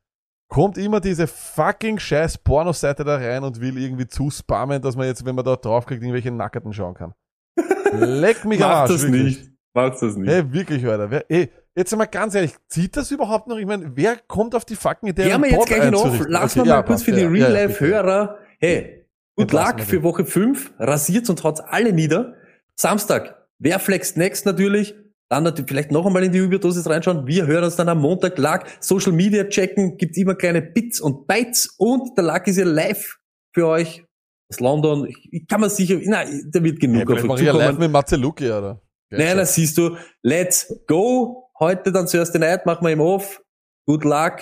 kommt 0.48 0.78
immer 0.78 1.00
diese 1.00 1.28
fucking 1.28 2.00
scheiß 2.00 2.38
Pornoseite 2.40 3.04
da 3.04 3.18
rein 3.18 3.44
und 3.44 3.60
will 3.60 3.78
irgendwie 3.78 4.08
zu 4.08 4.30
spammen, 4.30 4.82
dass 4.82 4.96
man 4.96 5.08
jetzt, 5.08 5.26
wenn 5.26 5.36
man 5.36 5.46
da 5.46 5.56
draufklickt, 5.56 6.02
irgendwelche 6.02 6.32
Nackerten 6.32 6.74
schauen 6.74 6.94
kann. 6.94 7.14
Leck 7.94 8.46
mich 8.46 8.64
am 8.64 8.70
Macht 8.70 8.80
Arsch, 8.80 8.92
das 8.92 9.04
wirklich. 9.04 9.24
nicht. 9.24 9.52
Macht 9.74 10.02
das 10.02 10.16
nicht. 10.16 10.30
Hey, 10.30 10.52
wirklich, 10.52 10.86
Alter. 10.86 11.12
Wer, 11.12 11.26
ey, 11.30 11.50
jetzt 11.76 11.94
einmal 11.94 12.08
ganz 12.08 12.34
ehrlich, 12.36 12.56
zieht 12.68 12.96
das 12.98 13.12
überhaupt 13.12 13.48
noch? 13.48 13.58
Ich 13.58 13.66
meine, 13.66 13.92
wer 13.96 14.18
kommt 14.28 14.56
auf 14.56 14.66
die 14.66 14.76
fucking 14.76 15.10
Idee, 15.10 15.32
einen 15.32 15.44
wir 15.44 15.52
jetzt 15.52 15.68
gleich 15.68 15.92
noch. 15.92 16.06
Lass 16.28 16.52
Okay, 16.52 16.60
mal 16.60 16.68
ja, 16.68 16.76
mal 16.78 16.84
kurz 16.84 17.04
für 17.04 17.12
die 17.12 17.22
ja, 17.22 17.30
ja, 17.30 17.36
ja. 17.36 17.46
Real-Life-Hörer. 17.48 18.38
Hey, 18.60 19.06
gut 19.36 19.44
Entlassen 19.44 19.78
Luck 19.78 19.88
für. 19.88 20.04
Woche 20.04 20.26
5. 20.26 20.74
Rasiert 20.80 21.30
und 21.30 21.44
haut's 21.44 21.62
alle 21.62 21.94
nieder. 21.94 22.36
Samstag. 22.76 23.48
Wer 23.60 23.80
flext 23.80 24.18
next 24.18 24.46
natürlich? 24.46 24.96
Dann 25.30 25.44
natürlich 25.44 25.70
vielleicht 25.70 25.92
noch 25.92 26.06
einmal 26.06 26.24
in 26.24 26.32
die 26.32 26.40
Überdosis 26.40 26.90
reinschauen. 26.90 27.28
Wir 27.28 27.48
hören 27.48 27.66
uns 27.66 27.76
dann 27.76 27.90
am 27.90 28.00
Montag. 28.00 28.38
Luck, 28.38 28.64
Social 28.80 29.12
Media 29.12 29.44
checken. 29.44 29.98
Gibt's 29.98 30.18
immer 30.18 30.36
kleine 30.36 30.62
Bits 30.62 31.02
und 31.02 31.28
Bytes. 31.28 31.76
Und 31.78 32.18
der 32.18 32.24
Luck 32.24 32.48
ist 32.48 32.58
ja 32.58 32.66
live 32.66 33.18
für 33.54 33.68
euch 33.68 34.06
aus 34.50 34.60
London. 34.62 35.08
Ich, 35.32 35.48
kann 35.48 35.60
man 35.60 35.70
sicher, 35.70 36.00
nein, 36.04 36.50
da 36.52 36.64
wird 36.64 36.80
genug 36.80 37.08
vielleicht 37.08 37.26
auf 37.26 37.32
euch 37.32 37.42
ja 37.42 37.52
live 37.52 37.62
zukommen. 37.62 37.80
mit 37.80 37.92
Matze 37.92 38.16
Luki, 38.16 38.50
oder? 38.50 38.82
Nein, 39.10 39.38
das 39.38 39.54
siehst 39.54 39.78
du. 39.78 39.98
Let's 40.22 40.74
go. 40.88 41.50
Heute 41.60 41.92
dann 41.92 42.08
Thursday 42.08 42.40
Night 42.40 42.66
machen 42.66 42.86
wir 42.86 42.92
im 42.94 43.02
Off. 43.02 43.42
Good 43.86 44.04
luck. 44.04 44.40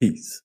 Peace. 0.00 0.43